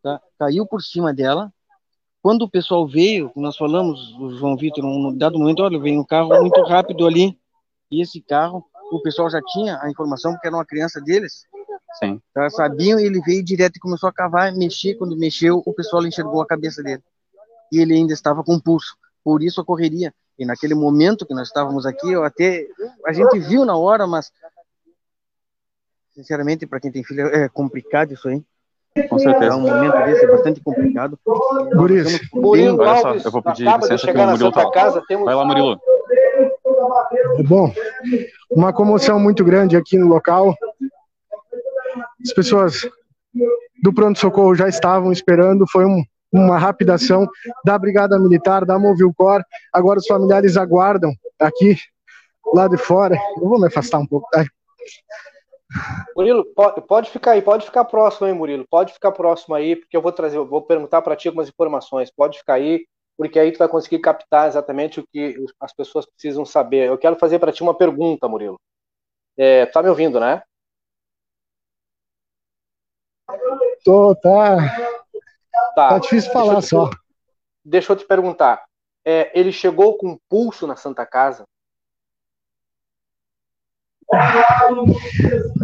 tá? 0.01 0.21
caiu 0.37 0.65
por 0.65 0.81
cima 0.81 1.13
dela. 1.13 1.51
Quando 2.21 2.43
o 2.43 2.49
pessoal 2.49 2.87
veio, 2.87 3.31
nós 3.35 3.55
falamos, 3.55 4.13
o 4.19 4.31
João 4.31 4.57
Vitor, 4.57 4.83
num 4.83 5.15
dado 5.15 5.37
momento, 5.37 5.63
olha, 5.63 5.79
veio 5.79 5.99
um 5.99 6.05
carro 6.05 6.29
muito 6.41 6.61
rápido 6.63 7.05
ali, 7.05 7.39
e 7.89 8.01
esse 8.01 8.21
carro, 8.21 8.65
o 8.91 9.01
pessoal 9.01 9.29
já 9.29 9.41
tinha 9.53 9.79
a 9.81 9.89
informação, 9.89 10.33
porque 10.33 10.47
era 10.47 10.55
uma 10.55 10.65
criança 10.65 10.99
deles, 10.99 11.45
Sim. 11.99 12.21
Tá, 12.33 12.49
sabiam, 12.49 12.99
ele 12.99 13.19
veio 13.21 13.43
direto 13.43 13.77
e 13.77 13.79
começou 13.79 14.09
a 14.09 14.13
cavar, 14.13 14.53
mexer. 14.53 14.95
Quando 14.95 15.17
mexeu, 15.17 15.63
o 15.65 15.73
pessoal 15.73 16.05
enxergou 16.05 16.41
a 16.41 16.45
cabeça 16.47 16.83
dele. 16.83 17.01
E 17.71 17.79
ele 17.79 17.93
ainda 17.93 18.13
estava 18.13 18.43
com 18.43 18.59
pulso. 18.59 18.95
Por 19.23 19.41
isso 19.41 19.61
a 19.61 19.65
correria. 19.65 20.13
E 20.37 20.45
naquele 20.45 20.75
momento 20.75 21.25
que 21.25 21.33
nós 21.33 21.47
estávamos 21.47 21.85
aqui, 21.85 22.11
eu 22.11 22.23
até 22.23 22.67
a 23.05 23.11
gente 23.11 23.39
viu 23.39 23.65
na 23.65 23.75
hora, 23.75 24.05
mas 24.05 24.31
sinceramente 26.11 26.67
para 26.67 26.79
quem 26.79 26.91
tem 26.91 27.03
filho 27.03 27.27
é 27.27 27.49
complicado 27.49 28.13
isso 28.13 28.27
aí. 28.27 28.43
Com 29.03 29.19
certeza. 29.19 29.53
É 29.53 29.55
um 29.55 29.61
momento 29.61 30.05
desse 30.05 30.25
é 30.25 30.27
bastante 30.27 30.61
complicado. 30.61 31.19
Guris. 31.75 32.21
Murilo 32.33 32.79
Olha 32.79 32.97
só, 32.97 33.13
eu 33.15 33.31
vou 33.31 33.41
pedir 33.41 33.65
licença 33.65 33.97
chegar 33.97 34.13
que 34.13 34.19
o 34.19 34.25
na 34.25 34.31
Murilo 34.31 34.51
tá. 34.51 34.71
Casa. 34.71 35.03
Temos... 35.07 35.25
Vai 35.25 35.35
lá, 35.35 35.45
Murilo. 35.45 35.79
Bom, 37.47 37.73
uma 38.49 38.73
comoção 38.73 39.19
muito 39.19 39.43
grande 39.43 39.75
aqui 39.75 39.97
no 39.97 40.07
local. 40.07 40.55
As 42.23 42.33
pessoas 42.33 42.89
do 43.81 43.93
pronto-socorro 43.93 44.55
já 44.55 44.67
estavam 44.67 45.11
esperando, 45.11 45.65
foi 45.71 45.85
um, 45.85 46.03
uma 46.31 46.57
rápida 46.57 46.95
ação 46.95 47.27
da 47.63 47.77
Brigada 47.77 48.19
Militar, 48.19 48.65
da 48.65 48.77
Movilcor. 48.77 49.41
Agora 49.73 49.99
os 49.99 50.07
familiares 50.07 50.57
aguardam 50.57 51.13
aqui, 51.39 51.77
lá 52.53 52.67
de 52.67 52.77
fora. 52.77 53.17
Eu 53.39 53.47
vou 53.47 53.59
me 53.59 53.67
afastar 53.67 53.99
um 53.99 54.07
pouco, 54.07 54.27
tá? 54.31 54.45
Murilo, 56.15 56.45
pode, 56.55 56.81
pode 56.81 57.09
ficar 57.11 57.31
aí, 57.31 57.41
pode 57.41 57.65
ficar 57.65 57.85
próximo 57.85 58.27
aí, 58.27 58.33
Murilo. 58.33 58.65
Pode 58.69 58.93
ficar 58.93 59.11
próximo 59.11 59.53
aí, 59.55 59.75
porque 59.75 59.95
eu 59.95 60.01
vou 60.01 60.11
trazer, 60.11 60.37
eu 60.37 60.47
vou 60.47 60.61
perguntar 60.61 61.01
para 61.01 61.15
ti 61.15 61.27
algumas 61.27 61.47
informações. 61.49 62.11
Pode 62.11 62.39
ficar 62.39 62.55
aí, 62.55 62.85
porque 63.17 63.39
aí 63.39 63.51
tu 63.51 63.59
vai 63.59 63.67
conseguir 63.67 63.99
captar 63.99 64.47
exatamente 64.47 64.99
o 64.99 65.07
que 65.07 65.35
as 65.59 65.73
pessoas 65.73 66.05
precisam 66.05 66.45
saber. 66.45 66.87
Eu 66.87 66.97
quero 66.97 67.17
fazer 67.17 67.39
para 67.39 67.51
ti 67.51 67.61
uma 67.61 67.77
pergunta, 67.77 68.27
Murilo. 68.27 68.59
É, 69.37 69.65
tá 69.67 69.83
me 69.83 69.89
ouvindo, 69.89 70.19
né? 70.19 70.41
Tô, 73.83 74.15
tá. 74.15 74.57
Tá, 75.51 75.71
Tá 75.75 75.99
difícil 75.99 76.31
falar 76.31 76.55
deixa 76.61 76.67
só. 76.67 76.89
te- 76.89 76.97
Deixa 77.65 77.93
eu 77.93 77.97
te 77.97 78.05
perguntar. 78.05 78.63
É, 79.05 79.31
ele 79.39 79.51
chegou 79.51 79.97
com 79.97 80.17
pulso 80.29 80.65
na 80.67 80.75
Santa 80.75 81.05
Casa? 81.05 81.45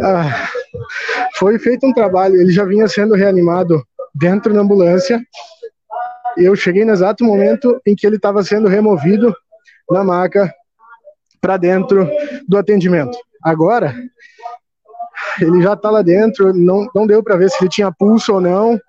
Ah, 0.02 0.50
foi 1.36 1.58
feito 1.60 1.86
um 1.86 1.94
trabalho, 1.94 2.36
ele 2.36 2.52
já 2.52 2.66
vinha 2.66 2.88
sendo 2.88 3.16
reanimado 3.16 3.82
dentro 4.14 4.54
da 4.54 4.62
ambulância. 4.62 5.22
Eu 6.38 6.56
cheguei 6.56 6.84
no 6.84 6.91
exato 6.91 7.24
momento 7.24 7.80
em 7.86 7.96
que 7.96 8.06
ele 8.06 8.18
estava 8.18 8.44
sendo 8.44 8.68
removido 8.68 9.34
na 9.89 10.04
maca 10.04 10.54
para 11.39 11.58
dentro 11.58 12.10
do 12.48 12.58
atendimento. 12.58 13.18
Agora, 13.44 13.94
ele 15.39 15.62
já 15.62 15.74
está 15.74 15.89
lá 15.89 16.02
dentro, 16.02 16.54
não, 16.54 16.88
não 16.94 17.06
deu 17.06 17.24
para 17.24 17.38
ver 17.38 17.50
se 17.50 17.58
ele 17.62 17.70
tinha 17.70 17.91
pulso 17.91 18.34
ou 18.34 18.41
não. 18.41 18.76
O 18.76 18.80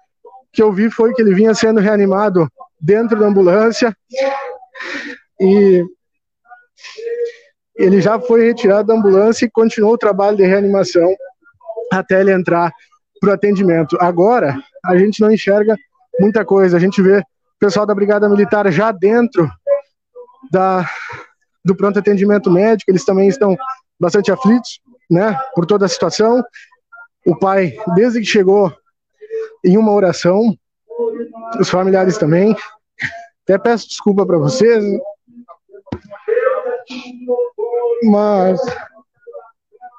que 0.53 0.63
eu 0.63 0.73
vi 0.73 0.91
foi 0.91 1.13
que 1.13 1.23
ele 1.23 1.35
vinha 1.35 1.55
sendo 1.55 1.81
reanimado 1.81 2.49
dentro 2.81 3.19
da 3.19 3.27
ambulância 3.27 3.97
e 5.41 5.85
ele 7.77 8.01
já 8.01 8.19
foi 8.21 8.45
retirado 8.45 8.89
da 8.89 8.95
ambulância 8.95 9.45
e 9.45 9.51
continuou 9.51 9.95
o 9.95 9.99
trabalho 9.99 10.37
de 10.37 10.45
reanimação 10.45 11.15
até 11.93 12.21
ele 12.21 12.33
entrar 12.33 12.73
para 13.21 13.31
o 13.31 13.33
atendimento. 13.33 13.97
Agora, 14.01 14.57
a 14.85 14.97
gente 14.97 15.21
não 15.21 15.31
enxerga 15.31 15.77
muita 16.21 16.45
coisa, 16.45 16.77
a 16.77 16.81
gente 16.81 17.03
vê 17.03 17.19
o 17.19 17.25
pessoal 17.59 17.87
da 17.87 17.95
Brigada 17.95 18.29
Militar 18.29 18.71
já 18.71 18.93
dentro 18.93 19.51
da, 20.51 20.89
do 21.65 21.75
pronto 21.75 21.99
atendimento 21.99 22.51
médico, 22.51 22.91
eles 22.91 23.05
também 23.05 23.29
estão 23.29 23.57
bastante 23.99 24.31
aflitos, 24.31 24.81
né, 25.11 25.39
por 25.55 25.67
toda 25.67 25.87
a 25.87 25.89
situação. 25.89 26.43
O 27.27 27.37
pai, 27.39 27.77
desde 27.95 28.21
que 28.21 28.27
chegou 28.27 28.73
em 29.65 29.79
uma 29.79 29.93
oração, 29.93 30.57
os 31.59 31.71
familiares 31.71 32.19
também. 32.19 32.55
Até 33.45 33.59
peço 33.59 33.89
desculpa 33.89 34.27
para 34.27 34.39
vocês, 34.39 34.85
mas 38.05 38.61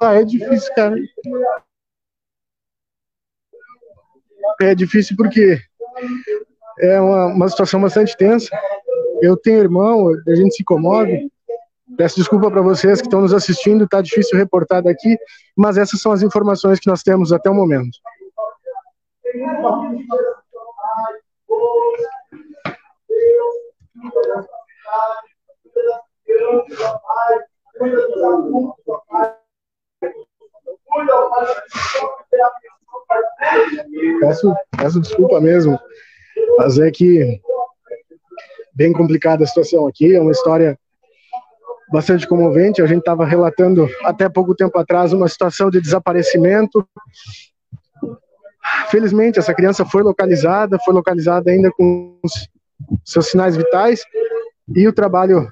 ah, 0.02 0.14
é 0.16 0.24
difícil, 0.24 0.74
cara. 0.76 0.96
É 4.62 4.76
difícil 4.76 5.16
porque 5.18 5.60
é 6.80 7.00
uma, 7.00 7.28
uma 7.28 7.50
situação 7.50 7.82
bastante 7.82 8.16
tensa. 8.16 8.50
Eu 9.22 9.38
tenho 9.38 9.60
irmão, 9.60 10.10
a 10.28 10.36
gente 10.36 10.56
se 10.56 10.64
comove. 10.64 11.32
Peço 11.98 12.18
desculpa 12.18 12.52
para 12.52 12.62
vocês 12.62 13.00
que 13.00 13.08
estão 13.08 13.22
nos 13.22 13.34
assistindo, 13.34 13.88
tá 13.88 14.02
difícil 14.02 14.38
reportar 14.38 14.84
daqui, 14.84 15.18
mas 15.56 15.78
essas 15.78 16.02
são 16.02 16.12
as 16.12 16.22
informações 16.22 16.80
que 16.80 16.90
nós 16.90 17.02
temos 17.02 17.32
até 17.32 17.50
o 17.50 17.54
momento. 17.54 17.98
Peço, 34.20 34.56
peço 34.78 35.02
desculpa 35.02 35.42
mesmo, 35.42 35.80
mas 36.58 36.80
é 36.80 36.90
que 36.90 37.42
bem 38.74 38.92
complicada 38.92 39.44
a 39.44 39.48
situação 39.48 39.88
aqui, 39.88 40.16
é 40.16 40.22
uma 40.22 40.32
história 40.32 40.78
bastante 41.92 42.28
comovente. 42.28 42.82
A 42.82 42.88
gente 42.88 43.00
estava 43.00 43.26
relatando 43.26 43.88
até 44.04 44.28
pouco 44.28 44.56
tempo 44.56 44.78
atrás 44.78 45.14
uma 45.14 45.28
situação 45.28 45.70
de 45.70 45.80
desaparecimento. 45.80 46.88
Felizmente, 48.90 49.40
essa 49.40 49.54
criança 49.54 49.86
foi 49.86 50.04
localizada, 50.04 50.78
foi 50.84 50.94
localizada 50.94 51.52
ainda 51.52 51.72
com 51.72 52.20
seus 53.04 53.28
sinais 53.28 53.56
vitais 53.56 54.04
e 54.76 54.88
o 54.88 54.94
trabalho 54.94 55.48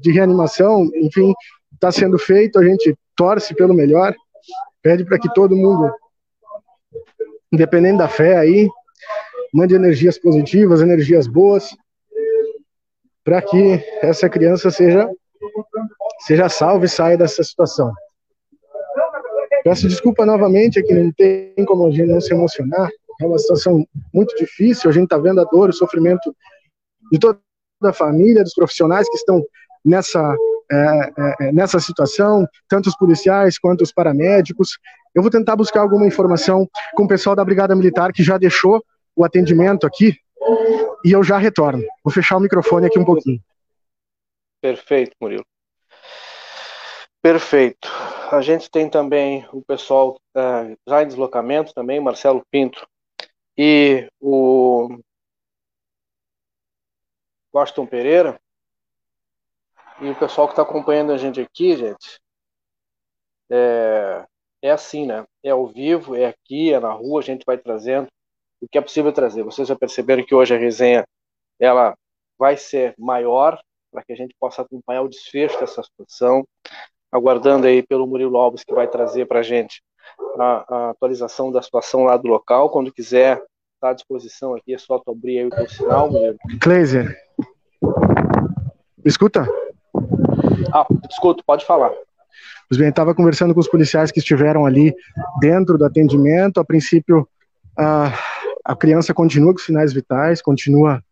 de 0.00 0.12
reanimação, 0.12 0.90
enfim, 0.94 1.32
está 1.72 1.90
sendo 1.90 2.18
feito. 2.18 2.58
A 2.58 2.64
gente 2.64 2.96
torce 3.14 3.54
pelo 3.54 3.74
melhor, 3.74 4.14
pede 4.82 5.04
para 5.04 5.18
que 5.18 5.32
todo 5.34 5.56
mundo, 5.56 5.90
independente 7.52 7.98
da 7.98 8.08
fé 8.08 8.36
aí, 8.38 8.68
mande 9.52 9.74
energias 9.74 10.18
positivas, 10.18 10.80
energias 10.80 11.26
boas, 11.26 11.74
para 13.24 13.42
que 13.42 13.82
essa 14.02 14.28
criança 14.28 14.70
seja 14.70 15.08
seja 16.20 16.48
salva 16.48 16.86
e 16.86 16.88
saia 16.88 17.16
dessa 17.16 17.42
situação. 17.42 17.92
Peço 19.62 19.88
desculpa 19.88 20.24
novamente, 20.24 20.78
é 20.78 20.82
que 20.82 20.94
não 20.94 21.12
tem 21.12 21.52
como 21.66 21.86
a 21.86 21.90
gente 21.90 22.08
não 22.08 22.20
se 22.20 22.32
emocionar. 22.32 22.88
É 23.20 23.26
uma 23.26 23.38
situação 23.38 23.86
muito 24.12 24.34
difícil. 24.36 24.88
A 24.88 24.92
gente 24.92 25.04
está 25.04 25.18
vendo 25.18 25.40
a 25.40 25.44
dor, 25.44 25.70
o 25.70 25.72
sofrimento 25.72 26.34
de 27.10 27.18
toda 27.18 27.40
a 27.82 27.92
família, 27.92 28.44
dos 28.44 28.54
profissionais 28.54 29.08
que 29.08 29.16
estão 29.16 29.44
nessa 29.86 30.36
é, 30.70 31.46
é, 31.46 31.52
nessa 31.52 31.78
situação, 31.78 32.46
tanto 32.68 32.88
os 32.88 32.96
policiais 32.96 33.56
quanto 33.56 33.82
os 33.82 33.92
paramédicos. 33.92 34.78
Eu 35.14 35.22
vou 35.22 35.30
tentar 35.30 35.54
buscar 35.54 35.80
alguma 35.80 36.06
informação 36.06 36.68
com 36.94 37.04
o 37.04 37.08
pessoal 37.08 37.36
da 37.36 37.44
Brigada 37.44 37.76
Militar 37.76 38.12
que 38.12 38.22
já 38.22 38.36
deixou 38.36 38.84
o 39.14 39.24
atendimento 39.24 39.86
aqui 39.86 40.18
e 41.04 41.12
eu 41.12 41.22
já 41.22 41.38
retorno. 41.38 41.84
Vou 42.02 42.12
fechar 42.12 42.36
o 42.36 42.40
microfone 42.40 42.86
aqui 42.86 42.98
um 42.98 43.04
pouquinho. 43.04 43.40
Perfeito, 44.60 45.14
Murilo. 45.20 45.44
Perfeito. 47.22 47.88
A 48.32 48.40
gente 48.40 48.68
tem 48.68 48.90
também 48.90 49.46
o 49.52 49.62
pessoal 49.62 50.16
uh, 50.36 50.76
já 50.86 51.02
em 51.02 51.06
deslocamento 51.06 51.72
também, 51.72 52.00
Marcelo 52.00 52.42
Pinto 52.50 52.86
e 53.56 54.08
o 54.20 54.98
Washington 57.54 57.86
Pereira. 57.86 58.40
E 60.00 60.10
o 60.10 60.14
pessoal 60.14 60.46
que 60.46 60.52
está 60.52 60.62
acompanhando 60.62 61.12
a 61.12 61.16
gente 61.16 61.40
aqui, 61.40 61.76
gente, 61.76 62.20
é, 63.50 64.24
é 64.62 64.70
assim, 64.70 65.06
né? 65.06 65.24
É 65.42 65.50
ao 65.50 65.66
vivo, 65.66 66.14
é 66.14 66.26
aqui, 66.26 66.72
é 66.72 66.80
na 66.80 66.92
rua, 66.92 67.20
a 67.20 67.22
gente 67.22 67.44
vai 67.46 67.56
trazendo 67.56 68.08
o 68.60 68.68
que 68.68 68.76
é 68.76 68.80
possível 68.80 69.12
trazer. 69.12 69.42
Vocês 69.42 69.68
já 69.68 69.76
perceberam 69.76 70.24
que 70.24 70.34
hoje 70.34 70.54
a 70.54 70.58
resenha 70.58 71.06
ela 71.58 71.94
vai 72.38 72.56
ser 72.56 72.94
maior 72.98 73.58
para 73.90 74.04
que 74.04 74.12
a 74.12 74.16
gente 74.16 74.34
possa 74.38 74.60
acompanhar 74.60 75.02
o 75.02 75.08
desfecho 75.08 75.58
dessa 75.58 75.82
situação, 75.82 76.46
aguardando 77.10 77.66
aí 77.66 77.82
pelo 77.82 78.06
Murilo 78.06 78.36
Alves 78.36 78.62
que 78.62 78.74
vai 78.74 78.86
trazer 78.86 79.26
para 79.26 79.40
a 79.40 79.42
gente 79.42 79.82
a, 80.38 80.90
atualização 80.90 81.50
da 81.50 81.62
situação 81.62 82.04
lá 82.04 82.18
do 82.18 82.28
local. 82.28 82.68
Quando 82.68 82.92
quiser, 82.92 83.42
está 83.74 83.90
à 83.90 83.92
disposição 83.94 84.54
aqui, 84.54 84.74
é 84.74 84.78
só 84.78 84.98
tu 84.98 85.10
abrir 85.10 85.38
aí 85.38 85.46
o 85.46 85.50
teu 85.50 85.68
sinal, 85.68 86.10
Murilo. 86.10 86.36
Cleiser, 86.60 87.16
escuta? 89.02 89.46
Ah, 90.72 90.86
escuto, 91.10 91.42
pode 91.46 91.64
falar. 91.64 91.90
Pois 92.68 92.78
bem, 92.78 92.88
estava 92.88 93.14
conversando 93.14 93.54
com 93.54 93.60
os 93.60 93.68
policiais 93.68 94.10
que 94.10 94.18
estiveram 94.18 94.66
ali 94.66 94.94
dentro 95.40 95.78
do 95.78 95.84
atendimento. 95.84 96.58
A 96.58 96.64
princípio, 96.64 97.28
a, 97.78 98.12
a 98.64 98.74
criança 98.74 99.14
continua 99.14 99.52
com 99.52 99.58
sinais 99.58 99.92
vitais, 99.92 100.42
continua 100.42 101.02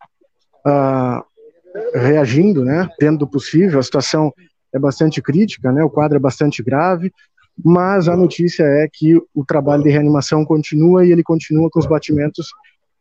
reagindo, 1.95 2.64
né, 2.64 2.89
dentro 2.99 3.18
do 3.18 3.26
possível. 3.26 3.78
A 3.78 3.82
situação 3.82 4.32
é 4.72 4.78
bastante 4.78 5.20
crítica, 5.22 5.70
né, 5.72 5.82
o 5.82 5.91
quadro 5.91 6.16
é 6.16 6.20
bastante 6.20 6.62
grave, 6.62 7.12
mas 7.64 8.09
a 8.09 8.16
notícia 8.16 8.64
é 8.64 8.89
que 8.93 9.16
o 9.35 9.45
trabalho 9.45 9.82
de 9.82 9.91
reanimação 9.91 10.45
continua 10.45 11.07
e 11.07 11.12
ele 11.12 11.22
continua 11.22 11.70
com 11.70 11.78
os 11.78 11.87
batimentos 11.87 12.49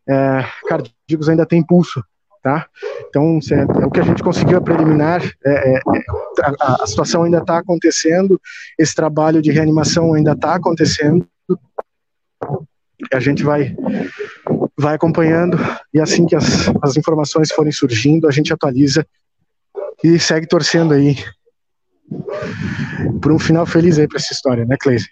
é, 0.08 0.44
cardíacos 0.68 1.28
ainda 1.28 1.46
tem 1.46 1.64
pulso, 1.64 2.04
tá? 2.44 2.68
Então, 3.08 3.38
é, 3.50 3.86
o 3.86 3.90
que 3.90 4.00
a 4.00 4.02
gente 4.02 4.22
conseguiu 4.22 4.58
a 4.58 4.60
preliminar, 4.60 5.22
é, 5.46 5.76
é, 5.76 5.80
a, 6.60 6.82
a, 6.82 6.86
situação 6.86 7.22
ainda 7.22 7.38
está 7.38 7.56
acontecendo, 7.56 8.38
esse 8.78 8.94
trabalho 8.94 9.40
de 9.40 9.50
reanimação 9.50 10.12
ainda 10.12 10.32
está 10.32 10.54
acontecendo, 10.54 11.26
a 13.12 13.18
gente 13.18 13.42
vai 13.42 13.74
vai 14.76 14.94
acompanhando 14.94 15.56
e 15.92 16.00
assim 16.00 16.26
que 16.26 16.36
as, 16.36 16.68
as 16.82 16.96
informações 16.96 17.50
forem 17.50 17.72
surgindo, 17.72 18.28
a 18.28 18.30
gente 18.30 18.52
atualiza 18.52 19.06
e 20.02 20.18
segue 20.18 20.46
torcendo 20.46 20.92
aí 20.92 21.16
por 23.22 23.32
um 23.32 23.38
final 23.38 23.64
feliz 23.64 23.98
aí 23.98 24.06
para 24.06 24.18
essa 24.18 24.34
história, 24.34 24.66
né, 24.66 24.76
Cleise? 24.78 25.08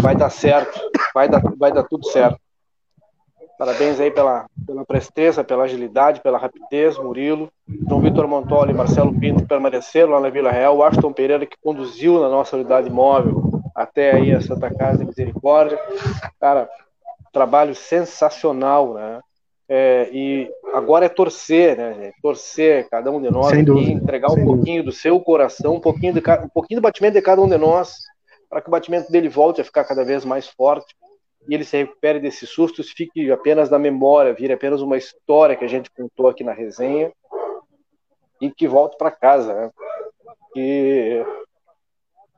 Vai 0.00 0.16
dar 0.16 0.30
certo, 0.30 0.80
vai 1.14 1.28
dar, 1.28 1.40
vai 1.56 1.72
dar 1.72 1.84
tudo 1.84 2.04
certo. 2.10 2.40
Parabéns 3.58 4.00
aí 4.00 4.10
pela, 4.10 4.46
pela 4.66 4.84
presteza, 4.84 5.44
pela 5.44 5.64
agilidade, 5.64 6.20
pela 6.20 6.38
rapidez, 6.38 6.98
Murilo, 6.98 7.50
João 7.88 8.00
Vitor 8.00 8.26
Montoli 8.26 8.72
e 8.72 8.74
Marcelo 8.74 9.16
Pinto 9.18 9.46
permaneceram 9.46 10.10
lá 10.10 10.20
na 10.20 10.28
Vila 10.28 10.50
Real, 10.50 10.76
o 10.76 10.82
Aston 10.82 11.12
Pereira 11.12 11.46
que 11.46 11.56
conduziu 11.62 12.20
na 12.20 12.28
nossa 12.28 12.56
unidade 12.56 12.90
móvel 12.90 13.62
até 13.74 14.12
aí 14.12 14.32
a 14.32 14.40
Santa 14.40 14.72
Casa 14.74 14.98
de 14.98 15.04
Misericórdia. 15.04 15.78
Cara, 16.40 16.68
trabalho 17.32 17.74
sensacional, 17.74 18.94
né? 18.94 19.20
É, 19.68 20.08
e 20.12 20.50
agora 20.74 21.06
é 21.06 21.08
torcer, 21.08 21.76
né, 21.76 21.94
gente? 21.94 22.20
Torcer, 22.20 22.88
cada 22.90 23.10
um 23.10 23.20
de 23.20 23.30
nós 23.30 23.52
aqui, 23.52 23.92
entregar 23.92 24.30
um 24.30 24.44
pouquinho 24.44 24.82
dúvida. 24.82 24.84
do 24.84 24.92
seu 24.92 25.18
coração, 25.20 25.76
um 25.76 25.80
pouquinho, 25.80 26.12
de, 26.12 26.20
um 26.20 26.48
pouquinho 26.48 26.80
do 26.80 26.82
batimento 26.82 27.14
de 27.14 27.22
cada 27.22 27.40
um 27.40 27.48
de 27.48 27.56
nós, 27.56 27.94
para 28.48 28.60
que 28.60 28.68
o 28.68 28.70
batimento 28.70 29.10
dele 29.10 29.28
volte 29.28 29.60
a 29.60 29.64
ficar 29.64 29.84
cada 29.84 30.04
vez 30.04 30.24
mais 30.24 30.46
forte 30.46 30.94
e 31.46 31.54
ele 31.54 31.64
se 31.64 31.76
recupere 31.76 32.20
desses 32.20 32.48
sustos, 32.48 32.90
fique 32.90 33.30
apenas 33.30 33.70
na 33.70 33.78
memória, 33.78 34.32
vire 34.32 34.52
apenas 34.52 34.80
uma 34.80 34.96
história 34.96 35.56
que 35.56 35.64
a 35.64 35.68
gente 35.68 35.90
contou 35.90 36.28
aqui 36.28 36.42
na 36.42 36.52
resenha 36.52 37.12
e 38.40 38.50
que 38.50 38.66
volte 38.66 38.96
para 38.96 39.10
casa, 39.10 39.54
né? 39.54 39.70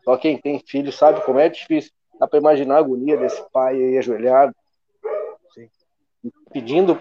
Só 0.04 0.16
quem 0.16 0.38
tem 0.38 0.60
filho 0.60 0.92
sabe 0.92 1.20
como 1.24 1.38
é 1.38 1.48
difícil. 1.48 1.92
Dá 2.18 2.26
para 2.26 2.38
imaginar 2.38 2.76
a 2.76 2.78
agonia 2.78 3.16
desse 3.16 3.44
pai 3.52 3.74
aí 3.74 3.98
ajoelhado, 3.98 4.54
pedindo 6.52 6.98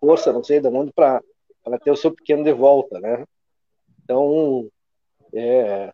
força, 0.00 0.32
não 0.32 0.44
sei 0.44 0.60
de 0.60 0.68
onde, 0.68 0.92
para 0.92 1.22
ter 1.82 1.90
o 1.90 1.96
seu 1.96 2.12
pequeno 2.12 2.44
de 2.44 2.52
volta, 2.52 3.00
né? 3.00 3.24
Então, 4.04 4.68
é, 5.34 5.92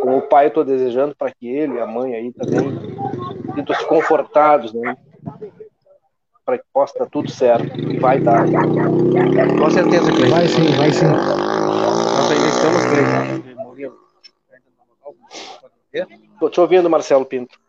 como 0.00 0.18
o 0.18 0.28
pai, 0.28 0.46
eu 0.46 0.48
estou 0.48 0.64
desejando 0.64 1.14
para 1.14 1.32
que 1.32 1.48
ele 1.48 1.74
e 1.74 1.80
a 1.80 1.86
mãe 1.86 2.14
aí 2.14 2.32
também 2.32 2.60
sintam-se 3.54 3.86
confortados, 3.86 4.72
né? 4.72 4.96
Para 6.44 6.58
que 6.58 6.64
possa 6.72 6.98
dar 6.98 7.06
tudo 7.06 7.30
certo. 7.30 7.70
Vai 8.00 8.18
dar. 8.20 8.44
Com 8.46 9.70
certeza, 9.70 10.10
Cleiton. 10.10 10.30
Vai 10.30 10.48
sim, 10.48 10.72
vai 10.72 10.92
sim. 10.92 11.06
Nós 11.06 12.30
ainda 12.30 12.48
estamos. 12.48 12.82
Estou 16.32 16.50
te 16.50 16.60
ouvindo, 16.60 16.90
Marcelo 16.90 17.24
Pinto. 17.24 17.60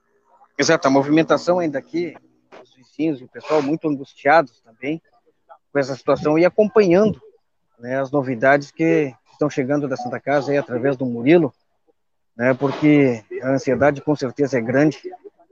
Exato, 0.58 0.88
a 0.88 0.92
movimentação 0.92 1.60
ainda 1.60 1.78
aqui 1.78 2.16
vizinhos 2.94 3.20
e 3.22 3.24
o 3.24 3.28
pessoal 3.28 3.62
muito 3.62 3.88
angustiados 3.88 4.62
também 4.62 5.02
com 5.72 5.80
essa 5.80 5.96
situação 5.96 6.38
e 6.38 6.46
acompanhando 6.46 7.20
né, 7.80 8.00
as 8.00 8.12
novidades 8.12 8.72
que 8.72 9.14
estão 9.32 9.50
chegando 9.50 9.88
da 9.88 9.98
Santa 9.98 10.20
Casa 10.20 10.52
aí, 10.52 10.58
através 10.58 10.96
do 10.96 11.06
Murilo, 11.06 11.52
né, 12.38 12.54
porque 12.54 13.24
a 13.42 13.50
ansiedade 13.50 14.02
com 14.02 14.16
certeza 14.16 14.58
é 14.58 14.62
grande, 14.62 15.02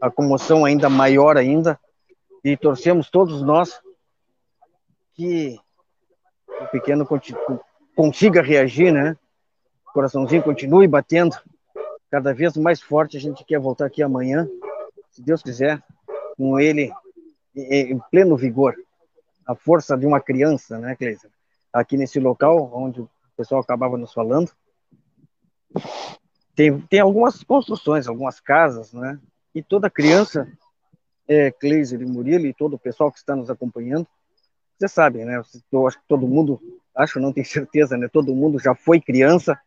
a 0.02 0.10
comoção 0.10 0.66
ainda 0.66 0.90
maior 0.90 1.38
ainda, 1.38 1.80
e 2.44 2.58
torcemos 2.58 3.10
todos 3.10 3.44
nós 3.44 3.80
que 5.14 5.60
o 6.48 6.68
pequeno 6.68 7.08
consiga 7.96 8.42
reagir, 8.42 8.92
né? 8.92 9.16
O 9.88 9.94
coraçãozinho 9.94 10.42
continue 10.42 10.88
batendo 10.88 11.38
cada 12.10 12.34
vez 12.34 12.58
mais 12.58 12.82
forte. 12.82 13.18
A 13.18 13.20
gente 13.20 13.46
quer 13.46 13.60
voltar 13.60 13.86
aqui 13.86 14.02
amanhã, 14.02 14.50
se 15.12 15.22
Deus 15.22 15.44
quiser, 15.44 15.84
com 16.36 16.60
ele 16.60 16.92
em 17.56 18.00
pleno 18.10 18.36
vigor, 18.36 18.76
a 19.46 19.54
força 19.54 19.96
de 19.98 20.06
uma 20.06 20.20
criança, 20.20 20.80
né, 20.80 20.96
Cleiton? 20.96 21.28
Aqui 21.72 21.96
nesse 21.96 22.20
local 22.20 22.72
onde 22.74 23.02
o 23.02 23.10
pessoal 23.38 23.62
acabava 23.62 23.98
nos 23.98 24.14
falando, 24.14 24.52
tem, 26.56 26.80
tem 26.82 27.00
algumas 27.00 27.44
construções, 27.44 28.08
algumas 28.08 28.40
casas, 28.40 28.94
né? 28.94 29.20
E 29.54 29.62
toda 29.62 29.90
criança, 29.90 30.48
é, 31.28 31.52
Cleiser 31.52 32.02
e 32.02 32.06
Murilo 32.06 32.46
e 32.46 32.54
todo 32.54 32.76
o 32.76 32.80
pessoal 32.80 33.12
que 33.12 33.20
está 33.20 33.36
nos 33.36 33.50
acompanhando, 33.50 34.08
você 34.78 34.88
sabe, 34.88 35.24
né? 35.24 35.42
Eu 35.72 35.88
acho 35.88 36.00
que 36.00 36.08
todo 36.08 36.28
mundo, 36.28 36.60
acho, 36.96 37.20
não 37.20 37.32
tenho 37.32 37.46
certeza, 37.48 37.98
né? 37.98 38.08
Todo 38.08 38.36
mundo 38.36 38.60
já 38.60 38.74
foi 38.74 39.00
criança 39.00 39.60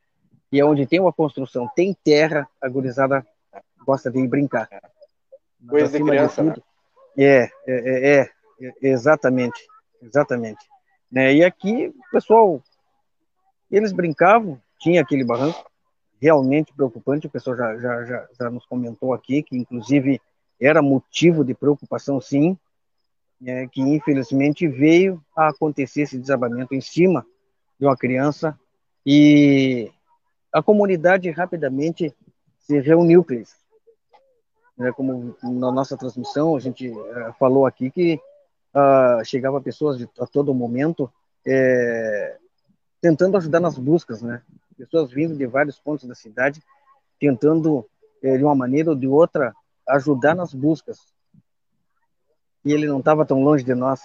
e 0.51 0.61
é 0.61 0.65
onde 0.65 0.86
tem 0.86 1.01
uma 1.01 1.12
construção, 1.12 1.69
tem 1.74 1.97
terra, 2.05 2.48
a 2.61 2.69
gurizada 2.69 3.27
gosta 3.85 4.11
de 4.11 4.19
ir 4.19 4.28
brincar. 4.28 4.69
Coisa 5.69 5.98
de 5.98 6.05
criança, 6.05 6.43
de 6.43 6.51
tudo, 6.51 6.65
né? 7.16 7.24
É, 7.24 7.51
é, 7.66 8.20
é, 8.20 8.31
é, 8.61 8.73
exatamente, 8.82 9.61
exatamente. 10.02 10.65
Né? 11.11 11.35
E 11.35 11.44
aqui, 11.44 11.93
pessoal, 12.11 12.62
eles 13.70 13.93
brincavam, 13.93 14.61
tinha 14.81 15.01
aquele 15.01 15.24
barranco, 15.24 15.65
realmente 16.25 16.73
preocupante, 16.73 17.27
o 17.27 17.31
pessoal 17.31 17.55
já, 17.55 17.77
já, 17.77 18.05
já, 18.05 18.29
já 18.41 18.51
nos 18.51 18.65
comentou 18.65 19.13
aqui, 19.13 19.43
que 19.43 19.59
inclusive 19.59 20.19
era 20.59 20.81
motivo 20.81 21.45
de 21.45 21.53
preocupação, 21.53 22.19
sim, 22.19 22.57
é, 23.45 23.67
que 23.67 23.83
infelizmente 23.83 24.67
veio 24.67 25.23
a 25.37 25.49
acontecer 25.49 26.03
esse 26.03 26.19
desabamento 26.19 26.75
em 26.75 26.81
cima 26.81 27.27
de 27.79 27.85
uma 27.85 27.95
criança 27.95 28.59
e 29.05 29.93
a 30.51 30.63
comunidade 30.63 31.31
rapidamente 31.31 32.15
se 32.59 32.81
reuniu, 32.81 33.23
Cris, 33.23 33.55
né, 34.79 34.93
como 34.93 35.37
na 35.43 35.71
nossa 35.71 35.95
transmissão 35.95 36.57
a 36.57 36.61
gente 36.61 36.89
uh, 36.89 37.35
falou 37.39 37.67
aqui 37.67 37.91
que 37.91 38.19
uh, 38.75 39.23
chegava 39.27 39.61
pessoas 39.61 39.99
de, 39.99 40.09
a 40.19 40.27
todo 40.27 40.55
momento 40.55 41.13
é, 41.47 42.39
tentando 43.03 43.37
ajudar 43.37 43.61
nas 43.61 43.77
buscas, 43.77 44.23
né? 44.23 44.41
Pessoas 44.77 45.11
vindo 45.11 45.37
de 45.37 45.47
vários 45.47 45.79
pontos 45.79 46.07
da 46.07 46.15
cidade 46.15 46.63
tentando 47.19 47.87
é, 48.23 48.37
de 48.37 48.45
uma 48.45 48.55
maneira 48.55 48.91
ou 48.91 48.97
de 48.97 49.07
outra 49.07 49.55
ajudar 49.89 50.35
nas 50.35 50.53
buscas. 50.53 50.99
E 52.65 52.73
ele 52.73 52.87
não 52.87 52.99
estava 52.99 53.25
tão 53.25 53.43
longe 53.43 53.65
de 53.65 53.75
nós. 53.75 54.01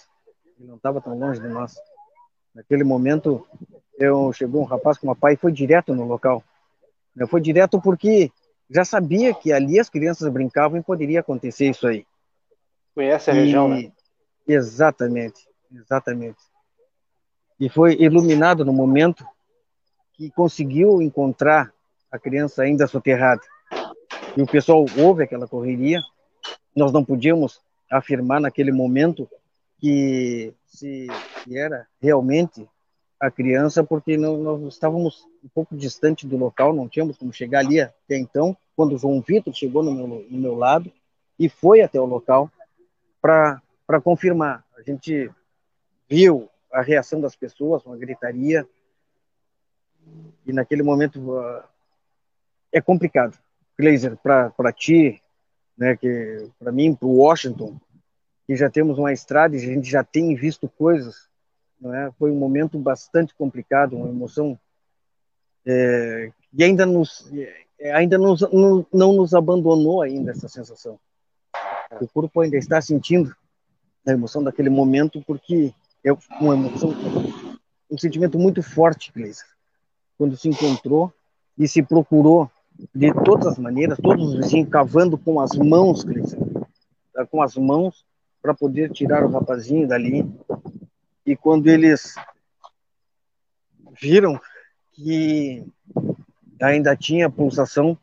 Ele 0.57 0.67
não 0.67 0.75
estava 0.75 1.01
tão 1.01 1.17
longe 1.17 1.39
de 1.39 1.47
nós. 1.47 1.75
Naquele 2.53 2.83
momento, 2.83 3.47
eu 3.97 4.31
chegou 4.33 4.61
um 4.61 4.65
rapaz 4.65 4.97
com 4.97 5.07
uma 5.07 5.15
pai 5.15 5.33
e 5.33 5.37
foi 5.37 5.51
direto 5.51 5.95
no 5.95 6.05
local. 6.05 6.43
Foi 7.29 7.41
direto 7.41 7.81
porque 7.81 8.31
já 8.69 8.85
sabia 8.85 9.33
que 9.33 9.51
ali 9.51 9.79
as 9.79 9.89
crianças 9.89 10.31
brincavam 10.31 10.77
e 10.77 10.83
poderia 10.83 11.21
acontecer 11.21 11.69
isso 11.69 11.87
aí. 11.87 12.05
Conhece 12.93 13.31
a 13.31 13.33
e... 13.33 13.39
região, 13.39 13.67
né? 13.67 13.91
Exatamente. 14.47 15.47
Exatamente. 15.71 16.39
E 17.59 17.69
foi 17.69 17.95
iluminado 17.99 18.63
no 18.65 18.73
momento 18.73 19.25
que 20.19 20.29
conseguiu 20.31 21.01
encontrar 21.01 21.73
a 22.11 22.19
criança 22.19 22.61
ainda 22.61 22.85
soterrada. 22.87 23.41
E 24.35 24.41
o 24.41 24.45
pessoal 24.45 24.85
houve 24.97 25.23
aquela 25.23 25.47
correria. 25.47 26.01
Nós 26.75 26.91
não 26.91 27.05
podíamos 27.05 27.61
afirmar 27.89 28.41
naquele 28.41 28.73
momento 28.73 29.29
que 29.79 30.53
se 30.65 31.07
era 31.49 31.87
realmente 32.01 32.67
a 33.17 33.31
criança, 33.31 33.81
porque 33.81 34.17
não, 34.17 34.37
nós 34.37 34.73
estávamos 34.73 35.25
um 35.41 35.47
pouco 35.47 35.73
distante 35.73 36.27
do 36.27 36.35
local, 36.35 36.73
não 36.73 36.89
tínhamos 36.89 37.17
como 37.17 37.31
chegar 37.31 37.59
ali 37.59 37.79
até 37.79 38.17
então. 38.17 38.57
Quando 38.75 38.95
o 38.95 38.97
João 38.97 39.21
Vitor 39.21 39.53
chegou 39.53 39.81
no 39.81 39.93
meu, 39.93 40.25
no 40.29 40.37
meu 40.37 40.55
lado 40.55 40.91
e 41.39 41.47
foi 41.47 41.79
até 41.79 41.99
o 41.99 42.05
local 42.05 42.51
para 43.21 43.61
confirmar. 44.03 44.65
A 44.77 44.81
gente 44.81 45.31
viu 46.09 46.49
a 46.73 46.81
reação 46.81 47.21
das 47.21 47.37
pessoas, 47.37 47.85
uma 47.85 47.95
gritaria, 47.95 48.67
e 50.45 50.53
naquele 50.53 50.83
momento 50.83 51.19
uh, 51.31 51.63
é 52.71 52.81
complicado. 52.81 53.37
Glazer, 53.77 54.17
para 54.17 54.73
ti, 54.73 55.21
né, 55.77 55.95
que 55.95 56.49
para 56.59 56.71
mim, 56.71 56.93
para 56.93 57.07
o 57.07 57.17
Washington, 57.17 57.79
que 58.45 58.55
já 58.55 58.69
temos 58.69 58.97
uma 58.97 59.13
estrada 59.13 59.55
e 59.55 59.59
a 59.59 59.61
gente 59.61 59.89
já 59.89 60.03
tem 60.03 60.35
visto 60.35 60.67
coisas, 60.67 61.29
não 61.79 61.93
é? 61.93 62.11
Foi 62.19 62.31
um 62.31 62.35
momento 62.35 62.77
bastante 62.77 63.33
complicado, 63.35 63.95
uma 63.95 64.09
emoção 64.09 64.59
é, 65.65 66.31
e 66.51 66.63
ainda 66.63 66.85
nos 66.85 67.31
é, 67.79 67.93
ainda 67.93 68.17
nos, 68.17 68.41
não, 68.51 68.85
não 68.91 69.13
nos 69.13 69.33
abandonou 69.33 70.01
ainda 70.01 70.31
essa 70.31 70.49
sensação. 70.49 70.99
O 72.01 72.07
corpo 72.07 72.41
ainda 72.41 72.57
está 72.57 72.81
sentindo 72.81 73.33
a 74.05 74.11
emoção 74.11 74.43
daquele 74.43 74.69
momento 74.69 75.23
porque 75.25 75.73
é 76.03 76.11
uma 76.41 76.55
emoção, 76.55 76.93
um 77.89 77.97
sentimento 77.97 78.37
muito 78.37 78.61
forte, 78.61 79.11
Gleiser, 79.13 79.45
quando 80.19 80.35
se 80.35 80.49
encontrou 80.49 81.13
e 81.57 81.65
se 81.65 81.81
procurou 81.81 82.51
de 82.93 83.13
todas 83.23 83.47
as 83.47 83.57
maneiras, 83.57 83.97
todos 84.03 84.27
os 84.27 84.35
vizinhos 84.35 84.69
cavando 84.69 85.17
com 85.17 85.39
as 85.39 85.51
mãos, 85.53 86.05
tá, 87.13 87.25
com 87.25 87.41
as 87.41 87.55
mãos 87.55 88.05
para 88.41 88.53
poder 88.53 88.91
tirar 88.91 89.23
o 89.23 89.31
rapazinho 89.31 89.87
dali. 89.87 90.29
E 91.25 91.37
quando 91.37 91.67
eles 91.67 92.15
viram 94.01 94.39
que 94.91 95.65
ainda 96.61 96.97
tinha 96.97 97.29
pulsação, 97.29 97.97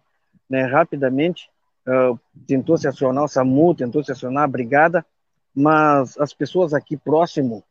né, 0.48 0.64
rapidamente 0.64 1.50
uh, 1.86 2.18
tentou 2.46 2.78
se 2.78 2.88
acionar 2.88 3.24
o 3.24 3.28
SAMU, 3.28 3.74
tentou 3.74 4.02
se 4.02 4.12
acionar 4.12 4.44
a 4.44 4.48
brigada, 4.48 5.04
mas 5.54 6.18
as 6.18 6.32
pessoas 6.32 6.72
aqui 6.72 6.96
próximo 6.96 7.62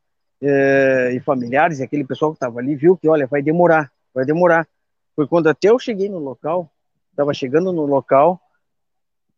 eh, 0.41 1.13
e 1.15 1.19
familiares, 1.19 1.79
e 1.79 1.83
aquele 1.83 2.03
pessoal 2.03 2.31
que 2.31 2.37
estava 2.37 2.59
ali, 2.59 2.75
viu 2.75 2.97
que, 2.97 3.07
olha, 3.07 3.27
vai 3.27 3.43
demorar, 3.43 3.91
vai 4.15 4.25
demorar. 4.25 4.65
Foi 5.13 5.27
quando 5.27 5.47
até 5.47 5.69
eu 5.69 5.77
cheguei 5.77 6.07
no 6.07 6.19
local, 6.19 6.71
estava 7.11 7.33
chegando 7.33 7.73
no 7.73 7.85
local, 7.85 8.41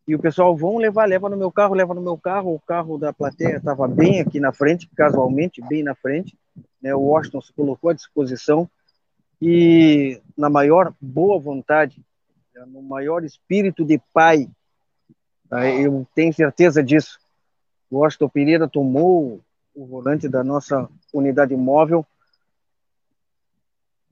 e 0.07 0.15
o 0.15 0.19
pessoal, 0.19 0.55
vão 0.55 0.77
levar, 0.77 1.05
leva 1.05 1.27
no 1.27 1.35
meu 1.35 1.51
carro, 1.51 1.73
leva 1.73 1.93
no 1.93 2.01
meu 2.01 2.17
carro, 2.17 2.53
o 2.53 2.59
carro 2.61 2.97
da 2.97 3.11
plateia 3.11 3.57
estava 3.57 3.87
bem 3.87 4.21
aqui 4.21 4.39
na 4.39 4.53
frente, 4.53 4.87
casualmente, 4.95 5.61
bem 5.61 5.83
na 5.83 5.93
frente, 5.95 6.37
né, 6.81 6.95
o 6.95 7.01
Washington 7.01 7.41
se 7.41 7.51
colocou 7.51 7.89
à 7.89 7.93
disposição, 7.93 8.69
e 9.41 10.21
na 10.37 10.49
maior 10.49 10.93
boa 11.01 11.37
vontade, 11.37 12.01
né, 12.55 12.63
no 12.67 12.81
maior 12.81 13.25
espírito 13.25 13.83
de 13.83 13.99
pai, 14.13 14.49
tá, 15.49 15.69
eu 15.69 16.07
tenho 16.15 16.33
certeza 16.33 16.81
disso, 16.81 17.19
o 17.91 17.97
Washington 17.97 18.29
Pereira 18.29 18.67
tomou 18.67 19.41
o 19.75 19.85
volante 19.85 20.29
da 20.29 20.43
nossa 20.43 20.89
unidade 21.13 21.55
móvel 21.55 22.05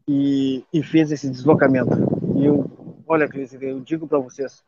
e, 0.08 0.64
e 0.74 0.84
fez 0.84 1.12
esse 1.12 1.30
deslocamento. 1.30 1.96
E 2.38 2.46
eu, 2.46 2.70
olha, 3.08 3.28
Cris, 3.28 3.54
eu 3.54 3.80
digo 3.80 4.08
para 4.08 4.20
vocês, 4.20 4.64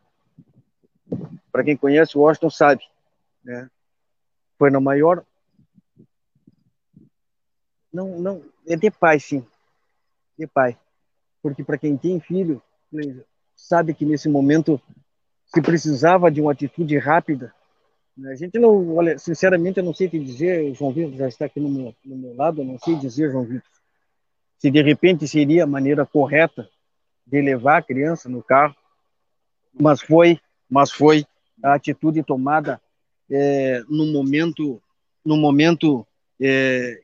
para 1.51 1.63
quem 1.63 1.77
conhece 1.77 2.17
o 2.17 2.21
Washington 2.21 2.49
sabe, 2.49 2.83
né? 3.43 3.69
Foi 4.57 4.71
na 4.71 4.79
maior 4.79 5.23
não, 7.93 8.19
não, 8.19 8.43
é 8.67 8.75
de 8.75 8.91
pai, 8.91 9.19
sim, 9.19 9.45
de 10.37 10.45
pai, 10.45 10.77
porque 11.41 11.63
para 11.63 11.77
quem 11.77 11.97
tem 11.97 12.19
filho 12.19 12.61
sabe 13.55 13.93
que 13.93 14.05
nesse 14.05 14.29
momento 14.29 14.79
se 15.45 15.61
precisava 15.61 16.29
de 16.29 16.41
uma 16.41 16.51
atitude 16.51 16.97
rápida 16.97 17.53
a 18.25 18.35
gente 18.35 18.57
não, 18.57 18.95
olha, 18.95 19.17
sinceramente, 19.19 19.77
eu 19.77 19.83
não 19.83 19.93
sei 19.93 20.09
te 20.09 20.17
dizer, 20.17 20.73
João 20.73 20.91
Vitor 20.91 21.13
já 21.13 21.27
está 21.27 21.45
aqui 21.45 21.59
no 21.59 21.69
meu, 21.69 21.95
no 22.03 22.17
meu 22.17 22.35
lado, 22.35 22.61
eu 22.61 22.65
não 22.65 22.79
sei 22.79 22.95
dizer, 22.95 23.31
João 23.31 23.43
Vitor, 23.43 23.69
se 24.57 24.71
de 24.71 24.81
repente 24.81 25.27
seria 25.27 25.63
a 25.63 25.67
maneira 25.67 26.05
correta 26.05 26.69
de 27.25 27.41
levar 27.41 27.77
a 27.77 27.81
criança 27.81 28.29
no 28.29 28.41
carro, 28.41 28.75
mas 29.73 30.01
foi, 30.01 30.39
mas 30.69 30.91
foi 30.91 31.25
a 31.63 31.73
atitude 31.73 32.23
tomada 32.23 32.81
é, 33.29 33.83
no 33.89 34.05
momento, 34.07 34.81
no 35.23 35.37
momento 35.37 36.05
é, 36.41 37.01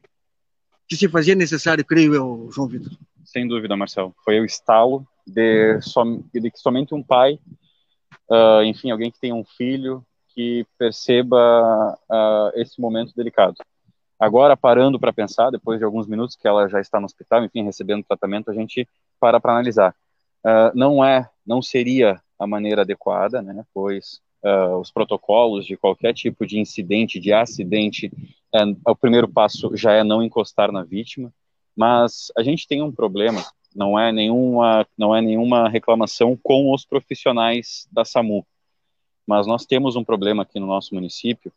que 0.88 0.96
se 0.96 1.08
fazia 1.10 1.36
necessário, 1.36 1.86
creio 1.86 2.14
eu, 2.14 2.50
João 2.52 2.68
Vitor. 2.68 2.92
Sem 3.26 3.48
dúvida, 3.48 3.76
Marcelo. 3.76 4.14
Foi 4.24 4.40
o 4.40 4.46
estalo 4.46 5.06
de, 5.26 5.82
som, 5.82 6.24
de 6.34 6.52
que 6.52 6.60
somente 6.60 6.94
um 6.94 7.02
pai, 7.02 7.40
uh, 8.30 8.64
enfim, 8.64 8.92
alguém 8.92 9.12
que 9.12 9.20
tem 9.20 9.34
um 9.34 9.44
filho, 9.44 10.06
que 10.34 10.66
perceba 10.78 11.98
uh, 12.10 12.60
esse 12.60 12.80
momento 12.80 13.14
delicado. 13.16 13.56
Agora, 14.24 14.56
parando 14.56 14.98
para 14.98 15.12
pensar, 15.12 15.50
depois 15.50 15.80
de 15.80 15.84
alguns 15.84 16.08
minutos 16.08 16.38
que 16.38 16.48
ela 16.48 16.70
já 16.70 16.80
está 16.80 16.98
no 16.98 17.06
hospital, 17.06 17.44
enfim, 17.44 17.62
recebendo 17.62 18.06
tratamento, 18.06 18.50
a 18.50 18.54
gente 18.54 18.88
para 19.20 19.38
para 19.38 19.52
analisar. 19.52 19.94
Uh, 20.46 20.72
não 20.74 21.04
é, 21.04 21.30
não 21.46 21.62
seria 21.62 22.22
a 22.40 22.48
maneira 22.48 22.84
adequada, 22.84 23.42
né? 23.42 23.66
Pois 23.74 24.22
uh, 24.42 24.78
os 24.78 24.90
protocolos 24.92 25.66
de 25.66 25.76
qualquer 25.76 26.14
tipo 26.14 26.48
de 26.48 26.58
incidente, 26.58 27.20
de 27.20 27.34
acidente, 27.34 28.10
é, 28.56 28.62
o 28.88 28.96
primeiro 28.96 29.28
passo 29.28 29.76
já 29.76 29.92
é 29.92 30.06
não 30.06 30.24
encostar 30.24 30.72
na 30.72 30.84
vítima. 30.84 31.30
Mas 31.76 32.32
a 32.38 32.44
gente 32.44 32.66
tem 32.66 32.82
um 32.82 32.94
problema. 32.94 33.44
Não 33.76 34.00
é 34.00 34.10
nenhuma, 34.14 34.88
não 34.98 35.14
é 35.14 35.22
nenhuma 35.22 35.68
reclamação 35.68 36.40
com 36.42 36.74
os 36.74 36.86
profissionais 36.86 37.90
da 37.92 38.06
SAMU 38.06 38.46
mas 39.26 39.48
nós 39.48 39.66
temos 39.66 39.96
um 39.96 40.04
problema 40.04 40.44
aqui 40.44 40.60
no 40.60 40.68
nosso 40.68 40.94
município, 40.94 41.52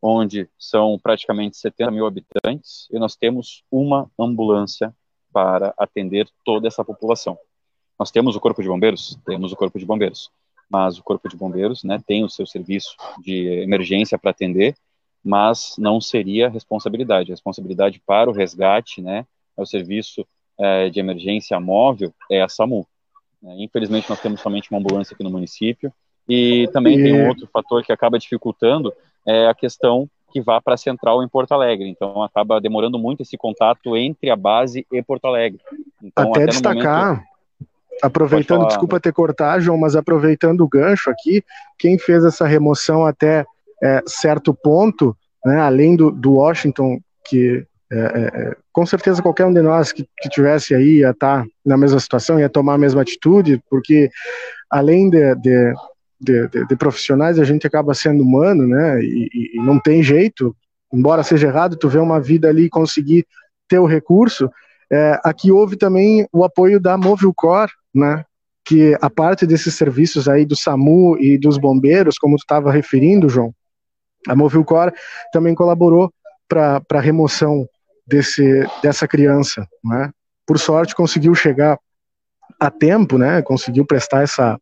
onde 0.00 0.48
são 0.58 0.98
praticamente 0.98 1.56
70 1.56 1.90
mil 1.90 2.06
habitantes 2.06 2.88
e 2.90 2.98
nós 2.98 3.16
temos 3.16 3.64
uma 3.70 4.10
ambulância 4.18 4.94
para 5.32 5.74
atender 5.76 6.28
toda 6.44 6.68
essa 6.68 6.84
população. 6.84 7.38
Nós 7.98 8.10
temos 8.10 8.36
o 8.36 8.40
Corpo 8.40 8.62
de 8.62 8.68
Bombeiros? 8.68 9.18
Temos 9.26 9.52
o 9.52 9.56
Corpo 9.56 9.78
de 9.78 9.84
Bombeiros, 9.84 10.30
mas 10.70 10.98
o 10.98 11.02
Corpo 11.02 11.28
de 11.28 11.36
Bombeiros 11.36 11.82
né, 11.82 12.00
tem 12.06 12.24
o 12.24 12.28
seu 12.28 12.46
serviço 12.46 12.96
de 13.20 13.46
emergência 13.62 14.16
para 14.18 14.30
atender, 14.30 14.76
mas 15.24 15.74
não 15.78 16.00
seria 16.00 16.48
responsabilidade. 16.48 17.30
A 17.30 17.34
responsabilidade 17.34 18.00
para 18.06 18.30
o 18.30 18.32
resgate, 18.32 19.02
né, 19.02 19.26
é 19.56 19.62
o 19.62 19.66
serviço 19.66 20.24
é, 20.56 20.88
de 20.88 21.00
emergência 21.00 21.58
móvel, 21.58 22.14
é 22.30 22.40
a 22.40 22.48
SAMU. 22.48 22.86
Infelizmente, 23.42 24.08
nós 24.10 24.20
temos 24.20 24.40
somente 24.40 24.70
uma 24.70 24.80
ambulância 24.80 25.14
aqui 25.14 25.22
no 25.22 25.30
município, 25.30 25.92
e 26.28 26.68
também 26.72 26.98
e... 26.98 27.02
tem 27.02 27.14
um 27.14 27.28
outro 27.28 27.48
fator 27.52 27.82
que 27.82 27.92
acaba 27.92 28.18
dificultando, 28.18 28.92
é 29.28 29.46
a 29.46 29.54
questão 29.54 30.08
que 30.30 30.40
vá 30.40 30.60
para 30.60 30.74
a 30.74 30.78
central 30.78 31.22
em 31.22 31.28
Porto 31.28 31.52
Alegre. 31.52 31.88
Então 31.88 32.22
acaba 32.22 32.60
demorando 32.60 32.98
muito 32.98 33.22
esse 33.22 33.36
contato 33.36 33.96
entre 33.96 34.30
a 34.30 34.36
base 34.36 34.86
e 34.92 35.02
Porto 35.02 35.26
Alegre. 35.26 35.60
Então, 36.02 36.30
até, 36.30 36.42
até 36.42 36.50
destacar, 36.52 37.06
momento... 37.06 37.24
aproveitando, 38.02 38.66
desculpa 38.66 39.00
ter 39.00 39.12
cortado, 39.12 39.62
João, 39.62 39.78
mas 39.78 39.96
aproveitando 39.96 40.62
o 40.62 40.68
gancho 40.68 41.10
aqui, 41.10 41.42
quem 41.78 41.98
fez 41.98 42.24
essa 42.24 42.46
remoção 42.46 43.04
até 43.04 43.44
é, 43.82 44.02
certo 44.06 44.54
ponto, 44.54 45.16
né, 45.44 45.60
além 45.60 45.96
do, 45.96 46.10
do 46.10 46.34
Washington, 46.34 46.98
que 47.24 47.64
é, 47.90 47.98
é, 47.98 48.42
é 48.50 48.56
com 48.72 48.84
certeza 48.84 49.22
qualquer 49.22 49.46
um 49.46 49.52
de 49.52 49.62
nós 49.62 49.92
que, 49.92 50.06
que 50.20 50.28
tivesse 50.28 50.74
aí 50.74 50.98
ia 50.98 51.10
estar 51.10 51.42
tá 51.42 51.48
na 51.64 51.76
mesma 51.76 51.98
situação, 51.98 52.38
ia 52.38 52.48
tomar 52.48 52.74
a 52.74 52.78
mesma 52.78 53.02
atitude, 53.02 53.62
porque 53.68 54.10
além 54.70 55.08
de, 55.08 55.34
de 55.36 55.74
de, 56.20 56.48
de, 56.48 56.66
de, 56.66 56.76
profissionais, 56.76 57.38
a 57.38 57.44
gente 57.44 57.66
acaba 57.66 57.94
sendo 57.94 58.22
humano, 58.22 58.66
né? 58.66 59.00
E, 59.02 59.28
e, 59.54 59.62
não 59.62 59.78
tem 59.78 60.02
jeito, 60.02 60.54
embora 60.92 61.22
seja 61.22 61.46
errado, 61.46 61.76
tu 61.76 61.88
vê 61.88 61.98
uma 61.98 62.20
vida 62.20 62.48
ali 62.48 62.64
e 62.64 62.70
conseguir 62.70 63.26
ter 63.68 63.78
o 63.78 63.86
recurso. 63.86 64.50
É, 64.90 65.20
aqui 65.22 65.52
houve 65.52 65.76
também 65.76 66.26
o 66.32 66.44
apoio 66.44 66.80
da 66.80 66.96
Movilcor, 66.96 67.68
né? 67.94 68.24
Que 68.64 68.96
a 69.00 69.08
parte 69.08 69.46
desses 69.46 69.74
serviços 69.74 70.28
aí 70.28 70.44
do 70.44 70.56
SAMU 70.56 71.16
e 71.18 71.38
dos 71.38 71.56
bombeiros, 71.56 72.18
como 72.18 72.36
tu 72.36 72.40
estava 72.40 72.70
referindo, 72.70 73.28
João, 73.28 73.54
a 74.26 74.34
Movilcor 74.34 74.92
também 75.32 75.54
colaborou 75.54 76.12
para 76.48 76.82
a 76.92 77.00
remoção 77.00 77.66
desse, 78.06 78.66
dessa 78.82 79.06
criança, 79.06 79.66
né? 79.84 80.10
Por 80.46 80.58
sorte 80.58 80.94
conseguiu 80.94 81.34
chegar 81.34 81.78
a 82.58 82.70
tempo, 82.70 83.18
né? 83.18 83.42
Conseguiu 83.42 83.84
prestar 83.84 84.22
essa 84.22 84.58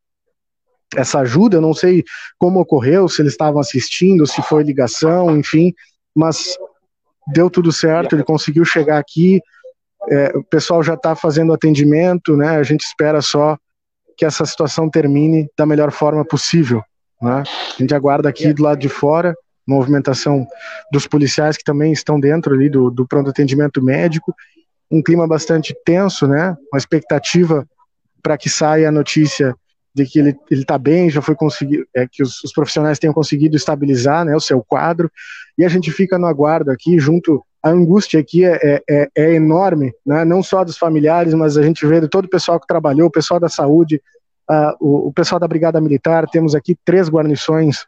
essa 0.95 1.21
ajuda. 1.21 1.57
Eu 1.57 1.61
não 1.61 1.75
sei 1.75 2.05
como 2.39 2.61
ocorreu, 2.61 3.09
se 3.09 3.23
eles 3.23 3.33
estavam 3.33 3.61
assistindo, 3.61 4.27
se 4.27 4.43
foi 4.43 4.63
ligação, 4.63 5.37
enfim, 5.37 5.73
mas 6.15 6.57
deu 7.33 7.51
tudo 7.51 7.73
certo, 7.73 8.15
ele 8.15 8.23
conseguiu 8.23 8.65
chegar 8.65 8.99
aqui, 8.99 9.41
é, 10.09 10.37
o 10.37 10.45
pessoal 10.45 10.83
já 10.83 10.95
está 10.95 11.17
fazendo 11.17 11.53
atendimento, 11.53 12.37
né? 12.37 12.51
A 12.57 12.63
gente 12.63 12.83
espera 12.83 13.21
só 13.21 13.59
que 14.17 14.25
essa 14.25 14.45
situação 14.45 14.89
termine 14.89 15.49
da 15.59 15.67
melhor 15.67 15.91
forma 15.91 16.25
possível, 16.25 16.83
né? 17.21 17.43
A 17.47 17.83
gente 17.83 17.95
aguarda 17.95 18.29
aqui 18.29 18.53
do 18.53 18.63
lado 18.63 18.79
de 18.79 18.89
fora 18.89 19.35
movimentação 19.67 20.47
dos 20.93 21.09
policiais 21.09 21.57
que 21.57 21.65
também 21.65 21.93
estão 21.93 22.21
dentro 22.21 22.55
ali 22.55 22.71
do, 22.71 22.89
do 22.89 23.07
pronto 23.07 23.31
atendimento 23.31 23.83
médico, 23.83 24.33
um 24.89 25.03
clima 25.03 25.27
bastante 25.27 25.75
tenso, 25.85 26.29
né? 26.29 26.57
Uma 26.73 26.79
expectativa 26.79 27.67
para 28.23 28.39
que 28.39 28.49
saia 28.49 28.89
a 28.89 28.93
notícia 28.93 29.57
de 29.97 30.05
que 30.05 30.19
ele 30.19 30.39
está 30.51 30.77
bem, 30.77 31.09
já 31.09 31.23
foi 31.23 31.35
conseguido, 31.35 31.87
é, 31.97 32.07
que 32.07 32.23
os, 32.23 32.45
os, 32.45 32.53
profissionais 32.53 32.99
tenham 32.99 33.15
conseguido 33.15 33.57
estabilizar 33.57 34.27
né, 34.27 34.37
o 34.37 34.41
seu 34.41 34.63
quadro, 34.63 35.11
e 35.57 35.65
a 35.65 35.69
gente 35.71 35.91
fica 35.91 36.19
no 36.19 36.27
aguardo 36.27 36.71
aqui, 36.71 36.99
junto, 36.99 37.43
a 37.63 37.71
angústia 37.71 38.21
aqui 38.21 38.45
é, 38.45 38.61
é, 38.63 38.83
é, 38.89 39.09
é 39.17 39.35
enorme, 39.35 39.95
né, 40.05 40.23
não 40.23 40.43
só 40.43 40.63
dos 40.63 40.77
familiares, 40.77 41.33
mas 41.33 41.57
a 41.57 41.63
gente 41.63 41.87
vê 41.87 41.99
de 41.99 42.09
todo 42.09 42.27
o 42.27 42.31
pessoal 42.31 42.61
que 42.61 42.67
trabalhou, 42.67 43.09
o 43.09 43.11
pessoal 43.11 43.41
da 43.41 43.49
saúde, 43.49 44.03
uh, 44.51 44.77
o, 44.79 45.09
o 45.09 45.13
pessoal 45.15 45.41
da 45.41 45.49
Brigada 45.49 45.81
Militar, 45.81 46.29
temos 46.29 46.55
aqui 46.55 46.77
três 46.85 47.09
guarnições 47.09 47.87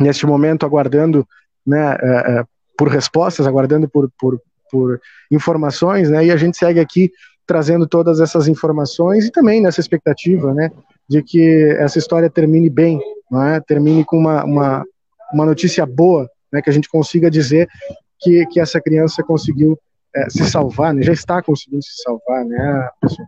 neste 0.00 0.26
momento 0.26 0.66
aguardando 0.66 1.24
né, 1.64 1.96
é, 2.00 2.32
é, 2.40 2.44
por 2.76 2.88
respostas, 2.88 3.46
aguardando 3.46 3.88
por, 3.88 4.10
por, 4.18 4.42
por 4.68 5.00
informações, 5.30 6.10
né, 6.10 6.24
e 6.24 6.32
a 6.32 6.36
gente 6.36 6.56
segue 6.56 6.80
aqui 6.80 7.12
trazendo 7.46 7.86
todas 7.86 8.20
essas 8.20 8.48
informações 8.48 9.26
e 9.26 9.30
também 9.30 9.60
nessa 9.60 9.80
expectativa, 9.80 10.52
né, 10.52 10.70
de 11.10 11.24
que 11.24 11.76
essa 11.80 11.98
história 11.98 12.30
termine 12.30 12.70
bem, 12.70 13.00
é? 13.52 13.58
termine 13.66 14.04
com 14.04 14.16
uma, 14.16 14.44
uma, 14.44 14.84
uma 15.32 15.44
notícia 15.44 15.84
boa, 15.84 16.30
né, 16.52 16.62
que 16.62 16.70
a 16.70 16.72
gente 16.72 16.88
consiga 16.88 17.28
dizer 17.28 17.68
que, 18.20 18.46
que 18.46 18.60
essa 18.60 18.80
criança 18.80 19.20
conseguiu 19.24 19.76
é, 20.14 20.30
se 20.30 20.48
salvar, 20.48 20.94
né, 20.94 21.02
já 21.02 21.12
está 21.12 21.42
conseguindo 21.42 21.82
se 21.82 22.00
salvar, 22.04 22.44
né, 22.44 22.88
pessoal. 23.00 23.26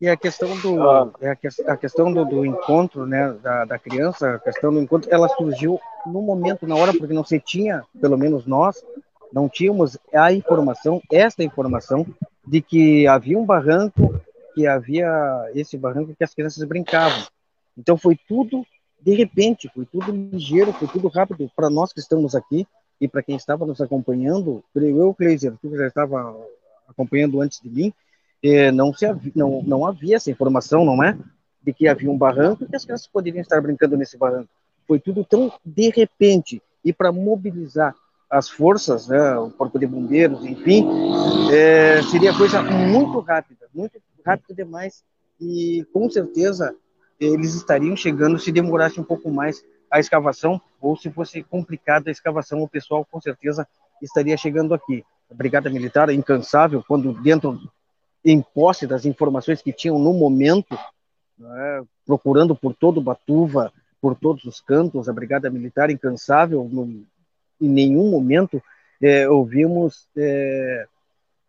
E 0.00 0.08
a 0.08 0.16
questão 0.16 0.58
do, 0.58 0.82
ah. 0.82 1.10
é 1.20 1.28
a, 1.28 1.36
que, 1.36 1.48
a, 1.66 1.76
questão 1.76 2.10
do, 2.12 2.24
do, 2.24 2.46
encontro, 2.46 3.06
né, 3.06 3.34
da, 3.42 3.66
da 3.66 3.78
criança, 3.78 4.34
a 4.34 4.38
questão 4.38 4.72
do 4.72 4.80
encontro, 4.80 5.10
ela 5.12 5.28
surgiu 5.28 5.78
no 6.06 6.22
momento, 6.22 6.66
na 6.66 6.76
hora, 6.76 6.94
porque 6.94 7.14
não 7.14 7.24
se 7.24 7.38
tinha, 7.38 7.82
pelo 8.00 8.16
menos 8.16 8.46
nós, 8.46 8.82
não 9.30 9.50
tínhamos 9.50 9.98
a 10.14 10.32
informação, 10.32 11.00
esta 11.12 11.44
informação, 11.44 12.06
de 12.46 12.62
que 12.62 13.06
havia 13.06 13.38
um 13.38 13.44
barranco, 13.44 14.18
que 14.56 14.66
havia 14.66 15.06
esse 15.54 15.76
barranco 15.76 16.14
que 16.16 16.24
as 16.24 16.32
crianças 16.32 16.66
brincavam. 16.66 17.22
Então 17.76 17.98
foi 17.98 18.18
tudo 18.26 18.66
de 18.98 19.14
repente, 19.14 19.70
foi 19.72 19.84
tudo 19.84 20.10
ligeiro, 20.10 20.72
foi 20.72 20.88
tudo 20.88 21.08
rápido 21.08 21.48
para 21.54 21.68
nós 21.68 21.92
que 21.92 22.00
estamos 22.00 22.34
aqui 22.34 22.66
e 22.98 23.06
para 23.06 23.22
quem 23.22 23.36
estava 23.36 23.66
nos 23.66 23.80
acompanhando, 23.82 24.64
creio 24.72 24.98
eu, 25.02 25.14
Kleiser, 25.14 25.52
tu 25.60 25.76
já 25.76 25.86
estava 25.86 26.34
acompanhando 26.88 27.42
antes 27.42 27.60
de 27.60 27.68
mim, 27.68 27.92
é, 28.42 28.72
não, 28.72 28.94
se 28.94 29.04
havia, 29.04 29.32
não, 29.36 29.62
não 29.62 29.86
havia 29.86 30.16
essa 30.16 30.30
informação, 30.30 30.86
não 30.86 31.04
é? 31.04 31.16
De 31.62 31.74
que 31.74 31.86
havia 31.86 32.10
um 32.10 32.16
barranco 32.16 32.64
e 32.64 32.66
que 32.66 32.74
as 32.74 32.84
crianças 32.84 33.06
poderiam 33.06 33.42
estar 33.42 33.60
brincando 33.60 33.96
nesse 33.96 34.16
barranco. 34.16 34.48
Foi 34.88 34.98
tudo 34.98 35.22
tão 35.22 35.52
de 35.64 35.90
repente 35.90 36.62
e 36.82 36.92
para 36.92 37.12
mobilizar 37.12 37.94
as 38.30 38.48
forças, 38.48 39.06
né, 39.06 39.38
o 39.38 39.50
corpo 39.50 39.78
de 39.78 39.86
bombeiros, 39.86 40.44
enfim, 40.44 40.88
é, 41.52 42.02
seria 42.10 42.36
coisa 42.36 42.62
muito 42.62 43.20
rápida, 43.20 43.68
muito 43.74 44.00
rápida 44.26 44.54
demais 44.54 45.04
e 45.40 45.86
com 45.92 46.10
certeza 46.10 46.74
eles 47.20 47.54
estariam 47.54 47.96
chegando 47.96 48.38
se 48.38 48.50
demorasse 48.50 49.00
um 49.00 49.04
pouco 49.04 49.30
mais 49.30 49.64
a 49.90 50.00
escavação 50.00 50.60
ou 50.80 50.96
se 50.96 51.10
fosse 51.10 51.42
complicada 51.42 52.10
a 52.10 52.12
escavação, 52.12 52.62
o 52.62 52.68
pessoal 52.68 53.06
com 53.10 53.20
certeza 53.20 53.66
estaria 54.02 54.36
chegando 54.36 54.74
aqui. 54.74 55.04
A 55.30 55.34
Brigada 55.34 55.70
Militar 55.70 56.10
incansável 56.10 56.84
quando 56.86 57.12
dentro 57.22 57.58
em 58.24 58.42
posse 58.42 58.86
das 58.86 59.06
informações 59.06 59.62
que 59.62 59.72
tinham 59.72 59.98
no 59.98 60.12
momento, 60.12 60.76
né, 61.38 61.84
procurando 62.04 62.54
por 62.54 62.74
todo 62.74 63.00
Batuva, 63.00 63.72
por 64.00 64.16
todos 64.16 64.44
os 64.44 64.60
cantos, 64.60 65.08
a 65.08 65.12
Brigada 65.12 65.48
Militar 65.48 65.90
incansável, 65.90 66.68
no, 66.70 67.04
em 67.60 67.68
nenhum 67.68 68.10
momento 68.10 68.62
é, 69.00 69.28
ouvimos 69.28 70.08
é, 70.16 70.86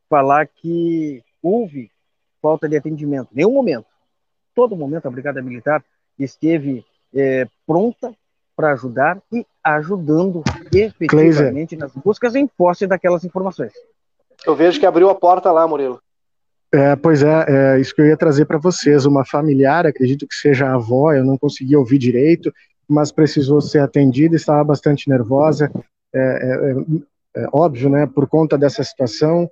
falar 0.09 0.47
que 0.47 1.23
houve 1.41 1.91
falta 2.47 2.69
de 2.69 2.77
atendimento, 2.77 3.27
nenhum 3.33 3.51
momento. 3.51 3.87
Todo 4.55 4.73
momento 4.73 5.05
a 5.05 5.11
Brigada 5.11 5.41
Militar 5.41 5.83
esteve 6.17 6.85
é, 7.13 7.45
pronta 7.65 8.13
para 8.55 8.71
ajudar 8.71 9.21
e 9.33 9.45
ajudando 9.61 10.43
efetivamente 10.73 11.75
nas 11.75 11.93
buscas 11.93 12.35
em 12.35 12.47
posse 12.47 12.87
daquelas 12.87 13.25
informações. 13.25 13.73
Eu 14.45 14.55
vejo 14.55 14.79
que 14.79 14.85
abriu 14.85 15.09
a 15.09 15.15
porta 15.15 15.51
lá, 15.51 15.67
Murilo. 15.67 16.01
É, 16.73 16.95
pois 16.95 17.21
é, 17.21 17.45
é, 17.49 17.79
isso 17.81 17.93
que 17.93 18.01
eu 18.01 18.07
ia 18.07 18.15
trazer 18.15 18.45
para 18.45 18.57
vocês. 18.57 19.05
Uma 19.05 19.25
familiar, 19.25 19.85
acredito 19.85 20.25
que 20.25 20.35
seja 20.35 20.67
a 20.67 20.75
avó, 20.75 21.11
eu 21.11 21.25
não 21.25 21.37
consegui 21.37 21.75
ouvir 21.75 21.97
direito, 21.97 22.51
mas 22.87 23.11
precisou 23.11 23.59
ser 23.59 23.79
atendida, 23.79 24.37
estava 24.37 24.63
bastante 24.63 25.09
nervosa, 25.09 25.69
é, 26.15 26.19
é, 26.19 27.41
é, 27.41 27.43
é 27.43 27.47
óbvio, 27.51 27.89
né, 27.89 28.07
por 28.07 28.25
conta 28.27 28.57
dessa 28.57 28.83
situação, 28.85 29.49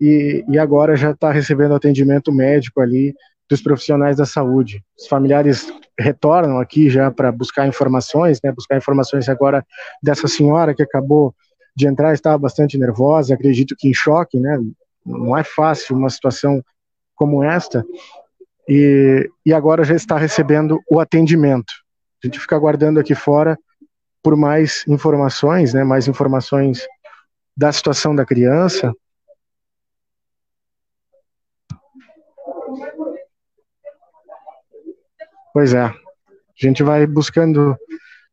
e, 0.00 0.44
e 0.48 0.58
agora 0.58 0.96
já 0.96 1.10
está 1.10 1.30
recebendo 1.30 1.74
atendimento 1.74 2.32
médico 2.32 2.80
ali 2.80 3.14
dos 3.48 3.62
profissionais 3.62 4.16
da 4.16 4.26
saúde. 4.26 4.84
Os 4.98 5.06
familiares 5.06 5.72
retornam 5.98 6.58
aqui 6.60 6.90
já 6.90 7.10
para 7.10 7.32
buscar 7.32 7.66
informações, 7.66 8.40
né, 8.42 8.52
buscar 8.52 8.76
informações 8.76 9.28
agora 9.28 9.64
dessa 10.02 10.28
senhora 10.28 10.74
que 10.74 10.82
acabou 10.82 11.34
de 11.74 11.86
entrar, 11.86 12.12
estava 12.12 12.36
bastante 12.36 12.76
nervosa, 12.76 13.34
acredito 13.34 13.74
que 13.76 13.88
em 13.88 13.94
choque, 13.94 14.38
né, 14.38 14.58
não 15.04 15.36
é 15.36 15.42
fácil 15.42 15.96
uma 15.96 16.10
situação 16.10 16.62
como 17.14 17.42
esta, 17.42 17.84
e, 18.68 19.28
e 19.46 19.52
agora 19.52 19.82
já 19.82 19.94
está 19.94 20.18
recebendo 20.18 20.78
o 20.90 21.00
atendimento. 21.00 21.72
A 22.22 22.26
gente 22.26 22.38
fica 22.38 22.54
aguardando 22.54 23.00
aqui 23.00 23.14
fora 23.14 23.58
por 24.22 24.36
mais 24.36 24.84
informações, 24.86 25.72
né, 25.72 25.84
mais 25.84 26.06
informações 26.06 26.86
da 27.56 27.72
situação 27.72 28.14
da 28.14 28.26
criança. 28.26 28.92
Pois 35.58 35.74
é, 35.74 35.82
a 35.82 35.92
gente 36.56 36.84
vai 36.84 37.04
buscando 37.04 37.76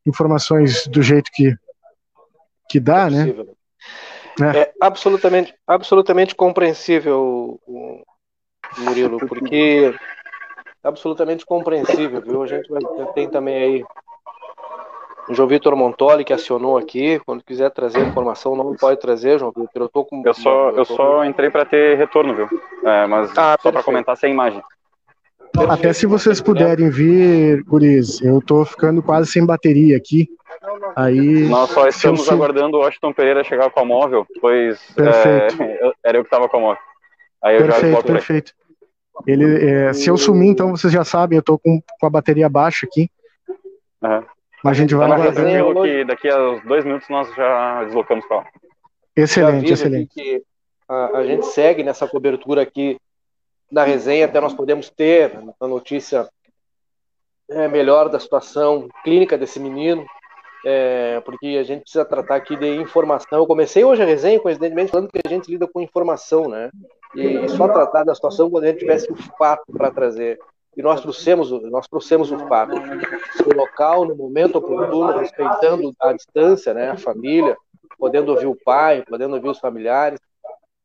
informações 0.06 0.86
do 0.86 1.02
jeito 1.02 1.32
que, 1.34 1.56
que 2.70 2.80
dá, 2.80 3.08
é 3.08 3.10
né? 3.10 3.46
É. 4.40 4.60
é, 4.60 4.74
absolutamente, 4.80 5.52
absolutamente 5.66 6.36
compreensível, 6.36 7.60
Murilo, 8.78 9.18
porque 9.28 9.92
absolutamente 10.84 11.48
compreensível, 11.48 12.22
viu? 12.22 12.44
A 12.44 12.46
gente 12.46 12.70
vai, 12.70 12.84
tem 13.16 13.28
também 13.28 13.56
aí 13.56 13.84
o 15.28 15.34
João 15.34 15.50
Vitor 15.50 15.76
Montoli 15.76 16.24
que 16.24 16.32
acionou 16.32 16.78
aqui. 16.78 17.20
Quando 17.26 17.44
quiser 17.44 17.72
trazer 17.72 18.02
informação, 18.02 18.56
não 18.56 18.76
pode 18.76 19.00
trazer, 19.00 19.40
João 19.40 19.52
Vitor. 19.52 19.82
Eu 19.82 19.90
tô 19.90 20.06
com. 20.06 20.22
Eu 20.24 20.34
só, 20.36 20.70
eu, 20.70 20.86
só 20.86 21.26
entrei 21.26 21.50
para 21.50 21.66
ter 21.66 21.98
retorno, 21.98 22.36
viu? 22.36 22.48
É, 22.84 23.08
mas 23.08 23.36
ah, 23.36 23.58
só 23.60 23.72
para 23.72 23.82
comentar 23.82 24.16
sem 24.16 24.32
imagem. 24.32 24.62
Até 25.70 25.94
se 25.94 26.06
vocês 26.06 26.42
puderem 26.42 26.90
vir, 26.90 27.64
Guris, 27.64 28.22
eu 28.22 28.42
tô 28.42 28.66
ficando 28.66 29.02
quase 29.02 29.32
sem 29.32 29.46
bateria 29.46 29.96
aqui. 29.96 30.28
Aí, 30.96 31.48
Nós 31.48 31.70
só 31.70 31.88
estamos 31.88 32.30
aguardando 32.30 32.78
o 32.78 32.82
Washington 32.82 33.14
Pereira 33.14 33.44
chegar 33.44 33.70
com 33.70 33.80
a 33.80 33.86
móvel, 33.86 34.26
pois 34.42 34.80
é, 34.98 35.48
era 36.04 36.18
eu 36.18 36.24
que 36.24 36.28
estava 36.28 36.50
com 36.50 36.58
a 36.58 36.60
móvel. 36.60 36.84
Aí 37.44 37.56
eu 37.56 37.66
perfeito, 37.66 37.96
já 37.96 38.04
perfeito. 38.04 38.54
Ele, 39.26 39.70
é, 39.70 39.94
se 39.94 40.10
eu 40.10 40.18
sumir, 40.18 40.50
então 40.50 40.72
vocês 40.72 40.92
já 40.92 41.04
sabem, 41.04 41.38
eu 41.38 41.44
tô 41.44 41.58
com, 41.58 41.80
com 42.00 42.08
a 42.08 42.10
bateria 42.10 42.50
baixa 42.50 42.86
aqui. 42.86 43.10
Uhum. 44.02 44.24
Mas 44.64 44.78
a 44.78 44.82
gente 44.82 44.96
vai 44.96 45.08
então, 45.08 45.22
aguardando. 45.22 45.84
que 45.84 46.06
daqui 46.06 46.30
a 46.30 46.56
dois 46.66 46.84
minutos 46.84 47.08
nós 47.08 47.34
já 47.36 47.84
deslocamos 47.84 48.26
para 48.26 48.38
lá. 48.38 48.46
Excelente, 49.16 49.72
excelente. 49.72 50.14
Que 50.14 50.44
a, 50.90 51.18
a 51.18 51.26
gente 51.26 51.46
segue 51.46 51.84
nessa 51.84 52.08
cobertura 52.08 52.62
aqui 52.62 52.98
da 53.72 53.84
resenha, 53.84 54.26
até 54.26 54.40
nós 54.40 54.54
podemos 54.54 54.90
ter 54.90 55.38
a 55.60 55.68
notícia 55.68 56.30
é, 57.50 57.68
melhor 57.68 58.10
da 58.10 58.20
situação 58.20 58.88
clínica 59.04 59.38
desse 59.38 59.60
menino, 59.60 60.06
é, 60.66 61.20
porque 61.22 61.58
a 61.60 61.64
gente 61.64 61.82
precisa 61.82 62.04
tratar 62.04 62.36
aqui 62.36 62.56
de 62.56 62.68
informação. 62.76 63.38
Eu 63.38 63.46
comecei 63.46 63.84
hoje 63.84 64.02
a 64.02 64.06
resenha, 64.06 64.40
coincidentemente, 64.40 64.92
falando 64.92 65.12
que 65.12 65.22
a 65.24 65.30
gente 65.30 65.50
lida 65.50 65.68
com 65.68 65.80
informação, 65.80 66.48
né? 66.48 66.72
E 67.16 67.48
só 67.50 67.68
tratar 67.68 68.04
da 68.04 68.16
situação 68.16 68.50
quando 68.50 68.64
a 68.64 68.68
gente 68.68 68.80
tivesse 68.80 69.12
o 69.12 69.16
fato 69.38 69.72
para 69.72 69.92
trazer. 69.92 70.40
E 70.76 70.82
nós 70.82 71.02
trouxemos, 71.02 71.52
nós 71.70 71.88
trouxemos 71.88 72.32
o 72.32 72.40
fato. 72.48 72.76
No 72.76 73.56
local, 73.56 74.06
no 74.06 74.16
momento 74.16 74.58
oportuno, 74.58 75.20
respeitando 75.20 75.94
a 76.02 76.14
distância, 76.14 76.74
né? 76.74 76.90
A 76.90 76.98
família, 76.98 77.56
podendo 77.98 78.32
ouvir 78.32 78.48
o 78.48 78.58
pai, 78.66 79.04
podendo 79.08 79.36
ouvir 79.36 79.50
os 79.50 79.60
familiares. 79.60 80.20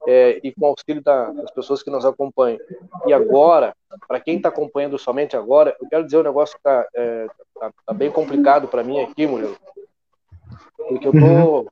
É, 0.07 0.41
e 0.43 0.53
com 0.53 0.67
auxílio 0.67 1.03
da, 1.03 1.31
das 1.31 1.51
pessoas 1.51 1.83
que 1.83 1.91
nos 1.91 2.05
acompanham. 2.05 2.59
E 3.07 3.13
agora, 3.13 3.75
para 4.09 4.21
quem 4.21 4.37
está 4.37 4.49
acompanhando 4.49 4.99
somente 4.99 5.37
agora, 5.37 5.77
eu 5.81 5.89
quero 5.89 6.05
dizer 6.05 6.19
um 6.19 6.23
negócio 6.23 6.55
que 6.55 6.61
está 6.61 6.87
é, 6.95 7.27
tá, 7.59 7.71
tá 7.87 7.93
bem 7.93 8.11
complicado 8.11 8.67
para 8.67 8.83
mim 8.83 9.01
aqui, 9.01 9.27
Murilo. 9.27 9.57
Porque 10.77 11.07
eu 11.07 11.13
tô, 11.13 11.71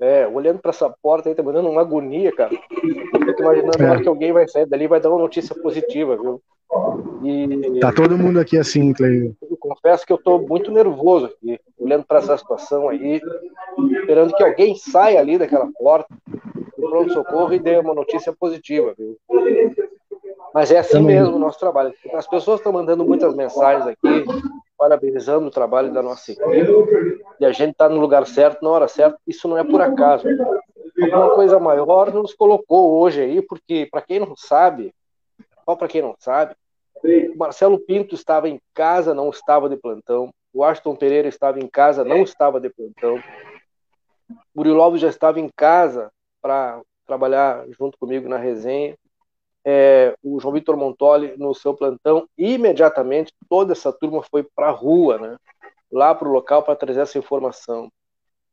É, 0.00 0.26
olhando 0.26 0.58
para 0.58 0.70
essa 0.70 0.92
porta 1.02 1.28
aí, 1.28 1.34
tá 1.34 1.42
me 1.42 1.52
dando 1.52 1.68
uma 1.68 1.80
agonia, 1.80 2.34
cara. 2.34 2.52
Eu 2.52 3.36
tô 3.36 3.42
imaginando 3.42 3.82
é. 3.82 4.02
que 4.02 4.08
alguém 4.08 4.32
vai 4.32 4.46
sair 4.48 4.66
dali 4.66 4.84
e 4.84 4.88
vai 4.88 5.00
dar 5.00 5.10
uma 5.10 5.20
notícia 5.20 5.54
positiva, 5.54 6.16
viu? 6.16 6.42
E... 7.22 7.78
Tá 7.80 7.92
todo 7.92 8.18
mundo 8.18 8.40
aqui 8.40 8.58
assim, 8.58 8.92
Cleio. 8.92 9.36
Eu 9.40 9.56
confesso 9.56 10.04
que 10.04 10.12
eu 10.12 10.18
tô 10.18 10.38
muito 10.38 10.72
nervoso 10.72 11.26
aqui, 11.26 11.58
olhando 11.78 12.04
para 12.04 12.18
essa 12.18 12.36
situação 12.36 12.88
aí, 12.88 13.20
esperando 14.00 14.34
que 14.34 14.42
alguém 14.42 14.74
saia 14.74 15.20
ali 15.20 15.38
daquela 15.38 15.68
porta 15.78 16.12
pronto-socorro 16.88 17.52
e 17.54 17.58
dê 17.58 17.78
uma 17.78 17.94
notícia 17.94 18.32
positiva, 18.32 18.94
viu? 18.96 19.16
Mas 20.52 20.70
é 20.70 20.78
assim 20.78 21.00
mesmo 21.00 21.34
o 21.34 21.38
nosso 21.38 21.58
trabalho. 21.58 21.92
As 22.14 22.26
pessoas 22.28 22.60
estão 22.60 22.72
mandando 22.72 23.04
muitas 23.04 23.34
mensagens 23.34 23.86
aqui, 23.86 24.24
parabenizando 24.78 25.48
o 25.48 25.50
trabalho 25.50 25.92
da 25.92 26.02
nossa 26.02 26.32
equipe, 26.32 27.20
e 27.40 27.44
a 27.44 27.52
gente 27.52 27.72
está 27.72 27.88
no 27.88 28.00
lugar 28.00 28.26
certo, 28.26 28.62
na 28.62 28.70
hora 28.70 28.86
certa, 28.86 29.18
isso 29.26 29.48
não 29.48 29.58
é 29.58 29.64
por 29.64 29.80
acaso. 29.80 30.26
Alguma 31.02 31.34
coisa 31.34 31.58
maior 31.58 32.12
nos 32.12 32.34
colocou 32.34 33.00
hoje 33.00 33.20
aí, 33.20 33.42
porque, 33.42 33.88
para 33.90 34.02
quem 34.02 34.20
não 34.20 34.36
sabe, 34.36 34.94
só 35.64 35.74
para 35.74 35.88
quem 35.88 36.02
não 36.02 36.14
sabe, 36.18 36.54
o 37.02 37.36
Marcelo 37.36 37.78
Pinto 37.78 38.14
estava 38.14 38.48
em 38.48 38.60
casa, 38.72 39.12
não 39.12 39.30
estava 39.30 39.68
de 39.68 39.76
plantão. 39.76 40.30
O 40.52 40.62
Aston 40.62 40.94
Pereira 40.94 41.26
estava 41.26 41.58
em 41.58 41.66
casa, 41.66 42.04
não 42.04 42.22
estava 42.22 42.60
de 42.60 42.70
plantão. 42.70 43.16
O 44.30 44.36
Murilo 44.54 44.80
Alves 44.80 45.00
já 45.00 45.08
estava 45.08 45.40
em 45.40 45.50
casa 45.54 46.12
para 46.44 46.82
trabalhar 47.06 47.64
junto 47.70 47.96
comigo 47.96 48.28
na 48.28 48.36
resenha. 48.36 48.98
É, 49.64 50.14
o 50.22 50.38
João 50.38 50.52
Vitor 50.52 50.76
Montoli 50.76 51.34
no 51.38 51.54
seu 51.54 51.72
plantão. 51.72 52.28
imediatamente 52.36 53.32
toda 53.48 53.72
essa 53.72 53.90
turma 53.90 54.22
foi 54.30 54.42
para 54.42 54.66
a 54.66 54.70
rua, 54.70 55.16
né? 55.16 55.38
lá 55.90 56.14
para 56.14 56.28
o 56.28 56.32
local 56.32 56.62
para 56.62 56.76
trazer 56.76 57.00
essa 57.00 57.16
informação. 57.16 57.90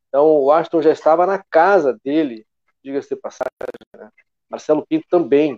Então 0.07 0.25
o 0.39 0.49
Aston 0.53 0.81
já 0.81 0.91
estava 0.91 1.25
na 1.25 1.43
casa 1.49 1.99
dele, 2.01 2.45
diga-se 2.81 3.09
de 3.09 3.17
passagem. 3.17 3.49
Né? 3.97 4.09
Marcelo 4.49 4.85
Pinto 4.87 5.05
também. 5.09 5.57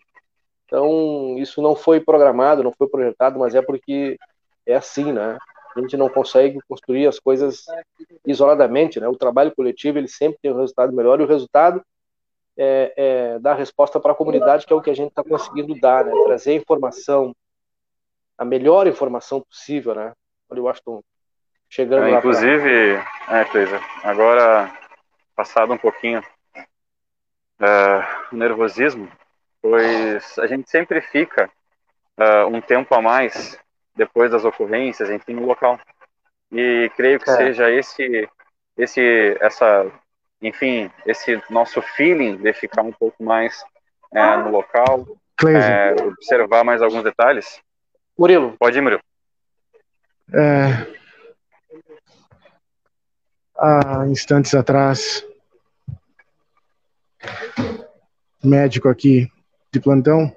Então, 0.65 1.35
isso 1.37 1.61
não 1.61 1.75
foi 1.75 1.99
programado, 1.99 2.63
não 2.63 2.73
foi 2.75 2.87
projetado, 2.87 3.37
mas 3.37 3.53
é 3.53 3.61
porque 3.61 4.17
é 4.65 4.73
assim, 4.73 5.11
né? 5.11 5.37
A 5.75 5.79
gente 5.79 5.95
não 5.95 6.09
consegue 6.09 6.57
construir 6.67 7.05
as 7.05 7.19
coisas 7.19 7.65
isoladamente, 8.25 8.99
né? 8.99 9.07
O 9.07 9.15
trabalho 9.15 9.53
coletivo, 9.55 9.99
ele 9.99 10.07
sempre 10.07 10.39
tem 10.41 10.51
um 10.51 10.57
resultado 10.57 10.91
melhor 10.91 11.19
e 11.19 11.23
o 11.23 11.27
resultado 11.27 11.83
é, 12.57 12.93
é 12.95 13.39
dar 13.39 13.55
resposta 13.55 13.99
para 13.99 14.11
a 14.11 14.15
comunidade, 14.15 14.65
que 14.65 14.73
é 14.73 14.75
o 14.75 14.81
que 14.81 14.89
a 14.89 14.95
gente 14.95 15.09
está 15.09 15.23
conseguindo 15.23 15.79
dar, 15.79 16.05
né? 16.05 16.11
Trazer 16.25 16.53
informação, 16.53 17.35
a 18.37 18.45
melhor 18.45 18.87
informação 18.87 19.41
possível, 19.41 19.95
né? 19.95 20.13
Olha 20.49 20.61
o 20.61 20.65
Washington 20.65 21.01
chegando 21.69 22.05
é, 22.05 22.11
lá. 22.11 22.17
Inclusive, 22.19 23.01
pra... 23.25 23.39
é, 23.39 23.45
Cleisa, 23.45 23.81
agora, 24.03 24.71
passado 25.35 25.73
um 25.73 25.77
pouquinho 25.77 26.23
uh, 27.59 28.31
o 28.31 28.35
nervosismo, 28.35 29.09
pois 29.61 30.37
a 30.39 30.45
gente 30.45 30.69
sempre 30.69 31.01
fica 31.01 31.49
uh, 32.19 32.47
um 32.47 32.61
tempo 32.61 32.93
a 32.93 33.01
mais 33.01 33.57
depois 33.95 34.31
das 34.31 34.45
ocorrências, 34.45 35.09
enfim, 35.09 35.33
no 35.33 35.45
local. 35.45 35.79
E 36.51 36.91
creio 36.95 37.19
que 37.19 37.29
é. 37.29 37.35
seja 37.35 37.71
esse, 37.71 38.29
esse, 38.77 39.37
essa, 39.39 39.91
enfim, 40.43 40.91
esse 41.05 41.41
nosso 41.49 41.81
feeling 41.81 42.35
de 42.35 42.53
ficar 42.53 42.81
um 42.81 42.91
pouco 42.91 43.23
mais 43.23 43.63
é, 44.13 44.37
no 44.37 44.51
local, 44.51 45.07
é, 45.47 45.95
observar 46.03 46.63
mais 46.63 46.81
alguns 46.81 47.03
detalhes. 47.03 47.61
Murilo. 48.17 48.55
Pode 48.59 48.77
ir, 48.77 48.81
Murilo. 48.81 49.01
É, 50.33 50.93
há 53.57 54.05
instantes 54.07 54.53
atrás, 54.53 55.25
médico 58.43 58.89
aqui 58.89 59.31
de 59.71 59.79
plantão, 59.79 60.35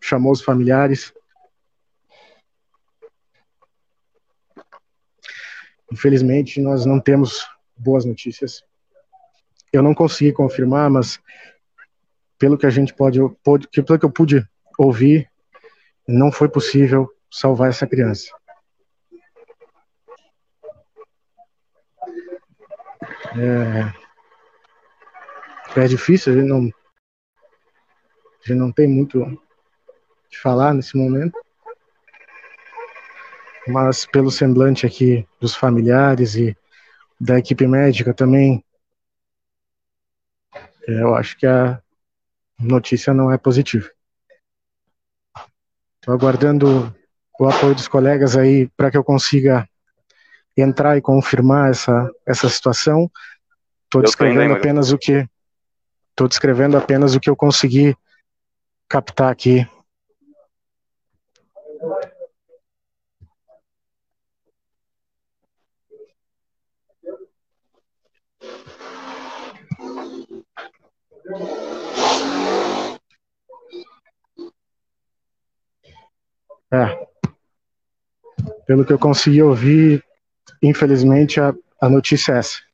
chamou 0.00 0.32
os 0.32 0.42
familiares. 0.42 1.12
Infelizmente, 5.90 6.60
nós 6.60 6.84
não 6.84 7.00
temos 7.00 7.48
boas 7.76 8.04
notícias. 8.04 8.62
Eu 9.76 9.82
não 9.82 9.94
consegui 9.94 10.32
confirmar, 10.32 10.88
mas 10.88 11.20
pelo 12.38 12.56
que 12.56 12.64
a 12.64 12.70
gente 12.70 12.94
pode, 12.94 13.18
pode 13.44 13.68
pelo 13.68 13.98
que 13.98 14.04
eu 14.04 14.10
pude 14.10 14.48
ouvir, 14.78 15.30
não 16.08 16.32
foi 16.32 16.48
possível 16.48 17.10
salvar 17.30 17.68
essa 17.68 17.86
criança. 17.86 18.30
É, 23.38 23.92
é 25.80 25.86
difícil, 25.86 26.32
a 26.32 26.36
gente 26.36 26.48
não 26.48 26.68
a 26.68 28.48
gente 28.48 28.58
não 28.58 28.72
tem 28.72 28.88
muito 28.88 29.24
de 30.30 30.38
falar 30.38 30.72
nesse 30.72 30.96
momento. 30.96 31.38
Mas 33.66 34.06
pelo 34.06 34.30
semblante 34.30 34.86
aqui 34.86 35.26
dos 35.40 35.54
familiares 35.54 36.36
e 36.36 36.56
da 37.20 37.38
equipe 37.38 37.66
médica 37.66 38.14
também, 38.14 38.64
eu 40.86 41.14
acho 41.14 41.36
que 41.36 41.46
a 41.46 41.80
notícia 42.58 43.12
não 43.12 43.32
é 43.32 43.36
positiva. 43.36 43.90
Estou 46.00 46.14
aguardando 46.14 46.94
o 47.38 47.48
apoio 47.48 47.74
dos 47.74 47.88
colegas 47.88 48.36
aí 48.36 48.68
para 48.76 48.90
que 48.90 48.96
eu 48.96 49.04
consiga 49.04 49.68
entrar 50.56 50.96
e 50.96 51.02
confirmar 51.02 51.70
essa, 51.70 52.10
essa 52.24 52.48
situação. 52.48 53.10
Estou 53.84 54.02
descrevendo 54.02 54.54
apenas 54.54 54.92
o 54.92 54.98
que 54.98 55.28
estou 56.10 56.28
descrevendo 56.28 56.78
apenas 56.78 57.14
o 57.14 57.20
que 57.20 57.28
eu 57.28 57.36
consegui 57.36 57.94
captar 58.88 59.30
aqui. 59.30 59.68
É. 76.72 77.06
Pelo 78.66 78.84
que 78.84 78.92
eu 78.92 78.98
consegui 78.98 79.42
ouvir, 79.42 80.04
infelizmente 80.62 81.40
a, 81.40 81.54
a 81.80 81.88
notícia 81.88 82.32
é 82.32 82.38
essa. 82.38 82.65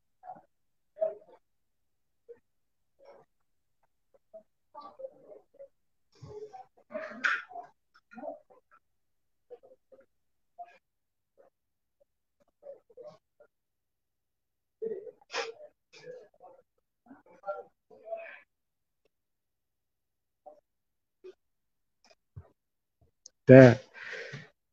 Até 23.45 23.81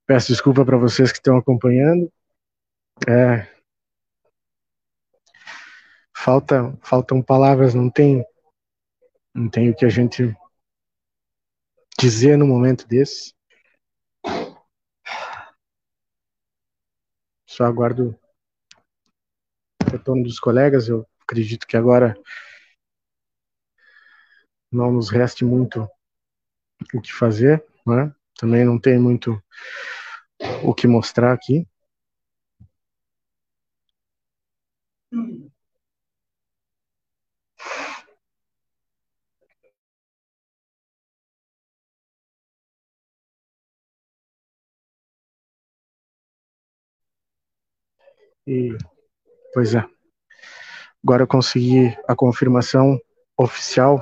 peço 0.05 0.27
desculpa 0.27 0.63
para 0.63 0.77
vocês 0.77 1.11
que 1.11 1.17
estão 1.17 1.37
acompanhando. 1.37 2.11
É, 3.07 3.47
falta, 6.15 6.77
faltam 6.83 7.21
palavras, 7.21 7.73
não 7.73 7.89
tem, 7.89 8.25
não 9.33 9.49
tem 9.49 9.69
o 9.69 9.75
que 9.75 9.85
a 9.85 9.89
gente 9.89 10.35
dizer 11.99 12.37
no 12.37 12.45
momento 12.45 12.87
desse. 12.87 13.33
Só 17.47 17.65
aguardo 17.65 18.19
o 19.85 19.91
retorno 19.91 20.23
dos 20.23 20.39
colegas. 20.39 20.87
Eu 20.87 21.07
acredito 21.21 21.65
que 21.65 21.75
agora 21.75 22.15
não 24.71 24.91
nos 24.91 25.09
reste 25.09 25.43
muito 25.43 25.89
o 26.93 27.01
que 27.01 27.11
fazer, 27.11 27.65
né? 27.85 28.13
Também 28.39 28.63
não 28.63 28.79
tem 28.79 28.97
muito 28.97 29.41
o 30.63 30.73
que 30.73 30.87
mostrar 30.87 31.33
aqui. 31.33 31.67
E, 48.47 48.75
pois 49.53 49.75
é. 49.75 49.83
Agora 51.03 51.23
eu 51.23 51.27
consegui 51.27 51.95
a 52.07 52.15
confirmação 52.15 52.99
oficial 53.37 53.97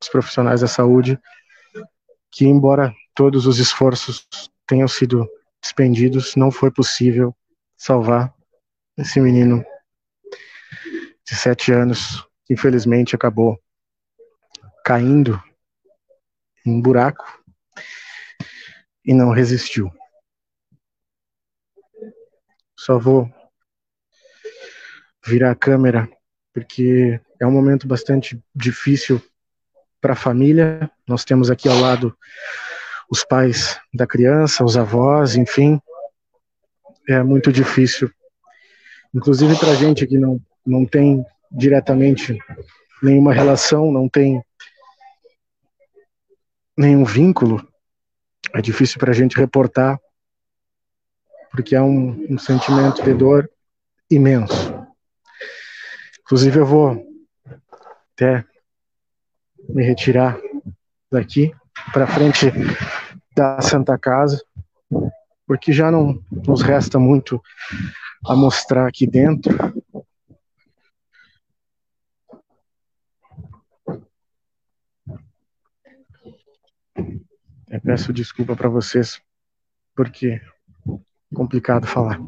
dos 0.00 0.08
profissionais 0.10 0.60
da 0.60 0.68
saúde 0.68 1.18
que, 2.30 2.44
embora 2.44 2.94
todos 3.14 3.46
os 3.46 3.58
esforços 3.58 4.26
tenham 4.66 4.88
sido 4.88 5.28
despendidos, 5.60 6.36
não 6.36 6.50
foi 6.50 6.70
possível 6.70 7.36
salvar 7.76 8.34
esse 8.96 9.20
menino 9.20 9.64
de 11.24 11.36
sete 11.36 11.72
anos 11.72 12.26
que 12.44 12.54
infelizmente 12.54 13.14
acabou 13.14 13.60
caindo 14.84 15.42
em 16.64 16.72
um 16.72 16.82
buraco 16.82 17.42
e 19.04 19.14
não 19.14 19.30
resistiu. 19.30 19.90
Só 22.76 22.98
vou 22.98 23.30
virar 25.26 25.50
a 25.50 25.56
câmera 25.56 26.08
porque 26.52 27.20
é 27.38 27.46
um 27.46 27.52
momento 27.52 27.86
bastante 27.86 28.42
difícil 28.54 29.22
para 30.00 30.14
a 30.14 30.16
família. 30.16 30.90
Nós 31.06 31.24
temos 31.24 31.50
aqui 31.50 31.68
ao 31.68 31.78
lado 31.78 32.16
os 33.10 33.24
pais 33.24 33.80
da 33.92 34.06
criança, 34.06 34.64
os 34.64 34.76
avós, 34.76 35.34
enfim. 35.34 35.80
É 37.08 37.22
muito 37.22 37.52
difícil. 37.52 38.10
Inclusive 39.12 39.58
para 39.58 39.74
gente 39.74 40.06
que 40.06 40.16
não, 40.16 40.40
não 40.64 40.86
tem 40.86 41.24
diretamente 41.50 42.38
nenhuma 43.02 43.32
relação, 43.32 43.90
não 43.90 44.08
tem 44.08 44.42
nenhum 46.76 47.04
vínculo, 47.04 47.66
é 48.54 48.60
difícil 48.60 48.98
para 48.98 49.10
a 49.10 49.14
gente 49.14 49.36
reportar, 49.36 49.98
porque 51.50 51.74
é 51.74 51.82
um, 51.82 52.26
um 52.30 52.38
sentimento 52.38 53.02
de 53.02 53.12
dor 53.12 53.50
imenso. 54.08 54.80
Inclusive, 56.20 56.60
eu 56.60 56.66
vou 56.66 57.06
até 58.14 58.44
me 59.68 59.82
retirar 59.82 60.38
daqui 61.10 61.52
para 61.92 62.06
frente 62.06 62.46
da 63.34 63.60
Santa 63.60 63.98
Casa, 63.98 64.42
porque 65.46 65.72
já 65.72 65.90
não 65.90 66.22
nos 66.30 66.62
resta 66.62 66.98
muito 66.98 67.40
a 68.26 68.36
mostrar 68.36 68.86
aqui 68.86 69.06
dentro. 69.06 69.56
Eu 77.68 77.80
peço 77.80 78.12
desculpa 78.12 78.56
para 78.56 78.68
vocês, 78.68 79.22
porque 79.94 80.26
é 80.26 80.40
complicado 81.34 81.86
falar. 81.86 82.18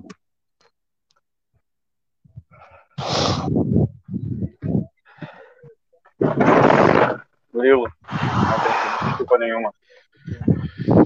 Lilo, 7.52 7.92
não 8.10 8.60
tem 8.60 9.08
desculpa 9.08 9.38
nenhuma. 9.38 9.74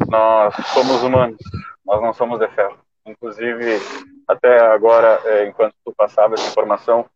Nós 0.09 0.55
somos 0.69 1.03
humanos, 1.03 1.39
nós 1.85 2.01
não 2.01 2.13
somos 2.13 2.39
de 2.39 2.49
ferro. 2.49 2.79
Inclusive, 3.05 3.79
até 4.27 4.65
agora, 4.67 5.21
é, 5.25 5.47
enquanto 5.47 5.75
tu 5.85 5.93
passava 5.97 6.35
essa 6.35 6.49
informação, 6.49 7.07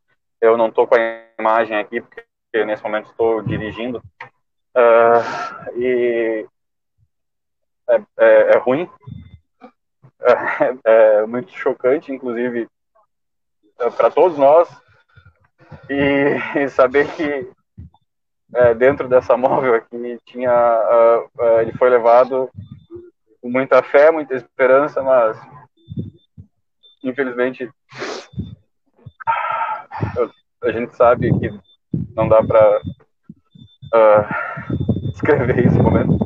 eu 0.40 0.56
não 0.56 0.68
estou 0.68 0.86
com 0.86 0.94
a 0.94 0.98
imagem 1.38 1.76
aqui, 1.76 2.00
porque 2.00 2.24
nesse 2.64 2.82
momento 2.82 3.10
estou 3.10 3.42
dirigindo. 3.42 4.02
Uh, 4.76 5.76
e 5.76 6.46
é, 7.88 8.02
é, 8.18 8.54
é 8.54 8.58
ruim, 8.58 8.88
é, 10.20 10.76
é, 10.84 11.26
muito 11.26 11.50
chocante, 11.52 12.12
inclusive, 12.12 12.68
é, 13.78 13.90
para 13.90 14.10
todos 14.10 14.38
nós. 14.38 14.68
E, 15.88 16.58
e 16.58 16.68
saber 16.68 17.08
que 17.12 17.50
é, 18.54 18.74
dentro 18.74 19.08
dessa 19.08 19.36
móvel 19.36 19.74
aqui 19.74 20.18
tinha 20.24 20.52
uh, 20.52 21.40
uh, 21.40 21.60
ele 21.60 21.72
foi 21.72 21.88
levado 21.88 22.50
com 23.40 23.50
muita 23.50 23.82
fé, 23.82 24.10
muita 24.10 24.34
esperança, 24.34 25.02
mas 25.02 25.40
infelizmente 27.02 27.70
a 30.62 30.72
gente 30.72 30.94
sabe 30.94 31.30
que 31.38 31.50
não 32.14 32.28
dá 32.28 32.42
para 32.42 32.80
uh, 33.94 35.10
descrever 35.10 35.58
esse 35.66 35.78
momento, 35.78 36.18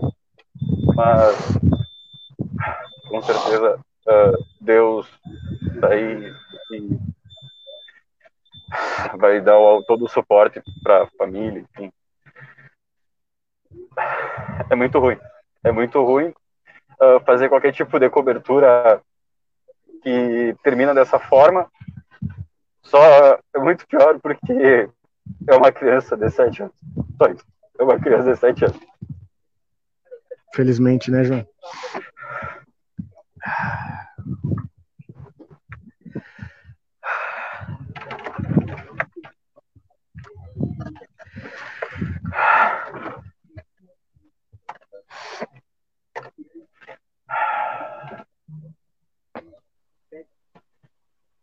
mas 0.94 1.58
com 3.08 3.22
certeza 3.22 3.80
Deus 4.60 5.08
daí 5.80 6.32
e 6.72 6.98
vai 9.16 9.40
dar 9.40 9.56
todo 9.86 10.04
o 10.04 10.08
suporte 10.08 10.60
para 10.82 11.04
a 11.04 11.06
família, 11.18 11.60
enfim 11.60 11.92
é 14.70 14.74
muito 14.74 14.98
ruim. 14.98 15.18
É 15.62 15.72
muito 15.72 16.02
ruim 16.02 16.34
uh, 17.00 17.20
fazer 17.24 17.48
qualquer 17.48 17.72
tipo 17.72 17.98
de 17.98 18.08
cobertura 18.10 19.00
que 20.02 20.56
termina 20.62 20.94
dessa 20.94 21.18
forma. 21.18 21.70
Só 22.82 23.00
é 23.54 23.58
muito 23.58 23.86
pior 23.86 24.18
porque 24.20 24.88
é 25.48 25.56
uma 25.56 25.72
criança 25.72 26.16
de 26.16 26.30
7 26.30 26.62
anos. 26.62 26.74
Só 27.16 27.26
isso. 27.30 27.44
É 27.78 27.82
uma 27.82 27.98
criança 27.98 28.32
de 28.32 28.38
7 28.38 28.64
anos. 28.66 28.80
Felizmente, 30.54 31.10
né, 31.10 31.24
João? 31.24 31.46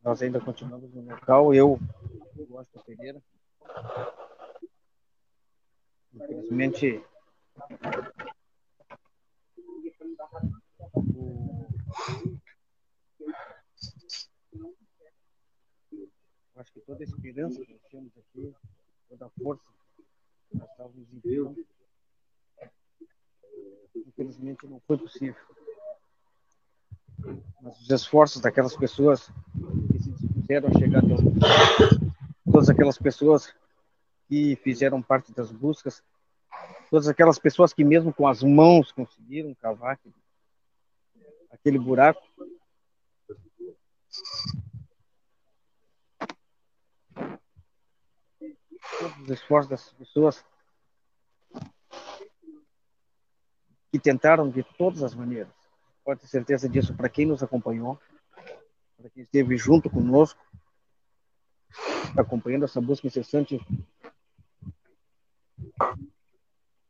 Nós 0.04 0.22
ainda 0.22 0.40
continuamos 0.40 0.92
no 0.94 1.02
local. 1.02 1.54
Eu, 1.54 1.80
eu 2.36 2.46
gosto 2.48 2.74
da 2.74 2.84
Pereira. 2.84 3.22
Infelizmente, 6.14 7.04
acho 16.56 16.74
que 16.74 16.82
toda 16.82 17.04
a 17.04 17.06
esperança 17.06 17.64
que 17.64 17.72
nós 17.72 17.82
temos 17.92 18.12
aqui, 18.18 18.56
toda 19.08 19.26
a 19.26 19.30
força 19.30 19.64
nós 20.54 20.70
estávamos 20.70 21.14
enviando, 21.14 21.66
infelizmente 23.96 24.68
não 24.68 24.80
foi 24.82 24.98
possível. 24.98 25.61
Mas 27.62 27.80
os 27.82 27.90
esforços 27.90 28.42
daquelas 28.42 28.76
pessoas 28.76 29.32
disseram 30.36 30.72
chegar 30.74 31.00
até 31.00 31.16
todas 32.46 32.70
aquelas 32.70 32.98
pessoas 32.98 33.54
que 34.28 34.56
fizeram 34.58 35.02
parte 35.02 35.34
das 35.34 35.52
buscas, 35.52 36.04
todas 36.90 37.08
aquelas 37.08 37.38
pessoas 37.38 37.74
que 37.74 37.84
mesmo 37.84 38.14
com 38.14 38.28
as 38.28 38.44
mãos 38.44 38.92
conseguiram 38.92 39.54
cavar 39.56 40.00
aquele 41.52 41.78
buraco. 41.78 42.22
Todos 49.00 49.22
os 49.22 49.30
esforços 49.30 49.70
dessas 49.70 49.94
pessoas 49.94 50.46
que 53.92 54.00
tentaram 54.00 54.50
de 54.50 54.64
todas 54.78 55.04
as 55.04 55.14
maneiras. 55.14 55.61
Pode 56.04 56.22
ter 56.22 56.28
certeza 56.28 56.68
disso 56.68 56.96
para 56.96 57.10
quem 57.10 57.26
nos 57.26 57.44
acompanhou 57.44 58.00
para 59.02 59.10
quem 59.10 59.24
esteve 59.24 59.58
junto 59.58 59.90
conosco, 59.90 60.40
acompanhando 62.16 62.66
essa 62.66 62.80
busca 62.80 63.08
incessante 63.08 63.60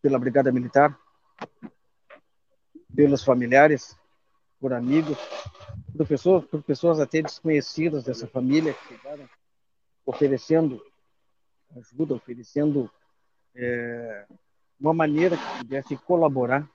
pela 0.01 0.19
Brigada 0.19 0.51
Militar, 0.51 0.97
pelos 2.93 3.23
familiares, 3.23 3.97
por 4.59 4.73
amigos, 4.73 5.17
por 5.95 6.05
pessoas, 6.05 6.45
por 6.45 6.61
pessoas 6.63 6.99
até 6.99 7.21
desconhecidas 7.21 8.03
dessa 8.03 8.27
família 8.27 8.73
que 8.73 8.87
chegaram 8.89 9.29
oferecendo 10.05 10.83
ajuda, 11.77 12.15
oferecendo 12.15 12.91
é, 13.55 14.27
uma 14.77 14.93
maneira 14.93 15.37
que 15.37 15.57
pudesse 15.59 15.95
colaborar 15.95 16.69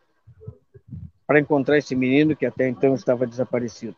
para 1.27 1.41
encontrar 1.41 1.79
esse 1.79 1.95
menino 1.95 2.37
que 2.37 2.47
até 2.47 2.69
então 2.69 2.95
estava 2.95 3.27
desaparecido 3.27 3.97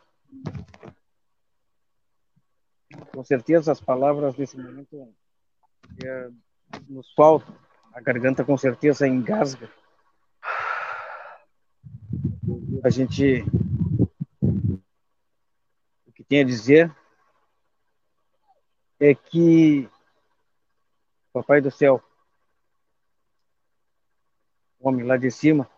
com 3.19 3.25
certeza 3.25 3.73
as 3.73 3.81
palavras 3.81 4.37
nesse 4.37 4.57
momento 4.57 5.13
é, 6.05 6.31
nos 6.89 7.13
faltam. 7.15 7.53
A 7.93 8.01
garganta 8.01 8.45
com 8.45 8.57
certeza 8.57 9.09
engasga. 9.09 9.69
A 12.85 12.91
gente 12.91 13.45
o 16.07 16.13
que 16.13 16.23
tem 16.23 16.43
a 16.43 16.45
dizer 16.45 16.95
é 19.01 19.15
que 19.15 19.89
Papai 21.33 21.61
do 21.61 21.71
céu, 21.71 22.03
o 24.79 24.89
homem 24.89 25.05
lá 25.05 25.17
de 25.17 25.31
cima, 25.31 25.69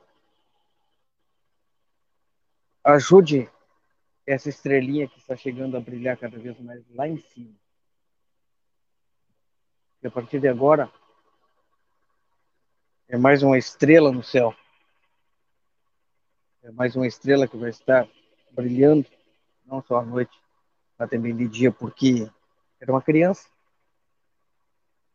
ajude 2.94 3.48
essa 4.26 4.48
estrelinha 4.48 5.08
que 5.08 5.18
está 5.18 5.36
chegando 5.36 5.76
a 5.76 5.80
brilhar 5.80 6.16
cada 6.16 6.38
vez 6.38 6.58
mais 6.60 6.82
lá 6.90 7.08
em 7.08 7.18
cima. 7.18 7.54
E 10.02 10.06
a 10.06 10.10
partir 10.10 10.40
de 10.40 10.48
agora, 10.48 10.90
é 13.08 13.18
mais 13.18 13.42
uma 13.42 13.58
estrela 13.58 14.12
no 14.12 14.22
céu. 14.22 14.54
É 16.62 16.70
mais 16.70 16.94
uma 16.94 17.06
estrela 17.06 17.48
que 17.48 17.56
vai 17.56 17.70
estar 17.70 18.08
brilhando, 18.52 19.06
não 19.66 19.82
só 19.82 19.98
à 19.98 20.04
noite, 20.04 20.38
mas 20.98 21.10
também 21.10 21.34
de 21.34 21.48
dia, 21.48 21.72
porque 21.72 22.30
era 22.80 22.92
uma 22.92 23.02
criança, 23.02 23.48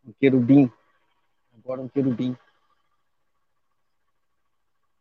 um 0.05 0.11
querubim, 0.13 0.71
agora 1.57 1.81
um 1.81 1.87
querubim. 1.87 2.37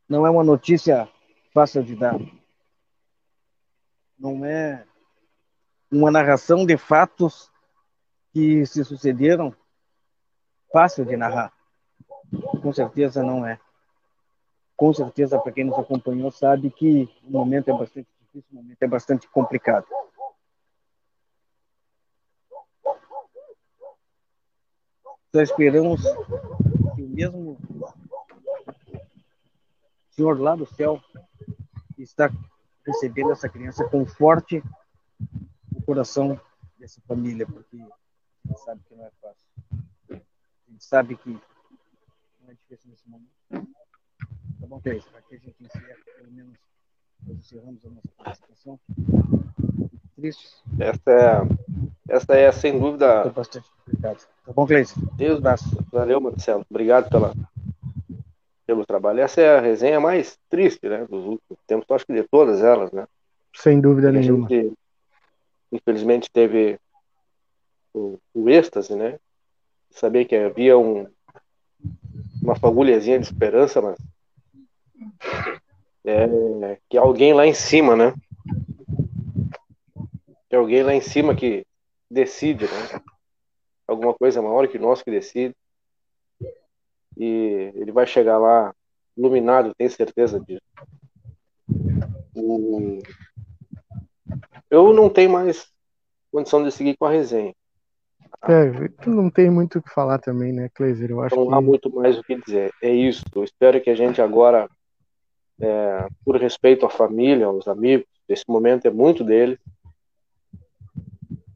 Não 0.09 0.27
é 0.27 0.31
uma 0.31 0.45
notícia 0.45 1.09
fácil 1.53 1.83
de 1.83 1.97
dar. 1.97 2.19
Não 4.19 4.45
é 4.45 4.87
uma 5.91 6.11
narração 6.11 6.65
de 6.65 6.77
fatos 6.77 7.51
que 8.33 8.65
se 8.67 8.85
sucederam 8.85 9.55
fácil 10.73 11.05
de 11.05 11.17
narrar. 11.17 11.53
Com 12.63 12.73
certeza 12.73 13.23
não 13.23 13.47
é. 13.47 13.61
Com 14.77 14.93
certeza, 14.93 15.39
para 15.39 15.53
quem 15.53 15.65
nos 15.65 15.79
acompanhou, 15.79 16.31
sabe 16.33 16.71
que 16.71 17.09
o 17.23 17.31
momento 17.31 17.71
é 17.71 17.73
bastante 17.73 18.09
difícil, 18.21 18.49
o 18.51 18.57
momento 18.57 18.83
é 18.83 18.87
bastante 18.89 19.29
complicado. 19.29 19.87
Só 25.33 25.41
esperamos 25.41 26.03
que 26.95 27.03
o 27.03 27.09
mesmo 27.09 27.59
Senhor 30.11 30.41
lá 30.41 30.55
do 30.55 30.65
céu 30.65 31.01
está 31.99 32.31
recebendo 32.87 33.33
essa 33.33 33.49
criança 33.49 33.85
conforte 33.89 34.63
o 35.75 35.83
coração 35.83 36.41
dessa 36.79 37.01
família, 37.07 37.47
porque 37.47 37.77
a 37.77 38.49
gente 38.49 38.61
sabe 38.61 38.81
que 38.87 38.95
não 38.95 39.05
é 39.05 39.11
fácil. 39.21 39.47
A 40.11 40.71
gente 40.71 40.85
sabe 40.85 41.17
que 41.17 41.31
não 41.31 42.51
é 42.51 42.55
difícil 42.55 42.91
nesse 42.91 43.09
momento. 43.09 43.35
Tá 44.61 44.67
bom, 44.67 44.81
Cleis? 44.81 45.05
Aqui 45.17 45.37
a 45.37 45.39
gente 45.39 45.65
encerra, 45.65 45.97
pelo 46.17 46.33
menos 46.33 46.59
nós 47.27 47.39
encerramos 47.39 47.85
a 47.85 47.91
nossa 47.91 48.09
participação. 48.17 48.81
Triste. 50.17 50.63
Essa 50.79 51.11
é, 51.11 52.15
essa 52.15 52.35
é 52.35 52.53
sem 52.53 52.79
dúvida. 52.79 53.29
bastante 53.31 53.69
complicado. 53.71 54.27
Tá 54.45 54.53
bom, 54.53 54.67
Cleis? 54.67 54.95
Deus, 55.17 55.41
valeu, 55.91 56.21
Marcelo. 56.21 56.65
Obrigado 56.71 57.09
pela, 57.11 57.35
pelo 58.67 58.87
trabalho. 58.87 59.21
Essa 59.21 59.41
é 59.41 59.59
a 59.59 59.61
resenha 59.61 60.01
mais 60.01 60.39
triste, 60.49 60.89
né, 60.89 61.07
dos 61.07 61.25
últimos 61.25 61.59
tempos, 61.67 61.91
acho 61.91 62.07
que 62.07 62.13
de 62.13 62.23
todas 62.25 62.63
elas, 62.63 62.93
né? 62.93 63.07
Sem 63.55 63.81
dúvida 63.81 64.11
nenhuma. 64.11 64.49
Gente, 64.49 64.73
infelizmente 65.71 66.31
teve 66.31 66.79
o, 67.93 68.19
o 68.35 68.49
êxtase, 68.49 68.95
né? 68.97 69.19
Saber 69.91 70.25
que 70.25 70.35
havia 70.35 70.77
um, 70.77 71.07
uma 72.43 72.57
fagulhazinha 72.57 73.19
de 73.19 73.27
esperança, 73.27 73.81
mas 73.81 73.97
é, 76.05 76.79
que 76.89 76.99
alguém 76.99 77.33
lá 77.33 77.47
em 77.47 77.55
cima, 77.55 77.95
né? 77.95 78.15
Que 80.49 80.57
alguém 80.57 80.83
lá 80.83 80.95
em 80.95 81.01
cima 81.01 81.35
que 81.35 81.65
decide, 82.11 82.65
né? 82.65 83.01
Alguma 83.87 84.15
coisa 84.15 84.43
maior 84.43 84.67
que 84.67 84.79
nós 84.79 85.03
que 85.03 85.11
decide 85.11 85.55
e 87.17 87.73
ele 87.75 87.93
vai 87.93 88.07
chegar 88.07 88.39
lá 88.39 88.75
iluminado, 89.17 89.75
tenho 89.75 89.91
certeza 89.91 90.41
disso. 90.41 90.63
Eu 94.71 94.93
não 94.93 95.09
tenho 95.09 95.31
mais 95.31 95.69
condição 96.33 96.65
de 96.65 96.73
seguir 96.73 96.97
com 96.97 97.05
a 97.05 97.11
resenha. 97.11 97.55
É, 98.47 99.09
não 99.09 99.31
tem 99.31 99.49
muito 99.49 99.79
o 99.79 99.83
que 99.83 99.91
falar 99.91 100.19
também, 100.19 100.53
né, 100.53 100.69
Kleiser? 100.75 101.11
Eu 101.11 101.23
acho 101.23 101.37
não 101.37 101.49
que... 101.49 101.55
há 101.55 101.61
muito 101.61 101.95
mais 101.95 102.19
o 102.19 102.23
que 102.23 102.37
dizer. 102.37 102.73
É 102.83 102.91
isso. 102.91 103.25
Eu 103.35 103.45
espero 103.45 103.81
que 103.81 103.89
a 103.89 103.95
gente 103.95 104.21
agora, 104.21 104.69
é, 105.61 106.07
por 106.25 106.37
respeito 106.37 106.85
à 106.85 106.91
família, 106.91 107.47
aos 107.47 107.69
amigos, 107.69 108.07
esse 108.29 108.45
momento 108.49 108.87
é 108.87 108.91
muito 108.91 109.23
dele. 109.23 109.59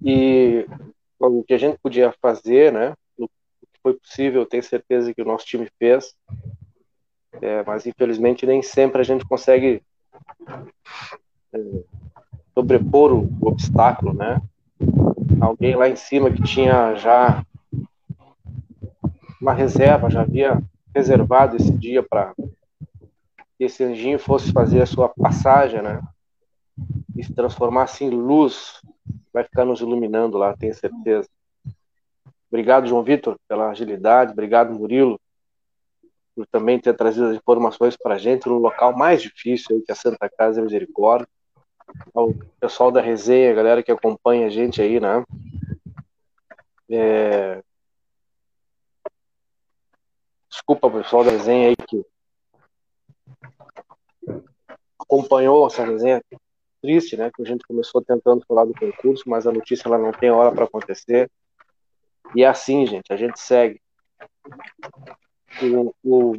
E 0.01 0.67
o 1.19 1.43
que 1.43 1.53
a 1.53 1.59
gente 1.59 1.79
podia 1.83 2.15
fazer, 2.23 2.73
né, 2.73 2.95
foi 3.83 3.95
possível, 3.95 4.47
tenho 4.47 4.63
certeza 4.63 5.13
que 5.15 5.23
o 5.23 5.25
nosso 5.25 5.47
time 5.47 5.69
fez, 5.79 6.15
é, 7.41 7.63
mas 7.65 7.87
infelizmente 7.87 8.47
nem 8.47 8.63
sempre 8.63 9.01
a 9.01 9.05
gente 9.05 9.25
consegue 9.25 9.83
é, 11.53 11.59
sobrepor 12.55 13.13
o, 13.13 13.29
o, 13.41 13.49
obstáculo, 13.49 14.13
né? 14.13 14.41
Alguém 15.41 15.77
lá 15.77 15.89
em 15.89 15.97
cima 15.97 16.31
que 16.31 16.43
tinha 16.43 16.95
já 16.95 17.45
uma 19.41 19.53
reserva, 19.53 20.11
já 20.11 20.23
havia 20.23 20.61
reservado 20.95 21.57
esse 21.57 21.71
dia 21.71 22.03
para 22.03 22.35
que 23.57 23.65
esse 23.65 23.85
anjinho 23.85 24.19
fosse 24.19 24.53
fazer 24.53 24.83
a 24.83 24.87
sua 24.87 25.09
passagem, 25.09 25.83
né? 25.83 26.01
E 27.17 27.25
se 27.25 27.33
transformasse 27.33 28.05
em 28.05 28.11
luz, 28.11 28.81
vai 29.33 29.45
ficar 29.45 29.65
nos 29.65 29.81
iluminando 29.81 30.39
lá, 30.39 30.57
tenho 30.57 30.75
certeza. 30.75 31.29
Obrigado, 32.51 32.87
João 32.87 33.03
Vitor, 33.03 33.37
pela 33.47 33.71
agilidade. 33.71 34.33
Obrigado, 34.33 34.73
Murilo, 34.73 35.21
por 36.35 36.47
também 36.47 36.79
ter 36.79 36.95
trazido 36.95 37.27
as 37.27 37.37
informações 37.37 37.97
para 37.97 38.15
a 38.15 38.19
gente 38.19 38.49
no 38.49 38.59
local 38.59 38.97
mais 38.97 39.21
difícil 39.21 39.83
que 39.85 39.91
é 39.91 39.93
a 39.93 39.97
Santa 39.97 40.29
Casa 40.29 40.63
Misericórdia. 40.63 41.29
Ao 42.15 42.35
pessoal 42.61 42.91
da 42.91 43.01
resenha, 43.01 43.51
a 43.51 43.55
galera 43.55 43.83
que 43.83 43.91
acompanha 43.91 44.47
a 44.47 44.51
gente 44.51 44.81
aí, 44.81 45.01
né? 45.01 45.25
É... 46.91 47.63
Desculpa, 50.51 50.91
pessoal 50.91 51.25
da 51.25 51.31
resenha 51.31 51.69
aí 51.69 51.77
que 51.77 52.05
acompanhou 54.99 55.67
essa 55.67 55.85
resenha 55.85 56.23
triste, 56.83 57.17
né? 57.17 57.31
Que 57.35 57.43
a 57.43 57.45
gente 57.45 57.67
começou 57.67 58.03
tentando 58.03 58.45
falar 58.47 58.65
do 58.65 58.75
concurso, 58.75 59.25
mas 59.27 59.47
a 59.47 59.53
notícia 59.53 59.89
ela 59.89 59.99
não 59.99 60.13
tem 60.13 60.31
hora 60.31 60.55
para 60.55 60.65
acontecer. 60.65 61.31
E 62.35 62.45
é 62.45 62.47
assim, 62.47 62.87
gente, 62.87 63.13
a 63.13 63.17
gente 63.17 63.41
segue. 63.41 63.81
O, 65.63 65.95
o 66.05 66.33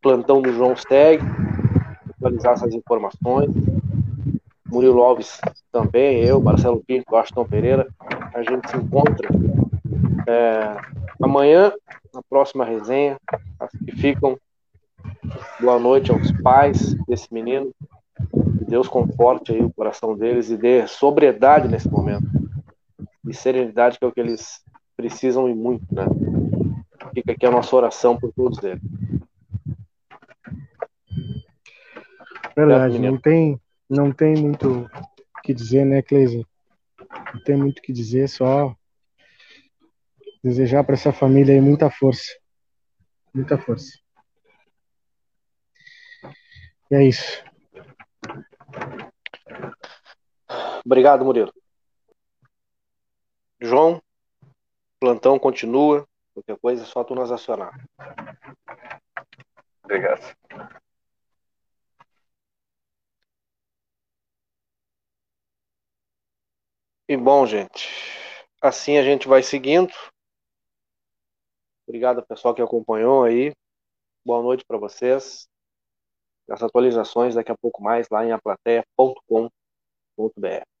plantão 0.00 0.40
do 0.40 0.52
João 0.52 0.74
segue, 0.76 1.24
atualizar 2.16 2.52
essas 2.52 2.74
informações. 2.74 3.50
Murilo 4.66 5.02
Alves 5.02 5.38
também, 5.70 6.24
eu, 6.24 6.40
Marcelo 6.40 6.82
Pinto, 6.86 7.14
Aston 7.14 7.44
Pereira. 7.44 7.86
A 8.32 8.42
gente 8.42 8.70
se 8.70 8.76
encontra 8.76 9.28
é, 10.26 10.76
amanhã, 11.20 11.72
na 12.14 12.22
próxima 12.22 12.64
resenha. 12.64 13.18
As 13.60 13.70
que 13.70 13.92
ficam, 13.92 14.38
boa 15.60 15.78
noite 15.78 16.10
aos 16.10 16.32
pais 16.40 16.94
desse 17.06 17.32
menino. 17.32 17.70
Deus 18.66 18.88
conforte 18.88 19.52
aí 19.52 19.62
o 19.62 19.72
coração 19.72 20.16
deles 20.16 20.48
e 20.48 20.56
dê 20.56 20.86
sobriedade 20.86 21.68
nesse 21.68 21.90
momento. 21.90 22.26
E 23.28 23.34
serenidade, 23.34 23.98
que 23.98 24.04
é 24.04 24.08
o 24.08 24.12
que 24.12 24.20
eles 24.20 24.62
precisam 24.96 25.48
e 25.48 25.54
muito, 25.54 25.86
né? 25.94 26.04
Fica 27.14 27.32
aqui 27.32 27.46
a 27.46 27.50
nossa 27.50 27.74
oração 27.74 28.18
por 28.18 28.32
todos 28.32 28.62
eles. 28.62 28.82
Verdade, 32.56 32.98
não 32.98 33.18
tem, 33.18 33.60
não 33.88 34.12
tem 34.12 34.34
muito 34.36 34.82
o 34.82 35.42
que 35.42 35.54
dizer, 35.54 35.84
né, 35.84 36.02
Cleise? 36.02 36.46
Não 37.34 37.42
tem 37.42 37.56
muito 37.56 37.78
o 37.78 37.82
que 37.82 37.92
dizer, 37.92 38.28
só 38.28 38.74
desejar 40.42 40.84
para 40.84 40.94
essa 40.94 41.12
família 41.12 41.54
aí 41.54 41.60
muita 41.60 41.90
força. 41.90 42.30
Muita 43.34 43.56
força. 43.56 43.98
E 46.90 46.94
é 46.94 47.04
isso. 47.04 47.42
Obrigado, 50.84 51.24
Murilo. 51.24 51.52
João, 53.60 54.02
plantão 55.02 55.36
continua. 55.36 56.06
Qualquer 56.32 56.56
coisa 56.60 56.84
é 56.84 56.86
só 56.86 57.02
tu 57.02 57.12
nos 57.12 57.32
acionar. 57.32 57.72
Obrigado. 59.82 60.36
E 67.08 67.16
bom, 67.16 67.44
gente, 67.44 67.88
assim 68.60 68.96
a 68.96 69.02
gente 69.02 69.26
vai 69.26 69.42
seguindo. 69.42 69.92
Obrigado 71.84 72.24
pessoal 72.24 72.54
que 72.54 72.62
acompanhou 72.62 73.24
aí. 73.24 73.52
Boa 74.24 74.40
noite 74.40 74.64
para 74.64 74.78
vocês. 74.78 75.48
As 76.48 76.62
atualizações 76.62 77.34
daqui 77.34 77.50
a 77.50 77.58
pouco 77.60 77.82
mais 77.82 78.08
lá 78.08 78.24
em 78.24 78.30
aplateia.com.br. 78.30 80.71